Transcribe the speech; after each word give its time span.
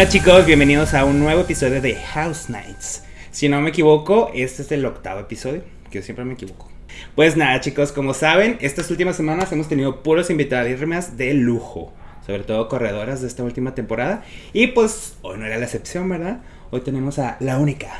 Hola 0.00 0.08
chicos, 0.08 0.46
bienvenidos 0.46 0.94
a 0.94 1.04
un 1.04 1.20
nuevo 1.20 1.42
episodio 1.42 1.82
de 1.82 1.94
House 1.94 2.48
Nights. 2.48 3.02
Si 3.32 3.50
no 3.50 3.60
me 3.60 3.68
equivoco, 3.68 4.30
este 4.34 4.62
es 4.62 4.72
el 4.72 4.86
octavo 4.86 5.20
episodio, 5.20 5.62
que 5.90 6.00
siempre 6.00 6.24
me 6.24 6.32
equivoco. 6.32 6.70
Pues 7.14 7.36
nada 7.36 7.60
chicos, 7.60 7.92
como 7.92 8.14
saben, 8.14 8.56
estas 8.62 8.90
últimas 8.90 9.16
semanas 9.16 9.52
hemos 9.52 9.68
tenido 9.68 10.02
puros 10.02 10.30
invitados 10.30 11.18
de 11.18 11.34
lujo, 11.34 11.92
sobre 12.24 12.44
todo 12.44 12.66
corredoras 12.66 13.20
de 13.20 13.26
esta 13.26 13.44
última 13.44 13.74
temporada. 13.74 14.24
Y 14.54 14.68
pues 14.68 15.16
hoy 15.20 15.36
no 15.36 15.44
era 15.44 15.58
la 15.58 15.66
excepción, 15.66 16.08
¿verdad? 16.08 16.40
Hoy 16.70 16.80
tenemos 16.80 17.18
a 17.18 17.36
la 17.40 17.58
única, 17.58 17.90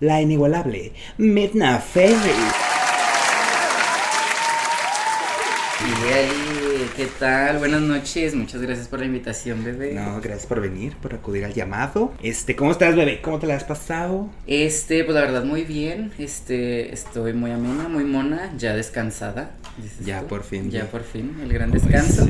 la 0.00 0.22
inigualable, 0.22 0.94
Midna 1.18 1.78
Fairy. 1.78 2.14
Y 5.84 6.89
¿qué 7.00 7.08
tal? 7.18 7.56
Buenas 7.56 7.80
noches, 7.80 8.34
muchas 8.34 8.60
gracias 8.60 8.86
por 8.86 8.98
la 8.98 9.06
invitación, 9.06 9.64
bebé. 9.64 9.94
No, 9.94 10.20
gracias 10.20 10.44
por 10.44 10.60
venir, 10.60 10.94
por 10.96 11.14
acudir 11.14 11.46
al 11.46 11.54
llamado. 11.54 12.12
Este, 12.22 12.54
¿cómo 12.54 12.72
estás, 12.72 12.94
bebé? 12.94 13.22
¿Cómo 13.22 13.38
te 13.38 13.46
la 13.46 13.56
has 13.56 13.64
pasado? 13.64 14.28
Este, 14.46 15.02
pues 15.04 15.14
la 15.14 15.22
verdad 15.22 15.44
muy 15.44 15.64
bien. 15.64 16.12
Este, 16.18 16.92
estoy 16.92 17.32
muy 17.32 17.52
amena, 17.52 17.88
muy 17.88 18.04
mona, 18.04 18.52
ya 18.58 18.74
descansada. 18.74 19.52
Ya 20.04 20.20
por 20.20 20.42
fin. 20.44 20.70
Ya, 20.70 20.90
por 20.90 21.02
fin, 21.02 21.38
el 21.42 21.50
gran 21.50 21.70
descanso. 21.70 22.28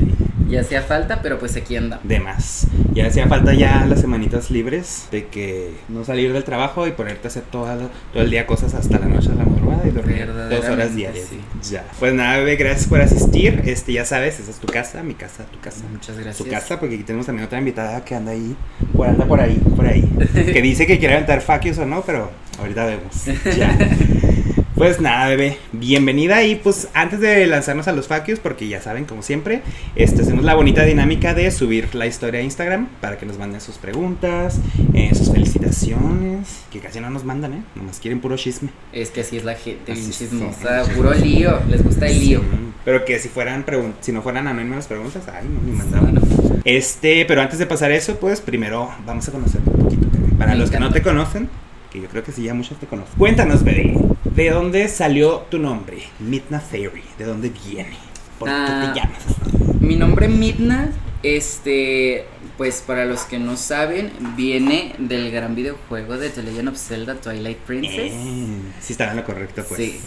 Ya 0.48 0.60
hacía 0.60 0.82
falta, 0.82 1.20
pero 1.20 1.40
pues 1.40 1.56
aquí 1.56 1.74
anda. 1.74 1.98
De 2.04 2.20
más. 2.20 2.68
Ya 2.92 3.08
hacía 3.08 3.26
falta 3.26 3.52
ya 3.52 3.84
las 3.86 4.00
semanitas 4.00 4.52
libres 4.52 5.08
de 5.10 5.26
que 5.26 5.72
no 5.88 6.04
salir 6.04 6.32
del 6.32 6.44
trabajo 6.44 6.86
y 6.86 6.92
ponerte 6.92 7.26
a 7.26 7.30
hacer 7.30 7.42
todo, 7.50 7.66
todo 8.12 8.22
el 8.22 8.30
día 8.30 8.46
cosas 8.46 8.74
hasta 8.74 9.00
la 9.00 9.06
noche 9.06 9.30
la 9.36 9.44
y 9.86 9.90
dormir 9.90 10.26
dos 10.26 10.64
horas 10.64 10.94
diarias. 10.94 11.26
Ya. 11.70 11.84
Pues 11.98 12.14
nada, 12.14 12.38
bebé, 12.38 12.56
gracias 12.56 12.88
por 12.88 13.00
asistir. 13.00 13.62
Este, 13.64 13.92
ya 13.92 14.04
sabes, 14.04 14.40
esa 14.40 14.50
es 14.50 14.56
tu 14.58 14.66
casa, 14.66 15.02
mi 15.02 15.14
casa, 15.14 15.44
tu 15.44 15.60
casa. 15.60 15.84
Muchas 15.90 16.16
gracias. 16.16 16.38
Tu 16.38 16.50
casa, 16.50 16.78
porque 16.78 16.96
aquí 16.96 17.04
tenemos 17.04 17.26
también 17.26 17.46
otra 17.46 17.58
invitada 17.58 18.04
que 18.04 18.14
anda 18.14 18.32
ahí, 18.32 18.56
por 18.94 19.06
anda 19.06 19.26
por 19.26 19.40
ahí, 19.40 19.60
por 19.76 19.86
ahí. 19.86 20.02
que 20.34 20.62
dice 20.62 20.86
que 20.86 20.98
quiere 20.98 21.14
aventar 21.14 21.40
faquios 21.40 21.78
o 21.78 21.86
no, 21.86 22.02
pero 22.02 22.30
ahorita 22.58 22.86
vemos. 22.86 23.24
Ya. 23.56 23.76
Pues 24.80 24.98
nada, 24.98 25.28
bebé, 25.28 25.58
bienvenida 25.72 26.42
y 26.42 26.54
pues 26.54 26.88
antes 26.94 27.20
de 27.20 27.46
lanzarnos 27.46 27.86
a 27.86 27.92
los 27.92 28.08
faquios, 28.08 28.38
porque 28.38 28.66
ya 28.66 28.80
saben, 28.80 29.04
como 29.04 29.20
siempre, 29.20 29.60
este, 29.94 30.22
hacemos 30.22 30.42
la 30.42 30.54
bonita 30.54 30.86
dinámica 30.86 31.34
de 31.34 31.50
subir 31.50 31.94
la 31.94 32.06
historia 32.06 32.40
a 32.40 32.42
Instagram 32.42 32.88
para 32.98 33.18
que 33.18 33.26
nos 33.26 33.36
manden 33.36 33.60
sus 33.60 33.76
preguntas, 33.76 34.58
eh, 34.94 35.10
sus 35.14 35.32
felicitaciones, 35.32 36.62
que 36.72 36.80
casi 36.80 36.98
no 36.98 37.10
nos 37.10 37.24
mandan, 37.24 37.52
¿eh? 37.52 37.62
Nomás 37.74 38.00
quieren 38.00 38.22
puro 38.22 38.38
chisme. 38.38 38.70
Es 38.94 39.10
que 39.10 39.20
así 39.20 39.36
es 39.36 39.44
la 39.44 39.54
gente, 39.54 39.92
chismosa, 39.92 40.84
puro 40.96 41.12
lío, 41.12 41.60
les 41.68 41.84
gusta 41.84 42.06
el 42.06 42.18
lío. 42.18 42.40
pero 42.82 43.04
que 43.04 43.18
si 43.18 43.28
fueran 43.28 43.66
si 44.00 44.12
no 44.12 44.22
fueran 44.22 44.46
anónimas 44.46 44.76
las 44.76 44.86
preguntas, 44.86 45.24
ay, 45.28 45.46
no, 45.46 45.60
ni 45.60 45.76
mandaban. 45.76 46.18
Este, 46.64 47.26
pero 47.26 47.42
antes 47.42 47.58
de 47.58 47.66
pasar 47.66 47.92
eso, 47.92 48.18
pues 48.18 48.40
primero 48.40 48.90
vamos 49.04 49.28
a 49.28 49.30
conocer 49.30 49.60
un 49.62 49.84
poquito. 49.84 50.06
Para 50.38 50.54
los 50.54 50.70
que 50.70 50.80
no 50.80 50.90
te 50.90 51.02
conocen, 51.02 51.50
que 51.90 52.00
yo 52.00 52.08
creo 52.08 52.22
que 52.22 52.32
sí, 52.32 52.44
ya 52.44 52.54
muchos 52.54 52.78
te 52.78 52.86
conocen. 52.86 53.14
Cuéntanos, 53.18 53.64
bebé, 53.64 53.94
¿de 54.24 54.50
dónde 54.50 54.88
salió 54.88 55.46
tu 55.50 55.58
nombre? 55.58 56.04
Midna 56.20 56.60
Fairy, 56.60 57.02
¿de 57.18 57.24
dónde 57.24 57.50
viene? 57.50 57.96
¿Por 58.38 58.48
qué 58.48 58.54
te 58.54 58.60
ah, 58.60 58.92
llamas 58.94 59.80
Mi 59.80 59.96
nombre 59.96 60.28
Midna, 60.28 60.90
este, 61.22 62.24
pues 62.56 62.82
para 62.86 63.04
los 63.04 63.22
que 63.22 63.38
no 63.38 63.56
saben, 63.56 64.10
viene 64.36 64.94
del 64.98 65.30
gran 65.30 65.54
videojuego 65.54 66.16
de 66.16 66.30
The 66.30 66.42
Legend 66.42 66.68
of 66.68 66.78
Zelda 66.78 67.14
Twilight 67.14 67.58
Princess. 67.58 68.12
Eh, 68.12 68.58
sí, 68.80 68.92
estaba 68.92 69.10
en 69.10 69.18
lo 69.18 69.24
correcto, 69.24 69.64
pues. 69.68 69.80
Sí, 69.80 70.00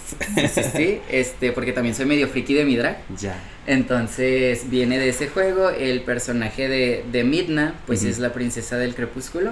sí, 0.54 0.62
sí, 0.76 1.00
este, 1.10 1.52
porque 1.52 1.72
también 1.72 1.96
soy 1.96 2.06
medio 2.06 2.28
friki 2.28 2.54
de 2.54 2.66
mi 2.66 2.76
drag. 2.76 2.98
Ya. 3.20 3.40
Entonces 3.66 4.70
viene 4.70 5.00
de 5.00 5.10
ese 5.10 5.28
juego, 5.28 5.70
el 5.70 6.02
personaje 6.02 6.68
de, 6.68 7.06
de 7.12 7.24
Midna, 7.24 7.76
pues 7.86 8.04
es 8.04 8.20
la 8.20 8.34
princesa 8.34 8.78
del 8.78 8.94
crepúsculo. 8.94 9.52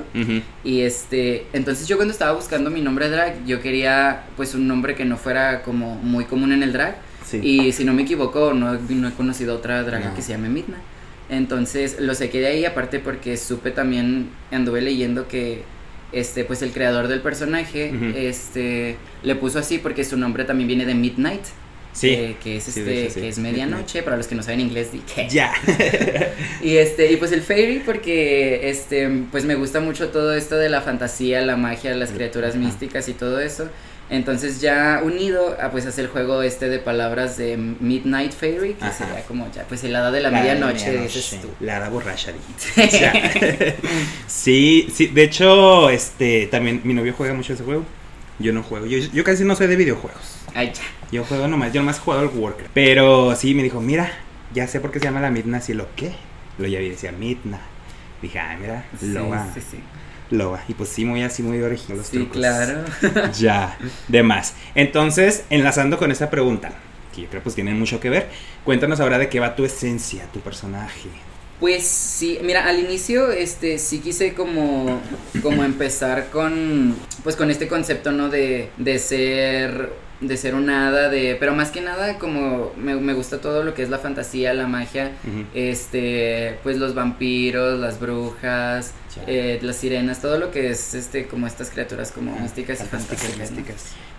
Y 0.64 0.82
este, 0.82 1.46
entonces 1.54 1.88
yo 1.88 1.96
cuando 1.96 2.12
estaba 2.12 2.34
buscando 2.34 2.70
mi 2.70 2.82
nombre 2.82 3.10
drag, 3.10 3.46
yo 3.46 3.62
quería 3.62 4.24
pues 4.36 4.54
un 4.54 4.68
nombre 4.68 4.96
que 4.96 5.06
no 5.06 5.18
fuera 5.18 5.62
como 5.62 5.96
muy 5.96 6.26
común 6.26 6.52
en 6.52 6.64
el 6.64 6.74
drag. 6.74 6.98
Y 7.42 7.72
si 7.72 7.86
no 7.86 7.94
me 7.94 8.02
equivoco, 8.02 8.54
no, 8.54 8.74
no 8.74 9.08
he 9.08 9.14
conocido 9.14 9.56
otra 9.56 9.84
drag 9.84 10.14
que 10.16 10.22
se 10.22 10.32
llame 10.34 10.50
Midna. 10.50 10.78
Entonces 11.32 11.96
lo 12.00 12.14
saqué 12.14 12.42
de 12.42 12.48
ahí, 12.48 12.66
aparte 12.66 13.00
porque 13.00 13.38
supe 13.38 13.72
también, 13.72 14.30
anduve 14.52 14.82
leyendo 14.82 15.30
que 15.30 15.64
este, 16.12 16.44
pues 16.44 16.62
el 16.62 16.72
creador 16.74 17.08
del 17.08 17.22
personaje, 17.22 17.94
este, 18.16 18.98
le 19.24 19.36
puso 19.36 19.60
así 19.60 19.78
porque 19.78 20.04
su 20.04 20.18
nombre 20.18 20.44
también 20.44 20.68
viene 20.68 20.86
de 20.86 20.94
Midnight. 20.94 21.42
Sí. 21.94 22.10
Eh, 22.10 22.36
que 22.42 22.58
es 22.58 22.68
este, 22.70 23.08
que 23.10 23.28
es 23.28 23.38
medianoche, 23.38 24.02
para 24.04 24.16
los 24.16 24.28
que 24.28 24.36
no 24.36 24.44
saben 24.44 24.62
inglés, 24.62 24.92
di 24.92 25.02
Ya. 25.30 25.54
y 26.62 26.78
este, 26.78 27.12
y 27.12 27.18
pues 27.18 27.32
el 27.32 27.42
fairy, 27.42 27.82
porque 27.86 28.70
este, 28.70 29.10
pues 29.30 29.44
me 29.46 29.56
gusta 29.56 29.80
mucho 29.80 30.10
todo 30.10 30.34
esto 30.34 30.56
de 30.58 30.70
la 30.70 30.82
fantasía, 30.82 31.42
la 31.42 31.58
magia, 31.58 31.94
las 31.96 32.12
criaturas 32.12 32.56
místicas 32.56 33.10
y 33.10 33.14
todo 33.14 33.40
eso. 33.40 33.70
Entonces 34.12 34.60
ya 34.60 35.00
unido 35.02 35.56
a 35.62 35.72
pues 35.72 35.86
hacer 35.86 36.04
el 36.04 36.12
juego 36.12 36.42
este 36.42 36.68
de 36.68 36.80
palabras 36.80 37.38
de 37.38 37.56
Midnight 37.56 38.34
Fairy, 38.34 38.74
que 38.74 38.92
sería 38.92 39.24
como 39.26 39.50
ya 39.54 39.64
pues 39.64 39.86
el 39.86 39.96
hada 39.96 40.12
de 40.12 40.20
la, 40.20 40.30
medianoche, 40.30 40.98
dices 40.98 41.40
tú. 41.42 41.48
La 41.62 41.78
hada 41.78 41.88
borracha. 41.88 42.34
sí, 44.28 44.90
sí, 44.94 45.08
de 45.08 45.24
hecho, 45.24 45.90
este 45.90 46.48
también 46.48 46.82
mi 46.84 46.94
novio 46.94 47.14
juega 47.18 47.34
mucho 47.34 47.54
ese 47.54 47.64
juego. 47.64 47.86
Yo 48.38 48.52
no 48.52 48.64
juego, 48.64 48.86
yo, 48.86 48.98
yo 48.98 49.24
casi 49.24 49.46
no 49.46 49.56
soy 49.56 49.68
de 49.68 49.78
videojuegos. 49.78 50.40
Ay, 50.54 50.74
ya. 50.74 50.82
Yo 51.10 51.24
juego 51.24 51.48
nomás, 51.48 51.72
yo 51.72 51.80
nomás 51.80 51.98
he 51.98 52.02
jugado 52.02 52.24
al 52.24 52.38
Warcraft. 52.38 52.72
Pero 52.74 53.34
sí, 53.38 53.54
me 53.56 53.64
dijo, 53.64 53.80
mira, 53.80 54.12
ya 54.54 54.68
sé 54.68 54.82
por 54.82 54.92
qué 54.92 55.00
se 55.00 55.06
llama 55.06 55.22
la 55.22 55.32
Midna, 55.32 55.60
así 55.60 55.74
lo 55.74 55.88
que. 55.96 56.12
Lo 56.58 56.68
ya 56.68 56.80
vi, 56.80 56.90
decía 56.90 57.14
Midna. 57.14 57.62
Dije, 58.22 58.40
ah, 58.40 58.58
mira, 58.60 58.86
lo 59.02 59.30
va. 59.30 59.48
Sí, 59.54 59.62
sí. 59.62 59.78
Loba. 60.32 60.64
Y 60.68 60.74
pues 60.74 60.90
sí, 60.90 61.06
muy 61.06 61.22
así, 61.24 61.44
muy 61.44 61.62
original 61.62 61.98
los 62.00 62.08
Sí, 62.08 62.28
claro. 62.32 62.80
ya, 63.40 63.78
de 64.08 64.24
más. 64.24 64.56
Entonces, 64.74 65.44
enlazando 65.50 65.98
con 65.98 66.12
esta 66.12 66.30
pregunta, 66.30 66.72
que 67.14 67.24
yo 67.24 67.28
creo 67.30 67.44
pues 67.44 67.56
tienen 67.56 67.78
mucho 67.78 68.00
que 68.00 68.10
ver, 68.10 68.30
cuéntanos 68.64 69.00
ahora 69.00 69.18
de 69.18 69.30
qué 69.30 69.40
va 69.40 69.56
tu 69.56 69.66
esencia, 69.66 70.26
tu 70.34 70.40
personaje. 70.40 71.10
Pues 71.62 71.84
sí, 71.84 72.40
mira, 72.42 72.68
al 72.68 72.80
inicio 72.80 73.32
este 73.32 73.78
sí 73.78 74.00
quise 74.00 74.34
como 74.34 75.00
como 75.44 75.64
empezar 75.64 76.30
con 76.32 76.96
pues 77.24 77.36
con 77.36 77.52
este 77.52 77.68
concepto, 77.68 78.12
¿no? 78.12 78.30
De, 78.30 78.70
de 78.78 78.98
ser 78.98 79.94
de 80.22 80.38
ser 80.38 80.56
un 80.56 80.70
hada, 80.72 81.10
de, 81.10 81.36
pero 81.40 81.54
más 81.54 81.70
que 81.70 81.82
nada 81.82 82.18
como 82.18 82.72
me, 82.78 82.96
me 82.96 83.14
gusta 83.14 83.42
todo 83.42 83.64
lo 83.64 83.76
que 83.76 83.84
es 83.84 83.90
la 83.90 84.00
fantasía, 84.00 84.54
la 84.54 84.68
magia, 84.68 85.12
este, 85.54 86.60
pues 86.64 86.78
los 86.78 86.94
vampiros, 86.96 87.80
las 87.80 88.00
brujas, 88.00 88.94
eh, 89.28 89.60
las 89.62 89.78
sirenas, 89.78 90.20
todo 90.20 90.40
lo 90.40 90.52
que 90.52 90.70
es 90.70 90.96
este 90.96 91.28
como 91.28 91.46
estas 91.46 91.70
criaturas 91.70 92.12
como 92.12 92.40
místicas 92.40 92.82
y 92.82 92.86
fantásticas. 92.86 93.52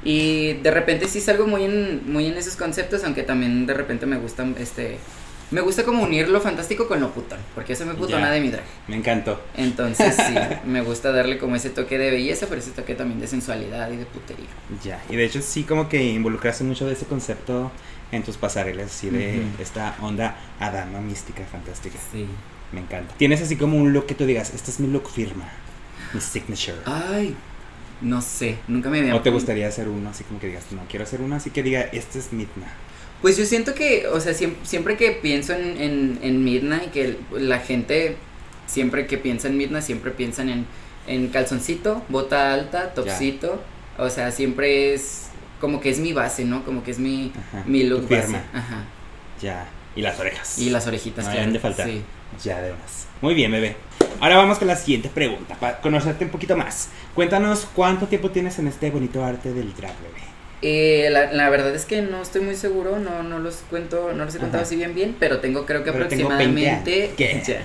Y 0.05 0.55
de 0.55 0.71
repente 0.71 1.09
sí 1.09 1.21
salgo 1.21 1.47
muy 1.47 1.65
en, 1.65 2.13
muy 2.13 2.27
en 2.27 2.37
esos 2.37 2.55
conceptos, 2.55 3.03
aunque 3.05 3.25
también 3.25 3.67
de 3.67 3.75
repente 3.75 4.07
me 4.07 4.17
gustan 4.17 4.55
este 4.61 4.99
me 5.53 5.61
gusta 5.61 5.85
como 5.85 6.03
unir 6.03 6.29
lo 6.29 6.41
fantástico 6.41 6.89
con 6.89 7.01
lo 7.01 7.11
putón, 7.13 7.39
porque 7.55 7.75
eso 7.75 7.87
me 7.87 7.95
putona 7.95 8.31
de 8.31 8.41
mi 8.41 8.51
drag. 8.51 8.65
Me 8.89 8.97
encantó. 8.97 9.41
Entonces 9.57 10.17
sí, 10.17 10.35
me 10.67 10.83
gusta 10.83 11.13
darle 11.13 11.39
como 11.39 11.57
ese 11.57 11.71
toque 11.71 11.99
de 11.99 12.11
belleza, 12.11 12.47
pero 12.49 12.61
ese 12.61 12.71
toque 12.71 12.95
también 12.95 13.21
de 13.21 13.27
sensualidad 13.27 13.91
y 13.91 13.97
de 13.97 14.07
putería. 14.07 14.49
Ya, 14.83 15.03
y 15.09 15.17
de 15.17 15.25
hecho 15.25 15.41
sí 15.43 15.63
como 15.65 15.89
que 15.89 16.03
involucraste 16.03 16.65
mucho 16.65 16.87
de 16.87 16.95
ese 16.95 17.07
concepto 17.07 17.71
en 18.11 18.23
tus 18.23 18.37
pasarelas, 18.37 18.87
así 18.87 19.11
de 19.11 19.43
esta 19.59 19.97
onda 20.01 20.37
adama 20.59 21.01
mística, 21.01 21.45
fantástica. 21.45 21.99
Sí. 22.13 22.27
Me 22.73 22.81
encanta. 22.81 23.15
Tienes 23.17 23.43
así 23.43 23.57
como 23.57 23.77
un 23.77 23.93
look 23.93 24.07
que 24.07 24.15
tú 24.15 24.25
digas, 24.25 24.53
este 24.55 24.71
es 24.71 24.81
mi 24.81 24.89
look 24.89 25.09
firma, 25.11 25.45
mi 26.15 26.21
signature. 26.21 26.79
Ay, 26.87 27.37
no 28.01 28.23
sé, 28.23 28.57
nunca 28.67 28.89
me 28.89 29.01
había... 29.01 29.15
¿O 29.15 29.21
te 29.21 29.31
gustaría 29.31 29.69
hacer 29.69 29.89
uno 29.89 30.09
así 30.09 30.25
como 30.25 30.41
que 30.41 30.47
digas, 30.47 30.65
no, 30.73 30.83
quiero 30.89 31.05
hacer 31.05 31.21
uno 31.21 31.37
así 31.37 31.51
que 31.51 31.63
diga, 31.63 31.83
este 31.83 32.19
es 32.19 32.33
Midna? 32.33 32.73
Pues 33.23 33.37
yo 33.39 33.47
siento 33.47 33.75
que, 33.75 34.09
o 34.09 34.21
sea, 34.21 34.35
siempre, 34.35 34.97
que 34.97 35.13
pienso 35.13 35.55
en, 35.55 35.81
en, 35.81 36.19
en 36.23 36.45
Midna 36.45 36.83
y 36.85 36.89
que 36.89 37.17
la 37.31 37.61
gente, 37.61 38.17
siempre 38.67 39.07
que 39.07 39.17
piensa 39.17 39.49
en 39.49 39.57
Midna, 39.57 39.81
siempre 39.81 40.11
piensan 40.11 40.49
en, 40.49 40.67
en 41.07 41.29
calzoncito, 41.29 42.03
bota 42.09 42.53
alta, 42.53 42.93
topcito. 42.95 43.63
O 43.97 44.11
sea, 44.11 44.33
siempre 44.33 44.93
es 44.93 45.29
como 45.61 45.81
que 45.81 45.91
es 45.91 46.01
mi 46.01 46.13
base, 46.13 46.45
¿no? 46.45 46.65
Como 46.65 46.83
que 46.83 46.91
es 46.91 46.99
mi, 46.99 47.33
mi 47.65 47.85
look 47.85 48.09
base. 48.09 48.37
Ajá. 48.53 48.85
Ya. 49.41 49.69
Y 49.95 50.03
las 50.03 50.19
orejas. 50.19 50.59
Y 50.59 50.71
las 50.71 50.87
orejitas, 50.87 51.25
no 51.25 51.31
claro. 51.31 51.53
de 51.53 51.59
faltar. 51.61 51.89
Sí. 51.89 52.03
Ya, 52.43 52.57
además. 52.57 53.07
Muy 53.21 53.35
bien, 53.35 53.53
bebé. 53.53 53.77
Ahora 54.19 54.37
vamos 54.37 54.59
con 54.59 54.67
la 54.67 54.77
siguiente 54.77 55.09
pregunta, 55.09 55.55
para 55.55 55.81
conocerte 55.81 56.25
un 56.25 56.31
poquito 56.31 56.57
más. 56.57 56.89
Cuéntanos 57.15 57.69
cuánto 57.75 58.07
tiempo 58.07 58.31
tienes 58.31 58.59
en 58.59 58.67
este 58.67 58.91
bonito 58.91 59.25
arte 59.25 59.53
del 59.53 59.75
drag, 59.75 59.95
bebé. 60.01 60.32
Eh, 60.65 61.09
la, 61.11 61.33
la, 61.33 61.51
verdad 61.51 61.75
es 61.75 61.87
que 61.87 62.03
no 62.03 62.23
estoy 62.23 62.41
muy 62.41 62.55
seguro, 62.55 63.01
no, 63.01 63.25
no 63.25 63.41
los 63.41 63.57
cuento, 63.69 64.13
no 64.13 64.25
los 64.25 64.35
he 64.37 64.39
contado 64.39 64.63
así 64.63 64.77
bien 64.77 64.95
bien, 64.95 65.17
pero 65.19 65.41
tengo 65.41 65.67
creo 65.67 65.83
que 65.83 65.91
aproximadamente 65.91 67.13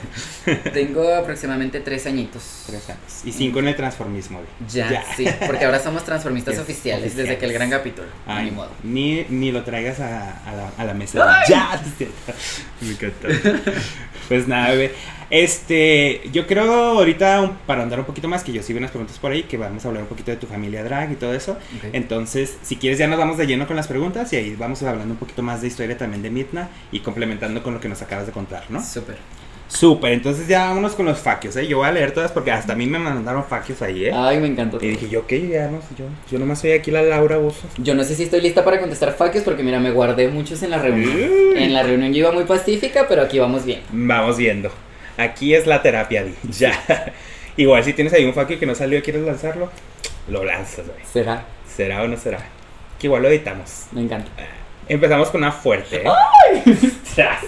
tengo 0.74 1.14
aproximadamente 1.14 1.80
tres 1.80 2.08
añitos. 2.08 2.64
Tres 2.66 2.90
años. 2.90 3.22
Y 3.24 3.32
cinco 3.32 3.60
en 3.60 3.68
el 3.68 3.76
transformismo. 3.76 4.42
Ya, 4.74 5.04
sí, 5.16 5.28
porque 5.46 5.66
ahora 5.66 5.80
somos 5.80 6.04
transformistas 6.06 6.58
oficiales, 6.58 7.16
desde 7.16 7.38
que 7.38 7.46
el 7.46 7.54
gran 7.54 7.70
capítulo. 7.70 8.08
ni 8.44 8.50
modo. 8.50 8.72
Ni, 8.84 9.26
ni 9.30 9.52
lo 9.52 9.64
traigas 9.64 10.00
a, 10.00 10.32
a, 10.32 10.56
la, 10.56 10.72
a 10.76 10.84
la, 10.84 10.94
mesa. 10.96 11.44
Ya, 11.48 11.80
Me 12.82 12.90
encanta. 12.90 13.28
pues 14.28 14.48
nada, 14.48 14.72
bebé. 14.72 14.94
Este, 15.30 16.22
yo 16.32 16.48
creo 16.48 16.98
ahorita, 16.98 17.58
para 17.66 17.84
andar 17.84 18.00
un 18.00 18.06
poquito 18.06 18.28
más, 18.28 18.44
que 18.44 18.54
yo 18.54 18.64
sí 18.64 18.74
vi 18.74 18.80
unas 18.80 18.92
preguntas 18.92 19.18
por 19.20 19.32
ahí, 19.32 19.44
que 19.44 19.58
vamos 19.58 19.84
a 19.86 19.90
hablar 19.90 20.04
un 20.04 20.10
poquito 20.10 20.32
de 20.32 20.38
tu 20.38 20.48
familia 20.48 20.84
drag 20.84 21.12
y 21.12 21.16
todo 21.16 21.34
eso. 21.34 21.58
Entonces, 21.94 22.58
si 22.62 22.78
quieres, 22.78 23.00
ya 23.00 23.08
nos 23.08 23.20
vamos 23.20 23.38
de 23.38 23.48
lleno 23.48 23.68
con 23.68 23.76
las 23.76 23.88
preguntas 23.88 24.32
y 24.34 24.38
ahí 24.38 24.56
vamos 24.58 24.82
hablando 24.84 25.14
un 25.14 25.20
poquito 25.20 25.42
más 25.42 25.62
de 25.62 25.68
historia 25.68 25.98
también 25.98 26.22
de 26.22 26.30
Midna 26.30 26.70
y 26.92 27.00
complementando 27.00 27.62
con 27.64 27.74
lo 27.74 27.80
que 27.80 27.90
nos 27.90 28.02
acabas 28.02 28.26
de 28.26 28.32
contar, 28.32 28.64
¿no? 28.70 28.84
Súper. 28.84 29.18
Súper, 29.70 30.14
entonces 30.14 30.48
ya 30.48 30.70
vámonos 30.70 30.94
con 30.94 31.06
los 31.06 31.20
faquios, 31.20 31.58
¿eh? 31.58 31.68
Yo 31.68 31.80
voy 31.80 31.88
a 31.88 31.92
leer 31.92 32.14
todas 32.14 32.32
porque 32.32 32.52
hasta 32.52 32.72
a 32.72 32.76
mí 32.78 32.86
me 32.86 33.00
mandaron 33.00 33.44
faquios 33.44 33.82
ahí, 33.82 34.06
¿eh? 34.06 34.12
Ay, 34.16 34.40
me 34.40 34.48
encantó. 34.48 34.78
Y 34.82 34.88
dije, 34.88 35.10
yo, 35.10 35.28
¿qué? 35.28 35.46
Ya 35.46 35.70
no 35.70 35.82
sé, 35.82 35.88
yo, 35.98 36.06
yo 36.32 36.40
nomás 36.40 36.62
soy 36.62 36.72
aquí 36.72 36.90
la 36.90 37.02
Laura 37.02 37.38
Bozo. 37.38 37.68
Yo 37.78 37.94
no 37.94 38.06
sé 38.06 38.16
si 38.16 38.24
estoy 38.24 38.40
lista 38.40 38.64
para 38.64 38.80
contestar 38.80 39.14
faquios 39.14 39.44
porque 39.44 39.64
mira, 39.64 39.82
me 39.82 39.92
guardé 39.92 40.30
muchos 40.30 40.64
en 40.64 40.70
la 40.70 40.78
reunión. 40.78 41.58
En 41.58 41.74
la 41.74 41.84
reunión 41.84 42.14
yo 42.14 42.20
iba 42.20 42.32
muy 42.32 42.46
pacífica, 42.46 43.08
pero 43.10 43.24
aquí 43.24 43.40
vamos 43.40 43.66
bien. 43.66 43.82
Vamos 43.92 44.38
viendo. 44.38 44.72
Aquí 45.18 45.56
es 45.56 45.66
la 45.66 45.82
terapia, 45.82 46.24
Di. 46.24 46.34
Ya. 46.58 46.80
Igual 47.58 47.84
si 47.84 47.94
tienes 47.94 48.14
ahí 48.14 48.24
un 48.24 48.34
faquio 48.34 48.60
que 48.60 48.68
no 48.68 48.76
salió 48.76 49.00
y 49.00 49.02
quieres 49.02 49.24
lanzarlo, 49.24 49.72
lo 50.28 50.44
lanzas, 50.44 50.86
güey. 50.86 51.00
¿Será? 51.12 51.44
¿Será 51.68 52.04
o 52.04 52.08
no 52.08 52.18
será? 52.18 52.40
Que 53.00 53.08
igual 53.08 53.24
lo 53.24 53.30
editamos. 53.30 53.88
Me 53.92 54.02
encanta. 54.02 54.30
Empezamos 54.88 55.30
con 55.30 55.42
una 55.42 55.52
fuerte. 55.52 56.04
¿eh? 56.04 56.64
Tras. 57.16 57.42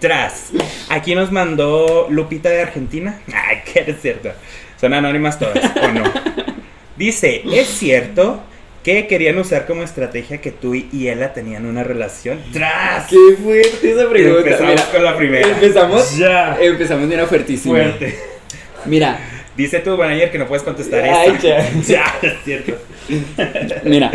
Tras. 0.00 0.50
Aquí 0.88 1.14
nos 1.14 1.30
mandó 1.30 2.08
Lupita 2.10 2.50
de 2.50 2.62
Argentina. 2.62 3.20
Ay, 3.32 3.62
que 3.64 3.90
es 3.90 4.00
cierto. 4.00 4.32
Son 4.80 4.92
anónimas 4.92 5.38
todas, 5.38 5.56
¿o 5.82 5.92
no? 5.92 6.02
Dice, 6.96 7.42
¿es 7.46 7.68
cierto 7.68 8.42
que 8.84 9.06
querían 9.08 9.38
usar 9.38 9.66
como 9.66 9.82
estrategia 9.82 10.40
que 10.40 10.52
tú 10.52 10.74
y 10.74 11.08
ella 11.08 11.32
tenían 11.32 11.66
una 11.66 11.82
relación? 11.82 12.38
Tras. 12.52 13.08
Qué 13.08 13.16
fuerte 13.42 13.90
esa 13.90 14.08
pregunta. 14.08 14.38
Empezamos 14.40 14.70
Mira, 14.70 14.84
con 14.92 15.04
la 15.04 15.16
primera. 15.16 15.48
Empezamos. 15.48 16.16
Ya. 16.18 16.56
Empezamos 16.60 17.08
de 17.08 17.14
una 17.16 17.26
fuertísima. 17.26 17.74
Fuerte. 17.78 18.14
Mira, 18.84 19.18
Dice 19.56 19.78
tu 19.78 19.96
manager 19.96 20.32
que 20.32 20.38
no 20.38 20.46
puedes 20.48 20.64
contestar 20.64 21.02
Ay, 21.04 21.30
esta. 21.36 21.48
ya. 21.48 21.70
Ya, 21.86 22.18
es 22.22 22.34
cierto. 22.44 22.76
mira. 23.84 24.10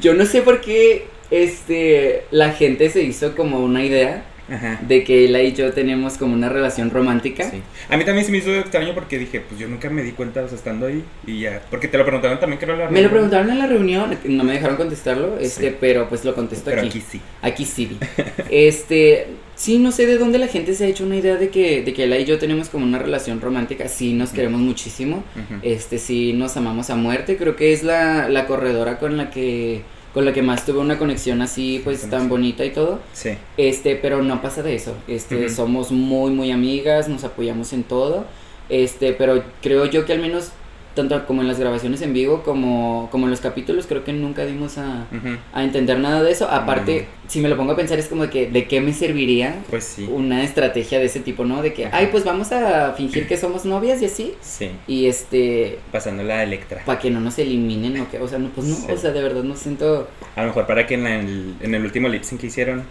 Yo 0.00 0.14
no 0.14 0.26
sé 0.26 0.42
por 0.42 0.60
qué 0.60 1.06
este 1.30 2.24
la 2.30 2.50
gente 2.52 2.90
se 2.90 3.02
hizo 3.02 3.34
como 3.36 3.58
una 3.60 3.84
idea 3.84 4.24
Ajá. 4.50 4.78
de 4.86 5.04
que 5.04 5.24
Ella 5.24 5.42
y 5.42 5.52
yo 5.52 5.72
tenemos 5.72 6.18
como 6.18 6.34
una 6.34 6.48
relación 6.48 6.90
romántica. 6.90 7.50
Sí. 7.50 7.62
A 7.88 7.96
mí 7.96 8.04
también 8.04 8.24
se 8.26 8.32
me 8.32 8.38
hizo 8.38 8.54
extraño 8.54 8.94
porque 8.94 9.18
dije, 9.18 9.40
pues 9.40 9.58
yo 9.60 9.68
nunca 9.68 9.88
me 9.90 10.02
di 10.02 10.12
cuenta, 10.12 10.42
o 10.42 10.48
sea, 10.48 10.56
estando 10.58 10.86
ahí 10.86 11.02
y 11.26 11.40
ya. 11.40 11.62
Porque 11.70 11.88
te 11.88 11.96
lo 11.98 12.04
preguntaron 12.04 12.38
también, 12.40 12.60
creo. 12.60 12.74
en 12.74 12.80
la 12.80 12.90
Me 12.90 13.02
lo 13.02 13.10
preguntaron 13.10 13.50
en 13.50 13.58
la 13.58 13.66
reunión, 13.66 14.16
no 14.24 14.44
me 14.44 14.52
dejaron 14.52 14.76
contestarlo, 14.76 15.38
este, 15.38 15.70
Sí. 15.70 15.76
pero 15.80 16.08
pues 16.08 16.24
lo 16.24 16.34
contesto 16.34 16.66
Pero 16.66 16.80
aquí. 16.82 16.88
aquí 16.88 17.00
sí. 17.10 17.20
Aquí 17.42 17.64
sí. 17.64 17.96
Este, 18.50 19.26
sí, 19.54 19.78
no 19.78 19.92
sé 19.92 20.06
de 20.06 20.18
dónde 20.18 20.38
la 20.38 20.48
gente 20.48 20.74
se 20.74 20.84
ha 20.84 20.88
hecho 20.88 21.04
una 21.04 21.16
idea 21.16 21.36
de 21.36 21.48
que, 21.48 21.82
de 21.82 21.92
que 21.92 22.04
Ella 22.04 22.18
y 22.18 22.24
yo 22.24 22.38
tenemos 22.38 22.68
como 22.68 22.84
una 22.84 22.98
relación 22.98 23.40
romántica. 23.40 23.88
Sí, 23.88 24.12
nos 24.12 24.30
queremos 24.30 24.60
muchísimo. 24.60 25.24
Este, 25.62 25.98
sí, 25.98 26.32
nos 26.34 26.56
amamos 26.56 26.90
a 26.90 26.96
muerte. 26.96 27.36
Creo 27.36 27.56
que 27.56 27.72
es 27.72 27.82
la, 27.82 28.28
la 28.28 28.46
corredora 28.46 28.98
con 28.98 29.16
la 29.16 29.30
que 29.30 29.82
con 30.14 30.24
la 30.24 30.32
que 30.32 30.42
más 30.42 30.64
tuve 30.64 30.78
una 30.78 30.96
conexión 30.96 31.42
así, 31.42 31.80
pues 31.82 32.08
tan 32.08 32.28
bonita 32.28 32.64
y 32.64 32.70
todo. 32.70 33.00
Sí. 33.12 33.30
Este, 33.56 33.96
pero 33.96 34.22
no 34.22 34.40
pasa 34.40 34.62
de 34.62 34.76
eso. 34.76 34.94
Este, 35.08 35.48
somos 35.48 35.90
muy, 35.90 36.30
muy 36.30 36.52
amigas, 36.52 37.08
nos 37.08 37.24
apoyamos 37.24 37.72
en 37.72 37.82
todo. 37.82 38.24
Este, 38.68 39.12
pero 39.12 39.42
creo 39.60 39.86
yo 39.86 40.06
que 40.06 40.12
al 40.12 40.20
menos, 40.20 40.52
tanto 40.94 41.26
como 41.26 41.42
en 41.42 41.48
las 41.48 41.58
grabaciones 41.58 42.00
en 42.02 42.12
vivo, 42.12 42.42
como, 42.42 43.08
como 43.10 43.26
en 43.26 43.30
los 43.30 43.40
capítulos, 43.40 43.86
creo 43.86 44.04
que 44.04 44.12
nunca 44.12 44.44
dimos 44.46 44.78
a, 44.78 45.06
a 45.52 45.64
entender 45.64 45.98
nada 45.98 46.22
de 46.22 46.30
eso. 46.30 46.48
Aparte, 46.48 47.06
si 47.28 47.40
me 47.40 47.48
lo 47.48 47.56
pongo 47.56 47.72
a 47.72 47.76
pensar, 47.76 47.98
es 47.98 48.06
como 48.06 48.22
de 48.24 48.30
que, 48.30 48.50
¿de 48.50 48.66
qué 48.68 48.80
me 48.80 48.92
serviría 48.92 49.56
Pues 49.70 49.84
sí. 49.84 50.08
una 50.10 50.44
estrategia 50.44 50.98
de 50.98 51.06
ese 51.06 51.20
tipo, 51.20 51.44
no? 51.44 51.62
De 51.62 51.72
que, 51.72 51.88
ay, 51.92 52.08
pues 52.10 52.24
vamos 52.24 52.52
a 52.52 52.92
fingir 52.92 53.26
que 53.26 53.36
somos 53.36 53.64
novias 53.64 54.00
y 54.02 54.06
así. 54.06 54.34
Sí. 54.40 54.70
Y 54.86 55.06
este, 55.06 55.78
Pasándola 55.92 56.38
a 56.38 56.42
Electra. 56.44 56.82
para 56.86 56.98
que 56.98 57.10
no 57.10 57.20
nos 57.20 57.38
eliminen 57.38 58.00
o 58.00 58.10
que, 58.10 58.18
o 58.18 58.28
sea, 58.28 58.38
no, 58.38 58.48
pues 58.50 58.66
no, 58.66 58.74
Sí. 58.76 58.86
o 58.90 58.96
sea, 58.96 59.10
de 59.10 59.22
verdad 59.22 59.42
no 59.42 59.56
siento. 59.56 60.08
A 60.36 60.42
lo 60.42 60.48
mejor 60.48 60.66
para 60.66 60.86
que 60.86 60.94
en 60.94 61.06
el, 61.06 61.54
en 61.60 61.74
el 61.74 61.84
último 61.84 62.08
lip 62.08 62.22
sync 62.22 62.40
que 62.40 62.46
hicieron 62.48 62.84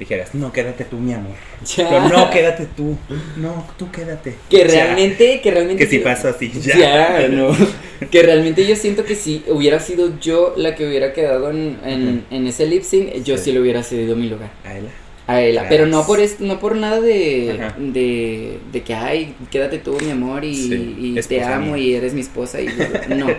dijeras, 0.00 0.34
no, 0.34 0.52
quédate 0.52 0.84
tú, 0.84 0.96
mi 0.96 1.12
amor. 1.14 1.34
Ya. 1.76 1.88
Pero 1.88 2.08
no, 2.08 2.30
quédate 2.30 2.66
tú. 2.76 2.96
No, 3.36 3.66
tú 3.78 3.90
quédate. 3.92 4.34
Que 4.48 4.58
Ya. 4.58 4.64
realmente, 4.66 5.40
que 5.40 5.50
realmente. 5.52 5.84
Que 5.84 5.88
sí 5.90 5.98
yo- 5.98 6.04
pasó 6.04 6.28
así. 6.28 6.50
Ya. 6.60 6.76
Ya, 7.20 7.28
no. 7.28 7.56
Que 8.10 8.22
realmente 8.22 8.66
yo 8.66 8.74
siento 8.76 9.04
que 9.04 9.14
si 9.14 9.44
hubiera 9.48 9.78
sido 9.78 10.18
yo 10.20 10.54
la 10.56 10.74
que 10.74 10.88
hubiera 10.88 11.12
quedado 11.12 11.50
en, 11.50 11.78
en, 11.84 12.24
en 12.30 12.46
ese 12.46 12.66
lip 12.66 12.82
sync, 12.82 13.22
yo 13.22 13.36
sí. 13.36 13.44
Sí. 13.44 13.52
le 13.52 13.60
hubiera 13.60 13.82
cedido 13.82 14.16
mi 14.16 14.28
lugar 14.28 14.50
A 14.64 14.76
ella. 14.78 14.88
A 15.30 15.42
ella. 15.42 15.66
Pero 15.68 15.86
no 15.86 16.06
por 16.06 16.20
es, 16.20 16.40
no 16.40 16.58
por 16.58 16.76
nada 16.76 17.00
de, 17.00 17.58
de, 17.78 18.58
de 18.72 18.82
que, 18.82 18.94
ay, 18.94 19.34
quédate 19.50 19.78
tú, 19.78 19.96
mi 20.02 20.10
amor, 20.10 20.44
y, 20.44 20.54
Sí, 20.54 20.96
y 20.98 21.20
te 21.22 21.42
amo 21.42 21.74
mía. 21.74 21.78
y 21.84 21.94
eres 21.94 22.14
mi 22.14 22.20
esposa. 22.20 22.60
y. 22.60 22.68
No. 23.08 23.26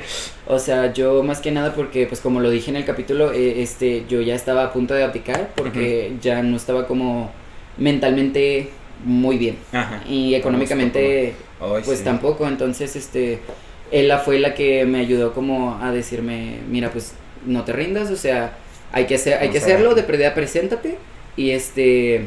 O 0.48 0.60
sea, 0.60 0.92
yo 0.92 1.24
más 1.24 1.40
que 1.40 1.52
nada 1.52 1.74
porque, 1.76 2.08
pues 2.08 2.20
como 2.20 2.42
lo 2.42 2.50
dije 2.50 2.72
en 2.72 2.76
el 2.76 2.84
capítulo, 2.84 3.32
eh, 3.32 3.62
este, 3.62 4.04
yo 4.10 4.20
ya 4.22 4.36
estaba 4.36 4.66
a 4.66 4.74
punto 4.74 4.94
de 4.94 5.04
abdicar 5.04 5.52
porque 5.56 6.14
ya 6.22 6.44
no 6.44 6.58
estaba 6.58 6.88
como 6.88 7.32
mentalmente 7.78 8.70
muy 9.06 9.38
bien. 9.38 9.56
Ajá. 9.72 10.04
Y 10.10 10.36
económicamente 10.36 11.34
Ay, 11.60 11.82
pues 11.86 12.00
sí. 12.00 12.04
tampoco, 12.04 12.48
entonces 12.48 12.96
este 12.96 13.40
ella 13.92 14.18
fue 14.20 14.40
la 14.40 14.54
que 14.54 14.86
me 14.86 15.00
ayudó 15.00 15.34
como 15.34 15.78
a 15.82 15.92
decirme, 15.92 16.58
mira, 16.70 16.92
pues 16.92 17.14
no 17.46 17.64
te 17.64 17.74
rindas, 17.74 18.10
o 18.12 18.16
sea, 18.18 18.58
hay 18.92 19.06
que 19.06 19.16
hacer 19.16 19.38
hay 19.40 19.50
que 19.50 19.58
hacerlo, 19.60 19.96
de 19.96 20.04
perdida 20.04 20.34
preséntate 20.34 20.98
y 21.38 21.52
este 21.52 22.26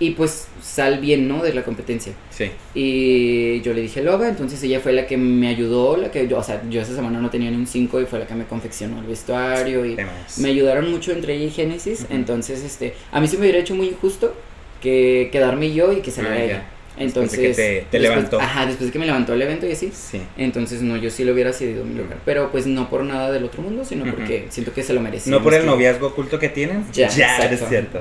y 0.00 0.10
pues 0.10 0.48
sal 0.60 0.98
bien, 0.98 1.28
¿no? 1.28 1.42
de 1.42 1.54
la 1.54 1.62
competencia. 1.62 2.12
Sí. 2.30 2.50
Y 2.74 3.60
yo 3.62 3.72
le 3.72 3.80
dije 3.80 4.02
loba, 4.02 4.28
entonces 4.28 4.60
ella 4.64 4.80
fue 4.80 4.92
la 4.92 5.06
que 5.06 5.16
me 5.16 5.48
ayudó, 5.48 5.96
la 5.96 6.10
que 6.10 6.26
yo, 6.26 6.38
o 6.38 6.42
sea, 6.42 6.60
yo 6.68 6.80
esa 6.82 6.94
semana 6.94 7.20
no 7.20 7.30
tenía 7.30 7.50
ni 7.50 7.56
un 7.56 7.66
5 7.66 8.00
y 8.00 8.06
fue 8.06 8.18
la 8.18 8.26
que 8.26 8.34
me 8.34 8.44
confeccionó 8.44 8.98
el 9.00 9.06
vestuario 9.06 9.86
y 9.86 9.96
me 10.38 10.48
ayudaron 10.48 10.90
mucho 10.90 11.12
entre 11.12 11.34
ella 11.34 11.44
y 11.46 11.50
Génesis, 11.50 12.06
entonces 12.10 12.62
este 12.64 12.94
a 13.12 13.20
mí 13.20 13.28
se 13.28 13.36
me 13.36 13.42
hubiera 13.42 13.58
hecho 13.58 13.74
muy 13.74 13.86
injusto 13.88 14.34
que 14.82 15.28
quedarme 15.32 15.72
yo 15.72 15.92
y 15.92 16.00
que 16.00 16.10
saliera 16.10 16.36
Ah, 16.36 16.44
ella. 16.44 16.64
Después 16.96 17.08
Entonces, 17.08 17.40
de 17.40 17.46
que 17.48 17.54
te- 17.54 17.86
te 17.90 17.98
después- 17.98 18.02
levantó. 18.02 18.40
Ajá, 18.40 18.66
después 18.66 18.86
de 18.88 18.92
que 18.92 18.98
me 19.00 19.06
levantó 19.06 19.34
el 19.34 19.42
evento 19.42 19.66
y 19.66 19.72
así. 19.72 19.90
Sí. 19.92 20.20
Entonces, 20.36 20.80
no, 20.80 20.96
yo 20.96 21.10
sí 21.10 21.24
le 21.24 21.32
hubiera 21.32 21.52
cedido 21.52 21.84
mi 21.84 21.94
lugar. 21.94 22.18
Pero 22.24 22.52
pues 22.52 22.66
no 22.68 22.88
por 22.88 23.02
nada 23.02 23.32
del 23.32 23.42
otro 23.42 23.62
mundo, 23.62 23.84
sino 23.84 24.04
porque 24.04 24.46
siento 24.50 24.72
que 24.72 24.84
se 24.84 24.92
lo 24.92 25.00
merecía. 25.00 25.32
No 25.32 25.42
por 25.42 25.54
el 25.54 25.62
que- 25.62 25.66
noviazgo 25.66 26.06
oculto 26.08 26.38
que 26.38 26.48
tienen. 26.50 26.84
Ya, 26.92 27.08
ya 27.16 27.38
es 27.38 27.60
cierto. 27.68 28.00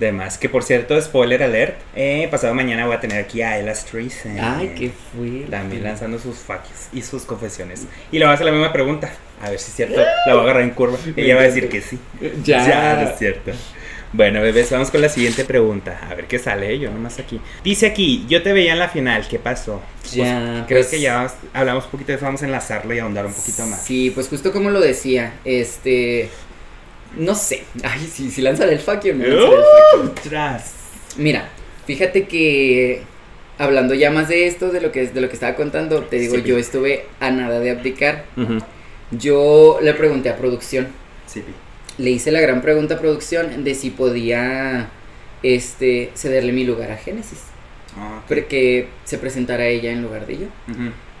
Demás, 0.00 0.38
que 0.38 0.48
por 0.48 0.64
cierto, 0.64 1.00
spoiler 1.00 1.42
alert. 1.42 1.76
Eh, 1.94 2.26
pasado 2.30 2.52
mañana 2.54 2.84
voy 2.86 2.96
a 2.96 3.00
tener 3.00 3.22
aquí 3.24 3.42
a 3.42 3.58
Ella 3.60 3.74
Streisand. 3.74 4.40
Ay, 4.40 4.74
qué 4.76 4.90
fue. 4.90 5.46
También 5.48 5.84
lanzando 5.84 6.18
sus 6.18 6.36
faquios 6.38 6.88
y 6.92 7.02
sus 7.02 7.22
confesiones. 7.22 7.86
Y 8.10 8.18
le 8.18 8.24
voy 8.24 8.32
a 8.32 8.34
hacer 8.34 8.46
la 8.46 8.52
misma 8.52 8.72
pregunta. 8.72 9.12
A 9.40 9.50
ver 9.50 9.58
si 9.58 9.70
es 9.70 9.76
cierto. 9.76 10.00
La 10.26 10.32
voy 10.34 10.40
a 10.40 10.42
agarrar 10.44 10.62
en 10.62 10.70
curva. 10.70 10.98
Ella 11.16 11.36
va 11.36 11.42
a 11.42 11.44
decir 11.44 11.68
que 11.68 11.80
sí. 11.80 11.98
Ya. 12.44 12.66
Ya, 12.66 13.02
es 13.04 13.18
cierto. 13.18 13.52
Bueno, 14.12 14.40
bebés, 14.42 14.70
vamos 14.70 14.92
con 14.92 15.00
la 15.00 15.08
siguiente 15.08 15.44
pregunta. 15.44 15.98
A 16.08 16.14
ver 16.14 16.26
qué 16.26 16.38
sale, 16.38 16.78
yo 16.78 16.88
nomás 16.88 17.18
aquí. 17.18 17.40
Dice 17.64 17.86
aquí, 17.86 18.24
yo 18.28 18.42
te 18.44 18.52
veía 18.52 18.72
en 18.72 18.78
la 18.78 18.88
final, 18.88 19.26
¿qué 19.28 19.40
pasó? 19.40 19.82
Ya, 20.12 20.64
Creo 20.68 20.78
pues- 20.80 20.86
que 20.88 21.00
ya 21.00 21.28
hablamos 21.52 21.86
un 21.86 21.90
poquito 21.90 22.12
de 22.12 22.16
eso, 22.16 22.24
vamos 22.24 22.40
a 22.42 22.46
enlazarlo 22.46 22.94
y 22.94 23.00
ahondar 23.00 23.26
un 23.26 23.32
poquito 23.34 23.66
más. 23.66 23.82
Sí, 23.82 24.12
pues 24.14 24.28
justo 24.28 24.52
como 24.52 24.70
lo 24.70 24.80
decía, 24.80 25.34
este. 25.44 26.30
No 27.16 27.34
sé. 27.34 27.64
Ay, 27.82 28.00
si 28.06 28.42
lanzaré 28.42 28.72
el 28.72 28.80
fuck 28.80 29.02
you, 29.04 29.14
no 29.14 29.24
lanzaré 29.26 29.56
el 29.56 29.62
fuck 30.08 30.14
you. 30.24 30.28
Tras. 30.30 30.74
Mira, 31.16 31.48
fíjate 31.86 32.26
que. 32.26 33.02
Hablando 33.56 33.94
ya 33.94 34.10
más 34.10 34.28
de 34.28 34.48
esto, 34.48 34.72
de 34.72 34.80
lo 34.80 34.90
que, 34.90 35.06
de 35.06 35.20
lo 35.20 35.28
que 35.28 35.34
estaba 35.34 35.54
contando, 35.54 36.02
te 36.02 36.16
digo, 36.18 36.34
Sí. 36.34 36.42
yo 36.42 36.58
estuve 36.58 37.06
a 37.20 37.30
nada 37.30 37.60
de 37.60 37.70
abdicar. 37.70 38.24
Yo 39.12 39.78
le 39.80 39.94
pregunté 39.94 40.28
a 40.28 40.36
producción. 40.36 40.88
Sí, 41.26 41.40
pi. 41.40 41.52
le 42.02 42.10
hice 42.10 42.32
la 42.32 42.40
gran 42.40 42.60
pregunta 42.62 42.94
a 42.96 42.98
producción 42.98 43.62
de 43.62 43.74
si 43.76 43.90
podía 43.90 44.88
este 45.44 46.10
cederle 46.14 46.50
mi 46.52 46.64
lugar 46.64 46.90
a 46.90 46.96
Génesis, 46.96 47.38
Ah, 47.96 48.18
ok. 48.18 48.24
porque 48.28 48.88
se 49.04 49.18
presentara 49.18 49.66
ella 49.66 49.92
en 49.92 50.02
lugar 50.02 50.26
de 50.26 50.38
yo. 50.38 50.46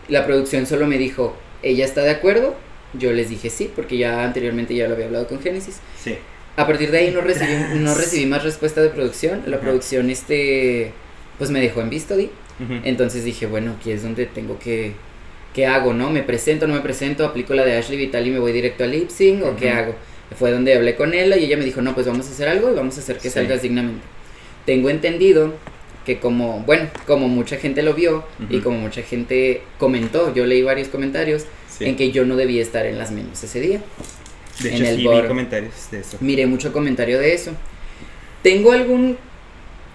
La 0.08 0.26
producción 0.26 0.66
solo 0.66 0.86
me 0.88 0.98
dijo, 0.98 1.36
¿ella 1.62 1.84
está 1.84 2.02
de 2.02 2.10
acuerdo? 2.10 2.56
Yo 2.98 3.12
les 3.12 3.28
dije 3.30 3.50
sí, 3.50 3.70
porque 3.74 3.96
ya 3.96 4.24
anteriormente 4.24 4.74
ya 4.74 4.86
lo 4.88 4.94
había 4.94 5.06
hablado 5.06 5.26
con 5.26 5.40
Génesis. 5.40 5.80
Sí. 6.02 6.16
A 6.56 6.66
partir 6.66 6.90
de 6.90 6.98
ahí 6.98 7.10
no 7.10 7.20
recibí, 7.20 7.52
no 7.80 7.94
recibí 7.94 8.26
más 8.26 8.42
respuesta 8.44 8.80
de 8.82 8.90
producción. 8.90 9.42
La 9.46 9.60
producción 9.60 10.10
este 10.10 10.92
pues 11.38 11.50
me 11.50 11.60
dejó 11.60 11.80
en 11.80 11.90
visto, 11.90 12.16
di. 12.16 12.30
Entonces 12.84 13.24
dije, 13.24 13.46
bueno, 13.46 13.74
aquí 13.78 13.90
es 13.90 14.02
donde 14.04 14.26
tengo 14.26 14.58
que 14.60 14.92
¿qué 15.54 15.66
hago, 15.66 15.92
no? 15.92 16.10
¿Me 16.10 16.22
presento, 16.22 16.66
no 16.68 16.74
me 16.74 16.80
presento? 16.80 17.24
¿Aplico 17.24 17.52
la 17.54 17.64
de 17.64 17.76
Ashley 17.76 17.98
Vital 17.98 18.26
y 18.26 18.30
me 18.30 18.38
voy 18.38 18.52
directo 18.52 18.84
al 18.84 18.92
lip 18.92 19.08
sync 19.10 19.42
o 19.44 19.56
qué 19.56 19.70
hago? 19.70 19.94
Fue 20.38 20.50
donde 20.52 20.74
hablé 20.74 20.94
con 20.94 21.14
ella 21.14 21.36
y 21.36 21.44
ella 21.44 21.56
me 21.56 21.64
dijo, 21.64 21.80
no, 21.82 21.94
pues 21.94 22.06
vamos 22.06 22.26
a 22.28 22.30
hacer 22.30 22.48
algo 22.48 22.70
y 22.70 22.74
vamos 22.74 22.96
a 22.96 23.00
hacer 23.00 23.16
que 23.16 23.28
Sí. 23.28 23.30
salgas 23.30 23.62
dignamente. 23.62 24.02
Tengo 24.66 24.88
entendido 24.90 25.54
que 26.06 26.18
como, 26.18 26.60
bueno, 26.60 26.88
como 27.06 27.28
mucha 27.28 27.56
gente 27.56 27.82
lo 27.82 27.94
vio 27.94 28.24
y 28.50 28.60
como 28.60 28.78
mucha 28.78 29.02
gente 29.02 29.62
comentó, 29.78 30.32
yo 30.34 30.46
leí 30.46 30.62
varios 30.62 30.88
comentarios 30.88 31.44
Sí. 31.78 31.84
en 31.86 31.96
que 31.96 32.12
yo 32.12 32.24
no 32.24 32.36
debía 32.36 32.62
estar 32.62 32.86
en 32.86 32.98
las 32.98 33.10
menús 33.10 33.42
ese 33.42 33.60
día. 33.60 33.80
de 34.60 34.68
en 34.68 34.74
hecho, 34.76 34.84
el 34.84 34.96
sí 34.96 35.08
vi 35.08 35.22
comentarios 35.28 35.74
de 35.90 36.00
eso. 36.00 36.16
Miré 36.20 36.46
mucho 36.46 36.72
comentario 36.72 37.18
de 37.18 37.34
eso. 37.34 37.50
Tengo 38.42 38.72
algún 38.72 39.16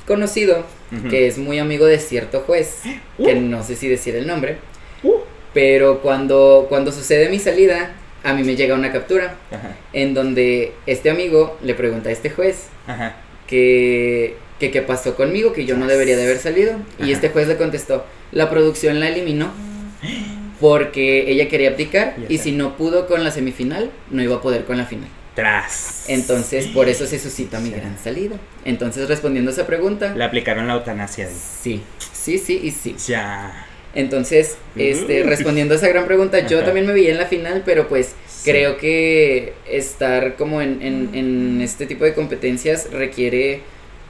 conocido 0.08 0.66
que 1.10 1.28
es 1.28 1.38
muy 1.38 1.60
amigo 1.60 1.86
de 1.86 2.00
cierto 2.00 2.42
juez, 2.42 2.80
que 3.18 3.36
Uh. 3.36 3.42
no 3.42 3.64
sé 3.64 3.76
si 3.76 3.88
decir 3.88 4.16
el 4.16 4.26
nombre, 4.28 4.58
Uh. 5.04 5.18
pero 5.54 6.02
cuando, 6.02 6.66
cuando 6.68 6.92
sucede 6.92 7.30
mi 7.30 7.38
salida, 7.40 7.92
a 8.24 8.34
mí 8.34 8.44
me 8.44 8.56
llega 8.56 8.74
una 8.76 8.92
captura 8.92 9.36
Ajá, 9.52 9.76
en 9.94 10.14
donde 10.14 10.74
este 10.88 11.10
amigo 11.10 11.58
le 11.64 11.74
pregunta 11.76 12.10
a 12.10 12.12
este 12.12 12.30
juez 12.30 12.68
ajá. 12.88 13.16
que 13.48 14.36
que 14.60 14.72
qué 14.72 14.82
pasó 14.82 15.16
conmigo, 15.16 15.54
que 15.54 15.64
yo 15.66 15.78
no 15.78 15.88
debería 15.88 16.18
de 16.18 16.24
haber 16.24 16.38
salido. 16.40 16.74
Y 17.02 17.14
este 17.14 17.30
juez 17.30 17.48
le 17.48 17.56
contestó, 17.56 18.06
la 18.34 18.50
producción 18.50 19.00
la 19.00 19.08
eliminó 19.08 19.54
porque 20.60 21.32
ella 21.32 21.48
quería 21.48 21.70
abdicar 21.70 22.16
Ya 22.18 22.26
y 22.30 22.38
si 22.38 22.52
no 22.52 22.76
pudo 22.78 23.08
con 23.08 23.24
la 23.24 23.32
semifinal, 23.32 23.92
no 24.12 24.22
iba 24.24 24.36
a 24.38 24.42
poder 24.42 24.66
con 24.66 24.78
la 24.78 24.86
final. 24.86 25.08
Tras. 25.36 26.06
Entonces, 26.10 26.68
por 26.68 26.90
eso 26.90 27.06
se 27.08 27.18
suscita 27.20 27.60
mi 27.60 27.70
Sí. 27.70 27.76
gran 27.76 27.98
salida. 27.98 28.36
Entonces, 28.66 29.08
respondiendo 29.08 29.52
a 29.52 29.54
esa 29.54 29.66
pregunta, 29.68 30.14
Le 30.16 30.24
aplicaron 30.24 30.68
la 30.68 30.74
eutanasia. 30.74 31.28
ahí. 31.28 31.34
sí, 31.62 31.82
sí, 32.12 32.38
sí 32.38 32.60
y 32.64 32.72
sí. 32.72 32.96
Ya. 33.08 33.66
Entonces, 33.96 34.58
este, 34.76 35.24
Uh. 35.24 35.28
respondiendo 35.28 35.74
a 35.74 35.78
esa 35.78 35.88
gran 35.88 36.06
pregunta, 36.06 36.46
yo 36.46 36.58
Ajá. 36.58 36.66
también 36.68 36.86
me 36.86 36.94
vi 36.94 37.08
en 37.08 37.18
la 37.18 37.26
final, 37.26 37.64
pero 37.66 37.88
pues 37.88 38.14
Sí. 38.28 38.52
creo 38.52 38.78
que 38.78 39.54
estar 39.70 40.36
como 40.36 40.62
en, 40.62 40.82
en, 40.82 41.10
en 41.14 41.62
este 41.62 41.86
tipo 41.86 42.04
de 42.06 42.14
competencias 42.14 42.90
requiere 42.92 43.62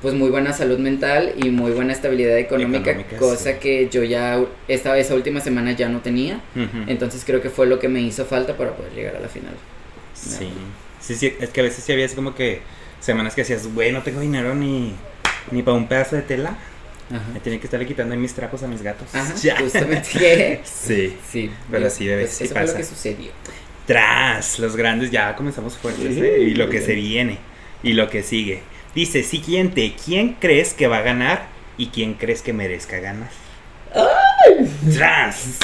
pues 0.02 0.14
muy 0.14 0.30
buena 0.30 0.54
salud 0.54 0.80
mental 0.80 1.34
y 1.38 1.50
muy 1.50 1.72
buena 1.72 1.92
estabilidad 1.94 2.38
económica, 2.38 2.92
Económica, 2.92 3.18
cosa 3.18 3.52
sí. 3.54 3.58
que 3.60 3.90
yo 3.90 4.04
ya 4.04 4.42
esta 4.68 4.98
esa 4.98 5.14
última 5.16 5.42
semana 5.42 5.74
ya 5.74 5.90
no 5.90 6.00
tenía. 6.00 6.42
Entonces 6.88 7.24
creo 7.26 7.42
que 7.42 7.50
fue 7.50 7.68
lo 7.68 7.80
que 7.80 7.90
me 7.90 8.02
hizo 8.02 8.26
falta 8.26 8.56
para 8.56 8.76
poder 8.76 8.94
llegar 8.94 9.16
a 9.16 9.20
la 9.20 9.28
final. 9.28 9.54
Sí. 10.14 10.50
Sí, 11.02 11.16
sí, 11.16 11.34
es 11.40 11.50
que 11.50 11.62
a 11.62 11.64
veces 11.64 11.84
sí 11.84 11.92
había 11.92 12.06
así 12.06 12.16
como 12.16 12.36
que 12.36 12.62
semanas 13.00 13.34
que 13.34 13.42
decías, 13.42 13.68
güey, 13.74 13.92
no 13.92 14.04
tengo 14.04 14.20
dinero 14.20 14.54
ni, 14.54 14.94
ni 15.52 15.64
para 15.64 15.76
un 15.78 15.88
pedazo 15.88 16.16
de 16.18 16.22
tela. 16.24 16.58
Me 17.10 17.18
Ajá. 17.18 17.26
tenía 17.44 17.60
que 17.60 17.66
estarle 17.66 17.88
quitando 17.88 18.16
mis 18.16 18.34
trapos 18.34 18.62
a 18.64 18.68
mis 18.68 18.82
gatos. 18.84 19.08
Ajá, 19.16 19.34
Ya. 19.42 19.58
justamente. 19.58 20.62
Sí. 20.66 21.16
sí. 21.32 21.50
Pero 21.72 21.88
y, 21.88 21.90
sí, 21.90 22.08
bebé, 22.08 22.24
pues, 22.24 22.36
sí 22.36 22.44
eso 22.44 22.54
fue 22.54 22.68
lo 22.68 22.74
que 22.76 22.84
sucedió. 22.84 23.32
Tras, 23.88 24.60
los 24.60 24.76
grandes 24.76 25.10
ya 25.10 25.36
comenzamos 25.36 25.76
fuertes. 25.78 26.18
¿eh? 26.18 26.40
Y 26.42 26.54
lo 26.54 26.70
que 26.70 26.82
se 26.82 26.94
viene. 26.94 27.40
Y 27.82 27.94
lo 27.94 28.10
que 28.10 28.22
sigue. 28.22 28.62
Dice, 28.96 29.24
siguiente, 29.24 29.94
¿quién 30.04 30.34
crees 30.40 30.74
que 30.74 30.88
va 30.88 30.98
a 30.98 31.02
ganar? 31.02 31.48
¿Y 31.78 31.88
quién 31.88 32.16
crees 32.16 32.42
que 32.42 32.54
merezca 32.54 33.00
ganar? 33.00 33.30
Tras. 34.94 35.58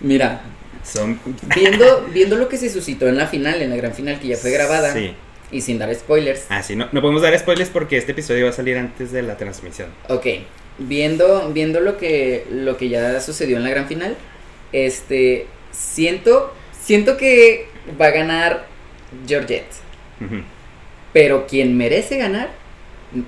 Mira, 0.00 0.42
Son... 0.84 1.20
viendo, 1.54 2.06
viendo 2.12 2.36
lo 2.36 2.48
que 2.48 2.56
se 2.56 2.70
suscitó 2.70 3.08
en 3.08 3.16
la 3.16 3.26
final, 3.26 3.60
en 3.62 3.70
la 3.70 3.76
gran 3.76 3.92
final 3.94 4.18
que 4.20 4.28
ya 4.28 4.36
fue 4.36 4.50
grabada, 4.50 4.92
Sí. 4.92 5.14
y 5.52 5.60
sin 5.60 5.78
dar 5.78 5.94
spoilers, 5.94 6.46
Ah, 6.48 6.62
sí, 6.62 6.76
no, 6.76 6.88
no 6.92 7.00
podemos 7.00 7.22
dar 7.22 7.38
spoilers 7.38 7.70
porque 7.70 7.96
este 7.96 8.12
episodio 8.12 8.44
va 8.44 8.50
a 8.50 8.54
salir 8.54 8.76
antes 8.76 9.12
de 9.12 9.22
la 9.22 9.36
transmisión. 9.36 9.88
ok, 10.08 10.26
viendo, 10.78 11.50
viendo 11.52 11.80
lo 11.80 11.96
que, 11.98 12.46
lo 12.50 12.76
que 12.76 12.88
ya 12.88 13.20
sucedió 13.20 13.56
en 13.56 13.64
la 13.64 13.70
gran 13.70 13.86
final, 13.88 14.16
este, 14.72 15.46
siento, 15.70 16.54
siento 16.80 17.16
que 17.16 17.66
va 18.00 18.06
a 18.06 18.10
ganar 18.10 18.66
Georgette. 19.26 19.66
Pero 21.18 21.48
quien 21.48 21.76
merece 21.76 22.16
ganar 22.16 22.48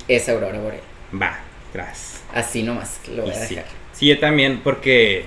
es 0.06 0.28
Aurora 0.28 0.60
Boreal, 0.60 0.80
Va, 1.20 1.40
tras. 1.72 2.22
así 2.32 2.62
nomás 2.62 3.00
lo 3.08 3.22
voy 3.22 3.32
Y 3.32 3.34
a 3.34 3.40
dejar. 3.40 3.64
Sí, 3.92 4.06
yo 4.06 4.20
también, 4.20 4.60
porque. 4.62 5.24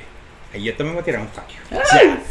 Yo 0.53 0.73
también 0.75 0.93
voy 0.93 1.01
a 1.01 1.03
tirar 1.03 1.19
un. 1.19 1.27
Ya. 1.69 2.21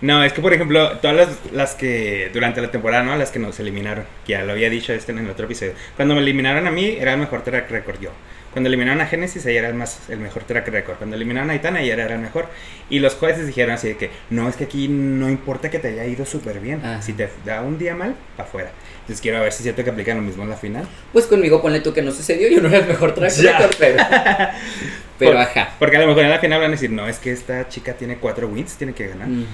No, 0.00 0.22
es 0.22 0.32
que 0.32 0.40
por 0.40 0.52
ejemplo, 0.52 0.98
todas 0.98 1.16
las, 1.16 1.28
las 1.52 1.74
que 1.74 2.30
durante 2.32 2.60
la 2.60 2.70
temporada, 2.70 3.02
¿no? 3.02 3.16
Las 3.16 3.32
que 3.32 3.40
nos 3.40 3.58
eliminaron, 3.58 4.04
que 4.24 4.32
ya 4.32 4.44
lo 4.44 4.52
había 4.52 4.70
dicho 4.70 4.92
este 4.92 5.10
en 5.10 5.18
el 5.18 5.28
otro 5.28 5.46
episodio. 5.46 5.72
Cuando 5.96 6.14
me 6.14 6.20
eliminaron 6.20 6.68
a 6.68 6.70
mí, 6.70 6.96
era 7.00 7.14
el 7.14 7.18
mejor 7.18 7.42
track 7.42 7.68
record 7.68 8.00
yo. 8.00 8.10
Cuando 8.52 8.68
eliminaron 8.68 9.00
a 9.00 9.06
Genesis, 9.06 9.44
ella 9.46 9.58
era 9.60 9.68
el, 9.68 9.74
más, 9.74 10.08
el 10.08 10.20
mejor 10.20 10.44
track 10.44 10.68
record. 10.68 10.98
Cuando 10.98 11.16
eliminaron 11.16 11.50
a 11.50 11.56
Itana, 11.56 11.80
ella 11.82 11.94
era 11.94 12.14
el 12.14 12.20
mejor. 12.20 12.46
Y 12.90 13.00
los 13.00 13.14
jueces 13.16 13.48
dijeron 13.48 13.74
así 13.74 13.88
de 13.88 13.96
que, 13.96 14.10
no, 14.30 14.48
es 14.48 14.54
que 14.54 14.64
aquí 14.64 14.86
no 14.86 15.28
importa 15.28 15.68
que 15.70 15.80
te 15.80 15.88
haya 15.88 16.04
ido 16.04 16.24
súper 16.24 16.60
bien. 16.60 16.80
Si 17.00 17.14
te 17.14 17.28
da 17.44 17.62
un 17.62 17.78
día 17.78 17.96
mal, 17.96 18.14
para 18.36 18.48
afuera. 18.48 18.70
Entonces 19.04 19.20
quiero 19.20 19.40
ver 19.42 19.52
si 19.52 19.58
es 19.58 19.62
cierto 19.64 19.84
que 19.84 19.90
aplican 19.90 20.16
lo 20.16 20.22
mismo 20.22 20.44
en 20.44 20.48
la 20.50 20.56
final. 20.56 20.88
Pues 21.12 21.26
conmigo 21.26 21.60
ponle 21.60 21.80
tú 21.80 21.92
que 21.92 22.00
no 22.00 22.10
sucedió, 22.10 22.48
yo 22.48 22.62
no 22.62 22.68
era 22.68 22.78
el 22.78 22.86
mejor 22.86 23.14
track 23.14 23.36
record, 23.36 23.74
pero, 23.78 24.02
pero 25.18 25.32
Por- 25.32 25.40
ajá. 25.42 25.74
Porque 25.78 25.98
a 25.98 26.00
lo 26.00 26.06
mejor 26.06 26.24
en 26.24 26.30
la 26.30 26.38
final 26.38 26.58
van 26.60 26.68
a 26.68 26.72
decir, 26.72 26.90
no, 26.90 27.06
es 27.06 27.18
que 27.18 27.30
esta 27.30 27.68
chica 27.68 27.92
tiene 27.92 28.16
cuatro 28.16 28.48
wins, 28.48 28.76
tiene 28.76 28.94
que 28.94 29.08
ganar. 29.08 29.28
Ujú. 29.28 29.44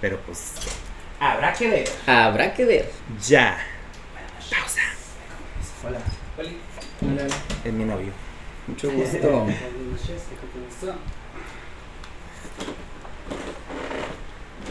Pero 0.00 0.20
pues, 0.24 0.52
habrá 1.18 1.52
que 1.52 1.68
ver. 1.68 1.88
Habrá 2.06 2.54
que 2.54 2.64
ver. 2.64 2.90
Ya. 3.26 3.58
Pausa. 4.48 4.80
Hola. 5.84 5.98
Hola, 7.02 7.26
Es 7.64 7.72
mi 7.72 7.84
novio. 7.84 8.12
mucho 8.68 8.92
gusto. 8.92 9.48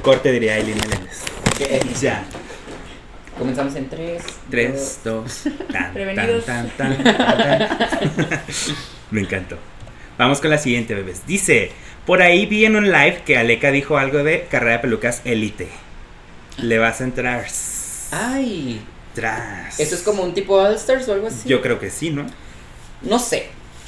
Corte 0.02 0.32
diría 0.32 0.54
Aileen 0.56 0.78
Meléndez. 0.80 1.24
Ya. 2.02 2.26
Comenzamos 3.40 3.76
en 3.76 3.90
3. 3.90 4.24
3, 4.52 5.00
2, 5.04 5.44
tan, 5.72 5.94
Prevenidos. 5.94 6.46
tan, 6.46 6.70
tan, 6.72 7.02
tan. 7.02 7.70
Me 9.12 9.22
encantó. 9.22 9.58
Vamos 10.18 10.42
con 10.42 10.50
la 10.50 10.58
siguiente, 10.58 10.94
bebés. 10.94 11.26
Dice, 11.26 11.72
por 12.06 12.22
ahí 12.22 12.46
vi 12.46 12.66
en 12.66 12.76
un 12.76 12.92
live 12.92 13.22
que 13.26 13.38
Aleka 13.38 13.72
dijo 13.72 13.98
algo 13.98 14.24
de 14.24 14.46
carrera 14.52 14.74
de 14.74 14.80
pelucas 14.80 15.22
élite. 15.24 15.70
Le 16.58 16.78
vas 16.78 17.00
a 17.00 17.06
entrar. 17.06 17.46
Ay, 18.12 18.82
Tras. 19.16 19.80
¿eso 19.80 19.96
es 19.96 20.02
como 20.02 20.24
un 20.24 20.34
tipo 20.34 20.56
All 20.56 20.76
Stars 20.76 21.08
o 21.08 21.14
algo 21.14 21.28
así? 21.28 21.48
Yo 21.48 21.62
creo 21.62 21.80
que 21.80 21.90
sí, 21.90 22.10
¿no? 22.10 22.26
No 23.02 23.18
sé. 23.20 23.48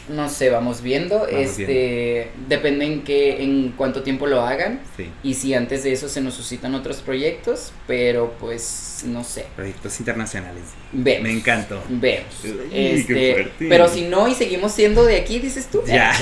No 0.10 0.29
sé, 0.29 0.50
vamos 0.50 0.81
viendo. 0.81 1.20
Vamos 1.20 1.31
este 1.31 2.31
depende 2.48 2.86
en 2.86 3.03
qué, 3.03 3.43
en 3.43 3.74
cuánto 3.77 4.03
tiempo 4.03 4.27
lo 4.27 4.41
hagan. 4.41 4.81
Sí. 4.98 5.10
Y 5.24 5.34
si 5.36 5.53
antes 5.53 5.84
de 5.84 5.93
eso 5.93 6.10
se 6.10 6.22
nos 6.22 6.34
suscitan 6.34 6.75
otros 6.75 6.98
proyectos, 6.98 7.72
pero 7.88 8.34
pues 8.39 9.03
no 9.05 9.24
sé. 9.24 9.46
Proyectos 9.55 10.00
internacionales. 10.00 10.63
Vemos. 10.91 11.24
Me 11.24 11.31
encantó. 11.31 11.81
Vemos. 11.89 12.34
Este, 12.72 13.51
pero 13.60 13.88
si 13.88 14.03
no 14.03 14.27
y 14.27 14.34
seguimos 14.36 14.72
siendo 14.74 15.03
de 15.05 15.17
aquí, 15.17 15.39
dices 15.39 15.67
tú. 15.67 15.81
Ya, 15.86 16.13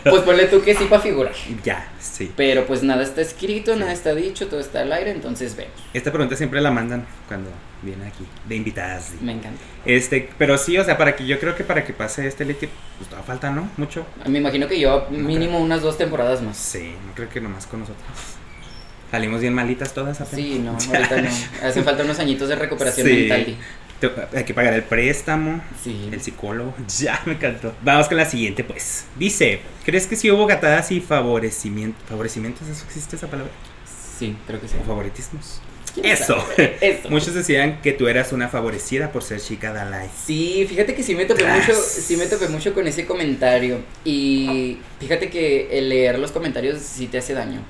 pues 0.04 0.22
ponle 0.22 0.46
tú 0.46 0.62
que 0.62 0.74
sí 0.74 0.84
para 0.84 1.02
figurar. 1.02 1.34
Ya, 1.64 1.92
sí. 2.00 2.30
Pero 2.36 2.66
pues 2.66 2.82
nada 2.82 3.02
está 3.02 3.20
escrito, 3.20 3.74
Sí. 3.74 3.80
nada 3.80 3.92
está 3.92 4.14
dicho, 4.14 4.48
todo 4.48 4.60
está 4.60 4.80
al 4.80 4.92
aire, 4.92 5.10
entonces 5.10 5.56
vemos. 5.56 5.72
Esta 5.94 6.10
pregunta 6.10 6.36
siempre 6.36 6.60
la 6.60 6.70
mandan 6.70 7.06
cuando 7.28 7.50
vienen 7.82 8.06
aquí, 8.06 8.24
de 8.48 8.56
invitadas. 8.56 9.12
Me 9.20 9.32
encanta. 9.32 9.60
Este, 9.84 10.28
pero 10.38 10.58
sí, 10.58 10.76
o 10.78 10.84
sea, 10.84 10.96
para 10.98 11.16
que 11.16 11.26
yo 11.26 11.38
creo 11.40 11.54
que 11.56 11.64
para 11.64 11.84
que 11.84 11.92
pase 11.92 12.26
este 12.26 12.44
elite, 12.44 12.68
pues 12.98 13.08
todavía 13.08 13.26
falta, 13.26 13.50
¿no? 13.50 13.68
Mucho. 13.76 14.06
Me 14.26 14.38
imagino 14.38 14.68
que 14.68 14.78
yo 14.78 15.06
mínimo 15.10 15.58
unas 15.60 15.82
dos 15.82 15.96
temporadas 15.98 16.42
más. 16.42 16.56
Sí, 16.56 16.94
no 17.06 17.14
creo 17.14 17.28
que 17.28 17.40
nomás 17.40 17.66
con 17.66 17.80
nosotros. 17.80 18.04
Salimos 19.10 19.40
bien 19.40 19.54
malitas 19.54 19.92
todas 19.92 20.20
apenas. 20.20 20.36
Sí, 20.36 20.58
no, 20.58 20.70
ahorita 20.96 21.22
no. 21.22 21.28
Hacen 21.66 21.84
falta 21.84 22.04
unos 22.04 22.18
añitos 22.20 22.48
de 22.48 22.54
recuperación 22.56 23.06
Sí. 23.06 23.12
mental. 23.14 23.56
Te- 24.00 24.38
Hay 24.38 24.44
que 24.44 24.54
pagar 24.54 24.72
el 24.72 24.82
préstamo, 24.84 25.60
Sí. 25.82 26.08
el 26.12 26.20
psicólogo. 26.20 26.74
Ya, 27.00 27.20
me 27.26 27.32
encantó. 27.32 27.74
Vamos 27.82 28.08
con 28.08 28.16
la 28.16 28.24
siguiente, 28.24 28.62
pues. 28.64 29.04
Dice, 29.16 29.60
¿crees 29.84 30.06
que 30.06 30.16
si 30.16 30.30
hubo 30.30 30.46
gatadas 30.46 30.90
y 30.92 31.00
favorecimientos? 31.00 32.02
¿Favorecimientos? 32.08 32.66
¿Eso 32.68 32.84
existe 32.86 33.16
esa 33.16 33.26
palabra? 33.28 33.52
Sí, 34.18 34.36
creo 34.46 34.60
que 34.60 34.68
sí. 34.68 34.74
¿O 34.80 34.86
favoritismos? 34.86 35.60
¿Quién 35.94 36.06
Eso. 36.06 36.36
Muchos 37.08 37.34
decían 37.34 37.80
que 37.82 37.92
tú 37.92 38.08
eras 38.08 38.32
una 38.32 38.48
favorecida 38.48 39.12
por 39.12 39.22
ser 39.22 39.40
chica 39.40 39.72
de 39.72 39.80
Alive. 39.80 40.10
Sí, 40.24 40.66
fíjate 40.68 40.94
que 40.94 41.02
sí 41.02 41.14
me 41.14 41.24
topé 41.24 41.42
Tras. 41.42 41.66
mucho, 41.68 41.74
sí 41.80 42.16
me 42.16 42.26
topé 42.26 42.48
mucho 42.48 42.72
con 42.74 42.86
ese 42.86 43.04
comentario. 43.06 43.78
Y 44.04 44.78
fíjate 45.00 45.30
que 45.30 45.68
el 45.78 45.88
leer 45.88 46.18
los 46.18 46.30
comentarios 46.32 46.80
sí 46.80 47.06
te 47.06 47.18
hace 47.18 47.34
daño. 47.34 47.60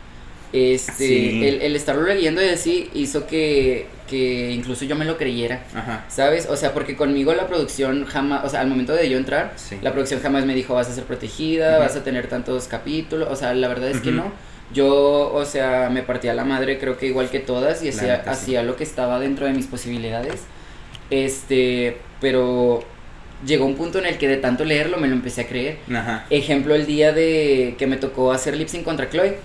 Este, 0.53 0.93
Sí. 1.07 1.47
el, 1.47 1.63
el 1.63 1.77
estarlo 1.77 2.03
leyendo 2.03 2.45
y 2.45 2.49
así 2.49 2.91
hizo 2.93 3.27
que, 3.29 3.87
que 4.09 4.51
incluso 4.51 4.85
yo 4.85 4.97
me 4.97 5.05
lo 5.05 5.17
creyera. 5.17 5.63
Ajá. 5.75 6.05
¿Sabes? 6.09 6.47
O 6.51 6.57
sea, 6.57 6.75
porque 6.75 6.97
conmigo 6.97 7.33
la 7.35 7.47
producción 7.47 8.05
jamás, 8.05 8.45
o 8.45 8.49
sea, 8.49 8.61
al 8.61 8.67
momento 8.67 8.93
de 8.93 9.09
yo 9.09 9.17
entrar, 9.17 9.53
Sí. 9.55 9.77
la 9.81 9.93
producción 9.93 10.21
jamás 10.21 10.45
me 10.47 10.55
dijo 10.57 10.75
vas 10.75 10.89
a 10.89 10.93
ser 10.95 11.05
protegida, 11.05 11.79
vas 11.79 11.95
a 11.95 12.03
tener 12.03 12.27
tantos 12.27 12.67
capítulos, 12.67 13.29
o 13.31 13.37
sea, 13.37 13.55
la 13.55 13.69
verdad 13.69 13.91
es 13.91 14.01
que 14.01 14.11
no. 14.11 14.33
Yo, 14.73 15.33
o 15.33 15.45
sea, 15.45 15.91
me 15.91 16.03
partía 16.03 16.33
la 16.35 16.45
madre 16.45 16.79
creo 16.79 16.97
que 16.97 17.07
igual 17.07 17.29
que 17.29 17.41
todas 17.41 17.83
y 17.83 17.89
hacía, 17.89 18.23
sí. 18.23 18.29
hacía 18.31 18.63
lo 18.63 18.77
que 18.77 18.85
estaba 18.85 19.19
dentro 19.19 19.47
de 19.47 19.53
mis 19.53 19.67
posibilidades. 19.67 20.43
Este, 21.11 21.97
pero 22.21 22.85
llegó 23.45 23.65
un 23.67 23.75
punto 23.75 23.99
en 23.99 24.07
el 24.07 24.19
que 24.19 24.29
de 24.29 24.37
tanto 24.37 24.65
leerlo 24.65 24.97
me 24.99 25.09
lo 25.09 25.15
empecé 25.15 25.43
a 25.43 25.47
creer. 25.49 25.79
Ajá. 25.93 26.25
Ejemplo, 26.31 26.75
el 26.75 26.87
día 26.87 27.13
de 27.13 27.75
que 27.79 27.87
me 27.87 27.97
tocó 27.97 28.33
hacer 28.33 28.57
lip 28.57 28.69
sync 28.69 28.85
contra 28.85 29.09
Chloe. 29.11 29.37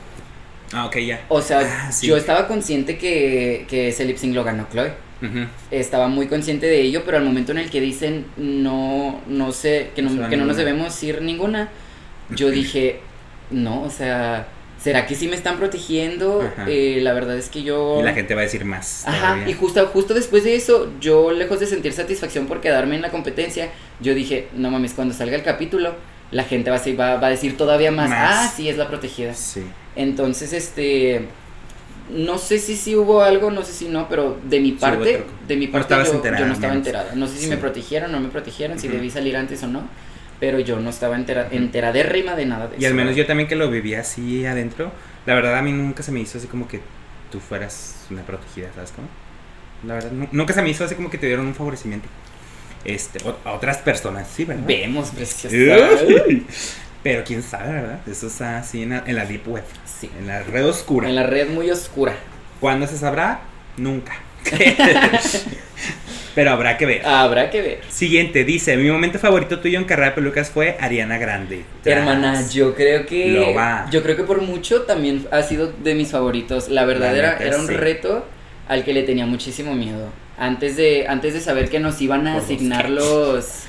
Ah, 0.73 0.85
ok, 0.85 0.97
ya. 0.97 1.25
O 1.29 1.41
sea, 1.41 1.61
Ah, 1.87 1.91
sí. 1.91 2.07
yo 2.07 2.17
estaba 2.17 2.47
consciente 2.47 2.97
que, 2.97 3.65
que 3.69 3.87
ese 3.89 4.05
lip 4.05 4.17
sync 4.17 4.35
lo 4.35 4.43
ganó 4.43 4.67
Chloe 4.71 4.93
Ujú. 5.21 5.47
estaba 5.71 6.07
muy 6.07 6.27
consciente 6.27 6.65
de 6.67 6.81
ello, 6.81 7.03
pero 7.05 7.17
al 7.17 7.23
momento 7.23 7.51
en 7.53 7.59
el 7.59 7.69
que 7.69 7.79
dicen 7.81 8.25
no, 8.35 9.21
no 9.27 9.51
sé, 9.53 9.89
que 9.95 10.01
no, 10.01 10.29
que 10.29 10.35
no 10.37 10.45
nos 10.45 10.57
debemos 10.57 11.01
ir 11.03 11.21
ninguna, 11.21 11.69
yo 12.31 12.51
dije, 12.51 12.99
no, 13.49 13.83
o 13.83 13.89
sea, 13.89 14.47
¿será 14.85 15.07
que 15.07 15.15
sí 15.15 15.27
me 15.27 15.35
están 15.35 15.57
protegiendo? 15.57 16.47
Eh, 16.67 16.99
la 17.01 17.11
verdad 17.13 17.35
es 17.37 17.49
que 17.49 17.63
yo... 17.63 17.97
Y 17.99 18.03
la 18.03 18.13
gente 18.13 18.35
va 18.35 18.41
a 18.41 18.43
decir 18.43 18.65
más. 18.65 19.03
Ajá, 19.07 19.19
todavía. 19.33 19.49
y 19.49 19.53
justo, 19.53 19.87
justo 19.87 20.13
después 20.13 20.43
de 20.43 20.55
eso, 20.55 20.91
yo 21.01 21.31
lejos 21.31 21.59
de 21.59 21.65
sentir 21.65 21.91
satisfacción 21.91 22.45
por 22.45 22.61
quedarme 22.61 22.95
en 22.95 23.01
la 23.01 23.09
competencia, 23.09 23.69
yo 23.99 24.13
dije, 24.13 24.47
no 24.55 24.69
mames, 24.69 24.93
cuando 24.93 25.13
salga 25.15 25.35
el 25.35 25.41
capítulo, 25.43 25.95
la 26.29 26.43
gente 26.43 26.69
va 26.69 26.75
a, 26.77 26.79
decir- 26.79 26.99
va, 26.99 27.15
va 27.15 27.27
a 27.27 27.29
decir 27.31 27.57
todavía 27.57 27.89
más, 27.91 28.09
Más. 28.11 28.19
ah, 28.47 28.53
sí, 28.55 28.69
es 28.69 28.77
la 28.77 28.87
protegida. 28.87 29.33
Sí. 29.33 29.63
Entonces, 29.95 30.53
este, 30.53 31.25
no 32.11 32.37
sé 32.37 32.59
si 32.59 32.75
sí 32.75 32.95
hubo 32.95 33.23
algo, 33.23 33.49
no 33.49 33.63
sé 33.63 33.73
si 33.73 33.87
no, 33.87 34.07
pero 34.07 34.37
de 34.43 34.59
mi 34.59 34.73
parte, 34.73 35.13
truco. 35.15 35.31
de 35.47 35.55
mi 35.55 35.67
parte 35.67 35.95
yo, 35.95 36.45
no 36.45 36.53
estaba 36.53 36.73
enterada. 36.75 37.11
No 37.15 37.25
sé 37.27 37.37
si 37.37 37.43
Sí. 37.45 37.49
me 37.49 37.57
protegieron 37.57 38.11
o 38.11 38.13
no 38.13 38.19
me 38.21 38.29
protegieron, 38.29 38.77
si 38.77 38.87
debí 38.87 39.09
salir 39.09 39.35
antes 39.35 39.63
o 39.63 39.67
no, 39.67 39.81
pero 40.39 40.59
yo 40.59 40.79
no 40.79 40.89
estaba 40.89 41.15
entera, 41.15 41.47
enteradérrima 41.51 42.35
de 42.35 42.45
nada 42.45 42.67
de 42.67 42.75
Y 42.75 42.79
eso. 42.79 42.87
al 42.87 42.93
menos 42.95 43.15
yo 43.15 43.25
también 43.25 43.47
que 43.49 43.55
lo 43.55 43.69
viví 43.69 43.95
así 43.95 44.45
adentro, 44.45 44.91
la 45.25 45.35
verdad 45.35 45.55
a 45.57 45.61
mí 45.61 45.71
nunca 45.71 46.03
se 46.03 46.11
me 46.11 46.19
hizo 46.19 46.37
así 46.37 46.47
como 46.47 46.67
que 46.67 46.81
tú 47.31 47.39
fueras 47.39 48.05
una 48.09 48.21
protegida, 48.23 48.69
¿sabes 48.75 48.91
cómo? 48.95 49.07
La 49.87 49.95
verdad, 49.95 50.11
nu- 50.11 50.27
nunca 50.31 50.53
se 50.53 50.61
me 50.61 50.69
hizo 50.69 50.83
así 50.85 50.95
como 50.95 51.09
que 51.09 51.17
te 51.17 51.27
dieron 51.27 51.45
un 51.47 51.55
favorecimiento. 51.55 52.07
Este, 52.83 53.19
a 53.45 53.51
otras 53.53 53.77
personas, 53.79 54.27
sí, 54.27 54.45
¿verdad? 54.45 54.63
Vemos. 54.67 55.11
Uy. 56.27 56.45
Pero 57.03 57.23
quién 57.23 57.43
sabe, 57.43 57.71
¿verdad? 57.71 57.99
Eso 58.07 58.27
está 58.27 58.57
así 58.59 58.83
en 58.83 58.89
la, 58.91 59.03
en 59.05 59.15
la 59.15 59.25
deep 59.25 59.47
web, 59.47 59.63
Sí, 59.85 60.09
en 60.19 60.27
la 60.27 60.41
red 60.43 60.65
oscura. 60.67 61.07
en 61.09 61.15
la 61.15 61.23
red 61.23 61.49
muy 61.49 61.69
oscura. 61.71 62.13
¿Cuándo 62.59 62.87
se 62.87 62.97
sabrá? 62.97 63.41
Nunca. 63.77 64.13
Pero 66.35 66.51
habrá 66.51 66.77
que 66.77 66.85
ver. 66.85 67.05
Habrá 67.05 67.49
que 67.49 67.61
ver. 67.61 67.79
Siguiente, 67.89 68.43
dice, 68.43 68.75
mi 68.77 68.89
momento 68.91 69.17
favorito 69.19 69.59
tuyo 69.61 69.79
en 69.79 69.85
carrera 69.85 70.09
de 70.09 70.15
pelucas 70.15 70.49
fue 70.49 70.75
Ariana 70.79 71.17
Grande. 71.17 71.63
Hermana, 71.85 72.45
yo 72.49 72.75
creo 72.75 73.05
que 73.05 73.31
Lo 73.31 73.53
va. 73.53 73.87
yo 73.89 74.03
creo 74.03 74.17
que 74.17 74.23
por 74.23 74.41
mucho 74.41 74.81
también 74.81 75.25
ha 75.31 75.41
sido 75.43 75.71
de 75.71 75.95
mis 75.95 76.11
favoritos. 76.11 76.67
La 76.69 76.83
verdad 76.85 77.13
La 77.13 77.17
era, 77.17 77.37
era 77.37 77.57
un 77.57 77.67
sí. 77.67 77.73
reto 77.73 78.25
al 78.67 78.83
que 78.83 78.93
le 78.93 79.03
tenía 79.03 79.25
muchísimo 79.25 79.73
miedo. 79.73 80.09
Antes 80.37 80.75
de 80.75 81.07
antes 81.07 81.33
de 81.33 81.39
saber 81.39 81.69
que 81.69 81.79
nos 81.79 82.01
iban 82.01 82.27
a 82.27 82.33
Por 82.33 82.43
asignar 82.43 82.89
los 82.89 83.63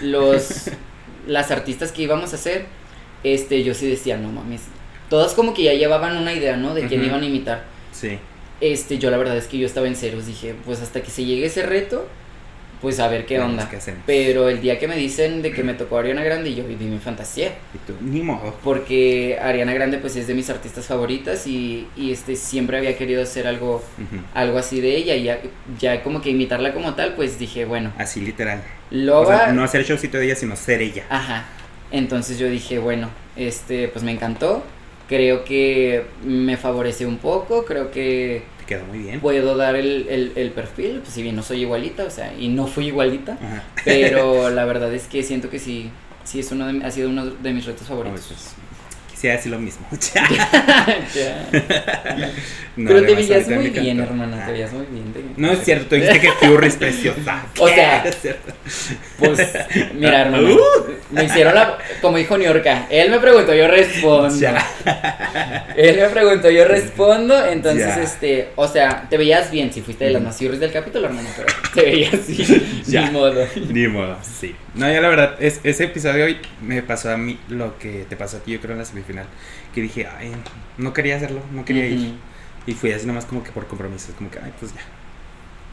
los 0.00 0.70
las 1.26 1.50
artistas 1.50 1.90
que 1.90 2.02
íbamos 2.02 2.32
a 2.32 2.36
hacer, 2.36 2.66
este 3.24 3.64
yo 3.64 3.74
sí 3.74 3.88
decía, 3.88 4.16
no 4.18 4.28
mames. 4.30 4.62
Todas 5.10 5.34
como 5.34 5.52
que 5.54 5.64
ya 5.64 5.72
llevaban 5.74 6.16
una 6.16 6.32
idea, 6.32 6.56
¿no? 6.56 6.74
De 6.74 6.86
quién 6.86 7.04
iban 7.04 7.22
a 7.22 7.26
imitar. 7.26 7.64
Sí. 7.92 8.18
Este, 8.72 8.98
yo 8.98 9.10
la 9.10 9.16
verdad 9.18 9.36
es 9.36 9.46
que 9.46 9.58
yo 9.58 9.66
estaba 9.66 9.86
en 9.86 9.96
ceros, 9.96 10.26
dije, 10.26 10.54
pues 10.64 10.80
hasta 10.80 11.02
que 11.02 11.10
se 11.10 11.24
llegue 11.24 11.46
ese 11.46 11.62
reto, 11.64 12.06
pues 12.80 12.98
a 13.00 13.08
ver 13.08 13.24
qué 13.26 13.40
onda. 13.40 13.68
qué. 13.70 13.78
Pero 14.06 14.48
el 14.48 14.60
día 14.60 14.78
que 14.78 14.86
me 14.88 14.96
dicen 14.96 15.42
de 15.42 15.52
que 15.52 15.62
me 15.62 15.74
tocó 15.74 15.98
Ariana 15.98 16.22
Grande, 16.22 16.54
yo 16.54 16.64
viví 16.64 16.84
mi 16.84 16.98
fantasía 16.98 17.48
Y 17.74 17.78
tú, 17.86 17.94
ni 18.00 18.20
modo. 18.22 18.54
porque 18.62 19.38
Ariana 19.40 19.72
Grande 19.74 19.98
pues 19.98 20.16
es 20.16 20.26
de 20.26 20.34
mis 20.34 20.48
artistas 20.50 20.86
favoritas 20.86 21.46
y, 21.46 21.86
y, 21.96 22.10
este 22.12 22.36
siempre 22.36 22.76
había 22.78 22.96
querido 22.96 23.22
hacer 23.22 23.46
algo 23.46 23.82
algo 24.34 24.58
así 24.58 24.80
de 24.80 24.96
ella 24.96 25.14
y 25.14 25.24
ya, 25.24 25.40
ya 25.78 26.02
como 26.02 26.20
que 26.20 26.30
imitarla 26.30 26.72
como 26.74 26.94
tal 26.94 27.14
pues 27.14 27.38
dije 27.38 27.64
bueno 27.64 27.92
Así 27.98 28.20
literal. 28.20 28.60
O 28.90 28.94
Loba 28.94 29.38
sea, 29.38 29.52
no 29.52 29.64
hacer 29.64 29.80
el 29.80 29.86
showcito 29.86 30.18
de 30.18 30.26
ella, 30.26 30.36
sino 30.36 30.56
ser 30.56 30.80
ella. 30.82 31.04
ajá 31.10 31.46
entonces 31.90 32.38
yo 32.38 32.48
dije 32.48 32.78
bueno 32.78 33.08
este 33.36 33.88
pues 33.88 34.04
me 34.04 34.12
encantó 34.12 34.62
creo 35.08 35.44
que 35.44 36.04
me 36.24 36.56
favorece 36.56 37.06
un 37.06 37.18
poco 37.18 37.64
creo 37.64 37.90
que 37.90 38.42
Te 38.66 38.74
quedó 38.74 38.84
muy 38.86 38.98
bien. 38.98 39.20
puedo 39.20 39.56
dar 39.56 39.76
el, 39.76 40.06
el, 40.08 40.32
el 40.36 40.50
perfil 40.52 41.00
pues 41.02 41.12
si 41.14 41.22
bien 41.22 41.36
no 41.36 41.42
soy 41.42 41.60
igualita 41.62 42.04
o 42.04 42.10
sea 42.10 42.32
y 42.38 42.48
no 42.48 42.66
fui 42.66 42.86
igualita 42.86 43.32
Ajá. 43.34 43.62
pero 43.84 44.48
la 44.58 44.64
verdad 44.64 44.92
es 44.94 45.04
que 45.04 45.22
siento 45.22 45.50
que 45.50 45.58
sí 45.58 45.90
sí 46.24 46.40
es 46.40 46.50
uno 46.52 46.66
de, 46.72 46.84
ha 46.84 46.90
sido 46.90 47.08
uno 47.10 47.26
de 47.26 47.52
mis 47.52 47.66
retos 47.66 47.86
favoritos 47.88 48.24
pues, 48.28 48.54
quisiera 49.10 49.36
decir 49.36 49.52
lo 49.52 49.58
mismo. 49.58 49.86
Ya. 51.14 51.48
No, 52.76 52.88
Pero 52.88 53.00
te 53.02 53.06
demasiado, 53.06 53.46
veías 53.46 53.48
muy 53.60 53.70
bien, 53.70 54.00
hermana, 54.00 54.40
Ah. 54.42 54.46
te 54.46 54.52
veías 54.52 54.72
muy 54.72 54.86
bien. 54.86 55.12
te- 55.12 55.40
No 55.40 55.52
es 55.52 55.60
cierto, 55.64 55.94
dijiste 55.94 56.20
que 56.20 56.32
Fury 56.32 56.66
es 56.66 56.76
preciosa. 56.76 57.46
O 57.58 57.68
sea, 57.68 58.02
Es 58.04 58.16
cierto. 58.20 58.52
Pues, 59.18 59.38
mira, 59.94 60.22
hermano, 60.22 60.48
Uh. 60.54 60.90
me 61.10 61.24
hicieron 61.24 61.54
la. 61.54 61.78
Como 62.02 62.16
dijo 62.18 62.36
Niorca, 62.36 62.86
él 62.90 63.10
me 63.10 63.18
preguntó, 63.20 63.54
yo 63.54 63.68
respondo. 63.68 64.34
Ya. 64.36 64.66
Él 65.76 65.96
me 66.00 66.08
preguntó, 66.08 66.50
yo 66.50 66.64
respondo. 66.64 67.44
Entonces, 67.46 67.86
Ya. 67.86 68.02
este, 68.02 68.48
o 68.56 68.66
sea, 68.66 69.06
te 69.08 69.16
veías 69.16 69.50
bien 69.50 69.72
si 69.72 69.82
fuiste 69.82 70.04
de 70.04 70.10
las 70.12 70.20
Ujú. 70.22 70.50
más 70.50 70.60
del 70.60 70.72
capítulo, 70.72 71.06
hermano, 71.06 71.28
pero 71.36 71.48
te 71.74 71.82
veías 71.82 72.26
Ya. 72.86 73.02
ni 73.06 73.10
modo. 73.12 73.46
Ni 73.68 73.86
modo, 73.88 74.16
sí. 74.22 74.54
No, 74.74 74.90
ya 74.90 75.00
la 75.00 75.08
verdad, 75.08 75.36
es, 75.40 75.60
ese 75.62 75.84
episodio 75.84 76.24
hoy 76.24 76.38
me 76.60 76.82
pasó 76.82 77.10
a 77.10 77.16
mí 77.16 77.38
lo 77.48 77.78
que 77.78 78.04
te 78.08 78.16
pasó 78.16 78.38
a 78.38 78.40
ti, 78.40 78.52
yo 78.52 78.60
creo, 78.60 78.72
en 78.72 78.78
la 78.78 78.84
semifinal. 78.84 79.26
Que 79.74 79.80
dije, 79.80 80.06
ay, 80.18 80.32
no 80.78 80.92
quería 80.92 81.16
hacerlo, 81.16 81.40
no 81.52 81.64
quería 81.64 81.86
ir. 81.86 82.14
Y 82.66 82.72
fui 82.72 82.92
así 82.92 83.06
nomás 83.06 83.24
como 83.26 83.44
que 83.44 83.50
por 83.52 83.66
compromiso, 83.66 84.12
como 84.16 84.30
que, 84.30 84.38
ay, 84.38 84.52
pues 84.58 84.72
ya, 84.74 84.80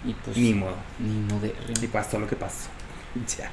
Y 0.10 0.14
pues, 0.14 0.36
ni 0.38 0.54
modo. 0.54 0.76
ni 1.00 1.34
modo. 1.34 1.48
Y 1.82 1.88
pasó 1.88 2.20
lo 2.20 2.28
que 2.28 2.36
pasó. 2.36 2.70
Ya. 3.38 3.50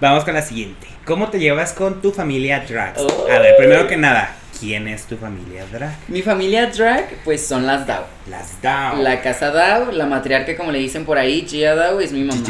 Vamos 0.00 0.24
con 0.24 0.34
la 0.34 0.42
siguiente. 0.42 0.86
¿Cómo 1.04 1.28
te 1.30 1.38
llevas 1.38 1.72
con 1.72 2.02
tu 2.02 2.10
familia 2.12 2.64
drag? 2.68 2.94
Oh. 2.98 3.26
A 3.30 3.38
ver, 3.38 3.56
primero 3.56 3.86
que 3.86 3.96
nada, 3.96 4.34
¿quién 4.58 4.88
es 4.88 5.04
tu 5.04 5.16
familia 5.16 5.64
drag? 5.72 5.94
Mi 6.08 6.20
familia 6.20 6.66
drag, 6.66 7.08
pues 7.24 7.46
son 7.46 7.66
las 7.66 7.86
Dao. 7.86 8.04
Las 8.28 8.60
Down. 8.60 9.04
La 9.04 9.22
casa 9.22 9.50
Dao, 9.50 9.92
la 9.92 10.06
matriarca, 10.06 10.56
como 10.56 10.72
le 10.72 10.78
dicen 10.80 11.04
por 11.04 11.16
ahí, 11.16 11.46
Gia 11.48 11.74
Dao, 11.74 12.00
es 12.00 12.12
mi 12.12 12.24
mamá. 12.24 12.42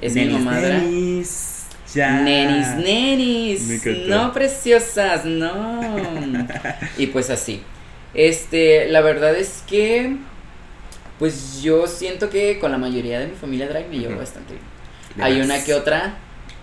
Es 0.00 0.14
mi 0.14 0.24
Nenis, 0.26 0.40
mamadra. 0.44 0.78
nenis. 0.78 1.54
Ya. 1.94 2.20
Nenis, 2.20 2.68
nenis. 2.76 3.82
No, 4.06 4.32
preciosas, 4.32 5.24
no. 5.24 5.80
y 6.98 7.06
pues 7.06 7.30
así. 7.30 7.62
Este, 8.14 8.88
la 8.88 9.00
verdad 9.00 9.34
es 9.34 9.62
que. 9.66 10.16
Pues 11.18 11.62
yo 11.62 11.86
siento 11.88 12.30
que 12.30 12.58
con 12.60 12.70
la 12.70 12.78
mayoría 12.78 13.18
de 13.18 13.26
mi 13.26 13.34
familia 13.34 13.68
drag 13.68 13.88
me 13.88 13.98
llevo 13.98 14.18
bastante 14.18 14.52
bien. 14.54 14.64
Hay 15.20 15.40
una 15.40 15.62
que 15.62 15.74
otra 15.74 16.14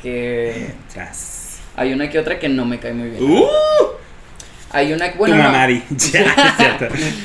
que. 0.01 0.73
Hay 1.75 1.93
una 1.93 2.09
que 2.09 2.19
otra 2.19 2.39
que 2.39 2.49
no 2.49 2.65
me 2.65 2.79
cae 2.79 2.93
muy 2.93 3.09
bien. 3.09 3.23
¡Uh! 3.23 3.45
Hay 4.71 4.91
una 4.91 5.11
que. 5.11 5.17
Bueno, 5.17 5.35
tu 5.35 5.41
mamá. 5.41 5.67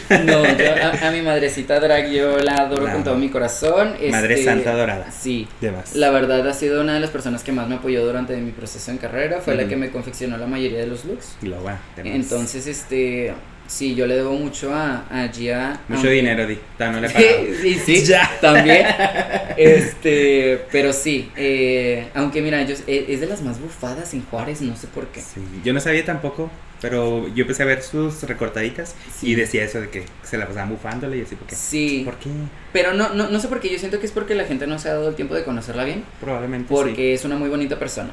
Ya. 0.08 0.20
No, 0.24 0.44
yo 0.44 0.74
a, 0.82 1.08
a 1.08 1.10
mi 1.10 1.22
madrecita 1.22 1.80
drag 1.80 2.10
yo 2.10 2.38
la 2.38 2.54
adoro 2.54 2.90
con 2.90 3.02
todo 3.04 3.16
mi 3.16 3.28
corazón. 3.28 3.94
Madre 4.10 4.34
este, 4.34 4.46
Santa 4.46 4.74
Dorada. 4.74 5.10
Sí. 5.10 5.48
De 5.60 5.70
más. 5.72 5.94
La 5.96 6.10
verdad 6.10 6.46
ha 6.48 6.54
sido 6.54 6.80
una 6.80 6.94
de 6.94 7.00
las 7.00 7.10
personas 7.10 7.42
que 7.42 7.52
más 7.52 7.68
me 7.68 7.76
apoyó 7.76 8.04
durante 8.04 8.36
mi 8.36 8.52
proceso 8.52 8.90
en 8.90 8.98
carrera, 8.98 9.40
fue 9.40 9.54
la 9.54 9.66
que 9.66 9.76
me 9.76 9.90
confeccionó 9.90 10.36
la 10.36 10.46
mayoría 10.46 10.78
de 10.78 10.86
los 10.86 11.04
looks. 11.04 11.36
Lo 11.42 11.62
va. 11.62 11.80
de 11.96 12.04
más. 12.04 12.14
Entonces, 12.14 12.66
este, 12.66 13.34
sí, 13.70 13.94
yo 13.94 14.06
le 14.06 14.16
debo 14.16 14.32
mucho 14.32 14.74
a, 14.74 15.06
a 15.10 15.28
Gia. 15.32 15.80
Mucho 15.88 16.00
aunque- 16.00 16.10
dinero, 16.10 16.46
Di. 16.46 16.58
No 16.78 17.00
le. 17.00 17.08
Sí, 17.08 17.54
sí, 17.62 17.74
sí, 18.00 18.04
Ya. 18.04 18.30
también. 18.40 18.84
Este, 19.56 20.64
pero 20.72 20.92
sí, 20.92 21.30
eh, 21.36 22.08
aunque 22.14 22.40
mira, 22.40 22.62
yo, 22.62 22.74
eh, 22.86 23.06
es 23.08 23.20
de 23.20 23.26
las 23.26 23.42
más 23.42 23.60
bufadas 23.60 24.14
en 24.14 24.24
Juárez, 24.24 24.60
no 24.62 24.74
sé 24.76 24.86
por 24.86 25.06
qué. 25.08 25.20
Sí, 25.20 25.40
yo 25.64 25.72
no 25.74 25.80
sabía 25.80 26.04
tampoco, 26.04 26.50
pero 26.80 27.28
yo 27.34 27.42
empecé 27.42 27.62
a 27.64 27.66
ver 27.66 27.82
sus 27.82 28.22
recortaditas 28.22 28.94
Sí. 29.18 29.28
y 29.32 29.34
decía 29.34 29.64
eso 29.64 29.80
de 29.80 29.90
que 29.90 30.04
se 30.22 30.38
la 30.38 30.46
pasaban 30.46 30.70
bufándole 30.70 31.18
y 31.18 31.22
así, 31.22 31.34
¿por 31.36 31.46
qué? 31.46 31.54
Sí, 31.56 32.02
¿Por 32.04 32.16
qué? 32.16 32.30
pero 32.72 32.94
no, 32.94 33.10
no, 33.12 33.28
no 33.28 33.40
sé 33.40 33.48
por 33.48 33.60
qué, 33.60 33.68
yo 33.70 33.78
siento 33.78 34.00
que 34.00 34.06
es 34.06 34.12
porque 34.12 34.34
la 34.34 34.44
gente 34.44 34.66
no 34.66 34.78
se 34.78 34.88
ha 34.88 34.94
dado 34.94 35.08
el 35.10 35.14
tiempo 35.14 35.34
de 35.34 35.44
conocerla 35.44 35.84
bien. 35.84 36.04
Probablemente 36.20 36.68
porque 36.72 37.12
es 37.14 37.24
una 37.24 37.36
muy 37.36 37.48
bonita 37.50 37.78
persona. 37.78 38.10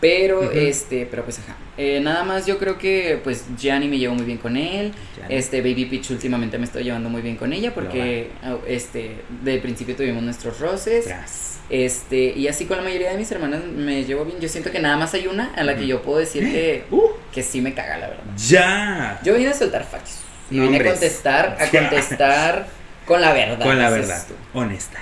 Pero, 0.00 0.50
este, 0.52 1.06
pero 1.10 1.24
pues 1.24 1.38
ajá. 1.40 1.56
Eh, 1.76 2.00
nada 2.00 2.22
más 2.24 2.46
yo 2.46 2.58
creo 2.58 2.78
que 2.78 3.20
pues 3.22 3.44
Gianni 3.56 3.88
me 3.88 3.98
llevo 3.98 4.14
muy 4.14 4.24
bien 4.24 4.38
con 4.38 4.56
él. 4.56 4.92
Este 5.28 5.60
Baby 5.60 5.86
Peach 5.86 6.10
últimamente 6.10 6.56
me 6.58 6.64
estoy 6.64 6.84
llevando 6.84 7.08
muy 7.08 7.20
bien 7.22 7.36
con 7.36 7.52
ella 7.52 7.74
porque 7.74 8.30
au- 8.44 8.60
este 8.66 9.16
del 9.42 9.60
principio 9.60 9.96
tuvimos 9.96 10.22
nuestros 10.22 10.60
roces. 10.60 11.04
Tras. 11.06 11.58
Este, 11.70 12.16
y 12.34 12.48
así 12.48 12.64
con 12.64 12.76
la 12.78 12.82
mayoría 12.82 13.10
de 13.10 13.18
mis 13.18 13.30
hermanas 13.30 13.62
me 13.64 14.04
llevo 14.04 14.24
bien. 14.24 14.40
Yo 14.40 14.48
siento 14.48 14.70
que 14.70 14.78
nada 14.80 14.96
más 14.96 15.12
hay 15.14 15.26
una 15.26 15.52
a 15.54 15.64
la 15.64 15.76
que 15.76 15.86
yo 15.86 16.00
puedo 16.02 16.18
decir 16.18 16.44
que, 16.50 16.84
Uh, 16.90 17.08
que 17.32 17.42
sí 17.42 17.60
me 17.60 17.74
caga, 17.74 17.98
la 17.98 18.08
verdad. 18.08 18.24
ya. 18.36 19.20
Yo 19.24 19.34
vine 19.34 19.50
a 19.50 19.54
soltar 19.54 19.84
facts. 19.84 20.20
Y 20.50 20.60
vine 20.60 20.78
a 20.80 20.84
contestar, 20.84 21.56
a 21.60 21.68
contestar 21.70 22.66
con 23.04 23.20
la 23.20 23.32
verdad. 23.34 23.64
Con 23.66 23.78
la 23.78 23.90
verdad, 23.90 24.24
honesta. 24.54 24.98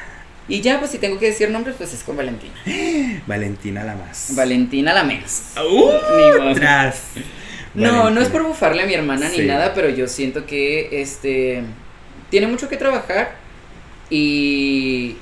Y 0.48 0.61
ya, 0.61 0.78
pues 0.78 0.92
si 0.92 0.98
tengo 0.98 1.18
que 1.18 1.26
decir 1.26 1.50
nombres, 1.50 1.74
pues 1.76 1.92
es 1.92 2.02
con 2.04 2.16
Valentina. 2.16 2.54
Valentina 3.26 3.82
la 3.85 3.96
más. 3.96 4.32
Valentina 4.37 4.92
la 4.94 5.02
menos. 5.04 5.42
Uh, 5.59 6.54
tras. 6.54 7.02
No, 7.74 8.11
no 8.11 8.20
es 8.20 8.28
por 8.28 8.42
bufarle 8.44 8.85
a 8.85 8.87
mi 8.87 8.94
hermana 8.94 9.28
Sí. 9.28 9.40
ni 9.40 9.46
nada, 9.48 9.74
pero 9.74 9.88
yo 9.90 10.06
siento 10.09 10.46
que 10.46 11.00
este 11.02 11.62
tiene 12.30 12.46
mucho 12.46 12.68
que 12.68 12.76
trabajar 12.76 13.35
y 14.09 15.16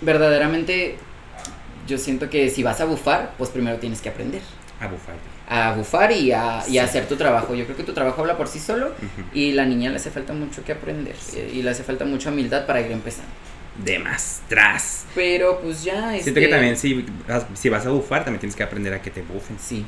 verdaderamente 0.00 0.96
yo 1.86 1.98
siento 1.98 2.30
que 2.30 2.48
si 2.50 2.62
vas 2.62 2.80
a 2.80 2.84
bufar, 2.84 3.32
pues 3.36 3.50
primero 3.50 3.76
tienes 3.78 4.00
que 4.00 4.08
aprender 4.08 4.40
A 4.80 4.86
bufar. 4.88 5.14
a 5.48 5.72
bufar 5.74 6.12
y 6.12 6.32
a, 6.32 6.62
y 6.68 6.78
a 6.78 6.84
hacer 6.84 7.06
tu 7.06 7.16
trabajo. 7.16 7.54
Yo 7.54 7.64
creo 7.64 7.76
que 7.76 7.82
tu 7.84 7.92
trabajo 7.92 8.20
habla 8.22 8.36
por 8.36 8.48
sí 8.48 8.58
solo 8.58 8.92
y 9.34 9.52
la 9.52 9.64
niña 9.66 9.90
le 9.90 9.96
hace 9.96 10.10
falta 10.10 10.32
mucho 10.32 10.64
que 10.64 10.72
aprender 10.72 11.14
y, 11.34 11.58
y 11.58 11.62
le 11.62 11.70
hace 11.70 11.82
falta 11.84 12.04
mucha 12.04 12.30
humildad 12.30 12.64
para 12.66 12.80
ir 12.80 12.90
empezando. 12.90 13.30
De 13.82 13.98
más. 13.98 14.42
Tras. 14.48 15.04
Pero 15.14 15.60
pues 15.60 15.82
ya 15.82 16.10
Siento 16.12 16.28
este, 16.28 16.40
que 16.40 16.48
también 16.48 16.76
si, 16.76 17.04
vas- 17.28 17.46
si 17.54 17.68
vas 17.68 17.84
a 17.86 17.90
bufar, 17.90 18.24
también 18.24 18.40
tienes 18.40 18.54
que 18.56 18.62
aprender 18.62 18.94
a 18.94 19.02
que 19.02 19.10
te 19.10 19.22
bufen. 19.22 19.56
sí. 19.58 19.84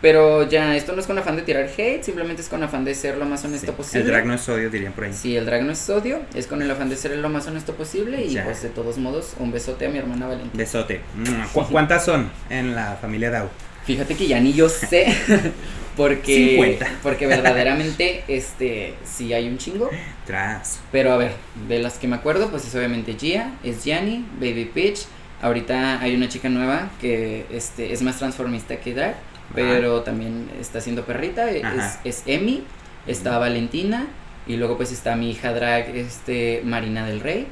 Pero 0.00 0.48
ya, 0.48 0.74
esto 0.76 0.92
no 0.92 1.00
es 1.00 1.06
con 1.06 1.16
afán 1.18 1.36
de 1.36 1.42
tirar 1.42 1.70
hate, 1.78 2.02
simplemente 2.02 2.42
es 2.42 2.48
con 2.48 2.60
afán 2.64 2.84
de 2.84 2.96
ser 2.96 3.16
lo 3.16 3.24
más 3.26 3.44
honesto 3.44 3.68
Sí. 3.68 3.72
posible. 3.76 4.00
El 4.00 4.06
drag 4.08 4.26
no 4.26 4.34
es 4.34 4.48
odio, 4.48 4.68
dirían 4.70 4.92
por 4.92 5.04
ahí. 5.04 5.12
Sí, 5.12 5.36
el 5.36 5.46
drag 5.46 5.62
no 5.62 5.70
es 5.70 5.88
odio, 5.88 6.20
es 6.34 6.48
con 6.48 6.62
el 6.62 6.68
afán 6.68 6.88
de 6.88 6.96
ser 6.96 7.16
lo 7.16 7.28
más 7.28 7.46
honesto 7.46 7.72
posible 7.76 8.20
y 8.24 8.30
Ya. 8.30 8.42
pues 8.44 8.60
de 8.62 8.70
todos 8.70 8.98
modos 8.98 9.34
un 9.38 9.52
besote 9.52 9.86
a 9.86 9.90
mi 9.90 9.98
hermana 9.98 10.26
Valentina. 10.26 10.52
Besote. 10.54 11.00
Mua. 11.14 11.46
¿Cu- 11.52 11.66
¿Cuántas 11.70 12.04
son 12.04 12.28
en 12.50 12.74
la 12.74 12.96
familia 13.00 13.30
Dao? 13.30 13.50
Fíjate 13.84 14.16
que 14.16 14.26
ya 14.26 14.40
ni 14.40 14.52
yo 14.52 14.68
sé 14.68 15.06
porque 15.96 16.56
50. 16.56 16.86
porque 17.02 17.26
verdaderamente 17.26 18.24
este 18.28 18.94
sí 19.04 19.32
hay 19.32 19.48
un 19.48 19.58
chingo, 19.58 19.90
Tras. 20.26 20.80
pero 20.90 21.12
a 21.12 21.16
ver, 21.16 21.32
de 21.68 21.78
las 21.78 21.98
que 21.98 22.08
me 22.08 22.16
acuerdo 22.16 22.50
pues 22.50 22.66
es 22.66 22.74
obviamente 22.74 23.14
Gia, 23.18 23.52
es 23.62 23.84
Gianni, 23.84 24.24
Baby 24.40 24.70
Peach, 24.72 25.00
ahorita 25.40 26.00
hay 26.00 26.14
una 26.14 26.28
chica 26.28 26.48
nueva 26.48 26.90
que 27.00 27.46
este 27.50 27.92
es 27.92 28.02
más 28.02 28.18
transformista 28.18 28.76
que 28.80 28.94
drag, 28.94 29.16
pero 29.54 30.02
también 30.02 30.48
está 30.60 30.78
haciendo 30.78 31.04
perrita, 31.04 31.50
es, 31.50 31.64
Ajá. 31.64 32.00
es 32.04 32.22
Emi, 32.26 32.64
está 33.06 33.38
Valentina 33.38 34.06
y 34.46 34.56
luego 34.56 34.76
pues 34.76 34.92
está 34.92 35.14
mi 35.16 35.30
hija 35.30 35.52
drag 35.52 35.94
este 35.94 36.62
Marina 36.64 37.06
del 37.06 37.20
Rey. 37.20 37.46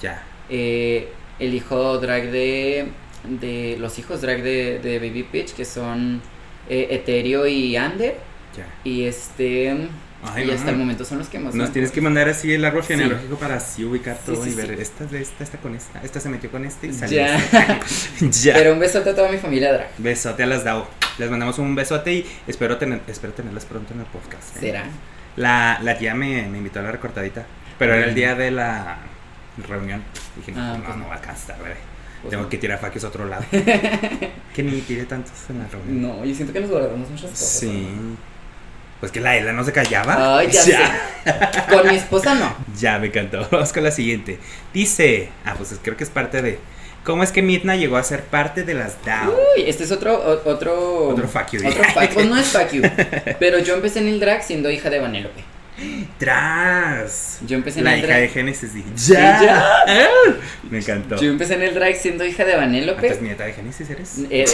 Ya. 0.00 0.22
Eh, 0.48 1.08
el 1.38 1.54
hijo 1.54 1.98
drag 1.98 2.30
de, 2.30 2.88
de 3.40 3.76
los 3.80 3.98
hijos 3.98 4.20
drag 4.20 4.42
de, 4.42 4.78
de 4.80 4.98
Baby 4.98 5.22
Peach 5.22 5.52
que 5.52 5.64
son 5.64 6.20
eh, 6.70 6.88
Eterio 6.90 7.46
y 7.46 7.76
Ander 7.76 8.16
Ya. 8.56 8.66
y 8.84 9.04
este 9.04 9.88
Ay, 10.22 10.44
y 10.44 10.46
no. 10.48 10.52
hasta 10.52 10.70
el 10.70 10.76
momento 10.76 11.04
son 11.04 11.18
los 11.18 11.28
que 11.28 11.38
más 11.38 11.54
Nos 11.54 11.72
tienes 11.72 11.90
que 11.92 12.00
mandar 12.00 12.28
así 12.28 12.52
el 12.52 12.64
árbol 12.64 12.82
Sí. 12.82 12.88
genealógico 12.94 13.36
para 13.36 13.56
así 13.56 13.84
ubicar 13.84 14.16
todo 14.24 14.42
sí, 14.44 14.50
y 14.50 14.54
ver 14.54 14.72
esta 14.72 15.04
de 15.06 15.20
esta, 15.22 15.44
esta 15.44 15.58
con 15.58 15.74
esta, 15.74 16.02
esta 16.02 16.20
se 16.20 16.28
metió 16.28 16.50
con 16.50 16.64
este 16.64 16.88
y 16.88 16.92
salió. 16.92 17.18
Ya. 17.18 17.36
este. 17.36 18.30
ya. 18.42 18.54
pero 18.54 18.72
un 18.74 18.78
besote 18.78 19.10
a 19.10 19.14
toda 19.14 19.30
mi 19.30 19.38
familia 19.38 19.72
drag 19.72 19.88
Besote 19.98 20.42
a 20.42 20.46
las 20.46 20.64
DAO. 20.64 20.88
Les 21.18 21.28
mandamos 21.30 21.58
un 21.58 21.74
besote 21.74 22.12
y 22.12 22.26
espero 22.46 22.76
tener, 22.78 23.00
espero 23.08 23.32
tenerlas 23.32 23.64
pronto 23.66 23.92
en 23.94 24.00
el 24.00 24.06
podcast. 24.06 24.56
¿eh? 24.56 24.60
será 24.60 24.84
La, 25.36 25.78
la 25.82 25.98
tía 25.98 26.14
me, 26.14 26.46
me 26.48 26.58
invitó 26.58 26.80
a 26.80 26.82
la 26.82 26.92
recortadita, 26.92 27.44
pero 27.78 27.94
era 27.94 28.06
el 28.06 28.14
día 28.14 28.34
de 28.34 28.50
la 28.50 28.98
reunión. 29.68 30.02
Dije, 30.36 30.52
no, 30.52 30.60
Ah, 30.62 30.76
no, 30.78 30.84
pues 30.84 30.96
no 30.96 31.02
no. 31.02 31.08
va 31.08 31.14
a 31.14 31.18
alcanzar, 31.18 31.58
bebé. 31.62 31.76
Pues 32.22 32.30
Tengo 32.30 32.42
no. 32.44 32.48
que 32.48 32.58
tirar 32.58 32.78
faquios 32.78 33.04
a 33.04 33.08
otro 33.08 33.24
lado. 33.26 33.44
que 33.50 34.62
ni 34.62 34.80
tire 34.82 35.04
tantos 35.04 35.32
en 35.48 35.58
la 35.60 35.66
reunión. 35.68 36.02
no 36.02 36.24
yo 36.24 36.34
siento 36.34 36.52
que 36.52 36.60
nos 36.60 36.70
guardamos 36.70 37.08
muchas 37.08 37.30
cosas 37.30 37.48
Sí. 37.48 37.88
¿no? 37.98 38.16
Pues 39.00 39.10
que 39.12 39.20
la 39.20 39.34
Ela 39.36 39.52
no 39.54 39.64
se 39.64 39.72
callaba. 39.72 40.38
Ay, 40.38 40.50
ya, 40.50 40.62
sé. 40.62 40.76
Con 41.70 41.88
mi 41.88 41.94
esposa 41.96 42.34
no. 42.34 42.54
Ya 42.78 42.98
me 42.98 43.06
encantó. 43.06 43.48
Vamos 43.50 43.72
con 43.72 43.82
la 43.84 43.90
siguiente. 43.90 44.38
Dice, 44.74 45.30
ah, 45.46 45.54
pues 45.56 45.72
es- 45.72 45.80
creo 45.82 45.96
que 45.96 46.04
es 46.04 46.10
parte 46.10 46.42
de. 46.42 46.58
¿Cómo 47.02 47.22
es 47.22 47.32
que 47.32 47.40
Midna 47.40 47.76
llegó 47.76 47.96
a 47.96 48.02
ser 48.02 48.24
parte 48.24 48.62
de 48.62 48.74
las 48.74 49.02
DAO? 49.06 49.30
Uy, 49.56 49.62
este 49.66 49.84
es 49.84 49.90
otro 49.92 50.14
o- 50.18 50.50
otro 50.50 51.08
Otro 51.08 51.26
fuck 51.28 51.48
you. 51.52 51.66
Otro 51.66 51.82
fuck- 51.82 52.12
pues 52.12 52.26
no 52.28 52.36
es 52.36 52.46
fuck 52.48 52.70
you. 52.72 52.82
Pero 53.38 53.58
yo 53.60 53.74
empecé 53.76 54.00
en 54.00 54.08
el 54.08 54.20
drag 54.20 54.42
siendo 54.42 54.70
hija 54.70 54.90
de 54.90 54.98
Vanélope. 55.00 55.42
Tras. 56.18 57.40
Yo 57.46 57.56
empecé 57.56 57.78
en 57.80 57.84
La 57.86 57.92
el 57.94 57.98
hija 58.00 58.08
drag. 58.08 58.20
de 58.20 58.28
Génesis. 58.28 58.72
ya. 59.08 59.42
¡Ya! 59.42 59.74
Me 60.70 60.78
encantó. 60.78 61.16
Yo 61.16 61.30
empecé 61.30 61.54
en 61.54 61.62
el 61.62 61.74
drag 61.74 61.96
siendo 61.96 62.24
hija 62.24 62.44
de 62.44 62.52
¿Antes 62.54 62.66
Vanélope. 62.66 63.18
nieta 63.22 63.44
de 63.44 63.52
Génesis 63.52 63.90
eres? 63.90 64.18
Eh, 64.30 64.44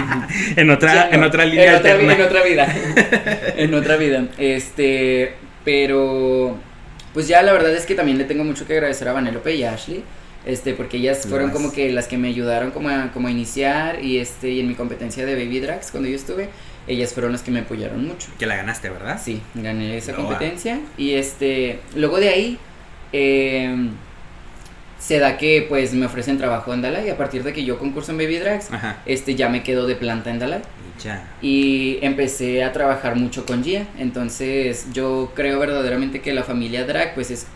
en 0.56 0.70
otra, 0.70 1.06
no, 1.10 1.14
en 1.16 1.22
otra 1.24 1.44
línea 1.44 1.70
en 1.70 1.74
otra, 1.76 1.94
en 1.94 2.20
otra 2.20 2.42
vida. 2.42 2.66
en 3.56 3.74
otra 3.74 3.96
vida. 3.96 4.28
Este, 4.38 5.34
pero 5.64 6.56
pues 7.14 7.28
ya 7.28 7.42
la 7.42 7.52
verdad 7.52 7.72
es 7.74 7.86
que 7.86 7.94
también 7.94 8.18
le 8.18 8.24
tengo 8.24 8.44
mucho 8.44 8.66
que 8.66 8.74
agradecer 8.74 9.08
a 9.08 9.12
Vanélope 9.12 9.54
y 9.54 9.64
a 9.64 9.72
Ashley. 9.74 10.02
Este, 10.44 10.74
porque 10.74 10.96
ellas 10.96 11.24
fueron 11.28 11.50
como 11.50 11.72
que 11.72 11.92
las 11.92 12.08
que 12.08 12.18
me 12.18 12.26
ayudaron 12.26 12.72
como 12.72 12.88
a, 12.88 13.12
como 13.12 13.28
a 13.28 13.30
iniciar 13.30 14.02
y 14.04 14.18
este 14.18 14.50
y 14.50 14.58
en 14.58 14.66
mi 14.66 14.74
competencia 14.74 15.24
de 15.24 15.34
Baby 15.36 15.60
Drags 15.60 15.92
cuando 15.92 16.08
yo 16.08 16.16
estuve, 16.16 16.48
ellas 16.86 17.12
fueron 17.14 17.32
las 17.32 17.42
que 17.42 17.50
me 17.50 17.60
apoyaron 17.60 18.06
mucho. 18.06 18.28
Que 18.38 18.46
la 18.46 18.56
ganaste, 18.56 18.90
¿verdad? 18.90 19.20
Sí, 19.22 19.40
gané 19.54 19.96
esa 19.96 20.14
competencia 20.14 20.80
y 20.96 21.12
este, 21.12 21.80
luego 21.94 22.18
de 22.20 22.28
ahí 22.28 22.58
eh, 23.12 23.74
se 24.98 25.18
da 25.18 25.36
que 25.36 25.66
pues 25.68 25.92
me 25.94 26.06
ofrecen 26.06 26.38
trabajo 26.38 26.72
en 26.72 26.82
Dalai 26.82 27.10
a 27.10 27.16
partir 27.16 27.42
de 27.42 27.52
que 27.52 27.64
yo 27.64 27.78
concurso 27.78 28.12
en 28.12 28.18
Baby 28.18 28.38
Drags, 28.38 28.72
Ajá. 28.72 28.98
este 29.06 29.34
ya 29.34 29.48
me 29.48 29.62
quedo 29.62 29.86
de 29.86 29.96
planta 29.96 30.30
en 30.30 30.38
Dalai 30.38 30.60
Y 30.98 31.02
ya. 31.02 31.28
y 31.42 31.98
empecé 32.02 32.62
a 32.62 32.72
trabajar 32.72 33.16
mucho 33.16 33.44
con 33.44 33.64
Gia, 33.64 33.86
entonces 33.98 34.86
yo 34.92 35.32
creo 35.34 35.58
verdaderamente 35.58 36.20
que 36.20 36.32
la 36.32 36.44
familia 36.44 36.84
drag 36.84 37.14
pues 37.14 37.30
es 37.32 37.46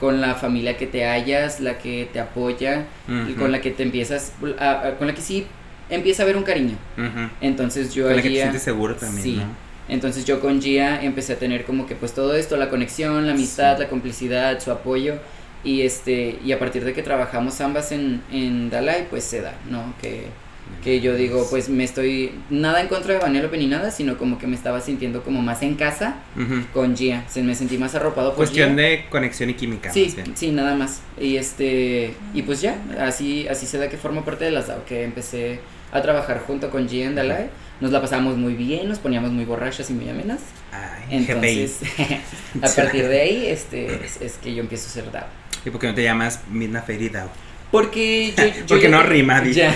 con 0.00 0.20
la 0.20 0.34
familia 0.34 0.76
que 0.76 0.86
te 0.86 1.06
hallas, 1.06 1.60
la 1.60 1.78
que 1.78 2.06
te 2.12 2.20
apoya, 2.20 2.84
y 3.30 3.32
con 3.32 3.50
la 3.50 3.62
que 3.62 3.70
te 3.70 3.82
empiezas, 3.82 4.32
a- 4.58 4.88
a- 4.88 4.94
con 4.98 5.06
la 5.06 5.14
que 5.14 5.22
sí 5.22 5.46
empieza 5.90 6.22
a 6.22 6.24
haber 6.24 6.36
un 6.36 6.42
cariño. 6.42 6.76
Ujú. 6.96 7.28
Entonces 7.40 7.94
yo 7.94 8.04
Con 8.04 8.14
la 8.14 8.20
a 8.20 8.22
que 8.22 8.28
te 8.28 8.34
Gia- 8.34 8.42
sientes 8.42 8.62
seguro 8.62 8.94
también, 8.96 9.22
sí. 9.22 9.36
¿no? 9.36 9.66
entonces 9.88 10.24
yo 10.24 10.40
con 10.40 10.60
Gia 10.60 11.00
empecé 11.02 11.34
a 11.34 11.36
tener 11.38 11.64
como 11.64 11.86
que 11.86 11.94
pues 11.94 12.12
todo 12.12 12.34
esto, 12.34 12.56
la 12.56 12.68
conexión, 12.70 13.24
la 13.26 13.34
amistad, 13.34 13.76
Sí. 13.76 13.82
la 13.84 13.88
complicidad, 13.88 14.58
su 14.60 14.72
apoyo 14.72 15.14
y 15.62 15.82
este 15.82 16.38
y 16.44 16.50
a 16.52 16.58
partir 16.58 16.84
de 16.84 16.92
que 16.92 17.02
trabajamos 17.04 17.60
ambas 17.60 17.92
en, 17.92 18.20
en 18.32 18.68
Dalai 18.68 19.06
pues 19.08 19.22
se 19.24 19.40
da, 19.42 19.54
¿no? 19.70 19.94
Que, 20.02 20.24
que 20.82 21.00
yo 21.00 21.14
digo 21.14 21.46
pues 21.48 21.68
me 21.68 21.84
estoy 21.84 22.32
nada 22.50 22.80
en 22.80 22.88
contra 22.88 23.14
de 23.14 23.20
Vanellope 23.20 23.56
ni 23.58 23.68
nada, 23.68 23.92
sino 23.92 24.18
como 24.18 24.38
que 24.38 24.48
me 24.48 24.56
estaba 24.56 24.80
sintiendo 24.80 25.22
como 25.22 25.40
más 25.40 25.62
en 25.62 25.76
casa 25.76 26.16
con 26.72 26.96
Gia, 26.96 27.22
se 27.28 27.44
me 27.44 27.54
sentí 27.54 27.78
más 27.78 27.94
arropado 27.94 28.30
por 28.30 28.38
Cuestión 28.38 28.70
Gia. 28.76 28.82
de 28.82 29.04
conexión 29.08 29.50
y 29.50 29.54
química. 29.54 29.92
Sí, 29.92 30.12
sí, 30.34 30.50
nada 30.50 30.74
más. 30.74 31.00
Y 31.20 31.36
este 31.36 32.12
y 32.34 32.42
pues 32.42 32.60
ya, 32.60 32.76
así 33.00 33.46
así 33.48 33.66
se 33.66 33.78
da 33.78 33.88
que 33.88 33.96
formo 33.96 34.24
parte 34.24 34.44
de 34.44 34.50
las 34.50 34.66
DAO, 34.66 34.84
que 34.84 35.04
empecé 35.04 35.60
a 35.98 36.02
trabajar 36.02 36.40
junto 36.46 36.70
con 36.70 36.88
en 36.90 37.14
Dalai. 37.14 37.48
Nos 37.80 37.90
la 37.90 38.00
pasábamos 38.00 38.36
muy 38.38 38.54
bien, 38.54 38.88
nos 38.88 38.98
poníamos 38.98 39.30
muy 39.32 39.44
borrachas 39.44 39.90
y 39.90 39.92
muy 39.92 40.08
amenas. 40.08 40.40
Ay, 40.72 41.18
Entonces, 41.18 41.80
a 42.62 42.68
partir 42.68 43.06
de 43.08 43.20
ahí, 43.20 43.46
este, 43.46 43.86
es, 44.04 44.20
es 44.20 44.32
que 44.38 44.54
yo 44.54 44.60
empiezo 44.62 44.86
a 44.86 44.90
ser 44.90 45.10
DAO. 45.12 45.26
¿Y 45.64 45.70
por 45.70 45.80
qué 45.80 45.88
no 45.88 45.94
te 45.94 46.02
llamas 46.02 46.40
Midna 46.50 46.80
Fairy 46.82 47.08
Dao? 47.10 47.28
Porque 47.70 48.32
yo, 48.36 48.44
yo 48.60 48.66
Porque 48.68 48.84
ya 48.84 48.90
no 48.90 49.02
rima, 49.02 49.44
ya. 49.44 49.74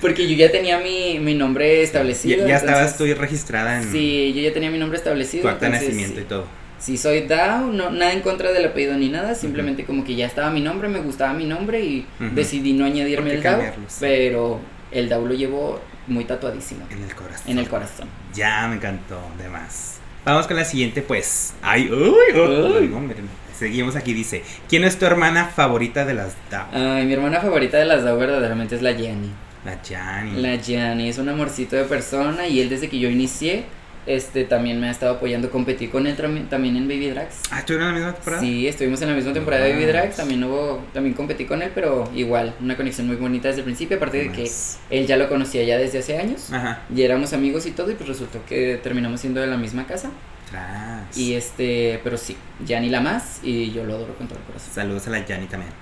porque 0.00 0.28
yo 0.28 0.34
ya 0.36 0.50
tenía 0.50 0.78
mi, 0.78 1.18
mi 1.20 1.34
nombre 1.34 1.76
Ya, 1.78 1.82
establecido. 1.82 2.46
ya 2.46 2.56
estabas 2.56 2.92
entonces- 2.92 3.14
tú 3.14 3.20
registrada 3.20 3.80
en 3.80 3.90
Sí, 3.90 4.32
yo 4.34 4.42
ya 4.42 4.52
tenía 4.52 4.70
mi 4.70 4.78
nombre 4.78 4.98
establecido. 4.98 5.42
tu 5.42 5.48
acta 5.48 5.66
de 5.66 5.72
nacimiento 5.72 6.20
y 6.20 6.24
todo. 6.24 6.46
Si 6.78 6.96
soy 6.96 7.26
DAO, 7.26 7.66
no, 7.72 7.90
nada 7.90 8.12
en 8.12 8.20
contra 8.20 8.52
del 8.52 8.64
apellido 8.64 8.96
ni 8.96 9.10
nada, 9.10 9.34
simplemente 9.34 9.84
como 9.84 10.02
que 10.02 10.14
ya 10.14 10.26
estaba 10.26 10.50
mi 10.50 10.60
nombre, 10.62 10.88
me 10.88 11.00
gustaba 11.00 11.34
mi 11.34 11.44
nombre 11.44 11.80
y 11.80 12.06
Ujú. 12.18 12.34
decidí 12.34 12.72
no 12.72 12.86
añadirme 12.86 13.32
¿Por 13.34 13.42
qué 13.42 13.48
el 13.48 13.54
DAO? 13.54 13.62
Sí. 13.86 13.96
pero 14.00 14.60
el 14.92 15.08
DAO 15.08 15.26
lo 15.26 15.34
llevo 15.34 15.80
muy 16.06 16.24
tatuadísimo 16.24 16.86
En 16.90 17.02
el 17.04 17.14
corazón. 17.14 17.50
en 17.50 17.58
el 17.58 17.68
corazón. 17.68 18.08
Ya 18.34 18.66
me 18.68 18.76
encantó, 18.76 19.20
de 19.38 19.48
más. 19.48 19.98
Vamos 20.24 20.46
con 20.46 20.56
la 20.56 20.64
siguiente, 20.64 21.02
pues. 21.02 21.54
Ay, 21.62 21.90
uy, 21.90 22.88
miren. 22.88 23.28
Seguimos 23.58 23.94
aquí, 23.96 24.12
dice. 24.14 24.42
¿Quién 24.68 24.84
es 24.84 24.98
tu 24.98 25.04
hermana 25.06 25.46
favorita 25.46 26.04
de 26.04 26.14
las 26.14 26.34
DAO? 26.50 26.66
Ay, 26.72 27.06
mi 27.06 27.12
hermana 27.12 27.40
favorita 27.40 27.76
de 27.78 27.84
las 27.84 28.04
DAO 28.04 28.16
verdaderamente 28.18 28.74
es 28.74 28.82
la 28.82 28.94
Jenny. 28.94 29.30
La 29.64 29.78
Jani. 29.86 30.40
La 30.40 30.56
Gianni 30.56 31.10
es 31.10 31.18
un 31.18 31.28
amorcito 31.28 31.76
de 31.76 31.84
persona 31.84 32.46
y 32.46 32.60
él 32.60 32.70
desde 32.70 32.88
que 32.88 32.98
yo 32.98 33.10
inicié, 33.10 33.66
este 34.06 34.44
también 34.44 34.80
me 34.80 34.88
ha 34.88 34.90
estado 34.90 35.14
apoyando, 35.16 35.50
competí 35.50 35.88
con 35.88 36.06
él 36.06 36.16
tam- 36.16 36.48
también 36.48 36.76
en 36.76 36.88
Baby 36.88 37.10
Drags. 37.10 37.42
Ah, 37.50 37.58
¿estuvieron 37.60 37.88
en 37.88 37.94
la 37.94 37.98
misma 38.00 38.14
temporada? 38.14 38.42
Sí, 38.42 38.66
estuvimos 38.66 39.02
en 39.02 39.08
la 39.10 39.14
misma 39.14 39.32
temporada 39.32 39.64
de 39.64 39.72
Baby. 39.74 39.84
Drags, 39.86 40.16
también 40.16 40.42
hubo, 40.44 40.82
también 40.92 41.14
competí 41.14 41.44
con 41.44 41.62
él, 41.62 41.70
pero 41.74 42.10
igual, 42.14 42.54
una 42.60 42.76
conexión 42.76 43.06
muy 43.06 43.16
bonita 43.16 43.48
desde 43.48 43.60
el 43.60 43.64
principio, 43.64 43.96
aparte 43.98 44.16
de 44.18 44.32
que 44.32 44.50
él 44.90 45.06
ya 45.06 45.16
lo 45.16 45.28
conocía 45.28 45.62
ya 45.64 45.76
desde 45.78 45.98
hace 45.98 46.18
años, 46.18 46.52
Ajá. 46.52 46.82
y 46.94 47.02
éramos 47.02 47.32
amigos 47.32 47.66
y 47.66 47.72
todo, 47.72 47.90
y 47.90 47.94
pues 47.94 48.08
resultó 48.08 48.44
que 48.46 48.80
terminamos 48.82 49.20
siendo 49.20 49.40
de 49.40 49.46
la 49.46 49.56
misma 49.56 49.86
casa, 49.86 50.10
Tras. 50.50 51.16
y 51.16 51.34
este, 51.34 52.00
pero 52.02 52.16
sí, 52.16 52.36
Gianni 52.66 52.88
la 52.88 53.00
más, 53.00 53.40
y 53.42 53.70
yo 53.72 53.84
lo 53.84 53.94
adoro 53.94 54.14
con 54.14 54.26
todo 54.28 54.38
el 54.38 54.44
corazón. 54.46 54.72
Saludos 54.72 55.06
a 55.06 55.10
la 55.10 55.22
Jani 55.24 55.46
también. 55.46 55.72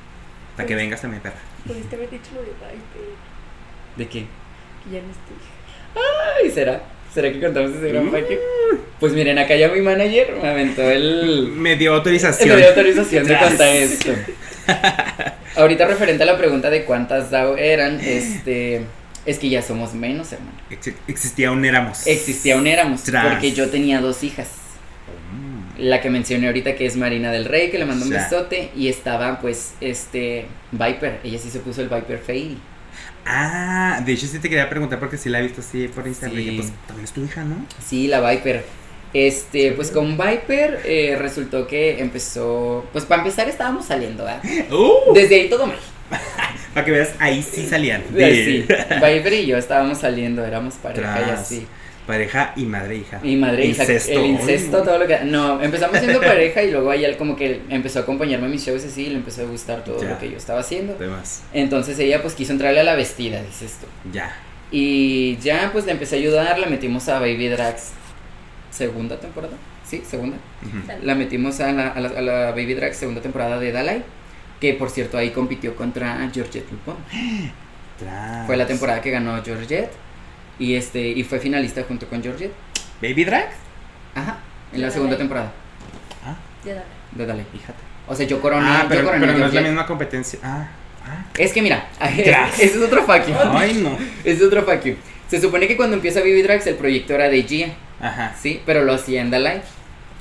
Para 0.56 0.66
que 0.66 0.74
vengas 0.74 1.00
también, 1.00 1.22
perra. 1.22 1.36
Pudiste 1.66 1.94
haber 1.94 2.10
dicho 2.10 2.30
lo 2.34 2.40
de 2.42 2.48
¿De 3.96 4.08
qué? 4.08 4.26
que 4.84 4.90
ya 4.92 5.00
no 5.02 5.08
es 5.10 5.16
tu 5.18 5.34
hija. 5.34 5.54
Ay, 6.42 6.50
¿será? 6.50 6.82
¿Será 7.18 7.32
que 7.32 7.40
contamos 7.40 7.72
ese 7.72 7.88
gran 7.88 8.06
Mm. 8.06 8.14
you? 8.16 8.78
Pues 9.00 9.12
miren, 9.12 9.38
acá 9.40 9.56
ya 9.56 9.66
mi 9.70 9.80
manager 9.80 10.36
me 10.40 10.48
aventó 10.48 10.88
el... 10.88 11.48
Me 11.52 11.74
dio 11.74 11.94
autorización. 11.94 12.50
Me 12.50 12.56
dio 12.58 12.68
autorización 12.68 13.26
de 13.26 13.36
contar 13.36 13.68
esto. 13.74 14.12
Ahorita 15.56 15.84
referente 15.88 16.22
a 16.22 16.26
la 16.26 16.38
pregunta 16.38 16.70
de 16.70 16.84
cuántas 16.84 17.32
DAO 17.32 17.56
eran, 17.56 17.98
este, 18.00 18.82
es 19.26 19.40
que 19.40 19.48
ya 19.48 19.62
somos 19.62 19.94
menos, 19.94 20.30
hermano. 20.32 20.52
Ex- 20.70 20.92
existía 21.08 21.50
un 21.50 21.64
éramos. 21.64 22.06
Existía 22.06 22.56
un 22.56 22.68
éramos, 22.68 23.02
Tras. 23.02 23.26
porque 23.32 23.50
yo 23.50 23.68
tenía 23.68 24.00
dos 24.00 24.22
hijas. 24.22 24.46
Mm. 25.32 25.82
La 25.82 26.00
que 26.00 26.10
mencioné 26.10 26.46
ahorita 26.46 26.76
que 26.76 26.86
es 26.86 26.96
Marina 26.96 27.32
del 27.32 27.46
Rey, 27.46 27.70
que 27.72 27.78
le 27.80 27.84
mandó 27.84 28.04
un 28.04 28.12
besote, 28.12 28.70
y 28.76 28.86
estaba 28.86 29.40
pues, 29.40 29.72
este, 29.80 30.46
Viper, 30.70 31.18
ella 31.24 31.38
sí 31.40 31.50
se 31.50 31.58
puso 31.58 31.80
el 31.82 31.88
Viper 31.88 32.18
Fairy. 32.18 32.58
Ah, 33.30 34.00
de 34.04 34.12
hecho 34.12 34.26
sí 34.26 34.38
te 34.38 34.48
quería 34.48 34.70
preguntar 34.70 34.98
porque 34.98 35.18
sí 35.18 35.28
la 35.28 35.40
he 35.40 35.42
visto 35.42 35.60
así 35.60 35.86
por 35.88 36.06
Instagram. 36.06 36.42
Sí. 36.42 36.56
Pues 36.56 36.72
también 36.86 37.04
es 37.04 37.12
tu 37.12 37.22
hija, 37.22 37.44
¿no? 37.44 37.56
Sí, 37.86 38.08
la 38.08 38.20
Viper. 38.28 38.64
Este, 39.12 39.72
pues 39.72 39.90
con 39.90 40.16
Viper 40.16 40.80
eh, 40.84 41.16
resultó 41.18 41.66
que 41.66 42.00
empezó, 42.00 42.86
pues 42.92 43.04
para 43.04 43.22
empezar 43.22 43.48
estábamos 43.48 43.86
saliendo. 43.86 44.24
Uh, 44.70 45.12
Desde 45.14 45.34
ahí 45.34 45.48
todo 45.50 45.66
mal. 45.66 45.78
para 46.74 46.86
que 46.86 46.92
veas, 46.92 47.10
ahí 47.18 47.42
sí 47.42 47.66
salían. 47.66 48.02
Sí, 48.16 48.66
Viper 48.66 49.32
y 49.34 49.46
yo 49.46 49.58
estábamos 49.58 49.98
saliendo, 49.98 50.44
éramos 50.44 50.74
pareja 50.74 51.20
y 51.20 51.24
Tras. 51.24 51.40
así. 51.40 51.66
Pareja 52.08 52.54
y 52.56 52.64
madre 52.64 52.94
e 52.94 52.98
hija. 52.98 53.20
Y 53.22 53.36
madre 53.36 53.66
hija, 53.66 53.82
Incesto. 53.84 54.18
el 54.18 54.26
incesto, 54.26 54.82
todo 54.82 54.98
lo 54.98 55.06
que... 55.06 55.20
No, 55.26 55.62
empezamos 55.62 55.98
siendo 55.98 56.20
pareja 56.32 56.62
y 56.62 56.70
luego 56.72 56.90
ahí 56.90 57.04
él 57.04 57.16
como 57.18 57.36
que 57.36 57.60
empezó 57.68 57.98
a 58.00 58.02
acompañarme 58.02 58.46
en 58.46 58.52
mis 58.52 58.64
shows 58.64 58.82
así 58.84 59.04
y 59.06 59.10
le 59.10 59.16
empezó 59.16 59.42
a 59.42 59.44
gustar 59.44 59.84
todo 59.84 60.02
Ya. 60.02 60.08
lo 60.08 60.18
que 60.18 60.30
yo 60.30 60.38
estaba 60.38 60.60
haciendo. 60.60 60.94
Demás. 60.94 61.42
Entonces 61.52 61.98
ella 61.98 62.22
pues 62.22 62.34
quiso 62.34 62.52
entrarle 62.52 62.80
a 62.80 62.84
la 62.84 62.94
vestida, 62.94 63.42
dices 63.42 63.76
tú. 63.80 63.86
Ya. 64.10 64.34
Y 64.72 65.36
ya 65.36 65.68
pues 65.70 65.84
le 65.84 65.92
empecé 65.92 66.16
a 66.16 66.18
ayudar, 66.18 66.58
la 66.58 66.66
metimos 66.66 67.08
a 67.10 67.20
Baby 67.20 67.48
Drags 67.48 67.90
segunda 68.70 69.20
temporada. 69.20 69.52
Sí, 69.86 70.02
segunda. 70.08 70.36
La 71.02 71.14
metimos 71.14 71.60
a 71.60 71.72
la, 71.72 71.88
a 71.88 72.00
la, 72.00 72.08
a 72.08 72.20
la 72.22 72.50
Baby 72.52 72.72
Drags 72.74 72.96
segunda 72.96 73.20
temporada 73.20 73.58
de 73.60 73.70
Dalai. 73.70 74.02
Que 74.60 74.72
por 74.74 74.88
cierto 74.90 75.18
ahí 75.18 75.28
compitió 75.30 75.76
contra 75.76 76.28
Georgette 76.32 76.70
Lupon. 76.72 76.96
Fue 78.46 78.56
la 78.56 78.66
temporada 78.66 79.00
que 79.02 79.10
ganó 79.10 79.42
Georgette. 79.44 79.90
Y 80.58 80.74
este, 80.74 81.00
y 81.08 81.22
fue 81.24 81.38
finalista 81.38 81.82
junto 81.86 82.06
con 82.08 82.22
Georgette. 82.22 82.52
Baby 83.00 83.24
Drag. 83.24 83.48
Ajá. 84.14 84.38
En 84.72 84.82
la 84.82 84.90
segunda 84.90 85.16
temporada 85.16 85.52
Ah, 86.24 86.34
Ya 86.64 86.74
dale. 86.74 86.86
de 87.12 87.26
Dalai. 87.26 87.46
fíjate. 87.52 87.78
O 88.06 88.14
sea, 88.14 88.26
yo 88.26 88.40
coroné, 88.40 88.66
Ah, 88.68 88.80
yo 88.82 88.88
pero, 88.88 89.04
coroné 89.04 89.20
pero 89.26 89.36
a 89.36 89.38
no 89.40 89.46
es 89.46 89.54
la 89.54 89.60
misma 89.60 89.86
competencia. 89.86 90.38
Ah, 90.42 90.68
ah. 91.06 91.24
Es 91.36 91.52
que 91.52 91.62
mira, 91.62 91.88
ese 92.00 92.64
es 92.64 92.76
otro 92.76 93.02
fuck 93.04 93.26
you. 93.26 93.34
Ay, 93.52 93.74
no. 93.82 93.96
Ese 94.24 94.30
es 94.38 94.42
otro 94.42 94.62
fuck 94.64 94.82
you. 94.84 94.96
Se 95.28 95.40
supone 95.40 95.68
que 95.68 95.76
cuando 95.76 95.94
empieza 95.96 96.20
Baby 96.20 96.42
Drags 96.42 96.66
el 96.66 96.74
proyecto 96.76 97.14
era 97.14 97.28
de 97.28 97.42
Gia. 97.42 97.68
Ajá. 98.00 98.34
Sí, 98.40 98.62
pero 98.66 98.82
lo 98.84 98.94
hacía 98.94 99.20
en 99.20 99.30
Dalai 99.30 99.62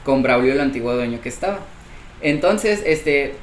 con 0.04 0.22
Braulio, 0.24 0.54
el 0.54 0.60
antiguo 0.62 0.94
dueño 0.96 1.20
que 1.22 1.30
estaba. 1.30 1.60
Entonces, 2.22 2.82
este, 2.86 3.36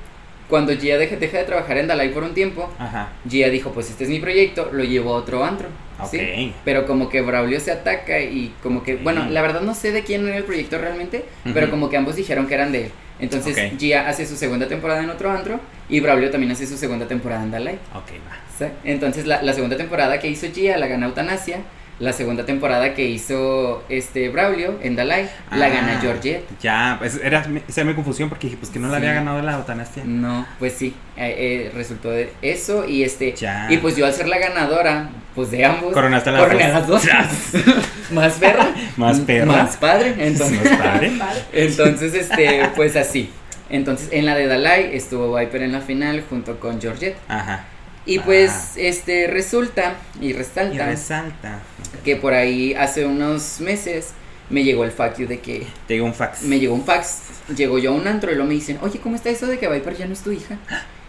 cuando 0.48 0.72
Gia 0.74 0.98
deja, 0.98 1.16
deja 1.16 1.38
de 1.38 1.44
trabajar 1.44 1.78
en 1.78 1.86
Dalai 1.86 2.10
por 2.12 2.22
un 2.22 2.34
tiempo, 2.34 2.70
Ajá. 2.78 3.08
Gia 3.28 3.48
dijo, 3.50 3.70
pues 3.72 3.90
este 3.90 4.04
es 4.04 4.10
mi 4.10 4.20
proyecto, 4.20 4.70
lo 4.72 4.84
llevo 4.84 5.14
a 5.14 5.16
otro 5.16 5.44
antro. 5.44 5.68
Ok. 6.00 6.10
¿sí? 6.10 6.52
Pero 6.64 6.86
como 6.86 7.08
que 7.08 7.20
Braulio 7.22 7.60
se 7.60 7.70
ataca 7.70 8.20
y 8.20 8.52
como 8.62 8.82
que, 8.82 8.96
bueno, 8.96 9.26
la 9.30 9.42
verdad 9.42 9.60
no 9.60 9.74
sé 9.74 9.92
de 9.92 10.02
quién 10.02 10.26
era 10.26 10.36
el 10.36 10.44
proyecto 10.44 10.78
realmente, 10.78 11.24
pero 11.54 11.70
como 11.70 11.88
que 11.88 11.96
ambos 11.96 12.16
dijeron 12.16 12.46
que 12.46 12.54
eran 12.54 12.72
de 12.72 12.86
él. 12.86 12.90
Entonces 13.20 13.56
Ok. 13.72 13.78
Gia 13.78 14.08
hace 14.08 14.26
su 14.26 14.36
segunda 14.36 14.66
temporada 14.66 15.02
en 15.02 15.08
otro 15.08 15.30
antro 15.30 15.60
y 15.88 16.00
Braulio 16.00 16.30
también 16.30 16.50
hace 16.50 16.66
su 16.66 16.76
segunda 16.76 17.06
temporada 17.06 17.44
en 17.44 17.52
Dalai. 17.52 17.74
Ok, 17.94 18.10
va. 18.28 18.36
¿sí? 18.58 18.64
Entonces 18.82 19.26
la, 19.26 19.40
la 19.42 19.52
segunda 19.52 19.76
temporada 19.76 20.18
que 20.18 20.28
hizo 20.28 20.48
Gia 20.52 20.76
la 20.78 20.88
gana 20.88 21.06
Eutanasia. 21.06 21.58
La 22.00 22.12
segunda 22.12 22.44
temporada 22.44 22.92
que 22.92 23.04
hizo 23.06 23.84
este 23.88 24.28
Braulio 24.28 24.78
en 24.82 24.96
Dalai 24.96 25.30
la 25.52 25.66
Ah, 25.66 25.68
gana 25.68 25.98
Georgette. 26.00 26.44
Ya, 26.60 26.96
pues 26.98 27.20
era, 27.22 27.46
esa 27.68 27.80
era 27.82 27.90
mi 27.90 27.94
confusión 27.94 28.28
porque 28.28 28.48
dije, 28.48 28.56
pues 28.58 28.72
que 28.72 28.80
no 28.80 28.88
la 28.88 28.96
había 28.96 29.12
ganado 29.14 29.40
la 29.42 29.52
eutanasia. 29.54 30.02
No, 30.04 30.44
pues 30.58 30.72
sí, 30.72 30.92
eh, 31.16 31.34
eh, 31.38 31.70
resultó 31.72 32.10
de 32.10 32.32
eso 32.42 32.84
y 32.88 33.04
este 33.04 33.32
Ya. 33.34 33.68
y 33.70 33.76
pues 33.78 33.94
yo 33.96 34.06
al 34.06 34.12
ser 34.12 34.26
la 34.26 34.38
ganadora, 34.38 35.08
pues 35.36 35.52
de 35.52 35.64
ambos 35.64 35.92
Coronaste 35.92 36.30
a 36.30 36.32
las 36.32 36.42
coroné 36.42 36.64
dos. 36.64 36.74
a 36.74 36.78
las 37.20 37.52
dos. 37.52 37.64
más 38.10 38.32
perra, 38.34 38.66
Más 38.96 39.20
perra. 39.20 39.46
más 39.46 39.76
padre, 39.76 40.14
entonces 40.18 40.64
Más 40.70 40.78
padre. 40.78 41.12
entonces 41.52 42.14
este 42.14 42.68
pues 42.74 42.96
así. 42.96 43.30
Entonces 43.70 44.08
en 44.12 44.26
la 44.26 44.34
de 44.34 44.46
Dalai 44.46 44.90
estuvo 44.96 45.36
Viper 45.36 45.62
en 45.62 45.72
la 45.72 45.80
final 45.80 46.24
junto 46.28 46.58
con 46.60 46.80
Georgette 46.80 47.16
Ajá. 47.28 47.66
Y 48.06 48.18
Ah. 48.18 48.22
pues 48.24 48.52
este 48.76 49.26
resulta 49.26 49.96
y 50.20 50.26
Y 50.28 50.32
resalta 50.32 50.86
resalta. 50.86 51.58
que 52.04 52.16
por 52.16 52.34
ahí 52.34 52.74
hace 52.74 53.04
unos 53.06 53.60
meses 53.60 54.10
me 54.50 54.62
llegó 54.62 54.84
el 54.84 54.92
you 55.18 55.26
de 55.26 55.40
que 55.40 55.66
Te 55.88 55.94
llegó 55.94 56.06
un 56.06 56.14
fax. 56.14 56.42
me 56.42 56.58
llegó 56.60 56.74
un 56.74 56.84
fax, 56.84 57.20
llegó 57.56 57.78
yo 57.78 57.92
a 57.92 57.94
un 57.94 58.06
antro 58.06 58.30
y 58.30 58.34
luego 58.34 58.48
me 58.48 58.54
dicen, 58.54 58.78
oye, 58.82 58.98
¿cómo 59.00 59.16
está 59.16 59.30
eso 59.30 59.46
de 59.46 59.58
que 59.58 59.68
Viper 59.68 59.96
ya 59.96 60.06
no 60.06 60.12
es 60.12 60.20
tu 60.20 60.32
hija? 60.32 60.58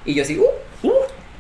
Y 0.06 0.14
yo 0.14 0.24
así, 0.24 0.38
uh, 0.38 0.88
uh, 0.88 0.92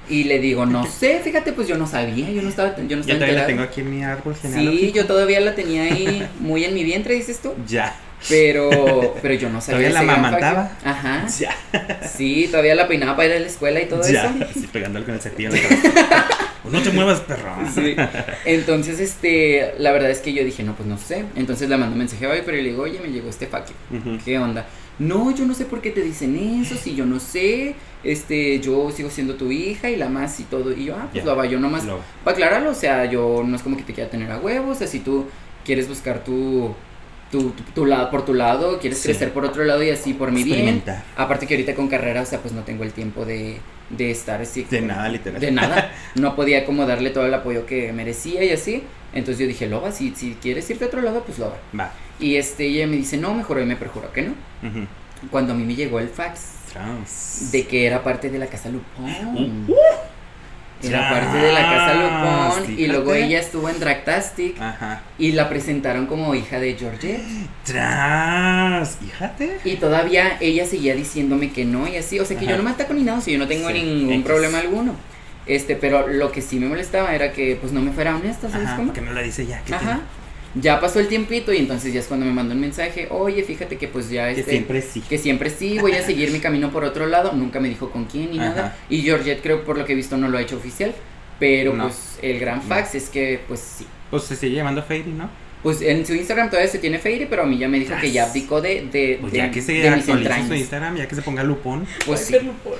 y 0.09 0.25
le 0.25 0.39
digo, 0.39 0.65
no 0.65 0.85
sé, 0.85 1.19
fíjate, 1.23 1.53
pues 1.53 1.67
yo 1.67 1.77
no 1.77 1.87
sabía, 1.87 2.29
yo 2.29 2.41
no 2.41 2.49
estaba, 2.49 2.75
yo 2.75 2.83
no 2.83 2.87
Yo 2.89 2.99
estaba 2.99 3.19
todavía 3.19 3.33
la 3.35 3.41
enterado". 3.41 3.47
tengo 3.47 3.63
aquí 3.63 3.81
en 3.81 3.89
mi 3.97 4.03
árbol 4.03 4.35
Sí, 4.41 4.91
yo 4.93 5.05
todavía 5.07 5.39
la 5.39 5.55
tenía 5.55 5.83
ahí 5.83 6.27
muy 6.39 6.65
en 6.65 6.73
mi 6.73 6.83
vientre, 6.83 7.15
dices 7.15 7.39
tú, 7.41 7.53
Ya. 7.67 7.95
Pero, 8.29 9.15
pero 9.21 9.33
yo 9.33 9.49
no 9.49 9.61
sabía. 9.61 9.89
¿Todavía 9.89 10.13
la 10.13 10.39
you. 10.39 10.89
Ajá, 10.89 11.25
Ya. 11.39 11.55
sí, 12.07 12.47
todavía 12.49 12.75
la 12.75 12.87
peinaba 12.87 13.15
para 13.15 13.29
ir 13.29 13.35
a 13.35 13.39
la 13.39 13.47
escuela 13.47 13.81
y 13.81 13.85
todo 13.87 14.01
ya. 14.07 14.25
eso. 14.25 14.45
Así 14.49 14.67
pegándole 14.67 15.05
con 15.05 15.15
el 15.15 15.21
cepillo 15.21 15.49
en 15.49 15.55
la 15.55 15.61
cabeza. 15.69 16.27
No 16.65 16.81
te 16.81 16.89
muevas, 16.89 17.19
perro. 17.21 17.51
Sí. 17.75 17.95
Entonces, 18.43 18.99
este, 18.99 19.75
la 19.77 19.91
verdad 19.91 20.09
es 20.09 20.19
que 20.19 20.33
yo 20.33 20.43
dije, 20.43 20.63
no, 20.63 20.73
pues 20.75 20.89
no 20.89 20.97
sé. 20.97 21.23
Entonces 21.35 21.69
le 21.69 21.77
mando 21.77 21.93
un 21.93 21.99
mensaje 21.99 22.25
a 22.25 22.33
Viper 22.33 22.55
y 22.55 22.63
le 22.63 22.69
digo, 22.71 22.81
oye, 22.81 22.99
me 22.99 23.09
llegó 23.09 23.29
este 23.29 23.45
fact 23.45 23.69
you. 23.91 23.97
Ujú. 23.99 24.17
¿Qué 24.25 24.39
onda? 24.39 24.65
No, 24.97 25.29
yo 25.29 25.45
no 25.45 25.53
sé 25.53 25.65
por 25.65 25.79
qué 25.79 25.91
te 25.91 26.01
dicen 26.01 26.35
eso, 26.63 26.73
si 26.75 26.95
yo 26.95 27.05
no 27.05 27.19
sé, 27.19 27.75
este, 28.03 28.59
yo 28.61 28.89
sigo 28.91 29.11
siendo 29.11 29.35
tu 29.35 29.51
hija 29.51 29.91
y 29.91 29.95
la 29.95 30.09
más 30.09 30.39
y 30.39 30.43
todo. 30.45 30.71
Y 30.71 30.85
yo, 30.85 30.95
ah, 30.95 31.07
pues 31.11 31.23
lo 31.23 31.35
va, 31.35 31.45
yo 31.45 31.59
nomás, 31.59 31.83
para 32.23 32.33
aclararlo, 32.35 32.71
o 32.71 32.75
sea, 32.75 33.05
yo 33.05 33.43
no 33.45 33.55
es 33.55 33.61
como 33.61 33.77
que 33.77 33.83
te 33.83 33.93
quiera 33.93 34.09
tener 34.09 34.31
a 34.31 34.39
huevos, 34.39 34.77
o 34.77 34.79
sea, 34.79 34.87
si 34.87 35.01
tú 35.01 35.25
quieres 35.65 35.87
buscar 35.87 36.23
tu, 36.23 36.73
tu, 37.31 37.51
tu, 37.51 37.63
tu 37.73 37.85
lado, 37.85 38.09
por 38.11 38.23
tu 38.25 38.33
lado, 38.33 38.79
quieres 38.79 38.99
Sí. 38.99 39.09
crecer 39.09 39.31
por 39.33 39.45
otro 39.45 39.63
lado 39.65 39.83
y 39.83 39.89
así 39.89 40.13
por 40.13 40.31
mi 40.31 40.43
bien. 40.43 40.83
Aparte 41.17 41.47
que 41.47 41.55
ahorita 41.55 41.75
con 41.75 41.87
carrera, 41.87 42.21
o 42.21 42.25
sea, 42.25 42.39
pues 42.39 42.53
no 42.53 42.61
tengo 42.63 42.83
el 42.83 42.91
tiempo 42.93 43.25
de, 43.25 43.57
de 43.89 44.11
estar 44.11 44.41
así. 44.41 44.63
De 44.63 44.79
como- 44.79 44.93
nada, 44.93 45.09
literal. 45.09 45.41
De 45.41 45.51
nada. 45.51 45.91
No 46.15 46.35
podía 46.35 46.65
como 46.65 46.85
darle 46.85 47.09
todo 47.09 47.25
el 47.25 47.33
apoyo 47.33 47.65
que 47.65 47.91
merecía 47.93 48.43
y 48.43 48.51
así. 48.51 48.83
Entonces 49.13 49.39
yo 49.39 49.47
dije, 49.47 49.67
Loba, 49.67 49.91
si, 49.91 50.13
si 50.15 50.35
quieres 50.41 50.69
irte 50.69 50.85
a 50.85 50.87
otro 50.87 51.01
lado, 51.01 51.23
pues 51.25 51.39
Loba. 51.39 51.57
Va. 51.77 51.91
Y 52.19 52.35
este, 52.35 52.65
ella 52.65 52.87
me 52.87 52.95
dice, 52.97 53.17
no, 53.17 53.33
mejor 53.33 53.57
hoy 53.57 53.65
me 53.65 53.75
perjuro 53.75 54.11
que 54.13 54.21
no. 54.21 54.31
Ujú. 54.63 54.85
Cuando 55.31 55.53
a 55.53 55.55
mí 55.55 55.63
me 55.63 55.75
llegó 55.75 55.99
el 55.99 56.09
fax 56.09 56.41
Trans. 56.71 57.49
de 57.51 57.65
que 57.67 57.85
era 57.85 58.03
parte 58.03 58.29
de 58.29 58.37
la 58.37 58.47
casa 58.47 58.69
Lupón. 58.69 59.65
Uh, 59.67 59.73
Era 60.83 61.09
parte 61.09 61.37
de 61.37 61.51
la 61.51 61.61
casa 61.61 61.93
Tras, 61.93 62.57
Lupón. 62.59 62.79
Y 62.79 62.87
luego 62.87 63.13
ella 63.13 63.39
estuvo 63.39 63.69
en 63.69 63.79
Dragtastic 63.79 64.61
Ajá. 64.61 65.01
y 65.17 65.31
la 65.31 65.49
presentaron 65.49 66.05
como 66.05 66.35
hija 66.35 66.59
de 66.59 66.75
Georgette. 66.75 67.21
Tras. 67.63 68.97
Fíjate. 68.97 69.57
Y 69.63 69.75
todavía 69.77 70.37
ella 70.39 70.65
seguía 70.65 70.95
diciéndome 70.95 71.51
que 71.51 71.65
no 71.65 71.87
y 71.87 71.97
así. 71.97 72.19
O 72.19 72.25
sea 72.25 72.37
que 72.37 72.45
yo 72.45 72.57
no 72.57 72.63
me 72.63 72.71
ataco 72.71 72.93
ni 72.93 73.03
nada, 73.03 73.17
o 73.19 73.21
sea, 73.21 73.33
yo 73.33 73.39
no 73.39 73.47
tengo 73.47 73.67
Sí, 73.69 73.73
ningún 73.73 74.13
X. 74.13 74.25
problema 74.25 74.59
alguno. 74.59 74.93
Este, 75.47 75.75
pero 75.75 76.07
lo 76.07 76.31
que 76.31 76.41
sí 76.41 76.59
me 76.59 76.67
molestaba 76.67 77.13
era 77.13 77.31
que 77.31 77.55
pues 77.59 77.71
no 77.71 77.79
me 77.81 77.91
fuera 77.91 78.15
honesta, 78.15 78.49
¿sabes 78.49 78.67
Ajá. 78.67 78.75
cómo? 78.77 78.87
Porque 78.87 79.01
no 79.01 79.13
la 79.13 79.21
dice 79.21 79.45
ya. 79.45 79.61
¿qué 79.65 79.75
Ajá. 79.75 79.99
Ya 80.55 80.79
pasó 80.79 80.99
el 81.01 81.07
tiempito 81.07 81.51
y 81.51 81.57
entonces 81.57 81.93
ya 81.93 81.99
es 81.99 82.07
cuando 82.07 82.25
me 82.25 82.31
mandó 82.31 82.53
un 82.55 82.61
mensaje, 82.61 83.07
oye, 83.11 83.43
fíjate 83.43 83.77
que 83.77 83.87
pues 83.89 84.09
ya 84.09 84.27
tiene? 84.27 84.35
Que 84.35 84.39
este, 84.41 84.51
siempre 84.51 84.81
sí. 84.81 85.01
que 85.01 85.17
siempre 85.17 85.49
sí, 85.49 85.77
voy 85.79 85.91
a 85.93 86.01
seguir 86.01 86.31
mi 86.31 86.39
camino 86.39 86.71
por 86.71 86.83
otro 86.85 87.07
lado, 87.07 87.33
nunca 87.33 87.59
me 87.59 87.67
dijo 87.69 87.91
con 87.91 88.05
quién 88.05 88.31
ni 88.31 88.39
Ajá. 88.39 88.49
nada, 88.49 88.77
y 88.89 89.01
Georgette 89.01 89.41
creo 89.41 89.63
por 89.65 89.77
lo 89.77 89.83
que 89.85 89.91
he 89.93 89.95
visto 89.95 90.15
no 90.15 90.29
lo 90.29 90.37
ha 90.37 90.41
hecho 90.41 90.55
oficial, 90.55 90.93
pero 91.39 91.73
No. 91.73 91.83
pues 91.83 92.17
el 92.21 92.39
gran 92.39 92.61
fax 92.61 92.95
es 92.95 93.09
que 93.09 93.41
pues 93.47 93.59
sí, 93.59 93.85
Pues 94.09 94.23
se 94.23 94.35
sigue 94.37 94.55
llamando 94.55 94.81
Fairy, 94.81 95.11
¿no? 95.11 95.29
pues 95.61 95.81
en 95.81 96.05
su 96.05 96.13
Instagram 96.13 96.49
todavía 96.51 96.71
se 96.71 96.77
tiene 96.77 96.99
Fairy, 96.99 97.25
pero 97.25 97.41
a 97.41 97.45
mí 97.47 97.57
ya 97.57 97.67
me 97.67 97.79
dijo 97.79 97.95
que 97.99 98.11
ya 98.11 98.25
abdicó 98.25 98.61
de, 98.61 98.87
de, 98.91 99.17
Pues 99.19 99.33
de- 99.33 99.39
ya 99.39 99.49
que 99.51 99.61
se 99.63 99.73
de 99.73 99.89
mis 99.91 100.05
su 100.05 100.11
Instagram, 100.53 100.95
ya 100.95 101.07
que 101.07 101.15
se 101.15 101.21
ponga 101.23 101.43
Lupón. 101.43 101.87
pues 102.05 102.19
sí, 102.19 102.33
Lupón. 102.33 102.73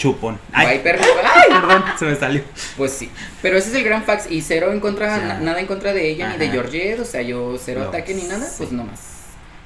Chupón. 0.00 0.40
Ay, 0.50 0.78
Viper, 0.78 0.98
¡ay! 1.24 1.42
perdón, 1.60 1.84
se 1.98 2.04
me 2.06 2.16
salió. 2.16 2.42
pues 2.78 2.92
sí, 2.92 3.10
pero 3.42 3.58
ese 3.58 3.68
es 3.68 3.74
el 3.76 3.84
gran 3.84 4.02
fax 4.04 4.30
y 4.30 4.40
cero 4.40 4.72
en 4.72 4.80
contra, 4.80 5.18
na- 5.18 5.40
nada 5.40 5.60
en 5.60 5.66
contra 5.66 5.92
de 5.92 6.08
ella 6.08 6.30
ni 6.32 6.38
de. 6.38 6.48
Georgette, 6.48 7.00
o 7.00 7.04
sea, 7.04 7.20
yo 7.20 7.56
cero 7.62 7.80
No, 7.82 7.88
ataque 7.90 8.14
ni 8.14 8.22
nada, 8.22 8.46
sí. 8.46 8.54
pues 8.56 8.72
nomás, 8.72 9.00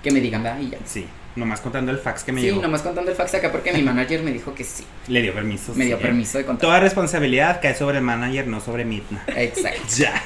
que 0.03 0.11
me 0.11 0.19
digan, 0.21 0.45
va, 0.45 0.61
y 0.61 0.71
ya. 0.71 0.79
Sí, 0.85 1.07
nomás 1.37 1.61
contando 1.61 1.93
el 1.93 1.99
fax 1.99 2.25
que 2.25 2.33
me 2.33 2.41
sí, 2.41 2.49
llegó. 2.49 2.61
nomás 2.63 2.83
contando 2.83 3.13
el 3.13 3.17
fax 3.17 3.35
acá 3.35 3.53
porque 3.53 3.73
mi 3.73 3.83
manager 3.83 4.25
me 4.25 4.33
dijo 4.33 4.53
que 4.57 4.65
sí. 4.65 4.85
Le 5.07 5.23
dio 5.23 5.33
permiso. 5.33 5.73
Me 5.77 5.85
dio 5.85 5.99
sí. 5.99 6.03
permiso 6.03 6.39
de 6.39 6.45
contar. 6.45 6.63
Toda 6.63 6.81
responsabilidad 6.81 7.61
cae 7.63 7.77
sobre 7.77 7.99
el 7.99 8.03
manager, 8.05 8.49
no 8.49 8.61
sobre 8.61 8.85
Mitna. 8.85 9.23
Exacto. 9.37 9.83
Ya. 9.97 10.21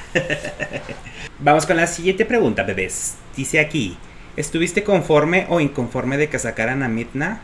Vamos 1.41 1.67
con 1.67 1.77
la 1.77 1.87
siguiente 1.87 2.25
pregunta, 2.25 2.63
bebés. 2.63 3.15
Dice 3.37 3.61
aquí, 3.61 3.97
¿estuviste 4.37 4.83
conforme 4.83 5.47
o 5.51 5.61
inconforme 5.61 6.17
de 6.17 6.29
que 6.29 6.39
sacaran 6.39 6.83
a 6.83 6.89
Mitna? 6.89 7.43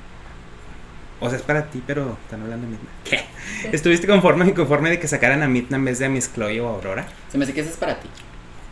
O 1.20 1.28
sea, 1.28 1.38
es 1.38 1.44
para 1.44 1.66
ti, 1.70 1.82
pero 1.86 2.16
están 2.24 2.42
hablando 2.42 2.66
de 2.66 2.72
Mitna. 2.72 2.88
¿Qué? 3.04 3.24
¿Estuviste 3.72 4.06
conforme 4.06 4.44
o 4.44 4.48
inconforme 4.48 4.90
de 4.90 4.98
que 4.98 5.08
sacaran 5.08 5.42
a 5.42 5.48
Mitna 5.48 5.76
en 5.76 5.84
vez 5.84 5.98
de 5.98 6.06
a 6.06 6.08
Miss 6.08 6.30
Chloe 6.34 6.60
o 6.60 6.68
Aurora? 6.68 7.06
Se 7.30 7.38
me 7.38 7.44
hace 7.44 7.54
que 7.54 7.60
eso 7.60 7.70
es 7.70 7.76
para 7.76 7.98
ti. 8.00 8.08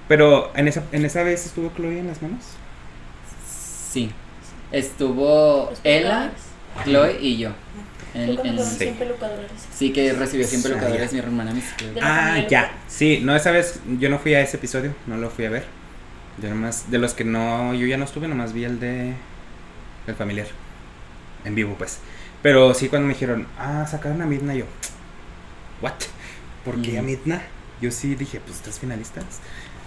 Pero 0.09 0.52
en 0.57 0.68
esa, 0.68 0.83
en 0.92 1.05
esa 1.05 1.22
vez 1.22 1.46
estuvo 1.46 1.70
Chloe 1.76 1.98
en 2.00 2.09
las 2.09 2.20
manos. 2.20 2.40
Sí. 3.90 4.11
Estuvo 4.70 5.70
Ella, 5.85 6.33
pelucadores. 6.85 6.85
Chloe 6.85 7.18
y 7.20 7.38
yo. 7.38 7.50
En- 8.14 8.38
en- 8.46 8.59
sí. 8.64 8.76
100 8.78 8.94
pelucadores. 8.96 9.50
sí, 9.74 9.92
que 9.92 10.12
recibió 10.12 10.46
siempre 10.46 10.72
Ah, 10.72 10.74
locadores 10.76 11.11
ya. 11.11 11.12
mi 11.14 11.18
hermana 11.20 11.52
Miss 11.52 11.74
Chloe. 11.76 11.94
Ah, 12.02 12.38
ya. 12.48 12.72
Sí, 12.88 13.20
no, 13.22 13.35
esa 13.35 13.50
vez 13.52 13.81
yo 13.98 14.11
no 14.11 14.18
fui 14.18 14.35
a 14.35 14.40
ese 14.42 14.57
episodio, 14.59 14.94
no 15.07 15.16
lo 15.16 15.31
fui 15.31 15.46
a 15.46 15.50
ver. 15.50 15.64
Yo 16.42 16.48
nomás, 16.50 16.90
de 16.90 16.98
los 16.98 17.14
que 17.14 17.24
no, 17.24 17.72
yo 17.74 17.87
ya 17.87 17.96
no 17.96 18.05
estuve, 18.05 18.28
nomás 18.28 18.52
vi 18.52 18.64
el 18.64 18.81
de 18.81 19.12
el 20.07 20.14
familiar. 20.14 20.46
En 21.44 21.55
vivo, 21.55 21.74
pues. 21.78 21.98
Pero 22.42 22.74
sí, 22.74 22.88
cuando 22.88 23.07
me 23.09 23.14
dijeron, 23.14 23.46
ah, 23.59 23.87
sacaron 23.88 24.20
a 24.22 24.26
Midna, 24.26 24.55
yo, 24.55 24.64
¿what? 25.81 25.92
¿Por 26.64 26.81
qué 26.83 26.98
a. 26.98 27.02
Midna? 27.02 27.42
Yo 27.81 27.90
sí 27.90 28.14
dije, 28.14 28.40
pues, 28.44 28.57
¿estás 28.57 28.78
finalistas? 28.78 29.24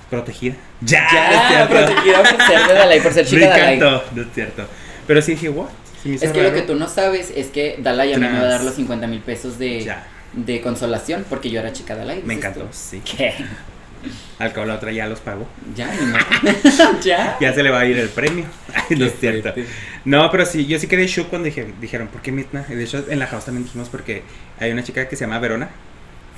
Protegida. 0.10 0.56
Ya, 0.82 1.08
Ya, 1.52 1.68
protegida 1.68 2.24
por 2.24 2.42
ser 2.46 2.68
de 2.68 2.74
Dalai, 2.74 3.02
por 3.02 3.14
ser 3.14 3.26
chica 3.28 3.48
Dalai. 3.50 3.76
encantó, 3.76 4.04
no 4.16 4.22
es 4.22 4.28
cierto. 4.34 4.68
Pero 5.08 5.22
sí 5.22 5.32
dije, 5.32 5.50
¿what? 5.50 5.70
Es 6.06 6.32
que 6.32 6.44
lo 6.44 6.54
que 6.54 6.62
tú 6.62 6.76
no 6.76 6.88
sabes 6.88 7.32
es 7.36 7.48
que 7.48 7.78
Dalai 7.80 8.14
a 8.14 8.18
mí 8.18 8.28
me 8.28 8.38
va 8.40 8.46
a 8.46 8.50
dar 8.50 8.64
los 8.64 8.76
50 8.76 9.08
mil 9.08 9.22
pesos 9.22 9.58
de, 9.58 9.92
de 10.34 10.62
consolación 10.62 11.26
porque 11.28 11.50
yo 11.50 11.60
era 11.60 11.74
chica 11.74 11.96
Dalai. 11.96 12.22
me 12.24 12.36
encantó, 12.36 12.62
tú. 12.62 12.68
sí. 12.72 13.02
¿Qué? 13.04 13.34
Al 14.40 14.52
cabo 14.54 14.66
la 14.68 14.76
otra 14.76 14.92
ya 14.92 15.08
los 15.08 15.20
pagó. 15.20 15.48
Ya, 15.76 15.88
modo. 15.88 17.00
ya. 17.04 17.38
Ya 17.40 17.54
se 17.54 17.64
le 17.64 17.70
va 17.70 17.80
a 17.82 17.86
ir 17.86 17.98
el 17.98 18.10
premio. 18.10 18.46
No 18.90 19.06
es 19.06 19.14
cierto. 19.20 19.54
No, 20.04 20.30
pero 20.32 20.46
sí, 20.46 20.66
yo 20.66 20.78
sí 20.80 20.88
quedé 20.88 21.08
shook 21.08 21.30
cuando 21.30 21.46
dije, 21.46 21.74
dijeron, 21.82 22.08
¿por 22.10 22.22
qué 22.22 22.32
Midna? 22.32 22.66
Y 22.70 22.74
de 22.76 22.84
hecho, 22.84 23.04
en 23.10 23.20
la 23.20 23.28
house 23.28 23.46
también 23.46 23.64
dijimos 23.66 23.90
porque 23.90 24.24
hay 24.60 24.72
una 24.72 24.84
chica 24.84 25.08
que 25.08 25.16
se 25.16 25.26
llama 25.26 25.40
Verona, 25.40 25.70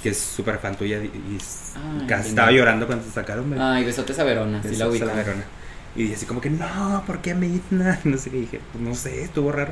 que 0.01 0.09
es 0.09 0.17
súper 0.19 0.59
fan 0.59 0.75
tuya 0.75 0.97
y, 0.97 1.07
y 1.07 1.37
Ay, 1.75 2.07
casi 2.07 2.29
estaba 2.29 2.51
llorando 2.51 2.85
cuando 2.87 3.03
se 3.03 3.11
sacaron. 3.11 3.49
güey. 3.49 3.59
Ay, 3.61 3.83
besotes 3.83 4.17
a 4.19 4.23
Verona, 4.23 4.61
sí 4.61 4.75
la 4.75 4.87
Besos 4.87 5.01
a 5.01 5.05
ubico. 5.05 5.17
Verona. 5.17 5.43
Y 5.95 6.03
dije 6.03 6.15
así 6.15 6.25
como 6.27 6.39
que, 6.41 6.49
no, 6.51 7.03
¿por 7.07 7.19
qué 7.21 7.33
Midna? 7.33 7.99
No 8.03 8.17
sé 8.17 8.29
qué 8.29 8.37
dije, 8.37 8.59
pues 8.71 8.83
no 8.83 8.93
sé, 8.93 9.23
estuvo 9.23 9.51
raro. 9.51 9.71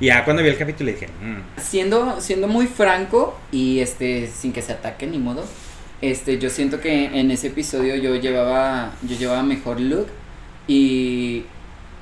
Y 0.00 0.06
ya 0.06 0.24
cuando 0.24 0.42
vi 0.42 0.48
el 0.50 0.58
capítulo 0.58 0.90
dije, 0.92 1.06
mm, 1.06 1.60
Siendo, 1.60 2.20
siendo 2.20 2.46
muy 2.48 2.66
franco 2.66 3.38
y 3.50 3.80
este, 3.80 4.26
sin 4.28 4.52
que 4.52 4.60
se 4.60 4.72
ataque 4.72 5.06
ni 5.06 5.18
modo, 5.18 5.44
este, 6.02 6.38
yo 6.38 6.50
siento 6.50 6.80
que 6.80 7.06
en 7.18 7.30
ese 7.30 7.46
episodio 7.48 7.96
yo 7.96 8.14
llevaba, 8.16 8.92
yo 9.02 9.16
llevaba 9.16 9.42
mejor 9.42 9.80
look 9.80 10.08
y, 10.68 11.44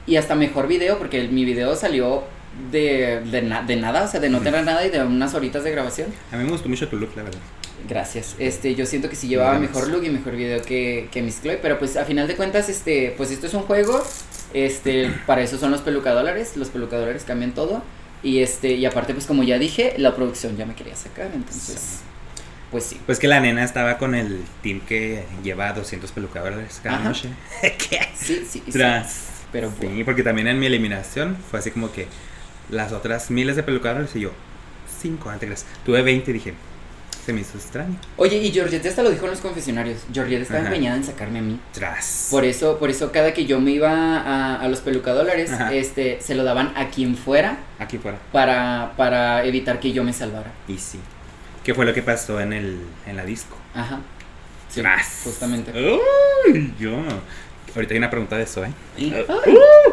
y 0.06 0.16
hasta 0.16 0.34
mejor 0.34 0.66
video, 0.68 0.98
porque 0.98 1.20
el- 1.20 1.30
mi 1.30 1.44
video 1.44 1.76
salió 1.76 2.24
de, 2.72 3.20
de, 3.30 3.42
na- 3.42 3.62
de 3.62 3.76
nada, 3.76 4.04
o 4.04 4.08
sea, 4.08 4.20
de 4.20 4.28
no 4.28 4.40
tener 4.40 4.64
nada 4.64 4.84
y 4.84 4.90
de 4.90 5.02
unas 5.04 5.34
horitas 5.34 5.62
de 5.64 5.70
grabación. 5.70 6.08
a 6.32 6.36
mí 6.36 6.44
me 6.44 6.50
gustó 6.50 6.68
mucho 6.68 6.88
tu 6.88 6.96
look, 6.96 7.10
la 7.16 7.22
verdad. 7.22 7.38
Gracias. 7.88 8.36
Este, 8.38 8.74
yo 8.74 8.84
siento 8.84 9.08
que 9.08 9.16
sí 9.16 9.26
llevaba 9.28 9.52
Gracias. 9.58 9.72
mejor 9.74 9.88
look 9.90 10.04
y 10.04 10.10
mejor 10.10 10.36
video 10.36 10.60
que, 10.62 11.08
que 11.10 11.22
Miss 11.22 11.40
Chloe, 11.42 11.58
pero 11.62 11.78
pues 11.78 11.96
a 11.96 12.04
final 12.04 12.28
de 12.28 12.36
cuentas, 12.36 12.68
este, 12.68 13.14
pues 13.16 13.30
esto 13.30 13.46
es 13.46 13.54
un 13.54 13.62
juego, 13.62 14.02
este, 14.52 15.10
para 15.26 15.42
eso 15.42 15.58
son 15.58 15.70
los 15.70 15.80
pelucadólares, 15.80 16.56
los 16.56 16.68
pelucadólares 16.68 17.24
cambian 17.26 17.52
todo, 17.52 17.82
y 18.22 18.40
este, 18.40 18.72
y 18.74 18.84
aparte 18.84 19.14
pues 19.14 19.26
como 19.26 19.42
ya 19.44 19.58
dije, 19.58 19.94
la 19.96 20.14
producción 20.14 20.56
ya 20.58 20.66
me 20.66 20.74
quería 20.74 20.94
sacar, 20.96 21.30
entonces, 21.34 22.00
pues 22.70 22.84
sí. 22.84 23.00
Pues 23.06 23.18
que 23.18 23.28
la 23.28 23.40
nena 23.40 23.64
estaba 23.64 23.98
con 23.98 24.14
el 24.14 24.42
team 24.62 24.80
que 24.80 25.24
lleva 25.42 25.72
200 25.72 26.10
pelucadores 26.12 26.80
cada 26.82 26.96
Ajá. 26.98 27.08
noche. 27.08 27.28
¿Qué? 27.62 28.00
Sí, 28.14 28.44
sí, 28.48 28.62
sí. 28.64 28.70
Tras. 28.72 29.26
Pero. 29.52 29.72
Sí, 29.80 30.02
porque 30.04 30.22
también 30.22 30.46
en 30.48 30.58
mi 30.58 30.66
eliminación 30.66 31.36
fue 31.50 31.58
así 31.58 31.70
como 31.70 31.92
que 31.92 32.06
las 32.70 32.92
otras 32.92 33.30
miles 33.30 33.56
de 33.56 33.62
pelucadores 33.64 34.14
y 34.14 34.20
yo, 34.20 34.30
5, 35.00 35.28
antes. 35.30 35.66
Tuve 35.84 36.02
20 36.02 36.30
y 36.30 36.34
dije, 36.34 36.54
se 37.26 37.32
me 37.32 37.40
hizo 37.40 37.58
extraño. 37.58 37.96
Oye, 38.16 38.36
y 38.36 38.52
Georgette 38.52 38.86
hasta 38.86 39.02
lo 39.02 39.10
dijo 39.10 39.24
en 39.24 39.32
los 39.32 39.40
confesionarios, 39.40 40.02
Georgette 40.12 40.42
estaba 40.42 40.60
Ajá. 40.60 40.68
empeñada 40.68 40.96
en 40.96 41.04
sacarme 41.04 41.40
a 41.40 41.42
mí. 41.42 41.58
Tras. 41.72 42.28
Por 42.30 42.44
eso, 42.44 42.78
por 42.78 42.90
eso 42.90 43.10
cada 43.10 43.34
que 43.34 43.44
yo 43.46 43.60
me 43.60 43.72
iba 43.72 43.90
a, 44.20 44.60
a 44.60 44.68
los 44.68 44.80
pelucadólares, 44.80 45.50
Ajá. 45.50 45.72
este, 45.74 46.20
se 46.20 46.34
lo 46.36 46.44
daban 46.44 46.72
a 46.76 46.88
quien 46.90 47.16
fuera 47.16 47.58
Aquí 47.80 47.98
fuera. 47.98 48.18
para, 48.30 48.92
para 48.96 49.44
evitar 49.44 49.80
que 49.80 49.90
yo 49.92 50.04
me 50.04 50.12
salvara. 50.12 50.52
Y 50.68 50.78
sí. 50.78 51.00
¿Qué 51.64 51.74
fue 51.74 51.84
lo 51.84 51.92
que 51.94 52.02
pasó 52.02 52.40
en, 52.40 52.52
el, 52.52 52.78
en 53.06 53.16
la 53.16 53.24
disco? 53.24 53.56
Ajá. 53.74 54.00
Sí, 54.68 54.80
Tras. 54.80 55.20
justamente. 55.24 55.72
Uy, 55.72 56.72
yo. 56.78 56.96
Ahorita 57.74 57.94
hay 57.94 57.98
una 57.98 58.10
pregunta 58.10 58.36
de 58.36 58.42
eso, 58.44 58.64
¿eh? 58.64 58.70
Ay, 58.98 59.24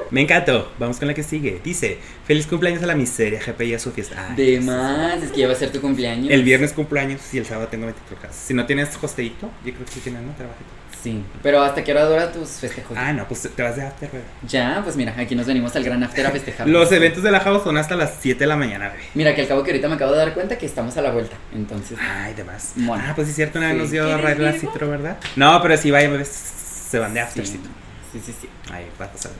Me 0.09 0.21
encantó. 0.21 0.71
Vamos 0.79 0.97
con 0.97 1.07
la 1.07 1.13
que 1.13 1.21
sigue. 1.21 1.61
Dice: 1.63 1.99
Feliz 2.25 2.47
cumpleaños 2.47 2.81
a 2.81 2.87
la 2.87 2.95
miseria, 2.95 3.39
GPI 3.39 3.75
a 3.75 3.79
su 3.79 3.91
fiesta. 3.91 4.29
Ay, 4.29 4.35
de 4.35 4.61
más, 4.61 5.21
es 5.21 5.31
que 5.31 5.41
ya 5.41 5.47
va 5.47 5.53
a 5.53 5.55
ser 5.55 5.71
tu 5.71 5.79
cumpleaños. 5.79 6.31
El 6.31 6.43
viernes 6.43 6.73
cumpleaños 6.73 7.21
y 7.33 7.37
el 7.37 7.45
sábado 7.45 7.67
tengo 7.67 7.85
24 7.85 8.17
casas. 8.27 8.43
Si 8.47 8.53
no 8.55 8.65
tienes 8.65 8.89
hosteito, 8.99 9.51
yo 9.63 9.73
creo 9.73 9.85
que 9.85 9.91
sí 9.91 9.99
tienes, 9.99 10.23
¿no? 10.23 10.33
Trabajito. 10.33 10.69
Sí, 11.03 11.23
pero 11.43 11.61
¿hasta 11.61 11.83
qué 11.83 11.91
hora 11.91 12.05
dura 12.05 12.31
tus 12.31 12.49
festejos? 12.49 12.97
Ah, 12.97 13.13
no, 13.13 13.27
pues 13.27 13.47
te 13.55 13.61
vas 13.63 13.75
de 13.75 13.83
after, 13.83 14.09
bebé. 14.11 14.23
Ya, 14.47 14.81
pues 14.83 14.95
mira, 14.95 15.13
aquí 15.17 15.35
nos 15.35 15.45
venimos 15.45 15.75
al 15.75 15.83
gran 15.83 16.03
after 16.03 16.25
a 16.25 16.31
festejar. 16.31 16.67
Los 16.67 16.91
eventos 16.91 17.23
de 17.23 17.31
la 17.31 17.39
house 17.39 17.63
son 17.63 17.77
hasta 17.77 17.95
las 17.95 18.15
7 18.19 18.39
de 18.39 18.47
la 18.47 18.55
mañana, 18.55 18.89
bebé. 18.89 19.03
Mira, 19.13 19.33
que 19.35 19.41
al 19.41 19.47
cabo 19.47 19.63
que 19.63 19.71
ahorita 19.71 19.87
me 19.89 19.95
acabo 19.95 20.11
de 20.13 20.17
dar 20.17 20.33
cuenta 20.33 20.57
que 20.57 20.65
estamos 20.65 20.97
a 20.97 21.01
la 21.01 21.11
vuelta, 21.11 21.35
entonces... 21.53 21.97
Ay, 22.01 22.33
demás. 22.33 22.73
Bueno. 22.75 23.03
Ah, 23.07 23.13
pues 23.15 23.27
sí, 23.27 23.31
es 23.31 23.35
cierto, 23.35 23.59
una 23.59 23.67
vez 23.67 23.75
Sí. 23.77 23.81
nos 23.83 23.91
dio 23.91 24.03
¿Quieres 24.05 24.23
raid 24.23 24.37
la 24.39 24.53
citro, 24.53 24.89
¿verdad? 24.89 25.17
No, 25.35 25.61
pero 25.61 25.77
sí, 25.77 25.91
vaya, 25.91 26.09
bebés, 26.09 26.27
se 26.29 26.99
van 26.99 27.13
de 27.13 27.19
sí, 27.21 27.25
aftercito. 27.27 27.69
sí, 28.11 28.21
sí, 28.25 28.33
sí, 28.41 28.49
Ahí 28.71 28.87
va 28.99 29.05
a 29.05 29.11
pasar. 29.11 29.31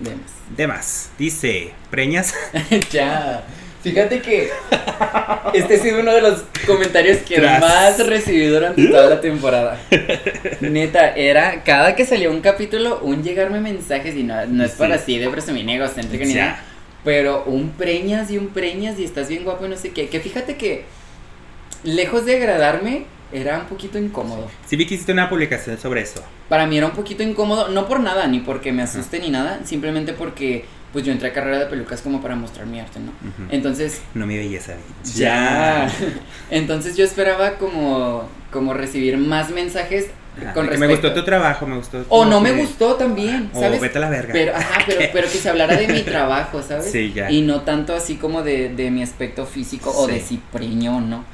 de 0.00 0.10
más. 0.10 0.20
Demás. 0.56 1.10
Dice: 1.18 1.72
Preñas. 1.90 2.34
ya. 2.90 3.42
Fíjate 3.82 4.20
que 4.20 4.50
este 5.54 5.74
ha 5.74 5.78
sido 5.78 6.00
uno 6.00 6.12
de 6.12 6.20
los 6.20 6.44
comentarios 6.66 7.18
que 7.18 7.36
Tras. 7.36 7.60
más 7.60 8.06
recibí 8.06 8.46
durante 8.46 8.86
toda 8.86 9.08
la 9.08 9.20
temporada. 9.20 9.80
Neta, 10.60 11.14
era 11.14 11.62
cada 11.64 11.96
que 11.96 12.04
salía 12.04 12.30
un 12.30 12.40
capítulo, 12.40 13.00
un 13.02 13.22
llegarme 13.22 13.60
mensajes 13.60 14.14
y 14.16 14.22
no, 14.22 14.44
no 14.46 14.64
es 14.64 14.72
para 14.72 14.96
así 14.96 15.18
de 15.18 15.28
presumir 15.28 15.68
egocéntrico 15.68 16.24
ni 16.24 16.34
nada. 16.34 16.62
Pero 17.04 17.44
un 17.44 17.70
preñas 17.70 18.30
y 18.30 18.36
un 18.36 18.48
preñas 18.48 18.98
y 18.98 19.04
estás 19.04 19.28
bien 19.28 19.44
guapo 19.44 19.64
y 19.64 19.68
no 19.70 19.76
sé 19.76 19.90
qué. 19.90 20.08
Que 20.08 20.20
fíjate 20.20 20.56
que 20.56 20.84
lejos 21.84 22.26
de 22.26 22.36
agradarme, 22.36 23.04
era 23.32 23.58
un 23.58 23.66
poquito 23.66 23.98
incómodo. 23.98 24.50
Sí 24.66 24.76
vi 24.76 24.86
que 24.86 24.94
hiciste 24.94 25.12
una 25.12 25.28
publicación 25.28 25.78
sobre 25.78 26.02
eso. 26.02 26.22
Para 26.48 26.66
mí 26.66 26.76
era 26.76 26.86
un 26.86 26.92
poquito 26.92 27.22
incómodo, 27.22 27.68
no 27.68 27.86
por 27.86 28.00
nada, 28.00 28.26
ni 28.26 28.40
porque 28.40 28.72
me 28.72 28.82
asuste 28.82 29.20
ni 29.20 29.30
nada, 29.30 29.60
simplemente 29.64 30.12
porque 30.12 30.64
pues 30.92 31.04
yo 31.04 31.12
entré 31.12 31.28
a 31.28 31.32
carrera 31.32 31.58
de 31.60 31.66
pelucas 31.66 32.00
como 32.02 32.20
para 32.20 32.34
mostrar 32.36 32.66
mi 32.66 32.80
arte, 32.80 32.98
¿no? 33.00 33.12
Entonces, 33.50 34.00
No 34.14 34.26
mi 34.26 34.36
belleza. 34.36 34.74
ya. 35.14 35.90
Entonces 36.50 36.96
yo 36.96 37.04
esperaba 37.04 37.54
como, 37.58 38.28
como 38.52 38.74
recibir 38.74 39.16
más 39.18 39.50
mensajes 39.50 40.06
Ajá, 40.40 40.52
con 40.52 40.66
respecto. 40.66 40.86
me 40.86 40.92
gustó 40.92 41.12
tu 41.14 41.24
trabajo, 41.24 41.66
me 41.66 41.76
gustó. 41.76 42.04
O 42.08 42.24
no 42.24 42.40
me 42.40 42.52
gustó 42.52 42.94
también, 42.94 43.50
O 43.52 43.60
¿sabes? 43.60 43.80
vete 43.80 43.98
a 43.98 44.00
la 44.00 44.10
verga. 44.10 44.32
Pero, 44.32 44.54
ajá, 44.56 44.80
pero, 44.86 45.00
pero 45.12 45.28
que 45.30 45.38
se 45.38 45.48
hablara 45.50 45.76
de 45.76 45.88
mi 45.88 46.02
trabajo, 46.02 46.62
¿sabes? 46.62 46.90
Sí, 46.90 47.12
ya. 47.12 47.30
Y 47.30 47.42
no 47.42 47.60
tanto 47.62 47.94
así 47.94 48.16
como 48.16 48.42
de, 48.42 48.68
de 48.70 48.90
mi 48.90 49.02
aspecto 49.02 49.44
físico 49.46 49.90
o 49.90 50.06
de 50.06 50.20
si 50.20 50.38
preño 50.52 50.96
o 50.96 51.00
no. 51.00 51.24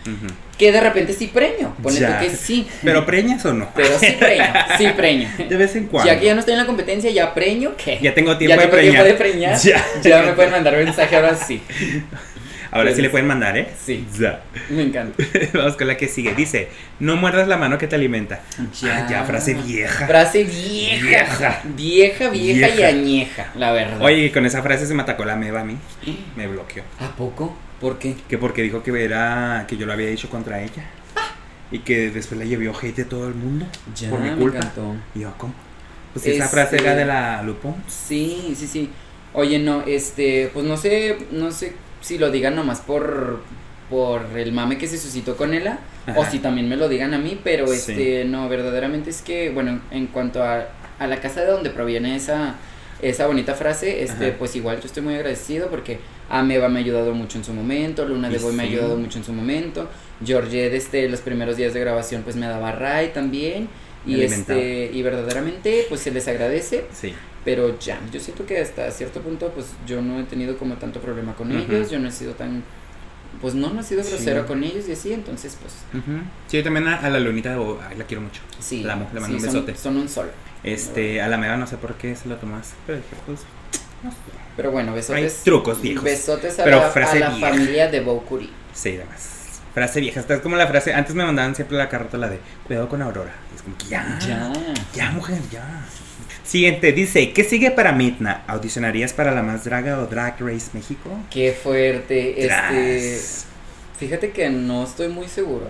Que 0.59 0.73
de 0.73 0.81
repente 0.81 1.13
sí 1.13 1.27
preño, 1.27 1.75
ponle 1.83 2.01
Ya. 2.01 2.19
tú 2.19 2.25
que 2.25 2.31
sí. 2.35 2.67
Pero 2.83 3.05
preñas 3.05 3.45
o 3.45 3.53
no. 3.53 3.69
Pero 3.75 3.99
sí 3.99 4.17
preño, 4.19 4.45
sí 4.79 4.89
preño. 4.97 5.29
De 5.49 5.57
vez 5.57 5.77
en 5.77 5.87
cuando. 5.87 6.11
Ya 6.11 6.19
que 6.19 6.25
ya 6.27 6.33
no 6.35 6.41
estoy 6.41 6.53
en 6.55 6.61
la 6.61 6.67
competencia, 6.67 7.11
ya 7.11 7.35
preño, 7.35 7.75
¿qué? 7.77 7.99
Ya 8.01 8.15
tengo 8.15 8.39
tiempo 8.39 8.57
ya 8.57 8.63
de 8.63 8.67
tengo 8.69 8.81
tiempo 8.81 9.03
preñar. 9.03 9.05
de 9.05 9.15
preñar. 9.15 9.59
Ya. 9.59 9.85
Ya 10.03 10.23
me 10.23 10.33
pueden 10.33 10.53
mandar 10.53 10.75
mensaje 10.77 11.15
ahora 11.17 11.35
sí. 11.37 11.61
Ahora 12.73 12.91
sí 12.91 12.95
Pues- 12.97 13.03
le 13.05 13.11
pueden 13.11 13.27
mandar, 13.27 13.57
¿eh? 13.57 13.69
Sí. 13.85 14.07
Ya. 14.19 14.43
Me 14.71 14.83
encanta. 14.83 15.23
Vamos 15.55 15.77
con 15.77 15.87
la 15.87 15.97
que 15.97 16.09
sigue. 16.09 16.35
Dice: 16.35 16.69
No 17.01 17.17
muerdas 17.17 17.49
la 17.49 17.57
mano 17.57 17.79
que 17.79 17.87
te 17.87 17.95
alimenta. 17.97 18.41
Ah, 18.85 19.07
ya, 19.09 19.25
frase 19.25 19.55
vieja. 19.55 20.07
Frase 20.07 20.45
vieja. 20.45 21.05
Vieja. 21.07 21.61
Vieja, 21.65 22.29
vieja, 22.31 22.69
y 22.75 22.83
añeja, 22.83 23.53
la 23.57 23.73
verdad. 23.73 24.03
Oye, 24.03 24.25
y 24.27 24.31
con 24.31 24.45
esa 24.47 24.63
frase 24.63 24.87
se 24.87 24.95
me 24.95 25.03
atacó 25.03 25.25
la 25.25 25.37
meba 25.37 25.61
a 25.61 25.65
mí. 25.65 25.77
Me 26.35 26.47
bloqueó. 26.49 26.83
¿A 27.01 27.09
poco? 27.15 27.57
¿Por 27.81 27.99
qué? 27.99 28.17
Que 28.29 28.39
porque 28.39 28.63
dijo 28.63 28.83
que 28.83 29.05
era 29.05 29.65
que 29.69 29.77
yo 29.77 29.87
lo 29.87 29.93
había 29.93 30.09
dicho 30.09 30.29
contra 30.31 30.63
ella. 30.63 30.85
Y 31.71 31.81
que 31.81 32.11
después 32.11 32.39
le 32.39 32.47
llevó 32.49 32.77
hate 32.79 32.97
de 32.97 33.05
todo 33.05 33.27
el 33.29 33.35
mundo. 33.35 33.67
Ya, 33.95 34.11
por 34.11 34.21
mi 34.21 34.31
culpa. 34.31 34.61
Y 35.15 35.21
yo, 35.21 35.33
¿cómo? 35.37 35.53
Pues 36.13 36.25
si 36.25 36.31
esa 36.33 36.45
Este- 36.45 36.57
frase 36.57 36.77
era 36.77 36.95
de 36.95 37.05
la 37.05 37.43
Lupo. 37.43 37.77
Sí, 37.89 38.55
sí, 38.57 38.67
sí. 38.67 38.91
Oye, 39.35 39.59
no, 39.59 39.83
este, 39.83 40.51
pues 40.55 40.65
no 40.65 40.77
sé, 40.77 41.19
no 41.33 41.51
sé 41.53 41.75
si 42.01 42.19
lo 42.19 42.31
digan 42.31 42.55
nomás 42.57 42.81
por 42.81 43.43
por 43.91 44.23
el 44.37 44.51
mame 44.51 44.79
que 44.79 44.89
se 44.89 44.99
suscitó 44.99 45.37
con 45.37 45.55
ella 45.55 45.79
o 46.17 46.25
si 46.25 46.41
también 46.41 46.69
me 46.69 46.75
lo 46.75 46.89
digan 46.89 47.15
a 47.15 47.19
mí, 47.19 47.39
pero 47.45 47.69
Sí. 47.69 47.75
este, 47.93 48.25
no, 48.25 48.49
verdaderamente 48.49 49.11
es 49.11 49.23
que, 49.23 49.51
bueno, 49.51 49.81
en 49.93 50.09
cuanto 50.09 50.43
a, 50.43 50.67
a 50.99 51.07
la 51.07 51.21
casa 51.21 51.43
de 51.43 51.53
donde 51.53 51.71
proviene 51.71 52.17
esa 52.17 52.57
esa 53.01 53.27
bonita 53.29 53.55
frase, 53.55 54.03
este, 54.03 54.29
Ajá. 54.31 54.37
pues 54.41 54.57
igual 54.57 54.81
yo 54.81 54.87
estoy 54.87 55.05
muy 55.05 55.15
agradecido 55.15 55.69
porque 55.69 56.01
Ameba 56.29 56.69
me 56.69 56.81
ha 56.81 56.83
ayudado 56.83 57.15
mucho 57.15 57.39
en 57.39 57.45
su 57.45 57.53
momento, 57.53 58.05
Luna 58.07 58.29
de 58.29 58.39
Boy 58.39 58.53
me 58.55 58.65
ha 58.65 58.67
ayudado 58.67 58.97
mucho 58.97 59.19
en 59.19 59.25
su 59.25 59.33
momento, 59.33 59.89
Georgette, 60.25 60.75
este, 60.75 61.09
los 61.09 61.21
primeros 61.21 61.57
días 61.57 61.73
de 61.75 61.81
grabación 61.81 62.23
pues 62.23 62.35
me 62.37 62.47
daba 62.47 62.73
ray 62.73 63.11
también 63.13 63.69
y 64.07 64.23
este 64.23 64.91
y 64.93 65.03
verdaderamente 65.03 65.87
pues 65.89 66.01
se 66.01 66.11
les 66.11 66.27
agradece 66.29 66.87
Sí. 66.93 67.13
pero 67.45 67.79
ya, 67.79 68.01
yo 68.13 68.19
siento 68.21 68.45
que 68.47 68.59
hasta 68.61 68.91
cierto 68.91 69.21
punto, 69.21 69.51
pues 69.53 69.67
yo 69.87 70.01
no 70.03 70.19
he 70.21 70.25
tenido 70.25 70.57
como 70.59 70.75
tanto 70.77 71.01
problema 71.01 71.35
con 71.35 71.53
ellos, 71.53 71.91
yo 71.91 71.99
no 71.99 72.09
he 72.09 72.13
sido 72.13 72.33
tan, 72.35 72.63
pues 73.41 73.55
no, 73.55 73.71
no 73.73 73.81
he 73.81 73.85
sido 73.85 74.03
Sí. 74.03 74.11
grosero 74.11 74.47
con 74.47 74.65
ellos 74.65 74.89
y 74.89 74.93
así, 74.93 75.13
entonces 75.13 75.57
pues. 75.61 75.75
Sí, 76.49 76.57
yo 76.57 76.65
también 76.65 76.89
a, 76.89 76.97
a 76.97 77.11
la 77.11 77.21
lunita 77.21 77.61
oh, 77.61 77.79
la 77.97 78.05
quiero 78.05 78.23
mucho. 78.23 78.43
sí. 78.61 78.83
La 78.83 78.95
amo, 78.95 79.09
le 79.15 79.21
mando 79.21 79.39
sí, 79.39 79.45
un 79.45 79.51
son- 79.53 79.65
besote. 79.67 79.77
Son, 79.81 79.97
un 79.97 80.09
sol. 80.09 80.31
Este, 80.65 81.21
a 81.21 81.29
la 81.29 81.37
meba 81.37 81.57
no 81.57 81.67
sé 81.69 81.77
por 81.77 81.95
qué 81.95 82.17
se 82.17 82.29
lo 82.29 82.37
tomas. 82.37 82.75
Pero 82.87 82.99
pues, 83.27 83.41
no 84.03 84.11
sé. 84.11 84.17
Pero 84.57 84.71
bueno, 84.71 84.95
besotes. 84.95 85.39
Hay 85.39 85.45
trucos 85.45 85.81
viejos. 85.81 86.03
Besotes 86.05 86.59
a 86.59 86.65
Pero 86.65 86.79
la, 86.79 86.87
a 86.89 87.15
la 87.15 87.31
vieja. 87.31 87.51
familia 87.51 87.89
de 87.89 88.01
Bokuri. 88.01 88.51
Sí, 88.73 88.93
demás. 88.93 89.61
Frase 89.75 90.01
vieja. 90.01 90.21
Esta 90.21 90.35
es 90.35 90.41
como 90.41 90.57
la 90.57 90.67
frase. 90.67 90.95
Antes 90.95 91.15
me 91.15 91.25
mandaban 91.25 91.55
siempre 91.55 91.77
la 91.77 91.89
carta 91.89 92.17
la 92.17 92.29
de 92.29 92.41
cuidado 92.67 92.89
con 92.89 93.03
Aurora. 93.03 93.35
Es 93.55 93.63
como 93.63 93.77
que 93.77 93.87
ya. 93.87 94.19
Ya. 94.27 94.53
Ya, 94.95 95.11
mujer, 95.11 95.39
ya. 95.51 95.63
Siguiente, 96.45 96.93
dice, 96.93 97.33
¿qué 97.33 97.45
sigue 97.45 97.73
para 97.73 97.93
Midna? 97.93 98.45
¿Audicionarías 98.47 99.13
para 99.13 99.33
la 99.33 99.43
más 99.43 99.65
draga 99.65 99.99
o 99.99 100.07
Drag 100.07 100.37
Race 100.41 100.69
México? 100.73 101.11
Qué 101.29 101.53
fuerte. 101.53 102.47
Este, 102.47 103.21
fíjate 103.99 104.31
que 104.31 104.49
no 104.49 104.85
estoy 104.85 105.09
muy 105.09 105.29
seguro. 105.29 105.69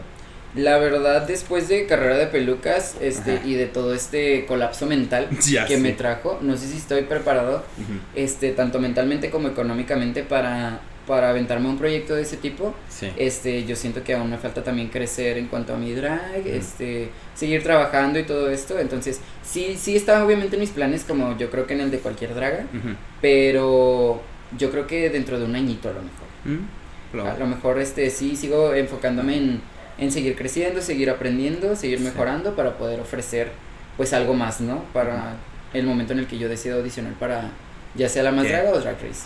La 0.56 0.78
verdad, 0.78 1.26
después 1.26 1.68
de 1.68 1.86
carrera 1.86 2.16
de 2.16 2.26
pelucas, 2.26 2.96
este, 3.00 3.36
Ajá. 3.36 3.46
y 3.46 3.54
de 3.54 3.66
todo 3.66 3.94
este 3.94 4.46
colapso 4.46 4.86
mental 4.86 5.28
Ya 5.46 5.66
que 5.66 5.76
me 5.76 5.92
trajo, 5.92 6.38
no 6.42 6.56
sé 6.56 6.66
si 6.68 6.78
estoy 6.78 7.02
preparado 7.02 7.62
este, 8.14 8.52
tanto 8.52 8.78
mentalmente 8.78 9.30
como 9.30 9.48
económicamente 9.48 10.22
para, 10.22 10.80
para 11.06 11.30
aventarme 11.30 11.68
un 11.68 11.78
proyecto 11.78 12.14
de 12.14 12.22
ese 12.22 12.36
tipo. 12.38 12.74
Sí. 12.88 13.10
Este, 13.16 13.64
yo 13.64 13.76
siento 13.76 14.02
que 14.02 14.14
aún 14.14 14.30
me 14.30 14.38
falta 14.38 14.64
también 14.64 14.88
crecer 14.88 15.36
en 15.38 15.46
cuanto 15.48 15.74
a 15.74 15.76
mi 15.76 15.92
drag, 15.92 16.46
este, 16.46 17.10
seguir 17.34 17.62
trabajando 17.62 18.18
y 18.18 18.24
todo 18.24 18.50
esto. 18.50 18.78
Entonces, 18.78 19.20
sí, 19.42 19.76
sí 19.78 19.94
está 19.94 20.24
obviamente 20.24 20.56
en 20.56 20.60
mis 20.60 20.70
planes, 20.70 21.04
como 21.04 21.36
yo 21.36 21.50
creo 21.50 21.66
que 21.66 21.74
en 21.74 21.80
el 21.82 21.90
de 21.90 21.98
cualquier 21.98 22.34
draga, 22.34 22.64
pero 23.20 24.20
yo 24.56 24.70
creo 24.70 24.86
que 24.86 25.10
dentro 25.10 25.38
de 25.38 25.44
un 25.44 25.54
añito 25.56 25.88
a 25.88 25.92
lo 25.92 26.00
mejor. 26.02 26.26
Mm, 26.44 27.20
A 27.26 27.38
lo 27.38 27.46
mejor 27.46 27.78
este 27.78 28.10
sí 28.10 28.36
sigo 28.36 28.74
enfocándome 28.74 29.36
en, 29.36 29.60
en 29.98 30.12
seguir 30.12 30.36
creciendo, 30.36 30.80
seguir 30.82 31.10
aprendiendo, 31.10 31.74
seguir 31.76 31.98
Sí. 31.98 32.04
mejorando 32.04 32.54
para 32.56 32.76
poder 32.78 33.00
ofrecer 33.00 33.52
pues 33.96 34.12
algo 34.12 34.34
más, 34.34 34.60
¿no? 34.60 34.84
Para 34.92 35.36
el 35.72 35.86
momento 35.86 36.12
en 36.12 36.20
el 36.20 36.26
que 36.26 36.38
yo 36.38 36.48
decida 36.48 36.74
audicionar 36.74 37.14
para 37.14 37.50
ya 37.94 38.08
sea 38.08 38.22
la 38.22 38.32
más 38.32 38.48
draga 38.48 38.70
o 38.72 38.78
drag 38.80 38.96
race. 39.02 39.24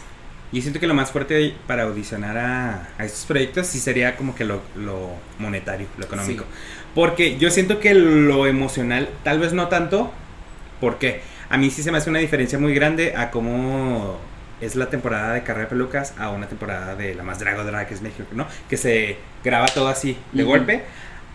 Yo 0.52 0.60
siento 0.62 0.80
que 0.80 0.86
lo 0.88 0.94
más 0.94 1.12
fuerte 1.12 1.54
para 1.66 1.84
audicionar 1.84 2.36
a, 2.38 2.88
a 2.98 3.04
estos 3.04 3.24
proyectos 3.26 3.68
sí 3.68 3.78
sería 3.78 4.16
como 4.16 4.34
que 4.34 4.44
lo, 4.44 4.60
lo 4.76 5.10
monetario, 5.38 5.86
lo 5.96 6.04
económico. 6.04 6.44
Porque 6.94 7.38
yo 7.38 7.50
siento 7.50 7.78
que 7.78 7.94
lo 7.94 8.46
emocional, 8.48 9.08
tal 9.22 9.38
vez 9.38 9.52
no 9.52 9.68
tanto, 9.68 10.12
porque 10.80 11.22
a 11.48 11.56
mí 11.56 11.70
sí 11.70 11.82
se 11.84 11.92
me 11.92 11.98
hace 11.98 12.10
una 12.10 12.18
diferencia 12.18 12.58
muy 12.58 12.74
grande 12.74 13.14
a 13.16 13.30
cómo 13.30 14.18
es 14.60 14.76
la 14.76 14.90
temporada 14.90 15.32
de 15.34 15.42
Carrera 15.42 15.64
de 15.64 15.70
Pelucas 15.70 16.14
a 16.18 16.30
una 16.30 16.46
temporada 16.48 16.94
de 16.96 17.14
La 17.14 17.22
Más 17.22 17.38
Draga 17.38 17.62
o 17.62 17.64
Drag 17.64 17.86
que 17.88 17.94
es 17.94 18.02
México, 18.02 18.28
¿no? 18.32 18.46
Que 18.68 18.76
se 18.76 19.16
graba 19.44 19.66
todo 19.66 19.88
así 19.88 20.16
de 20.32 20.42
golpe, 20.44 20.82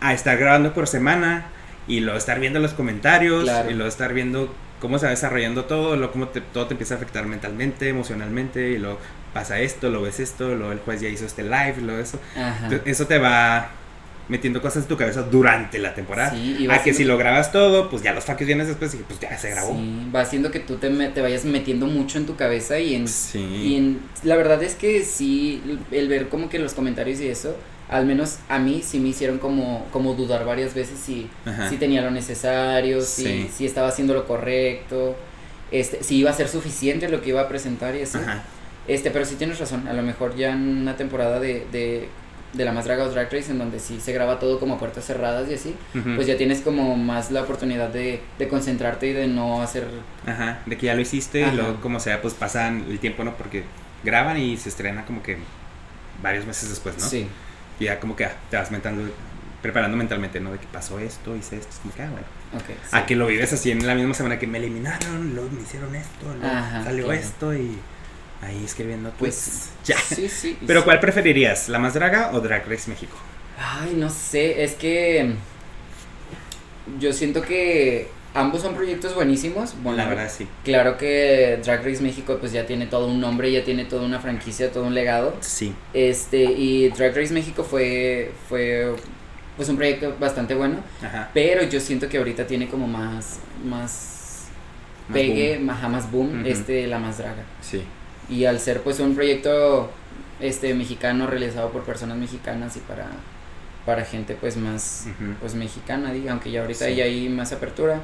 a 0.02 0.14
estar 0.14 0.38
grabando 0.38 0.74
por 0.74 0.88
semana 0.88 1.46
y 1.88 2.00
luego 2.02 2.18
estar 2.18 2.40
viendo 2.40 2.60
los 2.60 2.74
comentarios 2.74 3.44
Claro. 3.44 3.70
y 3.70 3.74
luego 3.74 3.88
estar 3.90 4.14
viendo 4.14 4.54
cómo 4.80 5.00
se 5.00 5.06
va 5.06 5.12
desarrollando 5.12 5.66
todo, 5.66 5.96
luego 5.96 6.12
cómo 6.12 6.28
te- 6.28 6.42
todo 6.42 6.68
te 6.68 6.74
empieza 6.74 6.96
a 6.96 6.98
afectar 6.98 7.26
mentalmente, 7.26 7.90
emocionalmente 7.90 8.70
y 8.72 8.78
luego 8.78 9.00
pasa 9.34 9.60
esto, 9.60 9.90
lo 9.90 10.02
ves 10.02 10.20
esto, 10.20 10.54
luego 10.56 10.72
el 10.72 10.80
juez 10.80 11.02
ya 11.02 11.08
hizo 11.10 11.26
este 11.26 11.44
live, 11.44 11.76
luego 11.82 12.02
eso. 12.02 12.20
Ajá. 12.38 12.70
Eso 12.86 13.08
te 13.08 13.18
va 13.18 13.70
metiendo 14.28 14.62
cosas 14.62 14.84
en 14.84 14.90
tu 14.90 14.98
cabeza 14.98 15.24
durante 15.24 15.80
la 15.80 15.94
temporada. 15.94 16.32
Sí, 16.32 16.68
a 16.70 16.82
que 16.82 16.94
si 16.94 17.04
lo 17.04 17.18
grabas 17.18 17.52
todo, 17.52 17.90
pues 17.90 18.02
ya 18.02 18.14
los 18.14 18.24
faques 18.24 18.48
vienes 18.48 18.68
después 18.68 18.94
y 18.94 18.98
pues 18.98 19.20
ya 19.20 19.38
se 19.38 19.50
grabó. 19.52 19.74
Sí, 19.74 20.12
va 20.14 20.22
haciendo 20.22 20.52
que 20.52 20.60
tú 20.60 20.78
te, 20.78 20.90
vayas 20.90 21.46
metiendo 21.46 21.86
mucho 21.86 22.18
en 22.18 22.26
tu 22.26 22.36
cabeza 22.36 22.80
y 22.80 22.96
en, 22.96 23.08
Sí. 23.08 23.40
y 23.40 23.76
en... 23.76 24.00
La 24.24 24.36
verdad 24.36 24.62
es 24.64 24.76
que 24.76 25.04
sí, 25.04 25.62
el 25.92 26.08
ver 26.08 26.30
como 26.30 26.50
que 26.50 26.60
los 26.60 26.74
comentarios 26.74 27.20
y 27.22 27.28
eso, 27.28 27.56
al 27.90 28.06
menos 28.06 28.38
a 28.50 28.58
mí 28.60 28.82
sí 28.84 29.00
me 29.00 29.10
hicieron 29.10 29.38
como, 29.38 29.86
como 29.92 30.16
dudar 30.16 30.46
varias 30.46 30.74
veces 30.74 31.00
si, 31.00 31.30
si 31.70 31.78
tenía 31.78 32.02
lo 32.02 32.12
necesario, 32.12 33.02
si, 33.02 33.48
si 33.56 33.66
estaba 33.66 33.90
haciendo 33.90 34.14
lo 34.14 34.26
correcto, 34.26 35.16
este, 35.72 36.04
si 36.04 36.18
iba 36.18 36.32
a 36.32 36.34
ser 36.34 36.48
suficiente 36.48 37.10
lo 37.10 37.22
que 37.22 37.30
iba 37.30 37.42
a 37.42 37.48
presentar 37.48 37.96
y 37.96 38.02
así. 38.02 38.18
Ajá. 38.18 38.44
Este, 38.88 39.10
pero 39.10 39.26
sí 39.26 39.36
tienes 39.36 39.60
razón, 39.60 39.88
a 39.88 39.94
lo 39.94 40.04
mejor 40.04 40.36
ya 40.36 40.52
en 40.52 40.62
una 40.78 40.96
temporada 40.96 41.40
de, 41.40 41.66
de, 41.72 42.08
de 42.56 42.66
la 42.66 42.72
más 42.72 42.86
draga 42.86 43.04
o 43.04 43.10
drag 43.10 43.26
race 43.32 43.52
en 43.52 43.58
donde 43.58 43.80
sí 43.80 44.00
se 44.00 44.14
graba 44.14 44.40
todo 44.40 44.60
como 44.60 44.76
a 44.76 44.78
puertas 44.80 45.06
cerradas 45.06 45.50
y 45.50 45.54
así, 45.56 45.76
pues 46.16 46.26
ya 46.28 46.38
tienes 46.38 46.62
como 46.62 46.96
más 46.96 47.32
la 47.32 47.42
oportunidad 47.42 47.90
de, 47.90 48.22
de 48.40 48.48
concentrarte 48.48 49.08
y 49.08 49.14
de 49.14 49.28
no 49.28 49.62
hacer 49.62 49.88
Ajá. 50.26 50.60
De 50.66 50.78
que 50.78 50.86
ya 50.88 50.96
lo 50.96 51.02
hiciste 51.02 51.44
Ajá. 51.44 51.54
y 51.54 51.56
luego 51.58 51.82
como 51.82 52.00
sea, 52.00 52.22
pues 52.22 52.34
pasan 52.34 52.86
el 52.90 53.00
tiempo, 53.00 53.24
¿no? 53.24 53.36
Porque 53.36 53.64
graban 54.04 54.38
y 54.38 54.58
se 54.58 54.70
estrena 54.70 55.06
como 55.06 55.22
que 55.22 55.38
varios 56.22 56.46
meses 56.46 56.70
después, 56.70 56.98
¿no? 56.98 57.06
Sí, 57.06 57.28
Y 57.80 57.86
ya 57.86 58.00
como 58.00 58.16
que 58.16 58.26
ah, 58.26 58.34
te 58.50 58.56
vas 58.58 58.72
mentando, 58.72 59.04
preparando 59.62 59.98
mentalmente, 59.98 60.40
¿no? 60.40 60.52
De 60.52 60.58
que 60.60 60.68
pasó 60.68 60.98
esto, 61.00 61.36
hice 61.36 61.58
esto, 61.58 61.70
es 61.72 61.80
como 61.80 61.94
que, 61.94 62.02
ah, 62.04 62.10
bueno. 62.10 62.26
ok. 62.56 62.70
sí. 62.90 62.96
A 62.96 63.06
que 63.06 63.16
lo 63.16 63.28
vives 63.28 63.52
así 63.52 63.72
en 63.72 63.86
la 63.86 63.96
misma 63.96 64.14
semana 64.14 64.40
que 64.40 64.48
me 64.48 64.60
eliminaron, 64.60 65.34
luego 65.36 65.50
me 65.52 65.62
hicieron 65.62 65.94
esto, 65.96 66.26
luego 66.40 66.56
Ajá, 66.56 66.84
salió 66.84 67.06
claro. 67.06 67.20
esto 67.20 67.54
y 67.54 67.78
ahí 68.46 68.64
escribiendo 68.64 69.12
Pues 69.18 69.70
pues 69.84 69.88
ya. 69.88 69.98
Sí, 69.98 70.30
sí. 70.30 70.58
Pero 70.66 70.82
sí. 70.82 70.86
¿cuál 70.86 71.00
preferirías? 71.00 71.70
¿La 71.70 71.80
más 71.80 71.94
draga 71.94 72.32
o 72.34 72.40
Drag 72.40 72.68
Race 72.70 72.90
México? 72.90 73.16
Ay, 73.58 73.94
no 73.96 74.10
sé, 74.10 74.64
es 74.64 74.74
que 74.76 75.34
yo 77.00 77.14
siento 77.14 77.42
que 77.42 78.10
ambos 78.34 78.62
son 78.62 78.76
proyectos 78.76 79.16
buenísimos. 79.16 79.74
Bueno, 79.82 79.98
la 79.98 80.08
verdad 80.10 80.32
sí. 80.36 80.48
Claro 80.64 80.98
que 80.98 81.60
Drag 81.64 81.84
Race 81.86 82.02
México 82.04 82.38
pues 82.40 82.52
ya 82.52 82.66
tiene 82.66 82.86
todo 82.88 83.08
un 83.08 83.20
nombre, 83.20 83.52
ya 83.52 83.64
tiene 83.64 83.86
toda 83.86 84.04
una 84.06 84.20
franquicia, 84.20 84.72
todo 84.72 84.84
un 84.84 84.94
legado. 84.94 85.36
Sí. 85.40 85.74
Este, 85.94 86.44
y 86.44 86.90
Drag 86.90 87.16
Race 87.16 87.34
México 87.34 87.64
fue 87.64 88.32
fue 88.50 88.94
pues 89.56 89.70
un 89.70 89.78
proyecto 89.78 90.14
bastante 90.20 90.54
bueno, 90.54 90.80
Ajá. 91.02 91.30
pero 91.34 91.64
yo 91.64 91.80
siento 91.80 92.10
que 92.10 92.18
ahorita 92.18 92.46
tiene 92.46 92.68
como 92.68 92.88
más 92.90 93.40
más 93.64 94.48
Más 95.08 95.14
pegue, 95.14 95.56
boom. 95.56 95.66
más, 95.66 95.90
más 95.90 96.12
boom, 96.12 96.46
este 96.46 96.88
la 96.88 97.00
más 97.00 97.18
draga. 97.20 97.44
Sí. 97.62 97.82
Y 98.30 98.46
al 98.46 98.60
ser 98.60 98.82
pues 98.82 99.00
un 99.00 99.16
proyecto 99.16 99.92
este 100.40 100.74
mexicano 100.74 101.28
realizado 101.28 101.70
por 101.70 101.84
personas 101.84 102.18
mexicanas 102.18 102.76
y 102.78 102.80
para 102.80 103.08
para 103.86 104.04
gente 104.04 104.36
pues 104.40 104.58
más 104.58 105.06
pues 105.40 105.54
mexicana, 105.56 106.12
diga, 106.12 106.32
aunque 106.32 106.50
ya 106.52 106.62
ahorita 106.62 106.86
Sí. 106.88 106.96
ya 106.96 107.04
hay 107.06 107.30
más 107.30 107.52
apertura 107.54 108.02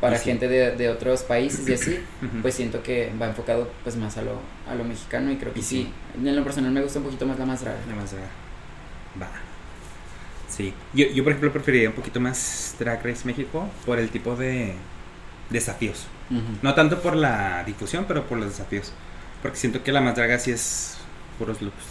para 0.00 0.18
sí. 0.18 0.24
gente 0.26 0.46
de, 0.48 0.72
de 0.76 0.88
otros 0.90 1.22
países 1.22 1.66
y 1.68 1.72
así, 1.74 1.98
pues 2.42 2.54
siento 2.54 2.82
que 2.82 3.12
va 3.20 3.26
enfocado 3.28 3.70
pues 3.82 3.96
más 3.96 4.16
a 4.18 4.22
lo 4.22 4.38
a 4.70 4.74
lo 4.74 4.84
mexicano 4.84 5.30
y 5.32 5.36
creo 5.36 5.52
que 5.54 5.60
Y 5.60 5.62
sí. 5.62 5.90
sí. 6.14 6.28
En 6.28 6.36
lo 6.36 6.44
personal 6.44 6.70
me 6.72 6.82
gusta 6.82 6.98
un 6.98 7.06
poquito 7.06 7.24
más 7.26 7.38
la 7.38 7.46
más 7.46 7.62
draga. 7.62 7.78
La 7.88 7.94
más 7.94 8.10
draga. 8.12 8.26
Va. 9.20 9.30
Sí. 10.48 10.74
Yo, 10.92 11.06
yo, 11.06 11.24
por 11.24 11.32
ejemplo, 11.32 11.50
preferiría 11.52 11.88
un 11.88 11.94
poquito 11.94 12.20
más 12.20 12.76
Drag 12.78 13.02
Race 13.02 13.22
México 13.24 13.66
por 13.86 13.98
el 13.98 14.10
tipo 14.10 14.36
de 14.36 14.74
desafíos. 15.48 16.06
No 16.62 16.74
tanto 16.74 17.00
por 17.00 17.16
la 17.16 17.62
difusión, 17.64 18.04
pero 18.06 18.26
por 18.26 18.36
los 18.38 18.48
desafíos. 18.50 18.92
Porque 19.42 19.56
siento 19.58 19.82
que 19.82 19.92
la 19.92 20.00
más 20.00 20.14
draga 20.14 20.38
sí 20.38 20.50
es 20.52 20.96
puros 21.38 21.60
looks. 21.60 21.84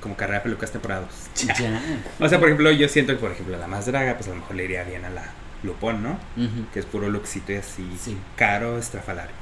Como 0.00 0.16
carrera 0.16 0.38
de 0.38 0.44
pelucas 0.44 0.70
temporados. 0.70 1.08
Ya. 1.44 1.54
O 2.20 2.28
sea, 2.28 2.38
por 2.38 2.48
ejemplo, 2.48 2.70
yo 2.70 2.88
siento 2.88 3.12
que, 3.12 3.18
por 3.18 3.32
ejemplo, 3.32 3.56
la 3.58 3.66
más 3.66 3.86
draga, 3.86 4.14
pues 4.14 4.26
a 4.26 4.30
lo 4.30 4.36
mejor 4.36 4.56
le 4.56 4.64
iría 4.64 4.84
bien 4.84 5.04
a 5.04 5.10
la 5.10 5.24
Lupón, 5.64 6.02
¿no? 6.04 6.10
Ujú. 6.36 6.66
Que 6.72 6.78
es 6.78 6.86
puro 6.86 7.08
lookcito 7.10 7.52
y 7.52 7.56
así 7.56 7.84
Sí. 8.02 8.16
caro, 8.36 8.78
estrafalario. 8.78 9.32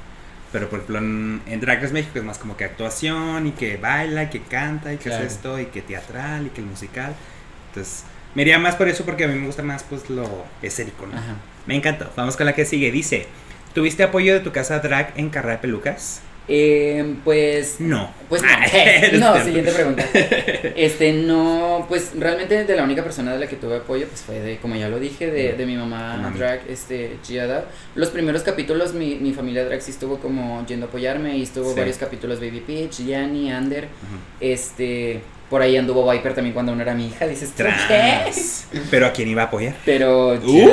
Pero 0.51 0.67
por 0.69 0.79
ejemplo 0.79 0.97
en, 0.99 1.41
en 1.45 1.59
Drag 1.59 1.81
Race 1.81 1.93
México 1.93 2.17
es 2.17 2.23
más 2.23 2.37
como 2.39 2.55
que 2.57 2.63
actuación 2.63 3.45
y 3.47 3.51
que 3.51 3.77
baila 3.77 4.23
y 4.23 4.29
que 4.29 4.41
canta 4.41 4.93
y 4.93 4.97
que 4.97 5.09
Claro. 5.09 5.25
es 5.25 5.33
esto 5.33 5.59
y 5.59 5.65
que 5.67 5.81
teatral 5.83 6.47
y 6.47 6.49
que 6.49 6.61
el 6.61 6.67
musical. 6.67 7.13
Entonces 7.67 8.03
me 8.33 8.41
iría 8.43 8.57
más 8.57 8.75
por 8.75 8.87
eso 8.87 9.03
porque 9.05 9.25
a 9.25 9.27
mí 9.27 9.35
me 9.37 9.45
gusta 9.45 9.61
más 9.61 9.83
pues 9.83 10.09
lo 10.09 10.45
escénico, 10.63 11.05
¿no? 11.05 11.13
Ajá. 11.17 11.35
Me 11.67 11.75
encantó. 11.75 12.09
Vamos 12.15 12.35
con 12.37 12.45
la 12.47 12.55
que 12.55 12.65
sigue. 12.65 12.91
Dice, 12.91 13.27
¿tuviste 13.75 14.01
apoyo 14.03 14.33
de 14.33 14.39
tu 14.39 14.51
casa 14.53 14.79
drag 14.79 15.13
en 15.17 15.29
carrera 15.29 15.55
de 15.57 15.59
pelucas? 15.59 16.21
Eh, 16.49 17.15
pues 17.25 17.75
No. 17.79 18.09
Pues 18.29 18.41
no, 18.41 18.47
Ah, 18.49 18.65
no, 19.13 19.43
siguiente 19.43 19.71
pregunta. 19.71 20.05
Este, 20.77 21.11
no, 21.13 21.85
pues 21.89 22.11
realmente 22.17 22.63
de 22.65 22.75
la 22.75 22.83
única 22.83 23.03
persona 23.03 23.33
de 23.33 23.39
la 23.39 23.47
que 23.47 23.55
tuve 23.55 23.77
apoyo, 23.77 24.07
pues 24.07 24.21
fue 24.21 24.39
de, 24.39 24.57
como 24.57 24.75
ya 24.75 24.89
lo 24.89 24.99
dije, 24.99 25.29
de, 25.31 25.53
de 25.53 25.65
mi 25.65 25.75
mamá 25.75 26.17
mami. 26.17 26.37
drag, 26.37 26.61
este, 26.69 27.17
Gia 27.25 27.47
Dao. 27.47 27.63
Los 27.95 28.09
primeros 28.09 28.43
capítulos, 28.43 28.93
mi, 28.93 29.15
mi 29.15 29.33
familia 29.33 29.65
drag 29.65 29.81
sí 29.81 29.91
estuvo 29.91 30.17
como 30.19 30.65
yendo 30.67 30.85
a 30.85 30.89
apoyarme 30.89 31.37
y 31.37 31.43
estuvo 31.43 31.71
Sí. 31.71 31.79
varios 31.79 31.97
capítulos 31.97 32.39
Baby 32.39 32.61
Peach, 32.65 33.05
Yanni, 33.05 33.51
Ander, 33.51 33.87
este, 34.39 35.21
por 35.49 35.61
ahí 35.61 35.77
anduvo 35.77 36.09
Viper 36.11 36.33
también 36.33 36.53
cuando 36.53 36.75
no 36.75 36.81
era 36.81 36.93
mi 36.93 37.07
hija, 37.07 37.25
dices. 37.27 37.51
Pero 38.91 39.05
a 39.07 39.11
quién 39.13 39.27
iba 39.29 39.43
a 39.43 39.45
apoyar? 39.45 39.75
Pero 39.85 40.33
Uh. 40.33 40.69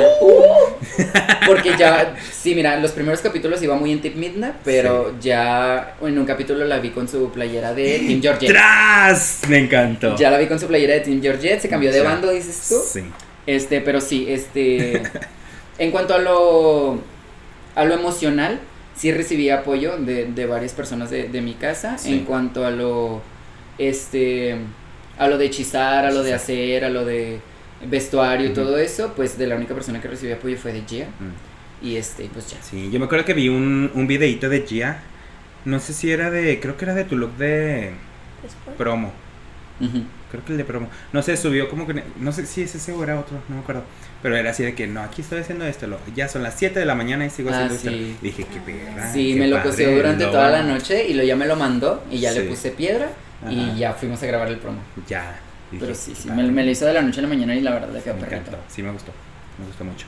Porque 1.45 1.71
ya, 1.77 2.15
sí, 2.31 2.55
mira, 2.55 2.79
los 2.79 2.91
primeros 2.91 3.21
capítulos 3.21 3.61
iba 3.61 3.75
muy 3.75 3.91
en 3.91 4.01
Tip 4.01 4.15
Midna, 4.15 4.57
pero 4.63 5.15
ya 5.19 5.95
en 6.01 6.17
un 6.17 6.25
capítulo 6.25 6.65
la 6.65 6.79
vi 6.79 6.89
con 6.89 7.07
su 7.07 7.31
playera 7.31 7.73
de 7.73 7.99
Team 7.99 8.21
Georgette. 8.21 8.51
¡Tras! 8.51 9.41
Me 9.49 9.59
encantó. 9.59 10.15
Ya 10.17 10.31
la 10.31 10.37
vi 10.37 10.47
con 10.47 10.59
su 10.59 10.67
playera 10.67 10.93
de 10.95 11.01
Team 11.01 11.21
Georgette, 11.21 11.61
se 11.61 11.69
cambió 11.69 11.91
de 11.91 11.99
Ya. 11.99 12.03
bando, 12.03 12.31
dices 12.31 12.65
tú. 12.69 12.75
Sí. 12.85 13.03
Este, 13.45 13.81
pero 13.81 14.01
sí, 14.01 14.25
este. 14.29 15.03
en 15.77 15.91
cuanto 15.91 16.13
a 16.15 16.19
lo. 16.19 16.99
a 17.75 17.85
lo 17.85 17.93
emocional, 17.93 18.59
sí 18.95 19.11
recibí 19.11 19.49
apoyo 19.49 19.97
de, 19.97 20.25
de 20.25 20.45
varias 20.45 20.73
personas 20.73 21.09
de, 21.09 21.27
de 21.29 21.41
mi 21.41 21.53
casa. 21.53 21.97
Sí. 21.97 22.13
En 22.13 22.19
cuanto 22.25 22.65
a 22.65 22.71
lo. 22.71 23.21
Este. 23.77 24.55
a 25.17 25.27
lo 25.27 25.37
de 25.37 25.45
hechizar, 25.45 26.05
a 26.05 26.11
lo 26.11 26.23
de 26.23 26.33
hacer, 26.33 26.85
a 26.85 26.89
lo 26.89 27.05
de 27.05 27.39
vestuario 27.85 28.47
y 28.49 28.53
todo 28.53 28.77
eso, 28.77 29.13
pues 29.15 29.37
de 29.37 29.47
la 29.47 29.55
única 29.55 29.73
persona 29.73 30.01
que 30.01 30.07
recibí 30.07 30.31
apoyo 30.31 30.57
fue 30.57 30.73
de 30.73 30.81
Gia. 30.87 31.05
Mm. 31.05 31.85
Y 31.85 31.97
este, 31.97 32.29
pues 32.33 32.49
ya. 32.49 32.57
Sí, 32.61 32.89
yo 32.91 32.99
me 32.99 33.05
acuerdo 33.05 33.25
que 33.25 33.33
vi 33.33 33.49
un, 33.49 33.91
un 33.93 34.07
videito 34.07 34.49
de 34.49 34.61
Gia. 34.61 35.01
No 35.65 35.79
sé 35.79 35.93
si 35.93 36.11
era 36.11 36.29
de. 36.31 36.59
Creo 36.59 36.77
que 36.77 36.85
era 36.85 36.93
de 36.95 37.03
tu 37.05 37.17
look 37.17 37.35
de 37.37 37.91
promo. 38.77 39.11
Creo 40.31 40.43
que 40.45 40.51
el 40.53 40.57
de 40.57 40.63
promo. 40.65 40.89
No 41.11 41.21
sé, 41.21 41.35
subió 41.37 41.69
como 41.69 41.85
que. 41.87 42.03
No 42.19 42.31
sé 42.31 42.45
si 42.45 42.61
es 42.61 42.73
ese 42.75 42.93
o 42.93 43.03
era 43.03 43.19
otro, 43.19 43.37
no 43.49 43.55
me 43.55 43.61
acuerdo. 43.61 43.83
Pero 44.23 44.35
era 44.37 44.51
así 44.51 44.63
de 44.63 44.73
que 44.73 44.87
no, 44.87 45.01
aquí 45.01 45.21
estoy 45.21 45.41
haciendo 45.41 45.65
esto. 45.65 45.85
Lo, 45.87 45.99
ya 46.15 46.27
son 46.27 46.43
las 46.43 46.55
7 46.57 46.79
de 46.79 46.85
la 46.85 46.95
mañana 46.95 47.25
y 47.25 47.29
sigo 47.29 47.49
Ah, 47.51 47.65
haciendo 47.65 47.75
sí. 47.75 48.09
esto. 48.11 48.23
Dije, 48.23 48.45
qué 48.51 48.59
perra. 48.59 49.11
Sí, 49.11 49.33
qué 49.33 49.39
me 49.39 49.47
lo 49.47 49.61
cosió 49.61 49.91
durante 49.91 50.23
lo- 50.25 50.31
toda 50.31 50.49
la 50.49 50.63
noche 50.63 51.07
y 51.07 51.13
lo 51.13 51.23
ya 51.23 51.35
me 51.35 51.45
lo 51.45 51.55
mandó 51.55 52.03
y 52.09 52.19
ya 52.19 52.31
le 52.31 52.41
puse 52.41 52.71
piedra 52.71 53.09
Ajá. 53.43 53.51
y 53.51 53.77
ya 53.77 53.93
fuimos 53.93 54.21
a 54.23 54.25
grabar 54.27 54.47
el 54.47 54.57
promo. 54.57 54.79
Ya. 55.07 55.39
Dije, 55.71 55.83
Pero 55.85 55.95
sí, 55.95 56.13
sí, 56.15 56.27
padre. 56.27 56.43
me, 56.43 56.51
me 56.51 56.63
lo 56.63 56.71
hizo 56.71 56.85
de 56.85 56.93
la 56.93 57.01
noche 57.01 57.19
a 57.19 57.23
la 57.23 57.27
mañana 57.29 57.55
y 57.55 57.61
la 57.61 57.71
verdad 57.71 57.89
le 57.93 58.01
quedó 58.01 58.13
Me 58.15 58.21
perfecto. 58.21 58.49
encantó. 58.51 58.73
Sí, 58.73 58.83
me 58.83 58.91
gustó. 58.91 59.11
Me 59.59 59.65
gustó 59.65 59.83
mucho. 59.83 60.05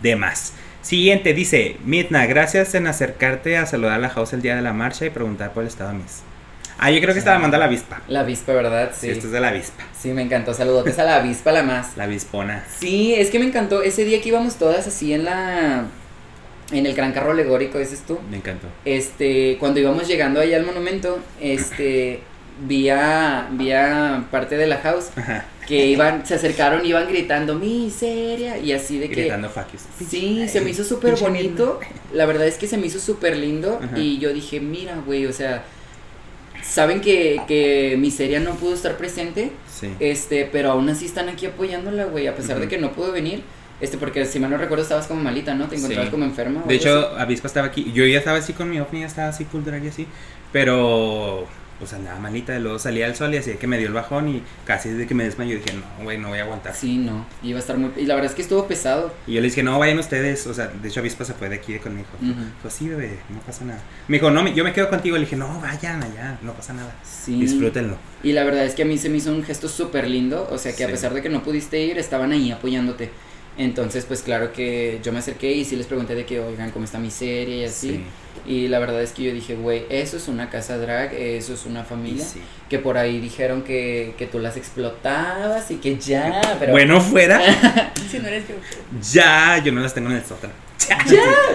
De 0.00 0.16
más. 0.16 0.52
Siguiente, 0.82 1.32
dice, 1.34 1.76
Midna, 1.84 2.26
gracias 2.26 2.74
en 2.74 2.86
acercarte 2.88 3.56
a 3.56 3.66
saludar 3.66 3.94
a 3.94 3.98
la 3.98 4.08
house 4.10 4.32
el 4.32 4.42
día 4.42 4.56
de 4.56 4.62
la 4.62 4.72
marcha 4.72 5.06
y 5.06 5.10
preguntar 5.10 5.52
por 5.52 5.62
el 5.62 5.68
estado 5.68 5.90
de 5.92 5.98
Miss. 5.98 6.22
Ah, 6.78 6.90
yo 6.90 7.00
creo 7.00 7.12
que 7.12 7.20
esta 7.20 7.34
la 7.34 7.38
manda 7.38 7.58
la 7.58 7.66
avispa. 7.66 8.00
La 8.08 8.20
avispa, 8.20 8.52
¿verdad? 8.52 8.90
Sí. 8.92 9.06
Sí. 9.06 9.10
Esto 9.10 9.26
es 9.26 9.32
de 9.32 9.38
la 9.40 9.48
avispa. 9.48 9.84
Sí, 9.96 10.08
me 10.12 10.22
encantó. 10.22 10.52
Saludotes 10.54 10.98
a 10.98 11.04
la 11.04 11.16
avispa, 11.16 11.52
la 11.52 11.62
más. 11.62 11.96
La 11.96 12.04
avispona. 12.04 12.64
Sí, 12.80 13.14
es 13.14 13.30
que 13.30 13.38
me 13.38 13.44
encantó. 13.44 13.82
Ese 13.82 14.04
día 14.04 14.20
que 14.20 14.30
íbamos 14.30 14.56
todas 14.56 14.86
así 14.88 15.12
en 15.12 15.24
la. 15.24 15.84
En 16.72 16.86
el 16.86 16.94
gran 16.94 17.12
carro 17.12 17.32
alegórico, 17.32 17.78
dices 17.78 18.02
tú. 18.06 18.18
Me 18.30 18.38
encantó. 18.38 18.66
Este, 18.84 19.58
cuando 19.60 19.78
íbamos 19.78 20.08
llegando 20.08 20.40
allá 20.40 20.56
al 20.56 20.64
monumento, 20.66 21.20
este, 21.40 22.20
vi 22.66 22.88
a, 22.88 23.48
vi 23.52 23.72
a 23.72 24.24
parte 24.30 24.56
de 24.56 24.66
la 24.66 24.78
house 24.78 25.10
Ajá. 25.16 25.44
que 25.66 25.86
iban, 25.86 26.24
se 26.26 26.34
acercaron, 26.34 26.84
iban 26.84 27.08
gritando 27.08 27.54
miseria 27.54 28.58
y 28.58 28.72
así 28.72 28.98
de 28.98 29.08
que. 29.08 29.22
Gritando 29.22 29.48
fuck 29.48 29.72
you. 29.72 29.78
Sí, 30.08 30.48
se 30.48 30.60
me 30.60 30.70
hizo 30.70 30.84
súper 30.84 31.16
bonito. 31.16 31.80
La 32.12 32.26
verdad 32.26 32.46
es 32.46 32.56
que 32.58 32.66
se 32.66 32.76
me 32.78 32.86
hizo 32.86 32.98
súper 32.98 33.36
lindo. 33.36 33.80
Ajá. 33.82 33.98
Y 33.98 34.18
yo 34.18 34.32
dije, 34.32 34.60
mira, 34.60 34.96
güey, 35.04 35.26
o 35.26 35.32
sea, 35.32 35.64
saben 36.62 37.00
que, 37.00 37.40
que 37.48 37.96
Miseria 37.98 38.40
no 38.40 38.54
pudo 38.54 38.74
estar 38.74 38.96
presente. 38.96 39.50
Sí. 39.72 39.90
Este, 40.00 40.48
pero 40.50 40.70
aún 40.70 40.88
así 40.88 41.06
están 41.06 41.28
aquí 41.28 41.46
apoyándola, 41.46 42.04
güey, 42.04 42.26
a 42.28 42.36
pesar 42.36 42.60
de 42.60 42.68
que 42.68 42.78
no 42.78 42.92
pudo 42.92 43.12
venir. 43.12 43.42
Este, 43.80 43.98
porque 43.98 44.24
si 44.26 44.38
mal 44.38 44.48
no 44.50 44.58
recuerdo 44.58 44.84
estabas 44.84 45.08
como 45.08 45.20
malita, 45.22 45.54
¿no? 45.54 45.66
Te 45.66 45.74
encontrabas 45.74 46.06
Sí. 46.06 46.10
como 46.12 46.24
enferma. 46.24 46.62
De 46.68 46.74
hecho, 46.76 47.08
Avispa 47.18 47.48
estaba 47.48 47.66
aquí. 47.66 47.90
Yo 47.92 48.06
ya 48.06 48.18
estaba 48.18 48.38
así 48.38 48.52
con 48.52 48.70
mi 48.70 48.78
ovni, 48.78 49.00
ya 49.00 49.06
estaba 49.06 49.28
así 49.28 49.44
cultural 49.44 49.84
y 49.84 49.88
así. 49.88 50.06
Pero, 50.52 51.48
pues 51.82 51.94
andaba 51.94 52.20
malita. 52.20 52.56
Luego 52.60 52.78
salía 52.78 53.08
el 53.08 53.16
sol 53.16 53.34
y 53.34 53.38
así 53.38 53.54
que 53.54 53.66
me 53.66 53.76
dio 53.76 53.88
el 53.88 53.92
bajón 53.92 54.28
y 54.28 54.40
casi 54.64 54.90
desde 54.90 55.08
que 55.08 55.16
me 55.16 55.24
desmayó 55.24 55.56
dije, 55.56 55.72
no, 55.72 56.04
güey, 56.04 56.16
no 56.16 56.28
voy 56.28 56.38
a 56.38 56.42
aguantar. 56.44 56.72
Sí, 56.76 56.96
no, 56.96 57.26
iba 57.42 57.58
a 57.58 57.60
estar 57.60 57.76
muy... 57.76 57.90
Y 57.96 58.06
la 58.06 58.14
verdad 58.14 58.30
es 58.30 58.36
que 58.36 58.42
estuvo 58.42 58.68
pesado. 58.68 59.12
Y 59.26 59.32
yo 59.32 59.40
le 59.40 59.48
dije, 59.48 59.64
no, 59.64 59.80
vayan 59.80 59.98
ustedes. 59.98 60.46
O 60.46 60.54
sea, 60.54 60.68
de 60.68 60.88
hecho, 60.88 61.00
Avispa 61.00 61.24
se 61.24 61.34
fue 61.34 61.48
de 61.48 61.56
aquí 61.56 61.76
conmigo. 61.80 62.06
Ujú. 62.22 62.44
Pues 62.62 62.74
sí, 62.74 62.88
bebé, 62.88 63.18
no 63.30 63.40
pasa 63.40 63.64
nada. 63.64 63.80
Me 64.06 64.18
dijo, 64.18 64.30
no, 64.30 64.46
yo 64.46 64.62
me 64.62 64.72
quedo 64.72 64.88
contigo. 64.88 65.16
Le 65.16 65.24
dije, 65.24 65.34
no, 65.34 65.60
vayan 65.60 66.00
allá, 66.00 66.38
no 66.42 66.52
pasa 66.52 66.72
nada. 66.72 66.94
Sí. 67.02 67.40
Disfrútenlo. 67.40 67.96
Y 68.22 68.30
la 68.30 68.44
verdad 68.44 68.64
es 68.64 68.76
que 68.76 68.82
a 68.82 68.86
mí 68.86 68.96
se 68.96 69.08
me 69.08 69.16
hizo 69.16 69.32
un 69.32 69.42
gesto 69.42 69.68
súper 69.68 70.06
lindo. 70.08 70.46
O 70.52 70.58
sea, 70.58 70.76
que 70.76 70.84
a 70.84 70.88
pesar 70.88 71.12
de 71.14 71.20
que 71.20 71.30
no 71.30 71.42
pudiste 71.42 71.80
ir, 71.80 71.98
estaban 71.98 72.30
ahí 72.30 72.52
apoyándote. 72.52 73.10
Entonces, 73.58 74.04
pues 74.06 74.22
claro 74.22 74.52
que 74.52 74.98
yo 75.02 75.12
me 75.12 75.18
acerqué 75.18 75.52
y 75.52 75.64
sí 75.64 75.76
les 75.76 75.86
pregunté 75.86 76.14
de 76.14 76.24
que, 76.24 76.40
oigan, 76.40 76.70
¿cómo 76.70 76.84
está 76.84 76.98
mi 76.98 77.10
serie? 77.10 77.56
Y 77.58 77.64
así. 77.64 77.88
Sí. 77.90 78.04
Y 78.44 78.68
la 78.68 78.78
verdad 78.80 79.00
es 79.02 79.12
que 79.12 79.22
yo 79.24 79.32
dije, 79.32 79.54
güey, 79.54 79.84
eso 79.90 80.16
es 80.16 80.26
una 80.26 80.50
casa 80.50 80.76
drag, 80.78 81.12
eso 81.14 81.54
es 81.54 81.64
una 81.66 81.84
familia. 81.84 82.24
sí. 82.24 82.40
Que 82.68 82.78
por 82.78 82.96
ahí 82.98 83.20
dijeron 83.20 83.62
que, 83.62 84.14
que 84.16 84.26
tú 84.26 84.38
las 84.38 84.56
explotabas 84.56 85.70
y 85.70 85.76
que 85.76 85.96
ya, 85.98 86.40
pero... 86.58 86.72
Bueno, 86.72 87.00
fuera. 87.00 87.40
Si 88.10 88.18
no 88.18 88.28
eres 88.28 88.44
yo. 88.48 88.54
ya, 89.12 89.62
yo 89.64 89.70
no 89.72 89.80
las 89.80 89.94
tengo 89.94 90.10
en 90.10 90.16
el 90.16 90.24
sótano. 90.24 90.52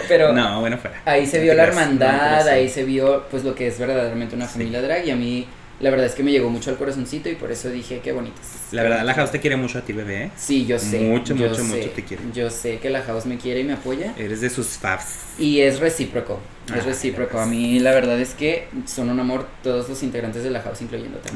pero 0.07 0.31
No, 0.33 0.61
bueno, 0.61 0.77
fuera. 0.77 1.01
ahí 1.05 1.25
se 1.25 1.37
No 1.37 1.43
vio 1.43 1.53
la 1.55 1.63
creas, 1.65 1.77
hermandad, 1.77 2.47
ahí 2.47 2.69
se 2.69 2.83
vio 2.83 3.25
pues 3.29 3.43
lo 3.43 3.53
que 3.53 3.67
es 3.67 3.77
verdaderamente 3.79 4.35
una 4.35 4.45
Sí. 4.47 4.53
familia 4.53 4.81
drag 4.81 5.05
y 5.05 5.11
a 5.11 5.15
mí 5.15 5.47
la 5.79 5.91
verdad 5.91 6.07
es 6.07 6.15
que 6.15 6.23
me 6.23 6.31
llegó 6.31 6.49
mucho 6.49 6.71
al 6.71 6.77
corazoncito 6.77 7.29
y 7.29 7.35
por 7.35 7.51
eso 7.51 7.69
dije, 7.69 7.99
qué 8.03 8.11
bonitas. 8.11 8.69
La 8.71 8.81
verdad, 8.81 9.03
la 9.05 9.13
house 9.13 9.31
te 9.31 9.39
quiere 9.39 9.57
mucho 9.57 9.77
a 9.77 9.81
ti, 9.81 9.93
bebé. 9.93 10.23
¿eh? 10.23 10.31
Sí, 10.35 10.65
yo 10.65 10.79
sé. 10.79 10.99
Mucho, 10.99 11.35
yo 11.35 11.49
mucho, 11.49 11.63
sé, 11.63 11.63
mucho 11.63 11.89
te 11.91 12.03
quiere. 12.03 12.23
Yo 12.33 12.49
sé 12.49 12.79
que 12.79 12.89
la 12.89 13.03
house 13.03 13.25
me 13.27 13.37
quiere 13.37 13.59
y 13.59 13.63
me 13.63 13.73
apoya. 13.73 14.13
Eres 14.17 14.41
de 14.41 14.49
sus 14.49 14.67
faves. 14.69 15.05
Y 15.37 15.59
es 15.61 15.79
recíproco, 15.79 16.39
es 16.67 16.73
Ay, 16.73 16.81
recíproco. 16.81 17.39
A 17.39 17.45
mí 17.45 17.79
la 17.79 17.91
verdad 17.91 18.19
es 18.19 18.33
que 18.33 18.67
son 18.85 19.09
un 19.09 19.19
amor 19.19 19.47
todos 19.61 19.87
los 19.87 20.01
integrantes 20.01 20.43
de 20.43 20.49
la 20.49 20.61
house, 20.61 20.81
incluyéndote. 20.81 21.29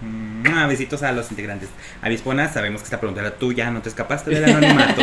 Mm, 0.00 0.44
ah, 0.46 0.66
besitos 0.68 1.02
a 1.02 1.10
los 1.10 1.30
integrantes. 1.30 1.68
Avispona, 2.00 2.52
sabemos 2.52 2.80
que 2.80 2.84
esta 2.84 3.00
pregunta 3.00 3.22
era 3.22 3.34
tuya, 3.34 3.70
no 3.72 3.82
te 3.82 3.88
escapaste 3.88 4.30
del 4.30 4.44
anonimato. 4.44 5.02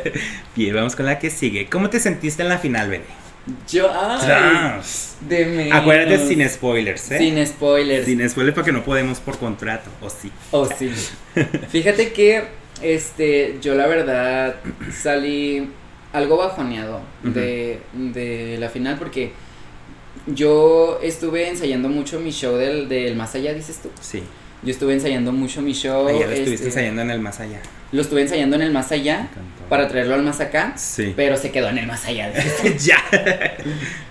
Bien, 0.56 0.74
vamos 0.74 0.94
con 0.94 1.06
la 1.06 1.18
que 1.18 1.30
sigue. 1.30 1.70
¿Cómo 1.70 1.88
te 1.88 2.00
sentiste 2.00 2.42
en 2.42 2.50
la 2.50 2.58
final, 2.58 2.90
bebé? 2.90 3.21
Yo, 3.68 3.90
ay, 3.92 4.20
Tras. 4.24 5.16
de 5.20 5.46
menos. 5.46 5.78
Acuérdate 5.78 6.28
sin 6.28 6.48
spoilers, 6.48 7.10
¿eh? 7.10 7.18
Sin 7.18 7.46
spoilers. 7.46 8.04
Sin 8.04 8.28
spoilers 8.28 8.54
porque 8.54 8.70
no 8.72 8.84
podemos 8.84 9.18
por 9.18 9.38
contrato, 9.38 9.90
o 10.00 10.08
sí. 10.08 10.30
Oh, 10.52 10.66
sí. 10.66 10.90
Fíjate 11.68 12.12
que, 12.12 12.44
este, 12.82 13.58
yo 13.60 13.74
la 13.74 13.86
verdad 13.86 14.56
salí 14.92 15.70
algo 16.12 16.36
bajoneado 16.36 17.00
de, 17.22 17.80
de 17.92 18.56
la 18.58 18.68
final 18.68 18.96
porque 18.98 19.32
yo 20.26 21.00
estuve 21.02 21.48
ensayando 21.48 21.88
mucho 21.88 22.20
mi 22.20 22.30
show 22.30 22.56
del, 22.56 22.88
del 22.88 23.16
más 23.16 23.34
allá, 23.34 23.54
dices 23.54 23.80
tú. 23.82 23.90
Sí. 24.00 24.22
Yo 24.62 24.70
estuve 24.70 24.92
ensayando 24.92 25.32
mucho 25.32 25.60
mi 25.60 25.72
show. 25.72 26.06
Ayer 26.06 26.20
lo 26.26 26.32
estuviste 26.32 26.52
este, 26.54 26.66
ensayando 26.68 27.02
en 27.02 27.10
el 27.10 27.20
más 27.20 27.40
allá. 27.40 27.60
Lo 27.90 28.00
estuve 28.00 28.22
ensayando 28.22 28.56
en 28.56 28.62
el 28.62 28.70
más 28.72 28.92
allá 28.92 29.28
para 29.68 29.88
traerlo 29.88 30.14
al 30.14 30.22
más 30.22 30.40
acá, 30.40 30.74
Sí. 30.76 31.12
pero 31.16 31.36
se 31.36 31.50
quedó 31.50 31.68
en 31.68 31.78
el 31.78 31.86
más 31.86 32.06
allá. 32.06 32.32
ya. 32.78 32.98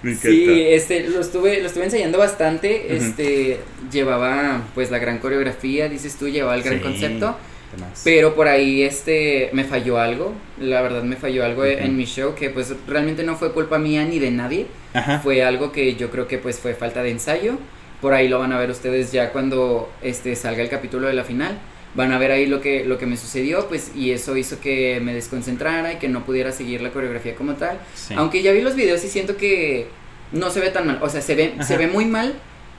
Me. 0.03 0.13
Sí, 0.15 0.45
este, 0.69 1.07
lo 1.09 1.21
estuve, 1.21 1.61
lo 1.61 1.67
estuve 1.67 1.85
ensayando 1.85 2.17
bastante, 2.17 2.95
este, 2.95 3.59
llevaba 3.91 4.61
pues 4.75 4.91
la 4.91 4.99
gran 4.99 5.19
coreografía, 5.19 5.87
dices 5.89 6.15
tú, 6.17 6.27
llevaba 6.29 6.55
el 6.55 6.63
gran 6.63 6.77
Sí. 6.77 6.83
concepto, 6.83 7.37
Demás. 7.73 8.01
pero 8.03 8.35
por 8.35 8.47
ahí 8.47 8.83
este, 8.83 9.49
me 9.53 9.63
falló 9.63 9.99
algo, 9.99 10.33
la 10.59 10.81
verdad 10.81 11.03
me 11.03 11.15
falló 11.15 11.45
algo 11.45 11.65
en 11.65 11.95
mi 11.95 12.05
show 12.05 12.35
que 12.35 12.49
pues 12.49 12.73
realmente 12.87 13.23
no 13.23 13.35
fue 13.37 13.51
culpa 13.53 13.79
mía 13.79 14.03
ni 14.05 14.19
de 14.19 14.31
nadie, 14.31 14.67
Ajá. 14.93 15.19
fue 15.19 15.43
algo 15.43 15.71
que 15.71 15.95
yo 15.95 16.09
creo 16.11 16.27
que 16.27 16.37
pues 16.37 16.59
fue 16.59 16.73
falta 16.75 17.01
de 17.03 17.11
ensayo, 17.11 17.57
por 18.01 18.13
ahí 18.13 18.27
lo 18.27 18.39
van 18.39 18.51
a 18.51 18.57
ver 18.57 18.69
ustedes 18.71 19.11
ya 19.11 19.31
cuando 19.31 19.91
este, 20.01 20.35
salga 20.35 20.63
el 20.63 20.69
capítulo 20.69 21.07
de 21.07 21.13
la 21.13 21.23
final. 21.23 21.59
Van 21.93 22.13
a 22.13 22.17
ver 22.17 22.31
ahí 22.31 22.45
lo 22.45 22.61
que, 22.61 22.85
lo 22.85 22.97
que 22.97 23.05
me 23.05 23.17
sucedió, 23.17 23.67
pues, 23.67 23.91
y 23.93 24.11
eso 24.11 24.37
hizo 24.37 24.61
que 24.61 25.01
me 25.01 25.13
desconcentrara 25.13 25.93
y 25.93 25.97
que 25.97 26.07
no 26.07 26.25
pudiera 26.25 26.53
seguir 26.53 26.81
la 26.81 26.91
coreografía 26.91 27.35
como 27.35 27.55
tal. 27.55 27.79
Sí. 27.93 28.13
Aunque 28.17 28.41
ya 28.41 28.53
vi 28.53 28.61
los 28.61 28.75
videos 28.75 29.03
y 29.03 29.09
siento 29.09 29.35
que 29.35 29.87
no 30.31 30.49
se 30.49 30.61
ve 30.61 30.71
tan 30.71 30.87
mal. 30.87 30.99
O 31.01 31.09
sea, 31.09 31.21
se 31.21 31.35
ve, 31.35 31.53
se 31.67 31.77
ve 31.77 31.87
muy 31.87 32.05
mal 32.05 32.33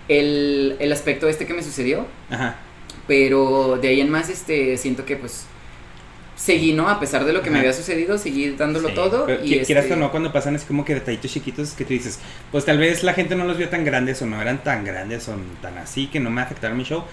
el, 0.09 0.77
el 0.79 0.93
aspecto 0.93 1.29
este 1.29 1.47
que 1.47 1.53
me 1.53 1.63
sucedió. 1.63 2.07
Ajá. 2.31 2.57
Pero 3.07 3.79
de 3.81 3.89
ahí 3.89 4.01
en 4.01 4.11
más, 4.11 4.31
este, 4.31 4.79
siento 4.79 5.05
que 5.05 5.17
pues 5.17 5.45
seguí, 6.43 6.73
¿no? 6.73 6.89
A 6.89 6.99
pesar 6.99 7.25
de 7.25 7.33
lo 7.33 7.41
que 7.43 7.51
me 7.51 7.59
había 7.61 7.73
sucedido, 7.73 8.19
seguí 8.19 8.51
dándolo 8.51 8.89
Sí, 8.89 8.95
todo. 8.95 9.27
pero 9.27 9.45
y 9.45 9.49
qui- 9.61 9.67
quieras 9.67 9.85
este, 9.85 9.95
o 9.95 9.99
no, 9.99 10.11
cuando 10.11 10.33
pasan 10.33 10.57
así 10.57 10.67
como 10.67 10.85
que 10.85 10.95
detallitos 10.95 11.31
chiquitos 11.31 11.71
que 11.73 11.85
tú 11.85 11.91
dices, 11.93 12.19
pues 12.51 12.65
tal 12.65 12.79
vez 12.79 13.05
la 13.05 13.15
gente 13.15 13.37
no 13.37 13.45
los 13.45 13.59
vio 13.59 13.69
tan 13.69 13.85
grandes 13.85 14.21
o 14.23 14.27
no 14.27 14.41
eran 14.43 14.63
tan 14.65 14.85
grandes 14.85 15.29
o 15.29 15.37
tan 15.61 15.79
así 15.79 16.09
que 16.09 16.19
no 16.21 16.31
me 16.31 16.41
afectaron 16.43 16.77
mi 16.77 16.85
show. 16.85 17.05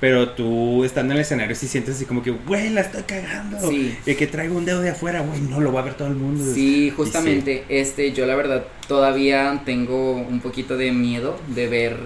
Pero 0.00 0.30
tú 0.30 0.82
estando 0.84 1.12
en 1.12 1.18
el 1.18 1.22
escenario 1.22 1.54
sí 1.54 1.68
sientes 1.68 1.94
así 1.94 2.06
como 2.06 2.24
que, 2.24 2.32
güey, 2.32 2.70
la 2.70 2.80
estoy 2.80 3.04
cagando. 3.04 3.70
Sí. 3.70 3.96
Y 4.04 4.16
que 4.16 4.26
traigo 4.26 4.56
un 4.58 4.64
dedo 4.64 4.80
de 4.80 4.90
afuera, 4.90 5.20
güey, 5.20 5.40
no 5.42 5.60
lo 5.60 5.72
va 5.72 5.78
a 5.78 5.84
ver 5.84 5.94
todo 5.94 6.08
el 6.08 6.16
mundo. 6.16 6.42
Sí, 6.52 6.90
justamente, 6.96 7.62
este, 7.68 8.10
yo 8.12 8.26
la 8.26 8.34
verdad 8.34 8.64
todavía 8.88 9.62
tengo 9.64 10.14
un 10.14 10.40
poquito 10.40 10.76
de 10.76 10.90
miedo 10.90 11.38
de 11.54 11.68
ver, 11.68 11.96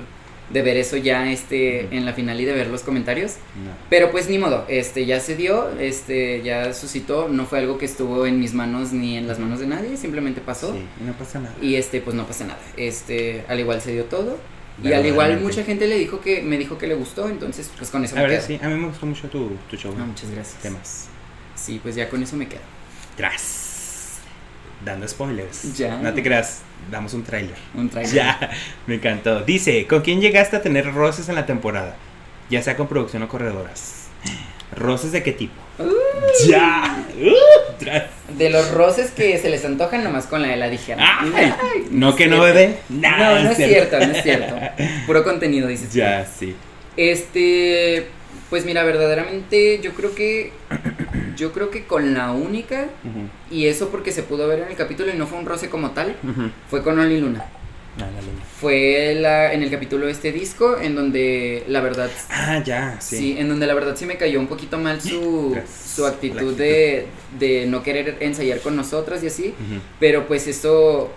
de 0.53 0.62
ver 0.62 0.76
eso 0.76 0.97
ya, 0.97 1.30
este, 1.32 1.88
en 1.97 2.05
la 2.05 2.12
final 2.12 2.40
y 2.40 2.44
de 2.44 2.53
ver 2.53 2.68
los 2.68 2.82
comentarios. 2.82 3.32
No. 3.64 3.70
Pero 3.90 4.11
pues 4.12 4.28
ni 4.28 4.38
modo, 4.38 4.64
este 4.68 5.05
ya 5.05 5.18
se 5.20 5.34
dio, 5.36 5.68
este 5.80 6.42
ya 6.42 6.72
suscitó, 6.72 7.28
no 7.28 7.47
fue 7.47 7.59
algo 7.59 7.78
que 7.78 7.84
estuvo 7.86 8.26
en 8.26 8.38
mis 8.38 8.55
manos 8.55 8.92
ni 8.92 9.16
en 9.16 9.26
las 9.26 9.38
manos 9.40 9.59
de 9.61 9.66
nadie, 9.66 9.97
simplemente 9.97 10.40
pasó 10.40 10.72
Sí, 10.72 10.84
y 11.01 11.05
no 11.05 11.12
pasa 11.14 11.40
nada. 11.40 11.55
y 11.61 11.74
este 11.74 12.01
pues 12.01 12.14
no 12.14 12.26
pasa 12.26 12.44
nada. 12.44 12.61
Este, 12.76 13.44
al 13.49 13.59
igual 13.59 13.80
se 13.80 13.92
dio 13.92 14.05
todo 14.05 14.38
y 14.84 14.92
al 14.92 15.05
igual 15.07 15.40
mucha 15.40 15.64
gente 15.64 15.86
le 15.88 15.97
dijo 15.99 16.20
que 16.20 16.42
me 16.42 16.59
dijo 16.59 16.76
que 16.78 16.86
le 16.86 16.94
gustó, 16.94 17.28
entonces 17.28 17.70
pues 17.76 17.90
con 17.90 18.05
eso 18.05 18.14
me 18.14 18.22
verdad, 18.22 18.36
quedo. 18.47 18.59
sí, 18.59 18.64
a 18.64 18.68
mí 18.68 18.74
me 18.78 18.86
gustó 18.88 19.07
mucho 19.07 19.28
tu, 19.28 19.51
tu 19.70 19.76
show. 19.76 19.94
Ah, 19.99 20.05
muchas 20.05 20.30
gracias. 20.30 20.62
Temas. 20.62 21.09
Sí, 21.57 21.80
pues 21.82 21.97
ya 21.97 22.09
con 22.09 22.22
eso 22.22 22.36
me 22.36 22.47
quedo. 22.47 22.61
Tras. 23.16 23.65
Dando 24.87 25.09
spoilers. 25.09 25.76
Ya. 25.76 25.97
No 25.97 26.14
te 26.14 26.22
creas, 26.22 26.61
damos 26.93 27.12
un 27.12 27.24
tráiler. 27.24 27.57
Un 27.74 27.89
trailer. 27.89 28.14
Ya, 28.14 28.51
me 28.87 28.95
encantó. 28.95 29.43
Dice, 29.43 29.84
¿con 29.89 30.03
quién 30.03 30.20
llegaste 30.20 30.55
a 30.55 30.62
tener 30.62 30.95
roces 30.95 31.28
en 31.28 31.34
la 31.34 31.45
temporada? 31.45 31.97
Ya 32.51 32.62
sea 32.62 32.76
con 32.76 32.87
producción 32.87 33.20
o 33.24 33.28
corredoras. 33.28 34.07
¿Roces 34.76 35.11
de 35.11 35.24
qué 35.24 35.32
tipo? 35.32 35.61
Ya. 36.47 37.05
Uh. 37.20 38.34
De 38.39 38.49
los 38.49 38.70
roces 38.70 39.11
que 39.11 39.37
se 39.39 39.51
les 39.51 39.64
antojan 39.64 40.05
nomás 40.05 40.26
con 40.26 40.41
la 40.41 40.49
de 40.49 40.57
la 40.57 40.68
dijeron. 40.68 41.03
Ay, 41.05 41.53
no 41.91 42.14
que 42.14 42.28
no, 42.28 42.41
bebé. 42.41 42.78
No, 42.89 43.43
no 43.43 43.51
es 43.51 43.57
cierto, 43.57 43.99
no 43.99 44.12
es 44.12 44.22
cierto. 44.22 44.55
Puro 45.07 45.24
contenido, 45.24 45.66
dices. 45.66 45.89
tú. 45.89 45.99
Ya, 45.99 46.24
sí. 46.24 46.55
Este, 46.97 48.07
pues 48.51 48.64
mira, 48.64 48.84
verdaderamente 48.84 49.80
yo 49.82 49.95
creo 49.95 50.14
que 50.14 50.53
yo 51.37 51.53
creo 51.53 51.70
que 51.70 51.84
con 51.87 52.14
la 52.14 52.32
única 52.32 52.87
y 53.51 53.66
eso 53.66 53.89
porque 53.91 54.12
se 54.12 54.22
pudo 54.22 54.49
ver 54.49 54.61
en 54.61 54.68
el 54.68 54.76
capítulo 54.76 55.12
y 55.12 55.16
no 55.16 55.26
fue 55.26 55.39
un 55.39 55.47
roce 55.47 55.68
como 55.70 55.91
tal, 55.93 56.16
fue 56.70 56.82
con 56.82 56.99
Only 56.99 57.20
Luna. 57.20 57.45
Ah, 57.99 58.01
la 58.14 58.20
luna. 58.20 58.43
Fue 58.61 59.16
la, 59.18 59.55
en 59.55 59.62
el 59.62 59.70
capítulo 59.70 60.05
de 60.05 60.12
este 60.12 60.30
disco 60.30 60.76
en 60.78 60.95
donde 60.95 61.64
la 61.66 61.80
verdad 61.80 62.11
Ah, 62.30 62.62
ya, 62.62 63.01
sí. 63.01 63.16
sí. 63.16 63.37
en 63.39 63.49
donde 63.49 63.66
la 63.66 63.72
verdad 63.72 63.97
sí 63.97 64.05
me 64.05 64.18
cayó 64.18 64.39
un 64.39 64.49
poquito 64.49 64.76
mal 64.76 65.01
su, 65.01 65.57
su 65.95 66.05
actitud 66.05 66.37
actitud. 66.37 66.55
de, 66.59 67.07
de 67.39 67.64
no 67.66 67.82
querer 67.82 68.18
ensayar 68.20 68.61
con 68.61 68.76
nosotras 68.76 69.22
y 69.24 69.28
así, 69.28 69.55
pero 69.99 70.26
pues 70.26 70.47
eso 70.47 71.11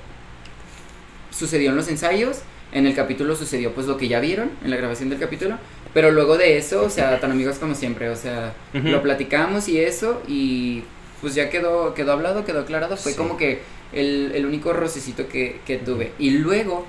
sucedió 1.32 1.70
en 1.72 1.76
los 1.76 1.88
ensayos, 1.89 2.39
en 2.72 2.86
el 2.86 2.93
capítulo 2.95 3.36
sucedió 3.36 3.74
pues 3.74 3.88
lo 3.88 3.97
que 3.97 4.07
ya 4.07 4.20
vieron, 4.20 4.51
en 4.63 4.70
la 4.70 4.76
grabación 4.78 5.09
del 5.09 5.20
capítulo, 5.20 5.57
pero 5.93 6.11
luego 6.11 6.38
de 6.38 6.57
eso, 6.57 6.84
o 6.84 6.89
sea, 6.89 7.20
tan 7.20 7.32
amigos 7.32 7.57
como 7.57 7.74
siempre, 7.76 8.09
o 8.09 8.15
sea, 8.15 8.53
lo 8.74 9.01
platicamos 9.01 9.67
y 9.70 9.80
eso, 9.80 10.22
y 10.28 10.84
pues 11.22 11.36
ya 11.36 11.49
quedó, 11.49 11.93
quedó 11.93 12.11
hablado, 12.13 12.45
quedó 12.45 12.61
aclarado, 12.61 12.95
fue 12.95 13.11
Sí. 13.13 13.17
como 13.17 13.38
que 13.38 13.59
el, 13.91 14.32
el 14.36 14.45
único 14.45 14.72
rocecito 14.74 15.28
que, 15.28 15.59
que 15.65 15.78
tuve. 15.78 16.11
Y 16.20 16.30
luego, 16.32 16.86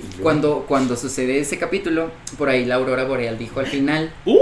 Y 0.00 0.06
luego- 0.08 0.22
Cuando, 0.22 0.64
cuando 0.68 0.96
sucede 0.96 1.38
ese 1.40 1.58
capítulo, 1.58 2.10
por 2.38 2.48
ahí 2.48 2.64
la 2.64 2.76
Aurora 2.76 3.04
Boreal 3.04 3.38
dijo 3.38 3.58
al 3.60 3.66
final 3.66 4.12
¡Uh! 4.24 4.38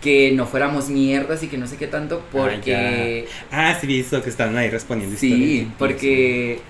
que 0.00 0.32
no 0.32 0.46
fuéramos 0.46 0.88
mierdas 0.88 1.42
y 1.44 1.48
que 1.48 1.56
no 1.58 1.66
sé 1.68 1.76
qué 1.76 1.86
tanto, 1.86 2.22
porque... 2.32 3.26
Ah, 3.52 3.76
sí, 3.80 3.86
visto 3.86 4.20
que 4.22 4.30
están 4.30 4.56
ahí 4.56 4.68
respondiendo 4.68 5.16
sí, 5.16 5.28
historias. 5.32 5.74
porque... 5.78 6.60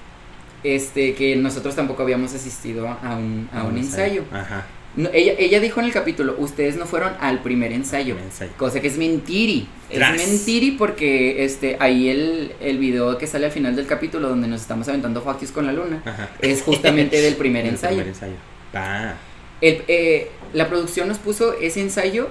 Este, 0.65 1.15
que 1.15 1.35
nosotros 1.37 1.75
tampoco 1.75 2.03
habíamos 2.03 2.35
asistido 2.35 2.89
a 2.89 3.17
un, 3.17 3.49
a 3.53 3.65
un 3.65 3.77
ensayo. 3.79 4.25
Ajá. 4.33 4.67
No, 4.95 5.09
ella, 5.13 5.33
ella 5.39 5.59
dijo 5.59 5.81
en 5.81 5.87
el 5.87 5.93
capítulo, 5.93 6.37
ustedes 6.39 6.77
no 6.77 6.85
fueron 6.87 7.15
al 7.21 7.41
primer 7.43 7.73
ensayo. 7.73 8.15
Cosa 8.59 8.81
que 8.81 8.89
es 8.89 8.99
mentiri. 8.99 9.67
Tras. 9.91 10.21
Es 10.21 10.29
mentiri 10.29 10.73
porque 10.73 11.45
este, 11.45 11.79
ahí 11.81 12.11
el, 12.11 12.53
el 12.61 12.77
video 12.79 13.17
que 13.19 13.27
sale 13.27 13.47
al 13.47 13.53
final 13.53 13.75
del 13.75 13.87
capítulo 13.87 14.29
donde 14.29 14.49
nos 14.49 14.61
estamos 14.61 14.87
aventando 14.89 15.23
facios 15.23 15.51
con 15.51 15.65
la 15.67 15.73
luna 15.73 16.03
Ajá. 16.05 16.29
es 16.41 16.61
justamente 16.63 17.21
del 17.23 17.37
primer 17.37 17.65
ensayo. 17.73 17.97
primer 17.97 18.09
ensayo. 18.09 18.35
Va. 18.75 19.15
El- 19.63 19.83
eh, 19.89 20.31
la 20.53 20.69
producción 20.69 21.09
nos 21.09 21.19
puso 21.19 21.55
ese 21.55 21.81
ensayo 21.81 22.29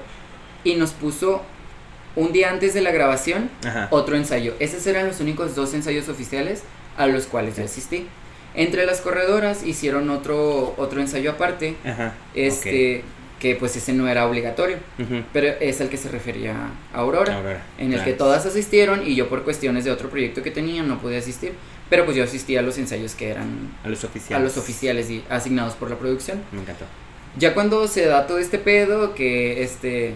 y 0.64 0.76
nos 0.76 0.92
puso 0.92 1.42
un 2.16 2.32
día 2.32 2.52
antes 2.52 2.74
de 2.76 2.82
la 2.82 2.92
grabación 2.92 3.50
Ajá. 3.66 3.88
otro 3.90 4.16
ensayo. 4.16 4.54
Esos 4.60 4.86
eran 4.86 5.08
los 5.08 5.20
únicos 5.20 5.56
dos 5.56 5.74
ensayos 5.74 6.08
oficiales 6.10 6.62
a 6.96 7.08
los 7.08 7.26
cuales 7.26 7.58
yo 7.58 7.64
asistí. 7.64 8.06
Entre 8.56 8.86
las 8.86 9.02
corredoras 9.02 9.64
hicieron 9.66 10.10
otro, 10.10 10.74
otro 10.78 11.00
ensayo 11.02 11.32
aparte, 11.32 11.76
Ajá. 11.86 12.14
este, 12.36 13.04
que 13.40 13.56
pues 13.56 13.76
ese 13.76 13.94
no 13.94 14.08
era 14.08 14.28
obligatorio, 14.28 14.78
pero 15.34 15.48
es 15.60 15.82
el 15.82 15.90
que 15.90 15.98
se 15.98 16.10
refería 16.10 16.54
a 16.94 16.98
Aurora. 17.00 17.36
Aurora. 17.38 17.64
en 17.78 17.94
el 17.94 18.04
que 18.04 18.14
todas 18.14 18.46
asistieron 18.46 19.08
y 19.08 19.16
yo 19.16 19.30
por 19.30 19.44
cuestiones 19.44 19.84
de 19.86 19.92
otro 19.92 20.10
proyecto 20.10 20.44
que 20.44 20.52
tenía 20.52 20.84
no 20.84 21.00
pude 21.00 21.18
asistir, 21.18 21.54
pero 21.90 22.06
pues 22.06 22.16
yo 22.18 22.24
asistí 22.24 22.56
a 22.58 22.62
los 22.62 22.78
ensayos 22.78 23.16
que 23.16 23.30
eran 23.30 23.72
A 23.84 23.90
los 23.90 24.04
a 24.04 24.08
oficiales. 24.08 24.44
los 24.44 24.58
oficiales 24.58 25.10
y 25.10 25.24
asignados 25.30 25.74
por 25.74 25.90
la 25.90 25.98
producción. 25.98 26.42
Me 26.52 26.62
encantó. 26.62 26.86
Ya 27.38 27.54
cuando 27.54 27.88
se 27.88 28.06
da 28.06 28.28
todo 28.28 28.38
este 28.40 28.60
pedo 28.60 29.16
que 29.16 29.64
este 29.64 30.14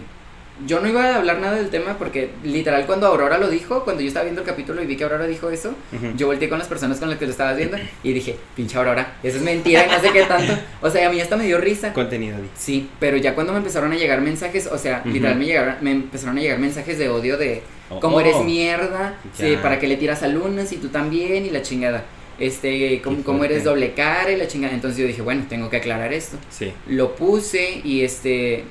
yo 0.64 0.80
no 0.80 0.88
iba 0.88 1.04
a 1.04 1.16
hablar 1.16 1.38
nada 1.40 1.56
del 1.56 1.68
tema 1.68 1.98
porque 1.98 2.30
literal 2.42 2.86
cuando 2.86 3.06
Aurora 3.06 3.38
lo 3.38 3.48
dijo, 3.48 3.84
cuando 3.84 4.02
yo 4.02 4.08
estaba 4.08 4.24
viendo 4.24 4.40
el 4.42 4.46
capítulo 4.46 4.82
y 4.82 4.86
vi 4.86 4.96
que 4.96 5.04
Aurora 5.04 5.26
dijo 5.26 5.50
eso, 5.50 5.74
yo 6.16 6.26
volteé 6.26 6.48
con 6.48 6.58
las 6.58 6.68
personas 6.68 6.98
con 6.98 7.10
las 7.10 7.18
que 7.18 7.26
lo 7.26 7.32
estabas 7.32 7.56
viendo 7.56 7.76
y 8.02 8.12
dije, 8.12 8.36
pinche 8.54 8.78
Aurora, 8.78 9.16
eso 9.22 9.36
es 9.36 9.42
mentira, 9.42 9.86
y 9.86 9.90
no 9.90 10.00
sé 10.00 10.10
qué 10.12 10.22
tanto. 10.22 10.56
O 10.80 10.90
sea, 10.90 11.08
a 11.08 11.12
mí 11.12 11.20
hasta 11.20 11.36
me 11.36 11.44
dio 11.44 11.58
risa. 11.58 11.92
Contenido. 11.92 12.38
Sí, 12.56 12.88
pero 13.00 13.16
ya 13.16 13.34
cuando 13.34 13.52
me 13.52 13.58
empezaron 13.58 13.92
a 13.92 13.96
llegar 13.96 14.20
mensajes, 14.20 14.66
o 14.66 14.78
sea, 14.78 15.02
literal 15.04 15.36
me 15.36 15.44
llegaron, 15.44 15.76
me 15.80 15.90
empezaron 15.90 16.38
a 16.38 16.40
llegar 16.40 16.58
mensajes 16.58 16.98
de 16.98 17.08
odio 17.08 17.36
de 17.36 17.62
Oh, 17.88 18.00
cómo 18.00 18.16
oh. 18.16 18.20
eres 18.20 18.42
mierda, 18.44 19.16
sí, 19.32 19.56
para 19.62 19.78
que 19.78 19.86
le 19.86 19.96
tiras 19.96 20.22
a 20.22 20.28
lunas 20.28 20.72
y 20.72 20.76
tú 20.76 20.88
también 20.88 21.46
y 21.46 21.50
la 21.50 21.62
chingada. 21.62 22.04
Este, 22.38 23.00
cómo, 23.02 23.18
Qué 23.18 23.22
cómo 23.22 23.44
eres 23.44 23.64
doble 23.64 23.94
cara 23.94 24.30
y 24.30 24.36
la 24.36 24.46
chingada. 24.46 24.74
Entonces 24.74 24.98
yo 24.98 25.06
dije, 25.06 25.22
bueno, 25.22 25.44
tengo 25.48 25.70
que 25.70 25.78
aclarar 25.78 26.12
esto. 26.12 26.36
Sí. 26.50 26.72
Lo 26.86 27.14
puse 27.14 27.80
y 27.82 28.02
este 28.02 28.64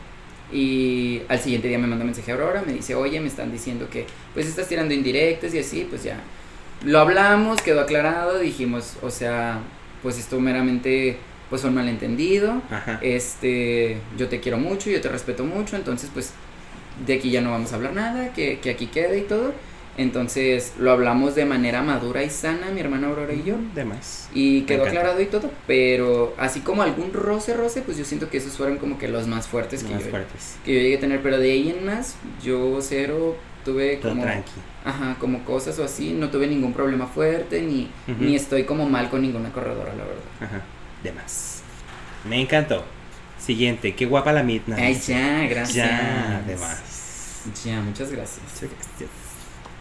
y 0.52 1.22
al 1.28 1.40
siguiente 1.40 1.68
día 1.68 1.78
me 1.78 1.88
manda 1.88 2.06
mensaje 2.06 2.32
Aurora, 2.32 2.64
me 2.66 2.74
dice, 2.74 2.96
"Oye, 2.96 3.20
me 3.20 3.28
están 3.28 3.52
diciendo 3.52 3.88
que 3.90 4.06
pues 4.34 4.48
estás 4.48 4.68
tirando 4.68 4.94
indirectas 4.94 5.54
y 5.54 5.60
así, 5.60 5.88
pues 5.90 6.04
ya 6.04 6.20
lo 6.84 7.00
hablamos, 7.00 7.62
quedó 7.62 7.82
aclarado, 7.82 8.40
dijimos, 8.40 8.94
o 9.02 9.10
sea, 9.10 9.60
pues 10.04 10.20
esto 10.20 10.40
meramente 10.40 11.18
pues 11.50 11.62
fue 11.62 11.70
un 11.70 11.76
malentendido. 11.76 12.62
Ajá. 12.70 13.00
Este, 13.02 13.98
yo 14.18 14.28
te 14.28 14.40
quiero 14.40 14.58
mucho, 14.58 14.90
yo 14.90 15.02
te 15.02 15.10
respeto 15.10 15.44
mucho, 15.44 15.76
entonces 15.76 16.10
pues 16.14 16.32
de 17.06 17.16
aquí 17.16 17.30
ya 17.30 17.42
no 17.42 17.52
vamos 17.52 17.72
a 17.72 17.76
hablar 17.76 17.94
nada, 17.94 18.34
que, 18.34 18.60
que 18.60 18.70
aquí 18.70 18.88
quede 18.88 19.20
y 19.20 19.22
todo. 19.22 19.54
Entonces 19.98 20.74
lo 20.78 20.92
hablamos 20.92 21.36
de 21.36 21.46
manera 21.46 21.82
madura 21.82 22.24
y 22.24 22.30
sana, 22.30 22.70
mi 22.72 22.82
hermana 22.82 23.08
Aurora 23.08 23.34
y 23.34 23.44
yo. 23.44 23.56
De 23.74 23.86
más. 23.86 24.28
Y 24.34 24.62
quedó 24.64 24.84
aclarado 24.86 25.22
y 25.22 25.26
todo, 25.28 25.50
pero 25.68 26.36
así 26.38 26.60
como 26.60 26.82
algún 26.84 27.14
roce, 27.14 27.54
roce, 27.54 27.82
pues 27.82 27.98
yo 27.98 28.04
siento 28.04 28.30
que 28.30 28.38
esos 28.38 28.54
fueron 28.54 28.78
como 28.78 28.98
que 28.98 29.08
los 29.08 29.26
más 29.28 29.48
fuertes 29.48 29.84
que, 29.84 29.94
Más 29.94 30.04
yo, 30.04 30.10
fuertes. 30.10 30.58
que 30.66 30.74
yo 30.74 30.80
llegué 30.82 30.98
a 30.98 31.00
tener, 31.00 31.22
pero 31.22 31.38
de 31.40 31.52
ahí 31.52 31.70
en 31.70 31.86
más, 31.86 32.16
yo 32.44 32.78
cero 32.82 33.38
tuve 33.64 33.96
Todo 33.98 34.12
como, 34.12 34.24
tranqui. 34.24 34.52
ajá, 34.84 35.16
como 35.20 35.44
cosas 35.46 35.80
o 35.80 35.86
así, 35.86 36.12
no 36.12 36.30
tuve 36.30 36.48
ningún 36.48 36.74
problema 36.74 37.08
fuerte, 37.08 37.62
ni, 37.62 37.90
ni 38.20 38.36
estoy 38.36 38.66
como 38.66 38.88
mal 38.90 39.10
con 39.10 39.22
ninguna 39.22 39.52
corredora, 39.52 39.92
la 39.96 40.04
verdad. 40.04 40.24
Ajá. 40.42 40.62
De 41.04 41.12
más. 41.14 41.62
Me 42.28 42.42
encantó. 42.42 42.84
Siguiente. 43.40 43.96
Qué 43.96 44.06
guapa 44.06 44.34
la 44.34 44.44
Midnight. 44.44 44.84
Ay, 44.84 45.00
ya, 45.08 45.48
gracias. 45.48 45.76
Ya, 45.90 46.44
de 46.46 46.56
más. 46.58 46.82
Ya, 47.64 47.80
muchas 47.82 48.12
gracias. 48.12 48.42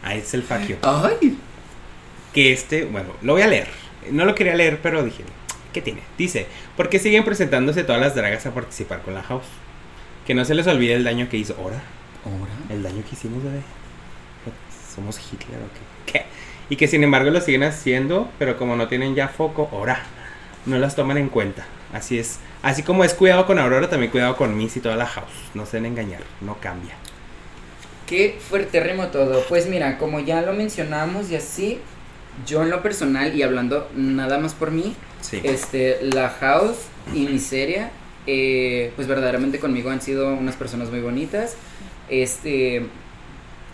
Ahí 0.04 0.18
es 0.18 0.34
el 0.34 0.42
faquio. 0.42 0.76
Ay, 0.82 1.38
Que 2.32 2.52
este, 2.52 2.84
bueno, 2.84 3.08
lo 3.22 3.32
voy 3.32 3.42
a 3.42 3.46
leer. 3.46 3.68
No 4.10 4.26
lo 4.26 4.34
quería 4.34 4.54
leer, 4.54 4.80
pero 4.82 5.02
dije, 5.02 5.24
¿qué 5.72 5.80
tiene? 5.80 6.02
Dice, 6.18 6.46
¿por 6.76 6.90
qué 6.90 6.98
siguen 6.98 7.24
presentándose 7.24 7.84
todas 7.84 8.00
las 8.00 8.14
dragas 8.14 8.44
a 8.44 8.52
participar 8.52 9.00
con 9.02 9.14
la 9.14 9.22
house? 9.22 9.46
Que 10.26 10.34
no 10.34 10.44
se 10.44 10.54
les 10.54 10.66
olvide 10.66 10.94
el 10.94 11.04
daño 11.04 11.28
que 11.30 11.38
hizo. 11.38 11.56
¿Ahora? 11.58 11.82
ahora. 12.24 12.52
El 12.68 12.82
daño 12.82 13.02
que 13.02 13.14
hicimos, 13.14 13.42
bebé. 13.42 13.62
¿Somos 14.94 15.18
Hitler 15.18 15.58
o 15.58 16.06
qué? 16.06 16.12
¿Qué? 16.12 16.26
Y 16.68 16.76
que 16.76 16.86
sin 16.86 17.02
embargo 17.02 17.30
lo 17.30 17.40
siguen 17.40 17.64
haciendo, 17.64 18.30
pero 18.38 18.56
como 18.56 18.76
no 18.76 18.88
tienen 18.88 19.14
ya 19.14 19.28
foco, 19.28 19.68
ahora 19.72 20.02
no 20.66 20.78
las 20.78 20.94
toman 20.96 21.18
en 21.18 21.28
cuenta. 21.28 21.64
Así 21.92 22.18
es. 22.18 22.38
Así 22.62 22.82
como 22.82 23.04
es 23.04 23.14
cuidado 23.14 23.46
con 23.46 23.58
Aurora, 23.58 23.88
también 23.88 24.10
cuidado 24.10 24.36
con 24.36 24.56
Miss 24.56 24.76
y 24.76 24.80
toda 24.80 24.96
la 24.96 25.06
house. 25.06 25.32
No 25.54 25.66
se 25.66 25.78
den 25.78 25.86
engañar, 25.86 26.22
no 26.40 26.56
cambia. 26.60 26.94
Qué 28.06 28.36
fuertérrimo 28.38 29.06
todo. 29.08 29.42
Pues 29.48 29.68
mira, 29.68 29.98
como 29.98 30.20
ya 30.20 30.42
lo 30.42 30.52
mencionamos 30.52 31.30
y 31.30 31.36
así, 31.36 31.78
yo 32.46 32.62
en 32.62 32.70
lo 32.70 32.82
personal 32.82 33.34
y 33.34 33.42
hablando 33.42 33.88
nada 33.96 34.38
más 34.38 34.54
por 34.54 34.70
mí, 34.70 34.94
Sí. 35.20 35.40
este, 35.42 35.98
la 36.02 36.28
house 36.28 36.76
y 37.14 37.26
miseria, 37.26 37.90
eh, 38.26 38.92
pues 38.96 39.08
verdaderamente 39.08 39.58
conmigo 39.58 39.88
han 39.90 40.02
sido 40.02 40.34
unas 40.34 40.54
personas 40.56 40.90
muy 40.90 41.00
bonitas. 41.00 41.56
Este, 42.10 42.82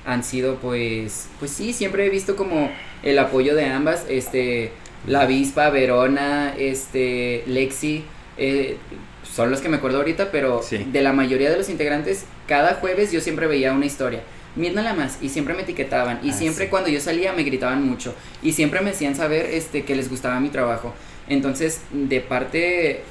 han 0.06 0.22
sido 0.22 0.56
pues, 0.56 1.28
pues 1.40 1.50
sí, 1.50 1.72
siempre 1.72 2.06
he 2.06 2.10
visto 2.10 2.36
como 2.36 2.70
el 3.02 3.18
apoyo 3.18 3.54
de 3.56 3.64
ambas, 3.66 4.04
este, 4.08 4.70
la 5.06 5.22
avispa, 5.22 5.70
Verona, 5.70 6.54
este, 6.56 7.42
Lexi, 7.46 8.04
eh, 8.38 8.76
son 9.24 9.50
los 9.50 9.60
que 9.60 9.68
me 9.68 9.78
acuerdo 9.78 9.98
ahorita, 9.98 10.30
pero 10.30 10.62
Sí. 10.62 10.78
de 10.90 11.02
la 11.02 11.12
mayoría 11.12 11.50
de 11.50 11.56
los 11.56 11.68
integrantes, 11.68 12.24
cada 12.50 12.74
jueves 12.74 13.12
yo 13.12 13.20
siempre 13.20 13.46
veía 13.46 13.72
una 13.72 13.86
historia. 13.86 14.20
Mirna 14.56 14.82
la 14.82 14.94
más, 14.94 15.18
y 15.22 15.28
siempre 15.28 15.54
me 15.54 15.62
etiquetaban, 15.62 16.18
y 16.24 16.30
Ah, 16.30 16.32
siempre 16.32 16.64
sí. 16.64 16.70
cuando 16.70 16.88
yo 16.90 17.00
salía 17.00 17.32
me 17.32 17.44
gritaban 17.44 17.86
mucho, 17.86 18.12
y 18.42 18.50
siempre 18.52 18.80
me 18.80 18.90
hacían 18.90 19.14
saber 19.14 19.46
este, 19.46 19.84
que 19.84 19.94
les 19.94 20.10
gustaba 20.10 20.40
mi 20.40 20.48
trabajo. 20.48 20.92
Entonces, 21.28 21.82
de 21.92 22.20
parte, 22.20 23.02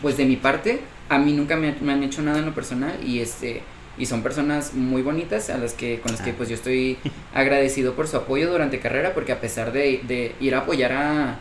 pues 0.00 0.16
de 0.16 0.24
mi 0.24 0.36
parte, 0.36 0.78
a 1.08 1.18
mí 1.18 1.32
nunca 1.32 1.56
me, 1.56 1.74
me 1.80 1.92
han 1.92 2.04
hecho 2.04 2.22
nada 2.22 2.38
en 2.38 2.46
lo 2.46 2.54
personal, 2.54 2.94
y 3.04 3.18
este, 3.18 3.62
y 3.98 4.06
son 4.06 4.22
personas 4.22 4.72
muy 4.74 5.02
bonitas 5.02 5.50
a 5.50 5.58
las 5.58 5.72
que, 5.74 5.98
con 6.00 6.12
las 6.12 6.20
que 6.20 6.30
Ah. 6.30 6.34
pues 6.36 6.48
yo 6.48 6.54
estoy 6.54 6.96
agradecido 7.34 7.94
por 7.94 8.06
su 8.06 8.16
apoyo 8.16 8.48
durante 8.48 8.78
carrera, 8.78 9.12
porque 9.14 9.32
a 9.32 9.40
pesar 9.40 9.72
de, 9.72 10.00
de 10.06 10.36
ir 10.40 10.54
a 10.54 10.58
apoyar 10.58 10.92
a, 10.92 11.38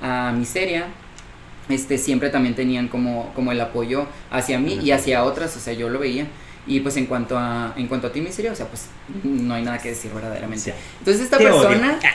a 0.00 0.32
Miseria, 0.32 0.86
este, 1.68 1.98
siempre 1.98 2.30
también 2.30 2.54
tenían 2.54 2.88
como, 2.88 3.32
como 3.34 3.52
el 3.52 3.60
apoyo 3.60 4.06
hacia 4.30 4.58
mí 4.58 4.80
y 4.82 4.90
hacia 4.92 5.24
otras, 5.24 5.54
o 5.58 5.60
sea, 5.60 5.74
yo 5.74 5.90
lo 5.90 5.98
veía. 5.98 6.26
Y 6.64 6.78
pues 6.78 6.96
en 6.96 7.06
cuanto 7.06 7.36
a, 7.36 7.74
en 7.76 7.88
cuanto 7.88 8.06
a 8.06 8.12
ti, 8.12 8.20
Miseria, 8.20 8.52
o 8.52 8.54
sea, 8.54 8.66
pues 8.68 8.86
no 9.24 9.52
hay 9.52 9.64
nada 9.64 9.78
que 9.78 9.88
decir 9.88 10.12
verdaderamente. 10.14 10.66
Sí. 10.66 10.72
Entonces 11.00 11.24
esta 11.24 11.36
Te 11.38 11.44
persona, 11.44 11.98
Ah, 12.04 12.10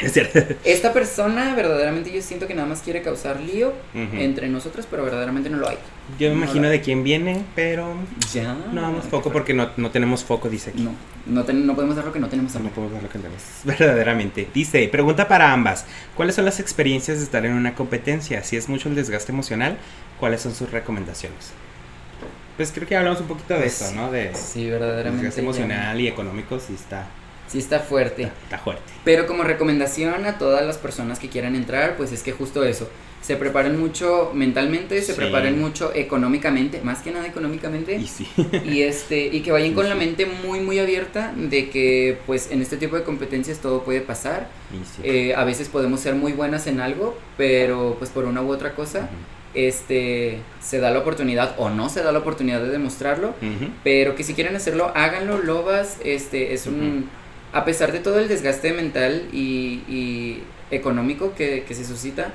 esta 0.63 0.93
persona 0.93 1.53
verdaderamente 1.53 2.13
yo 2.13 2.21
siento 2.21 2.47
que 2.47 2.53
nada 2.53 2.65
más 2.65 2.79
quiere 2.81 3.01
causar 3.01 3.41
lío 3.41 3.73
entre 3.93 4.47
nosotros, 4.47 4.87
pero 4.89 5.03
verdaderamente 5.03 5.49
no 5.49 5.57
lo 5.57 5.67
hay. 5.67 5.77
Yo 6.17 6.29
me 6.29 6.35
No 6.35 6.43
imagino 6.43 6.69
de 6.69 6.79
quién 6.79 7.03
viene, 7.03 7.43
pero 7.55 7.93
Ya. 8.33 8.55
no 8.71 8.81
damos 8.81 9.03
foco 9.07 9.33
porque 9.33 9.53
no, 9.53 9.69
no 9.75 9.91
tenemos 9.91 10.23
foco, 10.23 10.47
dice 10.49 10.69
aquí. 10.69 10.81
No, 10.81 10.91
no, 11.25 11.43
ten- 11.43 11.67
no 11.67 11.75
podemos 11.75 11.97
dar 11.97 12.05
lo 12.05 12.13
que 12.13 12.19
no 12.21 12.29
tenemos 12.29 12.53
No 12.55 12.69
podemos 12.69 12.93
ver 12.93 13.03
lo 13.03 13.09
que 13.09 13.19
tenemos. 13.19 13.41
Verdaderamente. 13.65 14.47
Dice, 14.53 14.87
pregunta 14.87 15.27
para 15.27 15.51
ambas. 15.51 15.85
¿Cuáles 16.15 16.35
son 16.35 16.45
las 16.45 16.61
experiencias 16.61 17.17
de 17.17 17.25
estar 17.25 17.45
en 17.45 17.51
una 17.51 17.75
competencia? 17.75 18.41
Si 18.45 18.55
es 18.55 18.69
mucho 18.69 18.87
el 18.87 18.95
desgaste 18.95 19.33
emocional, 19.33 19.77
¿cuáles 20.21 20.39
son 20.39 20.55
sus 20.55 20.71
recomendaciones? 20.71 21.51
Pues 22.57 22.71
creo 22.73 22.87
que 22.87 22.95
hablamos 22.97 23.21
un 23.21 23.27
poquito 23.27 23.53
de 23.53 23.61
Pues, 23.61 23.81
eso, 23.81 23.93
¿no? 23.95 24.11
De 24.11 24.33
Sí, 24.35 24.69
verdaderamente. 24.69 25.39
emocional 25.39 25.99
y 26.01 26.07
económico, 26.07 26.59
sí 26.59 26.73
está, 26.73 27.07
Sí 27.47 27.59
está 27.59 27.79
fuerte. 27.79 28.23
está, 28.23 28.35
está 28.43 28.57
fuerte. 28.57 28.83
Pero 29.05 29.25
como 29.27 29.43
recomendación 29.43 30.25
a 30.25 30.37
todas 30.37 30.65
las 30.65 30.77
personas 30.77 31.19
que 31.19 31.29
quieran 31.29 31.55
entrar, 31.55 31.95
pues 31.95 32.11
es 32.11 32.23
que 32.23 32.31
justo 32.33 32.65
eso, 32.65 32.89
se 33.21 33.35
preparen 33.37 33.79
mucho 33.79 34.31
mentalmente, 34.33 35.01
se 35.01 35.13
Sí. 35.13 35.17
preparen 35.17 35.59
mucho 35.59 35.91
económicamente, 35.95 36.81
más 36.81 36.99
que 36.99 37.11
nada 37.11 37.25
económicamente, 37.27 37.95
Y 37.95 38.07
sí. 38.07 38.27
y 38.65 38.81
este 38.81 39.27
y 39.27 39.41
que 39.41 39.51
vayan 39.51 39.69
Sí, 39.69 39.75
con 39.75 39.87
la 39.87 39.95
mente 39.95 40.25
muy 40.25 40.59
muy 40.59 40.79
abierta 40.79 41.33
de 41.37 41.69
que 41.69 42.17
pues 42.25 42.49
en 42.51 42.61
este 42.61 42.75
tipo 42.77 42.95
de 42.97 43.03
competencias 43.03 43.59
todo 43.59 43.83
puede 43.83 44.01
pasar. 44.01 44.49
Eh, 45.03 45.33
a 45.35 45.43
veces 45.45 45.69
podemos 45.69 45.99
ser 46.01 46.15
muy 46.15 46.33
buenas 46.33 46.67
en 46.67 46.79
algo, 46.81 47.17
pero 47.37 47.95
pues 47.99 48.09
por 48.09 48.25
una 48.25 48.41
u 48.41 48.49
otra 48.51 48.73
cosa. 48.75 49.09
Este 49.67 50.39
se 50.61 50.79
da 50.79 50.91
la 50.91 50.99
oportunidad 50.99 51.55
o 51.57 51.69
no 51.69 51.89
se 51.89 52.03
da 52.03 52.11
la 52.11 52.19
oportunidad 52.19 52.61
de 52.61 52.69
demostrarlo, 52.69 53.33
pero 53.83 54.15
que 54.15 54.23
si 54.23 54.33
quieren 54.33 54.55
hacerlo, 54.55 54.91
háganlo, 54.95 55.37
lobas, 55.39 55.97
este 56.03 56.53
es 56.53 56.67
un 56.67 57.09
a 57.53 57.65
pesar 57.65 57.91
de 57.91 57.99
todo 57.99 58.19
el 58.19 58.27
desgaste 58.27 58.73
mental 58.73 59.23
y, 59.33 59.81
y 59.89 60.43
económico 60.69 61.33
que, 61.33 61.63
que 61.67 61.73
se 61.73 61.85
suscita, 61.85 62.31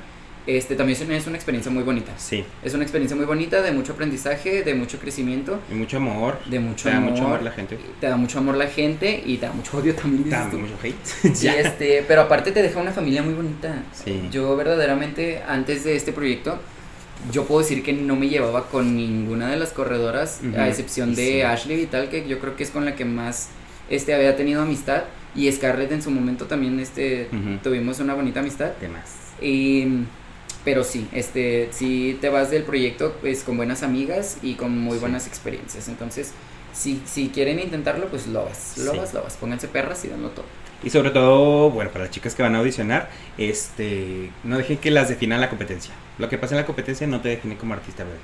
este 0.47 0.75
también 0.75 0.99
es 1.13 1.27
una- 1.29 1.37
experiencia 1.37 1.71
muy 1.71 1.85
bonita. 1.85 2.11
Sí. 2.17 2.45
Es 2.65 2.75
una 2.75 2.83
experiencia 2.83 3.17
muy 3.17 3.27
bonita, 3.27 3.63
de 3.63 3.71
mucho 3.71 3.93
aprendizaje, 3.93 4.65
de 4.65 4.75
mucho 4.75 4.99
crecimiento, 4.99 5.61
Y 5.71 5.75
mucho 5.75 5.99
amor. 5.99 6.39
de 6.47 6.59
mucho 6.59 6.85
Te 6.85 6.91
da 6.91 6.97
amor. 6.97 7.11
mucho 7.13 7.25
amor 7.27 7.43
la 7.43 7.53
gente. 7.53 7.79
Te 8.01 8.07
da 8.09 8.17
mucho 8.17 8.39
amor 8.39 8.57
la 8.57 8.67
gente 8.67 9.23
y 9.25 9.37
te 9.37 9.47
da 9.47 9.53
mucho 9.53 9.77
odio 9.77 9.95
también. 9.95 10.25
dices 10.25 10.51
Da 10.51 10.59
mucho 10.59 10.75
hate. 10.83 11.35
Sí, 11.37 11.47
este, 11.57 12.05
pero 12.09 12.23
aparte 12.23 12.51
te 12.51 12.61
deja 12.63 12.81
una 12.81 12.91
familia 12.91 13.23
muy 13.23 13.35
bonita. 13.35 13.85
Sí. 13.93 14.29
Yo 14.33 14.57
verdaderamente 14.57 15.43
antes 15.47 15.85
de 15.85 15.95
este 15.95 16.11
proyecto 16.13 16.59
yo 17.31 17.45
puedo 17.45 17.61
decir 17.61 17.83
que 17.83 17.93
no 17.93 18.17
me 18.17 18.29
llevaba 18.29 18.69
con 18.69 18.97
ninguna 18.97 19.51
de 19.51 19.57
las 19.57 19.71
corredoras 19.71 20.41
a 20.57 20.69
excepción 20.69 21.15
de 21.15 21.25
Sí. 21.25 21.41
Ashley 21.43 21.77
Vital 21.77 22.09
que 22.09 22.27
yo 22.29 22.39
creo 22.41 22.57
que 22.57 22.65
es 22.65 22.71
con 22.71 22.85
la 22.85 22.95
que 22.97 23.05
más 23.05 23.49
este 23.91 24.15
había 24.15 24.37
tenido 24.37 24.63
amistad 24.63 25.05
y 25.35 25.51
Scarlett 25.53 25.93
en 25.93 26.03
su 26.03 26.11
momento 26.11 26.47
también 26.47 26.81
este 26.81 27.29
tuvimos 27.63 28.01
una 28.01 28.15
bonita 28.15 28.41
amistad 28.41 28.73
¿Qué 28.81 28.89
más? 28.89 29.15
y 29.41 30.05
pero 30.65 30.85
sí, 30.85 31.09
este, 31.13 31.69
si 31.73 32.17
te 32.21 32.29
vas 32.29 32.51
del 32.53 32.63
proyecto 32.63 33.17
pues 33.21 33.43
con 33.43 33.57
buenas 33.57 33.83
amigas 33.83 34.37
y 34.43 34.55
con 34.55 34.79
muy 34.79 34.95
Sí. 34.95 35.01
buenas 35.01 35.27
experiencias. 35.27 35.89
Entonces, 35.89 36.31
si, 36.73 37.03
si 37.05 37.31
quieren 37.31 37.59
intentarlo, 37.59 38.07
pues 38.07 38.29
lo 38.29 38.45
vas, 38.45 38.79
lo 38.79 38.93
Sí. 38.93 38.99
vas, 38.99 39.13
lo 39.13 39.25
vas. 39.25 39.37
Pónganse 39.39 39.67
perras 39.67 40.05
y 40.05 40.09
danlo 40.09 40.29
todo. 40.29 40.45
Y 40.83 40.91
sobre 40.91 41.11
todo, 41.11 41.71
bueno, 41.71 41.91
para 41.91 42.05
las 42.07 42.13
chicas 42.13 42.35
que 42.35 42.43
van 42.43 42.55
a 42.55 42.59
audicionar, 42.59 43.09
este, 43.39 44.31
no 44.45 44.59
dejen 44.59 44.79
que 44.79 44.91
las 44.91 45.09
defina 45.09 45.39
la 45.39 45.49
competencia. 45.49 45.93
Lo 46.19 46.29
que 46.29 46.39
pasa 46.39 46.55
en 46.55 46.61
la 46.61 46.67
competencia 46.67 47.07
no 47.07 47.21
te 47.21 47.29
define 47.31 47.57
como 47.57 47.75
artista, 47.75 48.05
bebé. 48.05 48.17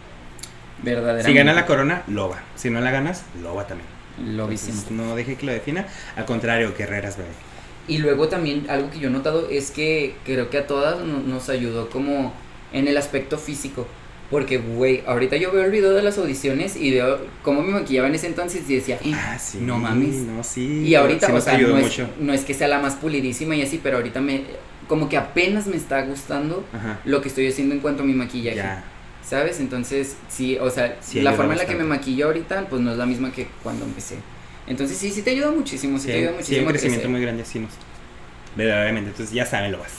Verdaderamente. 0.83 1.29
Si 1.31 1.35
gana 1.37 1.53
la 1.53 1.67
corona, 1.67 2.03
loba. 2.09 2.41
Si 2.57 2.71
no 2.71 2.81
la 2.81 2.91
ganas, 2.91 3.25
loba 3.43 3.67
también. 3.67 3.89
Lobísimo. 4.37 4.73
Entonces, 4.79 4.91
no 4.93 5.15
deje 5.17 5.37
que 5.37 5.47
lo 5.47 5.53
defina. 5.53 5.87
Al 6.17 6.25
contrario, 6.25 6.75
guerreras, 6.77 7.17
bebé. 7.17 7.31
Y 7.87 7.99
luego 7.99 8.29
también 8.29 8.67
algo 8.69 8.91
que 8.91 8.99
yo 8.99 9.09
he 9.09 9.13
notado 9.13 9.49
es 9.49 9.71
que 9.71 10.15
creo 10.25 10.51
que 10.51 10.59
a 10.59 10.67
todas 10.67 10.99
no- 11.01 11.21
nos 11.21 11.49
ayudó 11.49 11.89
como 11.89 12.33
en 12.73 12.87
el 12.89 12.97
aspecto 12.97 13.39
físico. 13.39 13.87
Porque, 14.31 14.59
güey, 14.59 15.03
ahorita 15.07 15.37
yo 15.39 15.51
veo 15.53 15.65
el 15.65 15.71
video 15.71 15.93
de 15.93 16.03
las 16.03 16.19
audiciones 16.19 16.77
y 16.77 16.91
veo 16.91 17.19
cómo 17.43 17.63
me 17.63 17.73
maquillaba 17.73 18.09
en 18.09 18.15
ese 18.15 18.27
entonces 18.27 18.63
y 18.69 18.75
decía, 18.77 18.99
Ah, 19.15 19.39
sí. 19.39 19.59
no 19.63 19.79
mames. 19.79 20.17
No, 20.17 20.45
sí. 20.45 20.83
Y 20.85 20.95
ahorita, 20.95 21.29
sí 21.29 21.33
o 21.33 21.41
sea, 21.41 21.57
no 21.57 21.79
es, 21.79 21.85
mucho. 21.85 22.11
no 22.21 22.35
es 22.35 22.45
que 22.45 22.53
sea 22.53 22.69
la 22.69 22.79
más 22.79 22.95
pulidísima 22.97 23.57
y 23.57 23.63
así, 23.63 23.81
pero 23.83 23.97
ahorita 23.97 24.21
me, 24.21 24.43
como 24.87 25.09
que 25.09 25.17
apenas 25.17 25.67
me 25.67 25.77
está 25.77 26.03
gustando 26.03 26.63
Ajá. 26.75 27.01
lo 27.07 27.23
que 27.23 27.29
estoy 27.29 27.49
haciendo 27.49 27.75
en 27.75 27.81
cuanto 27.81 28.03
a 28.03 28.07
mi 28.07 28.13
maquillaje. 28.13 28.57
Ya. 28.59 28.85
¿Sabes? 29.27 29.61
Entonces, 29.61 30.17
sí, 30.29 30.59
o 30.59 30.71
sea, 30.71 30.97
Sí, 31.01 31.21
la 31.23 31.33
forma 31.33 31.53
en 31.55 31.59
la 31.61 31.67
que 31.67 31.75
me 31.75 31.85
maquillo 31.85 32.27
ahorita, 32.27 32.67
pues 32.69 32.83
no 32.83 32.93
es 32.93 32.99
la 32.99 33.07
misma 33.07 33.33
que 33.33 33.47
cuando 33.63 33.85
empecé. 33.87 34.17
Entonces, 34.67 34.99
sí, 34.99 35.11
sí 35.11 35.23
te 35.23 35.31
ayuda 35.31 35.51
muchísimo, 35.51 35.97
sí, 35.99 36.05
Sí, 36.05 36.11
te 36.13 36.17
ayuda 36.19 36.31
sí, 36.31 36.37
muchísimo. 36.37 36.61
un 36.67 36.69
crecimiento 36.73 37.01
crecer. 37.01 37.11
muy 37.11 37.21
grande, 37.23 37.45
sí 37.47 37.59
nos. 37.61 37.71
Verdaderamente. 38.57 39.11
Entonces, 39.11 39.35
ya 39.35 39.47
saben, 39.47 39.73
lobas. 39.73 39.93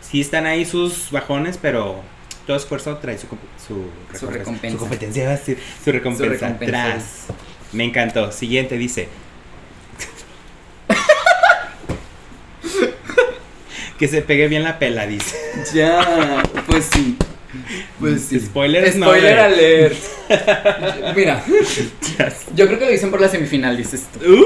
Sí 0.00 0.20
están 0.22 0.46
ahí 0.46 0.64
sus 0.64 1.10
bajones, 1.10 1.58
pero 1.60 2.00
todo 2.46 2.56
esfuerzo 2.56 2.96
trae 2.98 3.18
su, 3.18 3.26
su, 3.66 3.90
Su 4.18 4.26
recompensa. 4.28 4.76
Su 4.76 4.80
competencia, 4.80 5.28
decir, 5.30 5.58
su 5.84 5.92
recompensa. 5.92 6.32
recompensa. 6.46 6.84
Tras. 6.92 7.04
Me 7.72 7.84
encantó. 7.84 8.32
Siguiente 8.32 8.78
dice. 8.78 9.08
que 13.98 14.08
se 14.08 14.22
pegue 14.22 14.48
bien 14.48 14.62
la 14.62 14.78
pela, 14.78 15.06
dice. 15.06 15.36
Ya, 15.74 16.42
pues 16.66 16.88
sí. 16.92 17.16
Pues 17.98 18.22
sí. 18.22 18.38
Spoilers, 18.40 18.96
no, 18.96 19.06
Spoiler 19.06 19.34
güey. 19.36 19.46
alert. 19.46 19.96
Mira, 21.16 21.42
yo 22.54 22.66
creo 22.66 22.78
que 22.78 22.84
lo 22.84 22.90
dicen 22.90 23.10
por 23.10 23.20
la 23.20 23.28
semifinal, 23.28 23.76
dices 23.76 24.06
tú. 24.12 24.20
Uh, 24.32 24.44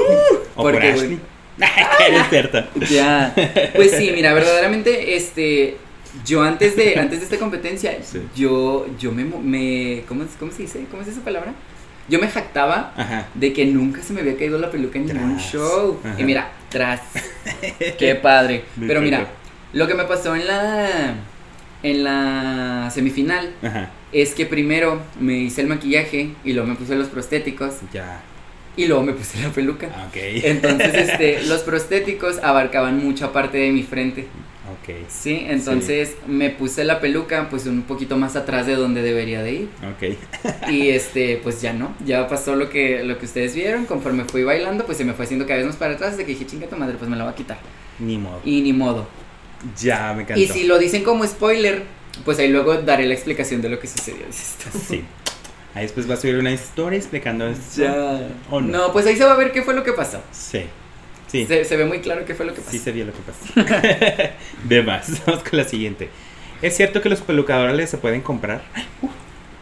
o 0.55 0.63
¿Por 0.63 0.73
por 0.73 0.83
Ashley. 0.83 1.19
Eres 2.07 2.29
cierto. 2.29 2.63
Ya. 2.89 3.33
Pues 3.75 3.91
sí, 3.91 4.11
mira, 4.15 4.33
verdaderamente, 4.33 5.15
este. 5.15 5.77
Yo 6.25 6.43
antes 6.43 6.75
de, 6.75 6.99
antes 6.99 7.19
de 7.19 7.25
esta 7.25 7.37
competencia, 7.37 7.97
Sí. 8.03 8.21
yo, 8.35 8.85
yo 8.99 9.11
me, 9.11 9.23
me 9.23 10.03
¿cómo, 10.07 10.25
¿cómo 10.39 10.51
se 10.51 10.63
dice? 10.63 10.85
¿Cómo 10.91 11.01
es 11.03 11.07
esa 11.09 11.21
palabra? 11.21 11.53
Yo 12.09 12.19
me 12.19 12.27
jactaba 12.27 12.93
Ajá. 12.97 13.27
de 13.35 13.53
que 13.53 13.65
nunca 13.65 14.01
se 14.03 14.11
me 14.11 14.21
había 14.21 14.35
caído 14.35 14.57
la 14.59 14.69
peluca 14.71 14.97
en 14.99 15.05
ningún 15.07 15.37
show. 15.39 15.99
Ajá. 16.03 16.19
Y 16.19 16.23
mira, 16.25 16.51
tras. 16.69 16.99
Qué 17.97 18.15
padre. 18.15 18.65
Pero 18.85 19.01
mira, 19.01 19.27
lo 19.73 19.87
que 19.87 19.93
me 19.93 20.03
pasó 20.03 20.35
en 20.35 20.47
la 20.47 21.13
en 21.83 22.03
la 22.03 22.89
semifinal 22.93 23.53
Ajá. 23.63 23.89
es 24.11 24.33
que 24.35 24.45
primero 24.45 25.01
me 25.19 25.37
hice 25.39 25.61
el 25.61 25.67
maquillaje 25.67 26.31
y 26.43 26.53
luego 26.53 26.67
me 26.69 26.75
puse 26.75 26.95
los 26.95 27.07
prostéticos 27.07 27.75
Ya. 27.91 28.21
y 28.75 28.85
luego 28.85 29.01
me 29.03 29.13
puse 29.13 29.41
la 29.41 29.49
peluca. 29.49 29.87
Ok. 30.07 30.15
Entonces, 30.15 30.93
este, 31.09 31.41
los 31.47 31.61
prostéticos 31.61 32.37
abarcaban 32.43 33.03
mucha 33.03 33.31
parte 33.31 33.57
de 33.57 33.71
mi 33.71 33.83
frente. 33.83 34.27
Ok. 34.71 35.07
Sí, 35.09 35.45
entonces 35.47 36.15
me 36.27 36.49
puse 36.49 36.83
la 36.83 36.99
peluca 36.99 37.49
pues 37.49 37.65
un 37.65 37.81
poquito 37.83 38.17
más 38.17 38.35
atrás 38.35 38.67
de 38.67 38.75
donde 38.75 39.01
debería 39.01 39.43
de 39.43 39.53
ir. 39.53 39.69
Ok. 39.95 40.69
Y 40.69 40.89
este, 40.91 41.39
pues 41.43 41.61
ya 41.61 41.73
no, 41.73 41.93
ya 42.05 42.27
pasó 42.27 42.55
lo 42.55 42.69
que, 42.69 43.03
lo 43.03 43.17
que 43.17 43.25
ustedes 43.25 43.55
vieron, 43.55 43.85
conforme 43.85 44.25
fui 44.25 44.43
bailando, 44.43 44.85
pues 44.85 44.97
se 44.97 45.05
me 45.05 45.13
fue 45.13 45.25
haciendo 45.25 45.45
cada 45.45 45.57
vez 45.57 45.67
más 45.67 45.75
para 45.75 45.93
atrás, 45.93 46.17
de 46.17 46.25
que 46.25 46.31
dije, 46.33 46.45
chinga 46.45 46.67
tu 46.67 46.75
madre, 46.75 46.95
pues 46.97 47.09
me 47.09 47.17
la 47.17 47.25
va 47.25 47.31
a 47.31 47.35
quitar. 47.35 47.57
Ni 47.99 48.17
modo. 48.17 48.41
Y 48.45 48.61
ni 48.61 48.73
modo. 48.73 49.07
Ya, 49.79 50.13
me 50.13 50.23
encantó. 50.23 50.41
Y 50.41 50.47
si 50.47 50.63
lo 50.63 50.79
dicen 50.79 51.03
como 51.03 51.25
spoiler, 51.25 51.83
pues 52.25 52.39
ahí 52.39 52.49
luego 52.49 52.75
daré 52.75 53.05
la 53.05 53.13
explicación 53.13 53.61
de 53.61 53.69
lo 53.69 53.79
que 53.79 53.87
sucedió. 53.87 54.25
Sí. 54.31 55.03
Ahí 55.73 55.83
después 55.83 56.09
va 56.09 56.15
a 56.15 56.17
subir 56.17 56.35
una 56.35 56.51
historia 56.51 56.97
explicando 56.97 57.47
esto. 57.47 57.83
¿O 58.49 58.59
no? 58.59 58.77
no? 58.77 58.91
pues 58.91 59.05
ahí 59.05 59.15
se 59.15 59.23
va 59.23 59.33
a 59.33 59.37
ver 59.37 59.51
qué 59.51 59.61
fue 59.61 59.73
lo 59.73 59.83
que 59.83 59.93
pasó. 59.93 60.21
Sí. 60.31 60.65
Sí. 61.31 61.45
Se, 61.45 61.63
se 61.65 61.77
ve 61.77 61.85
muy 61.85 61.99
claro 61.99 62.25
qué 62.25 62.35
fue 62.35 62.45
lo 62.45 62.53
que 62.53 62.59
pasó. 62.59 62.71
Sí 62.71 62.79
se 62.79 62.91
vio 62.91 63.05
lo 63.05 63.13
que 63.13 63.19
pasó. 63.21 64.33
De 64.67 64.83
más. 64.83 65.23
Vamos 65.25 65.43
con 65.43 65.57
la 65.57 65.63
siguiente. 65.65 66.09
¿Es 66.61 66.75
cierto 66.75 67.01
que 67.01 67.09
los 67.09 67.21
pelucadores 67.21 67.89
se 67.89 67.97
pueden 67.97 68.21
comprar? 68.21 68.61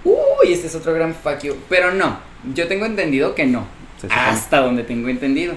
Uy, 0.04 0.52
este 0.54 0.68
es 0.68 0.76
otro 0.76 0.94
gran 0.94 1.14
fuck 1.14 1.40
you. 1.44 1.56
Pero 1.70 1.94
no, 1.94 2.20
yo 2.54 2.68
tengo 2.68 2.86
entendido 2.86 3.36
que 3.36 3.46
no. 3.46 3.68
Hasta 4.10 4.60
donde 4.62 4.84
tengo 4.84 5.10
entendido. 5.10 5.54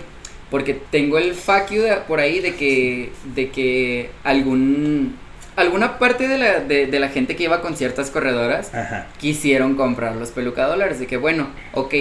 Porque 0.50 0.74
tengo 0.90 1.16
el 1.18 1.34
fuck 1.34 1.70
you 1.70 1.80
de- 1.82 1.96
por 2.06 2.20
ahí 2.20 2.40
de 2.40 2.54
que, 2.56 3.10
de 3.34 3.48
que 3.50 4.10
algún, 4.22 5.16
alguna 5.56 5.98
parte 5.98 6.28
de 6.28 6.36
la, 6.38 6.60
de, 6.60 6.86
de 6.86 7.00
la 7.00 7.08
gente 7.08 7.36
que 7.36 7.44
iba 7.44 7.62
con 7.62 7.74
ciertas 7.76 8.10
corredoras 8.10 8.74
Ajá. 8.74 9.06
quisieron 9.18 9.76
comprar 9.76 10.16
los 10.16 10.30
pelucadólares. 10.30 10.98
De 11.00 11.06
que, 11.06 11.16
bueno, 11.16 11.48
ok, 11.72 11.94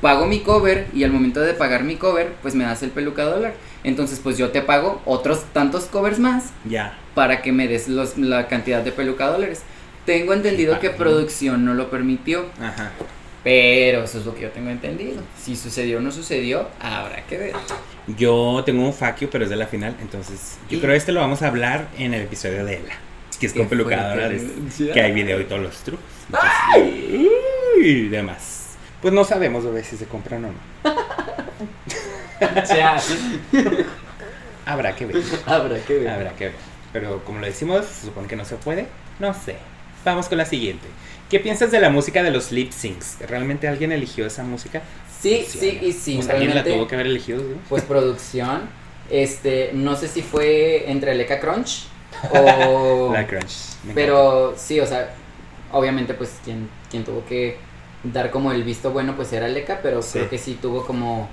pago 0.00 0.26
mi 0.26 0.40
cover 0.40 0.86
y 0.94 1.04
al 1.04 1.10
momento 1.12 1.40
de 1.40 1.52
pagar 1.54 1.84
mi 1.84 1.96
cover, 1.96 2.32
pues 2.42 2.54
me 2.54 2.64
das 2.64 2.82
el 2.82 2.90
pelucadólar. 2.90 3.54
Entonces, 3.84 4.20
pues 4.22 4.36
yo 4.38 4.50
te 4.50 4.60
pago 4.62 5.00
otros 5.04 5.44
tantos 5.52 5.84
covers 5.84 6.18
más 6.18 6.50
Ya. 6.64 6.98
para 7.14 7.42
que 7.42 7.52
me 7.52 7.66
des 7.68 7.88
los, 7.88 8.18
la 8.18 8.48
cantidad 8.48 8.82
de 8.82 8.92
pelucadólares. 8.92 9.62
Tengo 10.06 10.32
entendido 10.34 10.78
que 10.80 10.90
producción 10.90 11.64
no 11.64 11.74
lo 11.74 11.90
permitió, 11.90 12.46
Ajá. 12.60 12.90
pero 13.44 14.04
eso 14.04 14.18
es 14.18 14.26
lo 14.26 14.34
que 14.34 14.42
yo 14.42 14.50
tengo 14.50 14.70
entendido. 14.70 15.22
Si 15.40 15.56
sucedió 15.56 15.98
o 15.98 16.00
no 16.00 16.10
sucedió, 16.10 16.68
habrá 16.80 17.22
que 17.26 17.38
ver. 17.38 17.52
Yo 18.16 18.62
tengo 18.66 18.84
un 18.84 18.92
facio, 18.94 19.28
pero 19.30 19.44
es 19.44 19.50
de 19.50 19.56
la 19.56 19.66
final. 19.66 19.94
Entonces, 20.00 20.58
yo 20.68 20.78
Y- 20.78 20.80
creo 20.80 20.92
que 20.92 20.98
este 20.98 21.12
lo 21.12 21.20
vamos 21.20 21.42
a 21.42 21.48
hablar 21.48 21.88
en 21.98 22.12
el 22.14 22.22
episodio 22.22 22.64
de 22.64 22.76
Ebla. 22.76 22.94
Que 23.38 23.46
es 23.46 23.52
con 23.54 23.68
pelucadores. 23.68 24.42
Ya. 24.78 24.92
Que 24.92 25.00
hay 25.00 25.12
video 25.12 25.40
y 25.40 25.44
todos 25.44 25.62
los 25.62 25.76
trucos. 25.78 26.04
Entonces, 26.26 27.30
uy, 27.78 28.08
demás. 28.08 28.59
Pues 29.02 29.14
no 29.14 29.24
sabemos 29.24 29.64
a 29.64 29.70
ver 29.70 29.84
si 29.84 29.96
se 29.96 30.06
compran 30.06 30.44
o 30.44 30.48
no. 30.48 30.94
Ya, 32.40 32.98
Habrá 34.64 34.94
que 34.96 35.04
ver. 35.06 35.22
habrá 35.46 35.78
que 35.80 35.94
ver. 35.98 36.08
Habrá 36.08 36.30
que 36.34 36.44
ver. 36.46 36.54
Pero 36.92 37.22
como 37.24 37.38
lo 37.40 37.46
decimos, 37.46 37.84
se 37.84 38.06
supone 38.06 38.28
que 38.28 38.36
no 38.36 38.44
se 38.44 38.56
puede. 38.56 38.86
No 39.18 39.34
sé. 39.34 39.56
Vamos 40.04 40.28
con 40.28 40.38
la 40.38 40.46
siguiente. 40.46 40.86
¿Qué 41.28 41.38
piensas 41.38 41.70
de 41.70 41.80
la 41.80 41.90
música 41.90 42.22
de 42.22 42.30
los 42.30 42.50
lip 42.50 42.72
syncs? 42.72 43.18
¿Realmente 43.28 43.68
alguien 43.68 43.92
eligió 43.92 44.26
esa 44.26 44.42
música? 44.42 44.82
Sí, 45.20 45.44
sí 45.46 45.78
y 45.82 45.92
sí. 45.92 46.16
Pues 46.16 46.30
alguien 46.30 46.54
la 46.54 46.64
tuvo 46.64 46.88
que 46.88 46.94
haber 46.94 47.06
elegido, 47.08 47.42
¿no? 47.42 47.56
Pues 47.68 47.82
producción. 47.82 48.62
Este, 49.10 49.70
no 49.74 49.96
sé 49.96 50.08
si 50.08 50.22
fue 50.22 50.90
entre 50.90 51.14
Leca 51.14 51.40
Crunch 51.40 51.86
o. 52.32 53.10
La 53.12 53.26
crunch. 53.26 53.74
Pero 53.94 54.54
sí, 54.56 54.80
o 54.80 54.86
sea, 54.86 55.14
obviamente 55.72 56.14
pues 56.14 56.38
quien, 56.44 56.68
quien 56.90 57.04
tuvo 57.04 57.24
que 57.26 57.58
dar 58.04 58.30
como 58.30 58.52
el 58.52 58.62
visto 58.64 58.90
bueno 58.92 59.14
pues 59.16 59.32
era 59.32 59.48
Leca, 59.48 59.80
pero 59.82 60.02
Sí. 60.02 60.18
creo 60.18 60.30
que 60.30 60.38
sí 60.38 60.58
tuvo 60.60 60.86
como, 60.86 61.28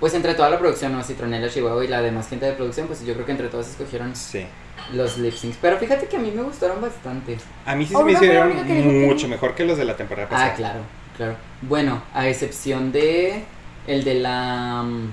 pues 0.00 0.14
entre 0.14 0.34
toda 0.34 0.50
la 0.50 0.58
producción, 0.58 0.92
¿no? 0.92 1.02
Citronela, 1.02 1.48
Chihuahua 1.48 1.84
y 1.84 1.88
la 1.88 2.02
demás 2.02 2.28
gente 2.28 2.46
de 2.46 2.52
producción, 2.52 2.86
pues 2.86 3.04
yo 3.04 3.14
creo 3.14 3.24
que 3.26 3.32
entre 3.32 3.48
todos 3.48 3.68
escogieron. 3.68 4.14
Sí. 4.16 4.46
los 4.94 5.16
lip 5.18 5.34
syncs. 5.34 5.58
Pero 5.62 5.78
fíjate 5.78 6.06
que 6.06 6.16
a 6.16 6.18
mí 6.18 6.32
me 6.34 6.42
gustaron 6.42 6.80
bastante. 6.80 7.38
A 7.66 7.76
mí 7.76 7.86
sí 7.86 7.94
se 7.94 8.02
me 8.04 8.12
hicieron 8.12 8.52
que 8.66 8.72
mucho 9.06 9.28
mejor 9.28 9.54
que 9.54 9.64
los 9.64 9.78
de 9.78 9.84
la 9.84 9.96
temporada 9.96 10.28
pasada. 10.28 10.50
Ah, 10.50 10.54
claro, 10.56 10.80
claro. 11.16 11.36
Bueno, 11.60 12.02
a 12.14 12.26
excepción 12.28 12.90
de 12.90 13.44
el 13.86 14.02
de 14.02 14.14
la... 14.14 14.82
mm, 14.82 15.10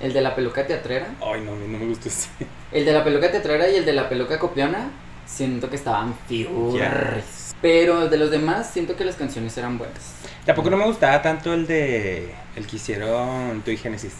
El 0.00 0.12
de 0.12 0.20
la 0.20 0.34
peluca 0.36 0.66
teatrera. 0.66 1.06
Ay, 1.20 1.40
no, 1.40 1.56
no 1.56 1.66
me 1.66 1.84
gustó 1.86 2.08
ese. 2.08 2.28
El 2.70 2.84
de 2.84 2.92
la 2.92 3.02
peluca 3.02 3.30
teatrera 3.30 3.68
y 3.68 3.76
el 3.76 3.84
de 3.86 3.92
la 3.94 4.08
peluca 4.08 4.38
copiona, 4.38 4.90
siento 5.26 5.68
que 5.68 5.76
estaban 5.76 6.14
fiurris. 6.28 7.54
Pero 7.60 8.08
de 8.08 8.16
los 8.16 8.30
demás, 8.30 8.70
siento 8.70 8.96
que 8.96 9.04
las 9.04 9.16
canciones 9.16 9.56
eran 9.58 9.78
buenas. 9.78 10.14
Tampoco 10.44 10.70
no 10.70 10.76
me 10.76 10.86
gustaba 10.86 11.20
tanto 11.22 11.52
el 11.52 11.66
de. 11.66 12.34
El 12.54 12.66
que 12.66 12.76
hicieron 12.76 13.62
tú 13.62 13.70
y 13.70 13.76
Génesis. 13.76 14.14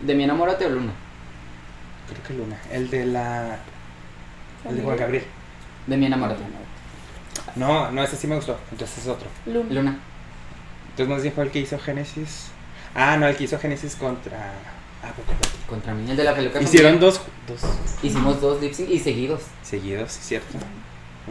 De 0.00 0.14
mi 0.14 0.24
enamórate 0.24 0.66
o 0.66 0.70
Luna. 0.70 0.92
Creo 2.08 2.22
que 2.22 2.34
Luna. 2.34 2.58
El 2.70 2.90
de 2.90 3.06
la. 3.06 3.58
El 4.68 4.76
de 4.76 4.82
Juan 4.82 4.96
Gabriel. 4.96 5.24
De 5.86 5.96
mi 5.96 6.06
enamorado. 6.06 6.40
No, 7.56 7.90
no, 7.90 8.02
ese 8.02 8.16
sí 8.16 8.26
me 8.26 8.36
gustó. 8.36 8.58
Entonces 8.70 8.98
es 8.98 9.08
otro. 9.08 9.28
Luna. 9.46 9.74
Luna. 9.74 9.98
Entonces 10.90 11.08
más 11.08 11.22
bien 11.22 11.34
fue 11.34 11.44
el 11.44 11.50
que 11.50 11.60
hizo 11.60 11.78
Génesis. 11.78 12.48
Ah, 12.94 13.16
no, 13.16 13.26
el 13.26 13.36
que 13.36 13.44
hizo 13.44 13.58
Génesis 13.58 13.96
contra. 13.96 14.52
Ah, 15.02 15.12
¿por 15.16 15.24
qué? 15.24 15.32
Contra 15.72 15.94
mí. 15.94 16.10
El 16.10 16.16
de 16.16 16.24
la 16.24 16.34
peluca. 16.34 16.60
Hicieron 16.60 17.00
dos, 17.00 17.20
dos 17.48 17.60
Hicimos 18.02 18.40
dos 18.42 18.60
lip 18.60 18.74
sync 18.74 18.90
y 18.90 18.98
seguidos. 18.98 19.40
seguidos, 19.62 20.12
sí, 20.12 20.20
cierto. 20.22 20.58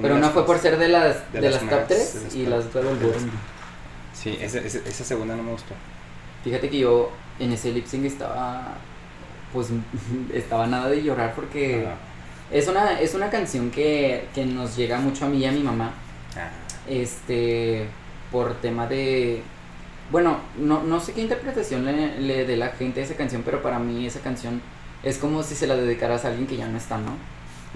Pero 0.01 0.15
Una 0.15 0.29
fue 0.31 0.45
por 0.45 0.57
ser 0.57 0.77
de 0.79 0.87
las, 0.87 1.31
de 1.31 1.41
de, 1.41 1.49
las 1.51 1.59
top 1.59 1.81
3 1.87 2.13
de 2.13 2.21
las 2.23 2.35
y 2.35 2.43
top- 2.45 2.49
las 2.49 2.65
las- 3.01 3.23
Sí, 4.13 4.37
esa, 4.41 4.59
esa, 4.59 4.79
esa 4.79 5.03
segunda 5.03 5.35
no 5.35 5.43
me 5.43 5.51
gustó. 5.51 5.73
Fíjate 6.43 6.69
que 6.69 6.79
yo 6.79 7.11
en 7.39 7.51
ese 7.51 7.71
lip 7.71 7.85
sync 7.85 8.05
estaba. 8.05 8.75
Pues 9.53 9.67
estaba 10.33 10.65
nada 10.65 10.89
de 10.89 11.03
llorar 11.03 11.33
porque 11.35 11.85
Ah, 11.87 11.95
es 12.51 12.67
una, 12.67 12.99
es 12.99 13.13
una 13.13 13.29
canción 13.29 13.69
que, 13.69 14.25
que 14.33 14.45
nos 14.45 14.75
llega 14.75 14.97
mucho 14.99 15.25
a 15.25 15.29
mí 15.29 15.37
y 15.39 15.45
a 15.45 15.51
mi 15.51 15.61
mamá. 15.61 15.93
ah, 16.35 16.49
Este. 16.89 17.85
Por 18.31 18.55
tema 18.61 18.87
de. 18.87 19.43
Bueno, 20.11 20.37
no, 20.59 20.83
no 20.83 20.99
sé 20.99 21.13
qué 21.13 21.21
interpretación 21.21 21.85
le, 21.85 22.19
le 22.19 22.45
dé 22.45 22.57
la 22.57 22.69
gente 22.69 22.99
a 23.01 23.03
esa 23.03 23.15
canción, 23.15 23.43
pero 23.45 23.61
para 23.61 23.79
mí 23.79 24.05
esa 24.05 24.19
canción 24.19 24.61
es 25.03 25.17
como 25.17 25.41
si 25.43 25.55
se 25.55 25.67
la 25.67 25.75
dedicaras 25.75 26.25
a 26.25 26.29
alguien 26.29 26.47
que 26.47 26.57
ya 26.57 26.67
no 26.67 26.77
está, 26.77 26.97
¿no? 26.97 27.13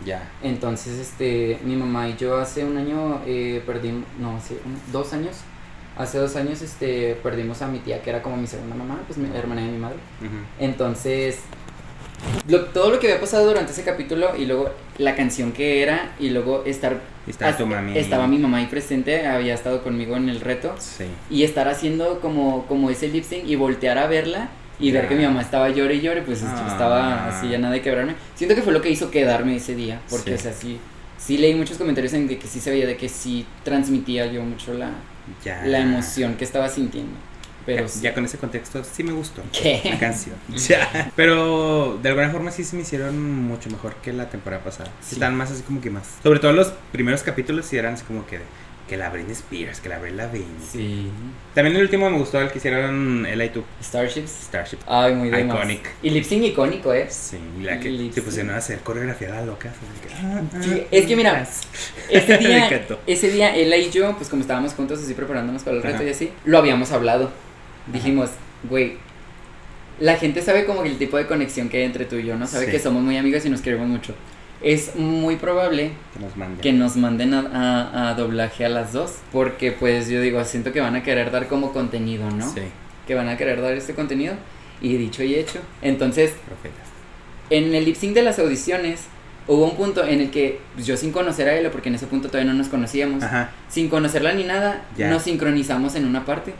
ya. 0.06 0.30
Entonces, 0.44 1.00
este, 1.00 1.58
mi 1.64 1.78
mamá 1.78 2.10
y 2.10 2.18
yo 2.18 2.38
hace 2.38 2.66
un 2.66 2.76
año 2.78 3.22
eh, 3.26 3.64
perdimos, 3.66 4.04
no, 4.20 4.36
hace 4.36 4.56
un- 4.66 4.78
dos 4.92 5.14
años, 5.14 5.38
hace 5.98 6.18
dos 6.18 6.36
años, 6.36 6.62
este, 6.62 7.16
perdimos 7.24 7.62
a 7.62 7.68
mi 7.68 7.80
tía 7.80 8.02
que 8.02 8.10
era 8.10 8.22
como 8.22 8.36
mi 8.36 8.46
segunda 8.46 8.76
mamá, 8.76 9.00
pues 9.08 9.18
mi 9.18 9.34
hermana 9.36 9.62
de 9.62 9.68
mi 9.72 9.78
madre. 9.78 9.96
Entonces, 10.60 11.40
lo- 12.48 12.66
todo 12.66 12.92
lo 12.92 13.00
que 13.00 13.08
había 13.08 13.20
pasado 13.20 13.46
durante 13.46 13.72
ese 13.72 13.84
capítulo 13.84 14.36
y 14.38 14.46
luego 14.46 14.70
la 14.98 15.16
canción 15.16 15.52
que 15.52 15.82
era 15.84 16.14
y 16.20 16.30
luego 16.30 16.64
estar, 16.66 17.00
hasta- 17.30 17.58
tu 17.58 17.66
mami. 17.66 17.98
estaba 17.98 18.28
mi 18.28 18.38
mamá 18.38 18.58
ahí 18.58 18.68
presente, 18.68 19.26
había 19.28 19.54
estado 19.54 19.84
conmigo 19.84 20.16
en 20.18 20.30
el 20.30 20.42
reto 20.42 20.76
Sí. 20.80 21.06
y 21.30 21.44
estar 21.44 21.68
haciendo 21.68 22.20
como, 22.20 22.66
como 22.68 22.90
ese 22.90 23.08
lip 23.08 23.24
sync 23.24 23.48
y 23.48 23.56
voltear 23.56 23.98
a 23.98 24.08
verla 24.08 24.50
y 24.80 24.92
ver 24.92 25.08
que 25.08 25.16
mi 25.16 25.24
mamá 25.26 25.42
estaba 25.42 25.70
llore 25.70 25.96
y 25.96 26.02
llore, 26.02 26.22
pues 26.22 26.44
Ah. 26.44 26.68
estaba 26.70 27.28
así 27.30 27.50
ya 27.50 27.58
nada 27.58 27.74
de 27.74 27.82
quebrarme. 27.82 28.16
Siento 28.36 28.56
que 28.56 28.62
fue 28.62 28.74
lo 28.74 28.82
que 28.82 28.90
hizo 28.90 29.10
quedarme 29.10 29.56
ese 29.56 29.74
día, 29.76 30.02
porque 30.10 30.32
Sí. 30.32 30.36
o 30.36 30.38
sea, 30.38 30.54
sí, 30.54 30.80
sí 31.18 31.38
leí 31.38 31.56
muchos 31.56 31.78
comentarios 31.78 32.14
en 32.14 32.28
de 32.28 32.38
que 32.38 32.48
sí 32.48 32.60
se 32.60 32.72
veía 32.72 32.86
de 32.86 32.98
que 32.98 33.08
sí 33.10 33.46
transmitía 33.64 34.26
yo 34.28 34.44
mucho 34.44 34.74
la, 34.74 34.90
la 35.66 35.80
emoción 35.80 36.36
que 36.36 36.44
estaba 36.44 36.68
sintiendo. 36.70 37.14
Pero 37.66 37.88
ya, 38.02 38.14
con 38.14 38.26
ese 38.26 38.38
contexto 38.38 38.84
sí 38.84 39.04
me 39.04 39.12
gustó. 39.14 39.42
¿Qué? 39.52 39.82
La 39.86 40.00
canción. 40.00 40.36
Ya. 40.56 41.12
Pero 41.16 42.00
de 42.02 42.10
alguna 42.10 42.30
forma 42.30 42.52
sí 42.52 42.64
se 42.64 42.76
me 42.76 42.84
hicieron 42.84 43.20
mucho 43.48 43.70
mejor 43.70 43.96
que 43.96 44.14
la 44.14 44.30
temporada 44.30 44.64
pasada. 44.64 44.92
Sí. 45.02 45.16
Están 45.16 45.36
más 45.36 45.52
así 45.52 45.64
como 45.64 45.82
que 45.82 45.90
más. 45.90 46.08
Sobre 46.24 46.40
todo 46.40 46.54
los 46.54 46.74
primeros 46.92 47.24
capítulos 47.24 47.66
sí 47.66 47.78
eran 47.78 47.96
así 47.96 48.04
como 48.06 48.26
que 48.26 48.40
que 48.88 48.98
la 48.98 49.10
Britney 49.10 49.32
Spears, 49.34 49.80
que 49.80 49.90
la 49.90 50.00
Lavigne. 50.00 50.46
Sí. 50.72 51.10
También 51.54 51.76
el 51.76 51.82
último 51.84 52.10
me 52.10 52.18
gustó 52.18 52.40
el 52.40 52.52
que 52.52 52.60
hicieron 52.60 53.26
Ella 53.26 53.46
y 53.46 53.50
tú, 53.50 53.64
Starships. 53.82 54.30
Starship. 54.44 54.78
Ay, 54.86 55.16
muy 55.16 55.30
más. 55.32 55.42
Iconic. 55.42 55.90
Y 56.04 56.10
lip 56.12 56.24
sync 56.24 56.44
icónico, 56.44 56.94
¿eh? 56.94 57.08
Sí, 57.10 57.38
y 57.60 57.64
la 57.64 57.80
que 57.80 57.90
Lip 57.90 58.14
sync. 58.14 58.26
pusieron 58.26 58.52
a 58.54 58.58
hacer 58.58 58.80
coreografía 58.80 59.30
la 59.30 59.46
loca. 59.46 59.74
ah, 60.24 60.42
ah, 60.54 60.60
Sí, 60.62 60.84
es 60.92 61.06
que 61.08 61.16
mira, 61.16 61.48
ese 62.10 62.28
Me 62.38 62.38
día, 62.38 62.86
ese 63.08 63.32
día, 63.32 63.56
ella 63.56 63.78
y 63.78 63.90
yo, 63.90 64.16
pues 64.18 64.30
como 64.30 64.42
estábamos 64.42 64.74
juntos 64.74 65.00
así 65.02 65.14
preparándonos 65.14 65.64
para 65.64 65.78
el 65.78 65.84
reto 65.84 65.96
Ajá. 65.96 66.06
y 66.06 66.10
así, 66.10 66.32
lo 66.44 66.58
habíamos 66.58 66.92
hablado. 66.92 67.32
Dijimos, 67.92 68.30
güey, 68.70 68.98
la 70.00 70.16
gente 70.18 70.42
sabe 70.42 70.66
como 70.66 70.84
que 70.84 70.90
el 70.90 70.98
tipo 70.98 71.18
de 71.18 71.26
conexión 71.28 71.70
que 71.70 71.78
hay 71.78 71.84
entre 71.84 72.06
tú 72.06 72.16
y 72.18 72.26
yo, 72.26 72.36
¿no? 72.36 72.48
Sabe 72.48 72.66
Sí. 72.66 72.72
que 72.72 72.80
somos 72.80 73.02
muy 73.04 73.18
amigos 73.18 73.46
y 73.46 73.50
nos 73.50 73.62
queremos 73.62 73.88
mucho. 73.88 74.14
Es 74.62 74.96
muy 74.96 75.36
probable 75.36 75.92
que 76.14 76.20
nos 76.20 76.36
manden. 76.38 76.60
que 76.62 76.74
nos 76.74 76.96
manden 76.96 77.34
a, 77.34 77.40
a- 77.94 78.10
a 78.10 78.14
doblaje 78.16 78.66
a 78.66 78.70
las 78.70 78.94
dos, 78.94 79.16
porque 79.32 79.72
pues 79.72 80.10
yo 80.10 80.22
digo, 80.22 80.44
siento 80.46 80.72
que 80.74 80.80
van 80.82 80.96
a 80.96 81.04
querer 81.04 81.30
dar 81.32 81.48
como 81.48 81.72
contenido, 81.72 82.30
¿no? 82.32 82.50
Sí, 82.54 82.62
Que 83.06 83.14
van 83.16 83.30
a 83.30 83.38
querer 83.38 83.62
dar 83.62 83.74
este 83.74 83.94
contenido 83.94 84.34
y 84.82 84.98
dicho 84.98 85.24
y 85.24 85.36
hecho. 85.36 85.60
Entonces, 85.82 86.32
profetas. 86.46 86.88
en 87.52 87.76
el 87.76 87.86
lip 87.86 87.96
sync 87.96 88.14
de 88.16 88.24
las 88.24 88.40
audiciones 88.40 89.04
hubo 89.48 89.64
un 89.66 89.76
punto 89.76 90.04
en 90.06 90.22
el 90.22 90.32
que 90.32 90.60
pues, 90.74 90.88
yo 90.88 90.98
sin 90.98 91.12
conocer 91.12 91.48
a 91.48 91.56
ella, 91.56 91.70
porque 91.72 91.90
en 91.90 91.96
ese 91.96 92.08
punto 92.08 92.30
todavía 92.30 92.52
no 92.52 92.58
nos 92.58 92.68
conocíamos, 92.70 93.24
Ajá. 93.24 93.52
sin 93.70 93.90
conocerla 93.90 94.34
ni 94.34 94.44
nada, 94.44 94.84
Ya. 94.98 95.10
nos 95.12 95.22
sincronizamos 95.24 95.94
en 95.96 96.06
una 96.06 96.26
parte. 96.26 96.54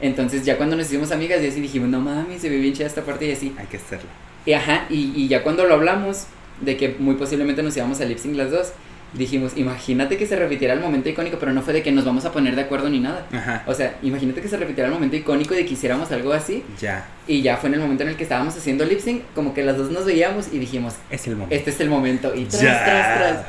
Entonces 0.00 0.44
ya 0.44 0.56
cuando 0.56 0.76
nos 0.76 0.86
hicimos 0.86 1.10
amigas 1.12 1.42
y 1.42 1.46
así 1.48 1.60
dijimos, 1.60 1.88
no 1.88 2.00
mames, 2.00 2.40
se 2.40 2.48
ve 2.48 2.56
bien 2.58 2.72
chida 2.74 2.86
esta 2.86 3.02
parte 3.02 3.26
y 3.26 3.32
así. 3.32 3.54
Hay 3.58 3.66
que 3.66 3.76
hacerlo. 3.76 4.08
Y 4.46 4.52
ajá, 4.54 4.86
y, 4.88 5.12
y 5.14 5.28
ya 5.28 5.42
cuando 5.42 5.64
lo 5.64 5.74
hablamos 5.74 6.24
de 6.60 6.76
que 6.76 6.96
muy 6.98 7.14
posiblemente 7.16 7.62
nos 7.62 7.76
íbamos 7.76 8.00
a 8.00 8.04
lip 8.06 8.18
sync 8.18 8.36
las 8.36 8.50
dos, 8.50 8.72
dijimos, 9.12 9.52
imagínate 9.56 10.16
que 10.16 10.24
se 10.26 10.36
repitiera 10.36 10.72
el 10.72 10.80
momento 10.80 11.08
icónico, 11.08 11.36
pero 11.38 11.52
no 11.52 11.62
fue 11.62 11.72
de 11.74 11.82
que 11.82 11.90
nos 11.90 12.04
vamos 12.04 12.24
a 12.24 12.32
poner 12.32 12.54
de 12.54 12.62
acuerdo 12.62 12.88
ni 12.88 13.00
nada. 13.00 13.26
Ajá. 13.32 13.64
O 13.66 13.74
sea, 13.74 13.98
imagínate 14.02 14.40
que 14.40 14.48
se 14.48 14.56
repitiera 14.56 14.86
el 14.88 14.94
momento 14.94 15.16
icónico 15.16 15.52
de 15.54 15.66
que 15.66 15.74
hiciéramos 15.74 16.10
algo 16.12 16.32
así 16.32 16.62
Ya. 16.80 17.06
y 17.26 17.42
ya 17.42 17.56
fue 17.56 17.68
en 17.68 17.74
el 17.74 17.80
momento 17.80 18.04
en 18.04 18.10
el 18.10 18.16
que 18.16 18.22
estábamos 18.22 18.56
haciendo 18.56 18.84
lip 18.84 19.00
sync, 19.00 19.22
como 19.34 19.52
que 19.52 19.62
las 19.64 19.76
dos 19.76 19.90
nos 19.90 20.04
veíamos 20.06 20.46
y 20.52 20.58
dijimos, 20.58 20.94
Es 21.10 21.26
el 21.26 21.34
momento. 21.36 21.54
este 21.54 21.70
es 21.70 21.80
el 21.80 21.90
momento 21.90 22.32
y 22.34 22.44
tras, 22.44 22.62
Ya. 22.62 22.84
tras, 22.84 23.18
tras. 23.18 23.46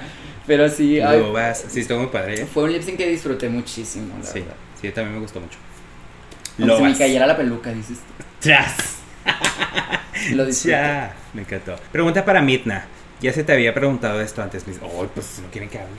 Pero 0.47 0.67
sí, 0.67 0.99
ay, 0.99 1.21
vas. 1.31 1.63
Sí, 1.69 1.81
estuvo 1.81 1.99
muy 1.99 2.07
padre. 2.07 2.41
¿eh? 2.41 2.47
fue 2.51 2.63
un 2.63 2.73
lip 2.73 2.81
sync 2.81 2.97
que 2.97 3.07
disfruté 3.07 3.47
muchísimo, 3.47 4.15
la 4.19 4.25
Sí, 4.25 4.39
verdad. 4.39 4.55
sí, 4.81 4.89
también 4.89 5.13
me 5.15 5.21
gustó 5.21 5.39
mucho. 5.39 5.57
Como 6.57 6.77
si 6.77 6.83
me 6.83 6.97
cayera 6.97 7.25
la 7.27 7.37
peluca, 7.37 7.71
dices 7.71 7.97
tú. 7.99 8.23
Tras. 8.39 8.75
Lo 10.31 10.45
disfruté. 10.45 10.71
Ya, 10.77 11.15
me 11.33 11.41
encantó. 11.41 11.75
Pregunta 11.91 12.23
para 12.25 12.41
Mitna. 12.41 12.85
Ya 13.21 13.33
se 13.33 13.43
te 13.43 13.53
había 13.53 13.73
preguntado 13.73 14.21
esto 14.21 14.41
antes. 14.41 14.67
mis- 14.67 14.79
Oh, 14.81 15.05
pues 15.13 15.39
no 15.43 15.49
quieren 15.51 15.69
que 15.69 15.79
hable. 15.79 15.91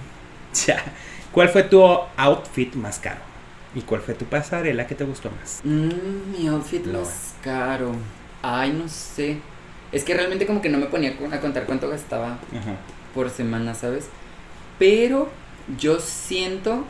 Ya. 0.67 0.83
¿Cuál 1.33 1.49
fue 1.49 1.63
tu 1.63 1.83
outfit 2.17 2.75
más 2.75 2.99
caro? 2.99 3.21
¿Y 3.75 3.81
cuál 3.83 4.03
fue 4.03 4.15
tu 4.15 4.27
pasarela 4.27 4.87
que 4.87 4.95
te 4.95 5.05
gustó 5.05 5.31
más? 5.31 5.61
Mm, 5.65 6.33
mi 6.39 6.47
outfit 6.49 6.85
Lo 6.87 7.01
más 7.01 7.35
caro. 7.43 7.93
Ay, 8.43 8.73
no 8.73 8.89
sé. 8.89 9.39
Es 9.93 10.05
que 10.05 10.15
realmente 10.15 10.47
como 10.47 10.61
que 10.61 10.69
no 10.69 10.79
me 10.79 10.87
ponía 10.87 11.15
a 11.33 11.41
contar 11.41 11.65
cuánto 11.65 11.89
gastaba 11.89 12.39
Ajá. 12.51 12.77
por 13.15 13.31
semana, 13.31 13.75
¿sabes? 13.75 14.07
Pero 14.79 15.31
yo 15.79 16.01
siento 16.01 16.85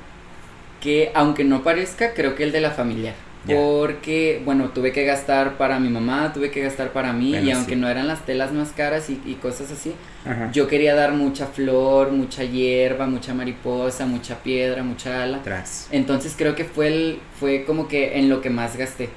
que, 0.81 1.13
aunque 1.15 1.45
no 1.45 1.63
parezca, 1.63 2.15
creo 2.15 2.35
que 2.35 2.43
el 2.45 2.53
de 2.53 2.61
la 2.61 2.71
familiar. 2.73 3.15
Ya. 3.45 3.57
Porque, 3.57 4.41
bueno, 4.45 4.69
tuve 4.71 4.93
que 4.93 5.05
gastar 5.05 5.57
para 5.59 5.81
mi 5.81 5.89
mamá, 5.89 6.33
tuve 6.33 6.51
que 6.53 6.61
gastar 6.61 6.93
para 6.93 7.13
mí, 7.13 7.31
Bueno, 7.31 7.49
y 7.49 7.51
aunque 7.53 7.75
sí. 7.75 7.81
no 7.81 7.89
eran 7.89 8.07
las 8.07 8.25
telas 8.25 8.53
más 8.53 8.71
caras 8.71 9.11
y, 9.11 9.21
y 9.27 9.35
cosas 9.35 9.71
así, 9.73 9.93
Ajá. 10.25 10.51
yo 10.53 10.69
quería 10.69 10.95
dar 10.95 11.13
mucha 11.13 11.47
flor, 11.49 12.13
mucha 12.13 12.45
hierba, 12.45 13.07
mucha 13.07 13.35
mariposa, 13.35 14.07
mucha 14.07 14.37
piedra, 14.45 14.85
mucha 14.85 15.25
ala. 15.25 15.41
Tras. 15.43 15.89
Entonces 15.91 16.35
creo 16.39 16.55
que 16.55 16.65
fue 16.65 16.87
el, 16.87 17.19
fue 17.41 17.65
como 17.65 17.89
que 17.89 18.19
en 18.19 18.29
lo 18.29 18.41
que 18.41 18.51
más 18.51 18.77
gasté. 18.77 19.09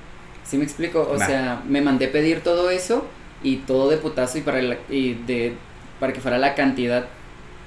¿Sí 0.44 0.58
me 0.58 0.64
explico? 0.64 1.02
O 1.02 1.20
Va. 1.20 1.26
sea, 1.26 1.62
me 1.68 1.82
mandé 1.82 2.08
pedir 2.08 2.42
todo 2.42 2.72
eso 2.72 3.06
y 3.44 3.58
todo 3.58 3.90
de 3.92 3.98
putazo 3.98 4.40
y 4.40 4.42
para 4.42 4.62
la- 4.62 4.78
y 4.90 5.14
de 5.14 5.54
para 6.00 6.14
que 6.14 6.20
fuera 6.20 6.38
la 6.40 6.56
cantidad 6.56 7.06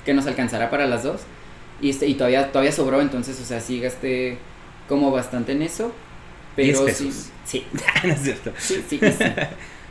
que 0.04 0.12
nos 0.12 0.26
alcanzara 0.26 0.70
para 0.70 0.86
las 0.88 1.04
dos. 1.04 1.20
Y 1.80 1.90
este, 1.90 2.08
y 2.08 2.14
todavía 2.14 2.50
todavía 2.50 2.72
sobró, 2.72 3.00
entonces, 3.00 3.40
o 3.40 3.44
sea, 3.44 3.60
sí 3.60 3.78
gasté 3.80 4.38
como 4.88 5.12
bastante 5.12 5.52
en 5.52 5.62
eso. 5.62 5.92
Pero 6.62 6.84
10 6.84 6.96
sí, 6.96 7.04
pesos. 7.06 7.30
sí, 7.44 7.66
no 8.04 8.12
es 8.12 8.20
cierto. 8.22 8.52
sí, 8.58 8.84
sí, 8.88 8.98
sí. 9.12 9.34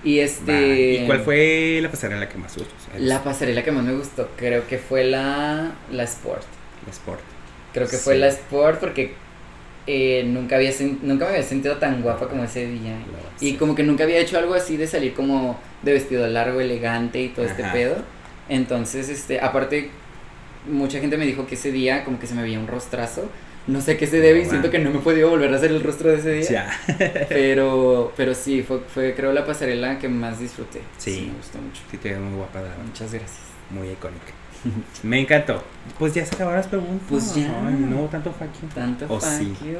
Y 0.03 0.19
este 0.19 1.03
¿Y 1.03 1.05
cuál 1.05 1.21
fue 1.21 1.79
la 1.81 1.89
pasarela 1.89 2.29
que 2.29 2.37
más 2.37 2.55
gustó? 2.57 2.75
la 2.97 3.23
pasarela 3.23 3.63
que 3.63 3.71
más 3.71 3.83
me 3.83 3.93
gustó, 3.93 4.29
creo 4.37 4.67
que 4.67 4.77
fue 4.77 5.03
la 5.03 5.75
la 5.91 6.03
Sport. 6.03 6.45
La 6.85 6.91
Sport. 6.91 7.21
Creo 7.73 7.87
que 7.87 7.97
fue 7.97 8.15
la 8.17 8.27
Sport 8.27 8.79
porque 8.79 9.15
eh, 9.87 10.23
nunca, 10.27 10.57
había 10.57 10.71
nunca 11.01 11.25
me 11.25 11.31
había 11.31 11.43
sentido 11.43 11.77
tan 11.77 12.01
guapa 12.01 12.27
como 12.27 12.43
ese 12.43 12.67
día. 12.67 12.97
Y 13.39 13.53
como 13.55 13.75
que 13.75 13.83
nunca 13.83 14.03
había 14.03 14.19
hecho 14.19 14.37
algo 14.37 14.53
así 14.53 14.77
de 14.77 14.87
salir 14.87 15.13
como 15.13 15.59
de 15.81 15.93
vestido 15.93 16.27
largo, 16.27 16.59
elegante 16.59 17.21
y 17.21 17.29
todo 17.29 17.45
este 17.45 17.63
pedo. 17.65 17.95
Entonces, 18.49 19.09
este, 19.09 19.39
aparte, 19.39 19.91
mucha 20.67 20.99
gente 20.99 21.17
me 21.17 21.25
dijo 21.25 21.47
que 21.47 21.55
ese 21.55 21.71
día 21.71 22.03
como 22.03 22.19
que 22.19 22.27
se 22.27 22.35
me 22.35 22.43
veía 22.43 22.59
un 22.59 22.67
rostrazo. 22.67 23.29
No 23.67 23.81
sé 23.81 23.91
a 23.93 23.97
qué 23.97 24.07
se 24.07 24.19
debe 24.19 24.39
y 24.39 24.43
No, 24.45 24.49
siento 24.49 24.71
que 24.71 24.79
no 24.79 24.89
me 24.91 24.97
he 24.99 25.01
podido 25.01 25.29
volver 25.29 25.53
a 25.53 25.57
hacer 25.57 25.71
el 25.71 25.83
rostro 25.83 26.09
de 26.09 26.17
ese 26.19 26.31
día. 26.33 26.49
Ya. 26.49 27.25
Pero, 27.29 28.13
pero 28.15 28.33
sí, 28.33 28.63
fue, 28.63 28.79
fue 28.93 29.13
creo 29.13 29.33
la 29.33 29.45
pasarela 29.45 29.99
que 29.99 30.07
más 30.07 30.39
disfruté. 30.39 30.81
Sí. 30.97 31.29
me 31.31 31.37
gustó 31.37 31.57
mucho. 31.59 31.81
Sí, 31.91 31.97
te 31.97 32.11
ves 32.11 32.19
muy 32.19 32.35
guapa, 32.37 32.61
la. 32.61 32.69
Muchas 32.83 33.11
gracias. 33.11 33.39
Muy 33.69 33.89
icónica. 33.89 34.31
Me 35.03 35.19
encantó. 35.19 35.63
Pues 35.99 36.13
ya 36.13 36.25
se 36.25 36.33
acabaron 36.35 36.59
las 36.59 36.67
preguntas. 36.67 37.07
Pues 37.09 37.35
ya. 37.35 37.53
Ay, 37.67 37.75
no, 37.77 38.05
tanto 38.05 38.31
fuck 38.31 38.51
you. 38.61 38.67
Tanto 38.73 39.05
Oh, 39.09 39.19
fuck 39.19 39.29
sí. 39.37 39.53
you. 39.61 39.77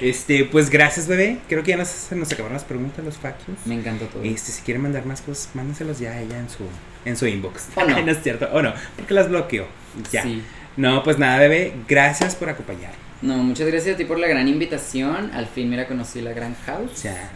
Este, 0.00 0.44
pues 0.44 0.70
gracias, 0.70 1.08
bebé. 1.08 1.38
Creo 1.48 1.62
que 1.64 1.70
ya 1.70 1.76
nos, 1.76 2.12
acabaron 2.12 2.52
las 2.54 2.64
preguntas, 2.64 3.04
los 3.04 3.16
fuck 3.16 3.34
yous. 3.48 3.66
Me 3.66 3.74
encantó 3.74 4.06
todo. 4.06 4.22
Este, 4.22 4.52
si 4.52 4.62
quieren 4.62 4.82
mandar 4.82 5.04
más, 5.04 5.20
pues 5.20 5.50
mándenselos 5.54 5.98
ya 5.98 6.12
a 6.12 6.20
ella 6.20 6.38
en 6.38 6.48
su, 6.48 6.62
en 7.04 7.16
su 7.16 7.26
inbox. 7.26 7.68
¿O 7.74 7.84
no? 7.84 7.96
Ay, 7.96 8.08
es 8.08 8.22
cierto. 8.22 8.48
O 8.52 8.62
no, 8.62 8.72
porque 8.96 9.14
las 9.14 9.28
bloqueó. 9.28 9.66
Ya. 10.12 10.22
Sí. 10.22 10.42
No, 10.76 11.02
pues 11.02 11.18
nada, 11.18 11.38
bebé. 11.38 11.74
Gracias 11.88 12.36
por 12.36 12.48
acompañar. 12.48 12.92
No, 13.22 13.36
muchas 13.38 13.66
gracias 13.68 13.94
a 13.94 13.98
ti 13.98 14.04
por 14.04 14.18
la 14.18 14.26
gran 14.28 14.48
invitación. 14.48 15.30
Al 15.34 15.46
fin, 15.46 15.68
mira, 15.68 15.86
conocí 15.86 16.20
la 16.22 16.32
Gran 16.32 16.54
House. 16.66 17.02
Ya. 17.02 17.30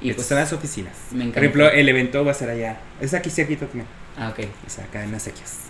Y 0.00 0.10
Estas 0.10 0.16
pues, 0.16 0.26
son 0.28 0.38
las 0.38 0.52
oficinas. 0.52 0.92
me 1.10 1.24
encanta. 1.24 1.34
Por 1.34 1.44
ejemplo, 1.44 1.70
el 1.70 1.88
evento 1.88 2.24
va 2.24 2.30
a 2.30 2.34
ser 2.34 2.50
allá. 2.50 2.78
Es 3.00 3.12
aquí 3.14 3.30
cerquita 3.30 3.66
también. 3.66 3.86
Ah, 4.18 4.30
ok. 4.30 4.46
O 4.66 4.70
sea, 4.70 4.84
acá 4.84 5.04
en 5.04 5.12
las 5.12 5.22
sequias. 5.22 5.60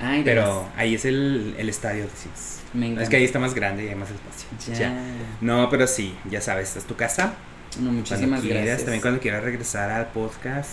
Ay, 0.00 0.22
Pero 0.24 0.68
ahí 0.76 0.94
es 0.94 1.04
el, 1.04 1.54
el 1.58 1.68
estadio, 1.68 2.04
decimos. 2.04 2.60
Me 2.74 2.86
encanta. 2.86 3.02
Es 3.02 3.08
que 3.08 3.16
ahí 3.16 3.24
está 3.24 3.38
más 3.38 3.54
grande 3.54 3.84
y 3.84 3.88
hay 3.88 3.94
más 3.94 4.08
espacio. 4.10 4.74
Ya. 4.78 4.94
No, 5.40 5.68
pero 5.70 5.86
sí, 5.86 6.14
ya 6.30 6.40
sabes, 6.40 6.68
esta 6.68 6.78
es 6.80 6.84
tu 6.84 6.94
casa. 6.96 7.34
No, 7.80 7.90
muchísimas 7.92 8.28
cuando 8.28 8.42
quieras, 8.42 8.64
gracias. 8.64 8.84
También 8.84 9.00
cuando 9.02 9.20
quieras 9.20 9.42
regresar 9.42 9.90
al 9.90 10.06
podcast, 10.08 10.70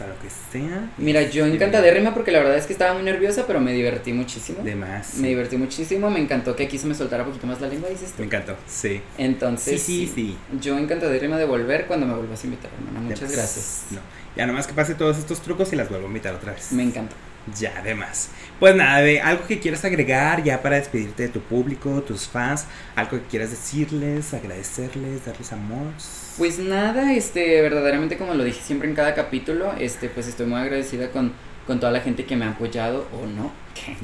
a 0.00 0.06
lo 0.06 0.18
que 0.18 0.28
sea. 0.30 0.90
Mira, 0.98 1.22
yo 1.22 1.46
encantadérrima 1.46 2.14
porque 2.14 2.30
la 2.30 2.38
verdad 2.40 2.56
es 2.56 2.66
que 2.66 2.72
estaba 2.72 2.94
muy 2.94 3.02
nerviosa, 3.02 3.46
pero 3.46 3.60
me 3.60 3.72
divertí 3.72 4.12
muchísimo. 4.12 4.62
De 4.62 4.74
más. 4.74 5.14
Me 5.16 5.28
divertí 5.28 5.56
muchísimo, 5.56 6.10
me 6.10 6.20
encantó 6.20 6.54
que 6.56 6.64
aquí 6.64 6.78
se 6.78 6.86
me 6.86 6.94
soltara 6.94 7.22
un 7.22 7.30
poquito 7.30 7.46
más 7.46 7.60
la 7.60 7.68
lengua, 7.68 7.88
dices 7.88 8.10
tú. 8.12 8.16
Me 8.18 8.26
encantó, 8.26 8.56
sí. 8.66 9.00
Entonces, 9.18 9.80
Sí, 9.82 10.06
sí, 10.06 10.12
sí. 10.14 10.38
yo 10.60 10.78
encantadérrima 10.78 11.36
de 11.38 11.44
volver 11.44 11.86
cuando 11.86 12.06
me 12.06 12.14
vuelvas 12.14 12.42
a 12.42 12.46
invitar, 12.46 12.70
hermana. 12.78 13.00
Muchas 13.00 13.22
más. 13.22 13.32
gracias. 13.32 13.84
No, 13.90 14.00
ya 14.36 14.46
nomás 14.46 14.66
que 14.66 14.74
pase 14.74 14.94
todos 14.94 15.18
estos 15.18 15.40
trucos 15.40 15.72
y 15.72 15.76
las 15.76 15.88
vuelvo 15.88 16.06
a 16.06 16.08
invitar 16.08 16.34
otra 16.34 16.52
vez. 16.52 16.72
Me 16.72 16.82
encanta. 16.82 17.14
Ya, 17.58 17.80
de 17.82 17.94
más. 17.94 18.30
Pues 18.58 18.74
nada, 18.74 19.00
de 19.02 19.20
algo 19.20 19.46
que 19.46 19.60
quieras 19.60 19.84
agregar 19.84 20.42
ya 20.42 20.62
para 20.62 20.76
despedirte 20.76 21.24
de 21.24 21.28
tu 21.28 21.40
público, 21.40 22.02
tus 22.02 22.26
fans, 22.26 22.64
algo 22.96 23.18
que 23.18 23.24
quieras 23.26 23.50
decirles, 23.50 24.34
agradecerles, 24.34 25.24
darles 25.24 25.52
amor. 25.52 25.92
Pues 26.38 26.58
nada, 26.58 27.12
este, 27.14 27.60
verdaderamente 27.62 28.16
como 28.16 28.34
lo 28.34 28.42
dije 28.44 28.60
siempre 28.64 28.88
en 28.88 28.94
cada 28.96 29.14
capítulo, 29.14 29.74
este, 29.78 30.08
pues 30.08 30.26
estoy 30.26 30.46
muy 30.46 30.60
agradecida 30.60 31.10
con, 31.10 31.32
con 31.66 31.78
toda 31.78 31.92
la 31.92 32.00
gente 32.00 32.24
que 32.24 32.34
me 32.36 32.46
ha 32.46 32.50
apoyado 32.50 33.06
o 33.12 33.26
no. 33.26 33.52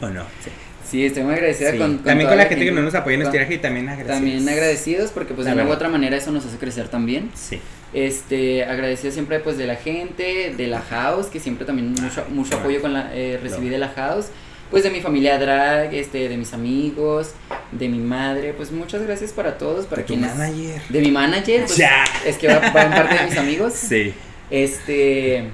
¿O 0.06 0.08
no? 0.10 0.22
Sí. 0.44 0.50
Sí, 0.88 1.06
estoy 1.06 1.22
muy 1.22 1.34
agradecida 1.34 1.70
Sí. 1.72 1.78
con, 1.78 1.98
también 2.04 2.28
con 2.28 2.36
la 2.36 2.44
gente 2.46 2.64
que 2.64 2.72
no 2.72 2.82
nos 2.82 2.94
apoya 2.94 3.14
en 3.14 3.22
con- 3.22 3.26
este 3.28 3.38
viaje 3.38 3.54
y 3.54 3.58
también 3.58 3.88
agradecidos. 3.88 4.18
También 4.18 4.48
agradecidos 4.48 5.10
porque 5.10 5.32
pues 5.32 5.46
de 5.46 5.52
una 5.54 5.64
u 5.64 5.70
otra 5.70 5.88
manera 5.88 6.16
eso 6.16 6.30
nos 6.32 6.44
hace 6.44 6.58
crecer 6.58 6.88
también. 6.88 7.30
Sí. 7.34 7.60
Este, 7.94 8.64
agradecido 8.64 9.12
siempre 9.12 9.38
pues 9.40 9.58
de 9.58 9.66
la 9.66 9.76
gente, 9.76 10.54
de 10.56 10.66
la 10.66 10.80
house, 10.80 11.26
que 11.26 11.40
siempre 11.40 11.66
también 11.66 11.90
mucho, 11.92 12.24
Ay, 12.26 12.32
mucho 12.34 12.56
apoyo 12.56 12.80
con 12.80 12.94
la, 12.94 13.10
eh, 13.14 13.38
recibí 13.42 13.68
de 13.68 13.76
la 13.78 13.88
house, 13.90 14.26
pues 14.70 14.82
de 14.82 14.90
mi 14.90 15.00
familia 15.02 15.38
drag, 15.38 15.92
este, 15.92 16.28
de 16.30 16.36
mis 16.38 16.54
amigos, 16.54 17.32
de 17.70 17.88
mi 17.90 17.98
madre, 17.98 18.54
pues 18.54 18.70
muchas 18.72 19.02
gracias 19.02 19.32
para 19.32 19.58
todos, 19.58 19.84
para 19.84 20.00
De 20.02 20.08
tu 20.08 20.14
quienes, 20.14 20.34
manager. 20.34 20.82
de 20.88 21.00
mi 21.02 21.10
manager, 21.10 21.64
pues, 21.66 21.76
Ya. 21.76 22.04
es 22.24 22.38
que 22.38 22.48
va, 22.48 22.60
va 22.70 22.82
en 22.84 22.90
parte 22.92 23.14
de 23.16 23.24
mis 23.26 23.36
amigos, 23.36 23.72
Sí. 23.76 24.14
este, 24.50 25.44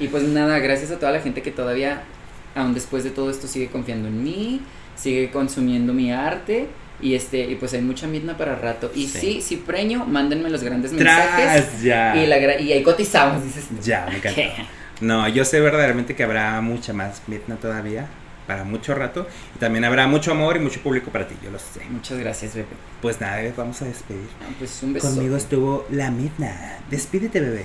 y 0.00 0.08
pues 0.08 0.22
nada, 0.22 0.58
gracias 0.60 0.90
a 0.92 0.98
toda 0.98 1.12
la 1.12 1.20
gente 1.20 1.42
que 1.42 1.50
todavía, 1.50 2.04
aún 2.54 2.72
después 2.72 3.04
de 3.04 3.10
todo 3.10 3.30
esto, 3.30 3.46
sigue 3.46 3.66
confiando 3.68 4.08
en 4.08 4.24
mí, 4.24 4.62
sigue 4.96 5.30
consumiendo 5.30 5.92
mi 5.92 6.10
arte. 6.10 6.68
Y 7.02 7.14
este, 7.16 7.40
y 7.40 7.56
pues 7.56 7.74
hay 7.74 7.82
mucha 7.82 8.06
midna 8.06 8.36
para 8.38 8.54
rato. 8.54 8.90
Y 8.94 9.08
Sí. 9.08 9.18
sí, 9.18 9.42
si 9.42 9.56
preño, 9.56 10.06
mándenme 10.06 10.48
los 10.50 10.62
grandes 10.62 10.92
mensajes. 10.92 11.82
Ya. 11.82 12.16
Y, 12.16 12.26
la, 12.26 12.60
y 12.60 12.72
ahí 12.72 12.82
cotizamos, 12.82 13.44
dices. 13.44 13.64
Ya, 13.82 14.06
me 14.08 14.16
encantó. 14.16 14.40
No, 15.00 15.26
yo 15.28 15.44
sé 15.44 15.60
verdaderamente 15.60 16.14
que 16.14 16.22
habrá 16.22 16.60
mucha 16.60 16.92
más 16.92 17.22
Midna 17.26 17.56
todavía, 17.56 18.06
para 18.46 18.62
mucho 18.62 18.94
rato. 18.94 19.26
Y 19.56 19.58
también 19.58 19.84
habrá 19.84 20.06
mucho 20.06 20.30
amor 20.30 20.56
y 20.56 20.60
mucho 20.60 20.80
público 20.80 21.10
para 21.10 21.26
ti, 21.26 21.34
yo 21.42 21.50
lo 21.50 21.58
sé. 21.58 21.80
Muchas 21.90 22.18
gracias, 22.20 22.54
bebé. 22.54 22.68
Pues 23.00 23.20
nada, 23.20 23.36
bebé, 23.38 23.52
vamos 23.56 23.82
a 23.82 23.86
despedir. 23.86 24.28
Pues 24.60 24.80
un 24.82 24.92
beso. 24.92 25.08
Conmigo 25.08 25.36
estuvo 25.36 25.86
la 25.90 26.12
Midna. 26.12 26.78
Despídete, 26.88 27.40
bebé. 27.40 27.64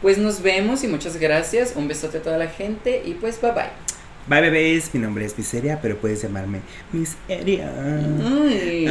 Pues 0.00 0.16
nos 0.16 0.40
vemos 0.40 0.82
y 0.82 0.88
muchas 0.88 1.18
gracias. 1.18 1.74
Un 1.76 1.88
besote 1.88 2.18
a 2.18 2.22
toda 2.22 2.38
la 2.38 2.46
gente 2.48 3.02
y 3.04 3.14
pues 3.14 3.38
bye 3.40 3.52
bye. 3.52 3.87
Bye, 4.28 4.42
bebés. 4.42 4.92
Mi 4.92 5.00
nombre 5.00 5.24
es 5.24 5.36
Miseria, 5.38 5.78
pero 5.80 5.96
puedes 5.96 6.22
llamarme 6.22 6.60
Miseria. 6.92 7.72
Ay. 7.78 8.86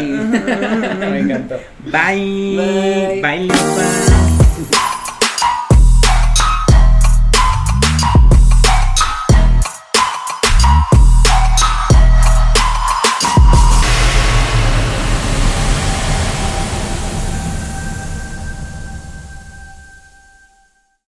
Me 1.00 1.10
Me 1.12 1.20
encantó. 1.20 1.60
Bye. 1.86 2.58
Bye. 2.58 3.22
Bye, 3.22 3.44
Lupa. 3.44 5.04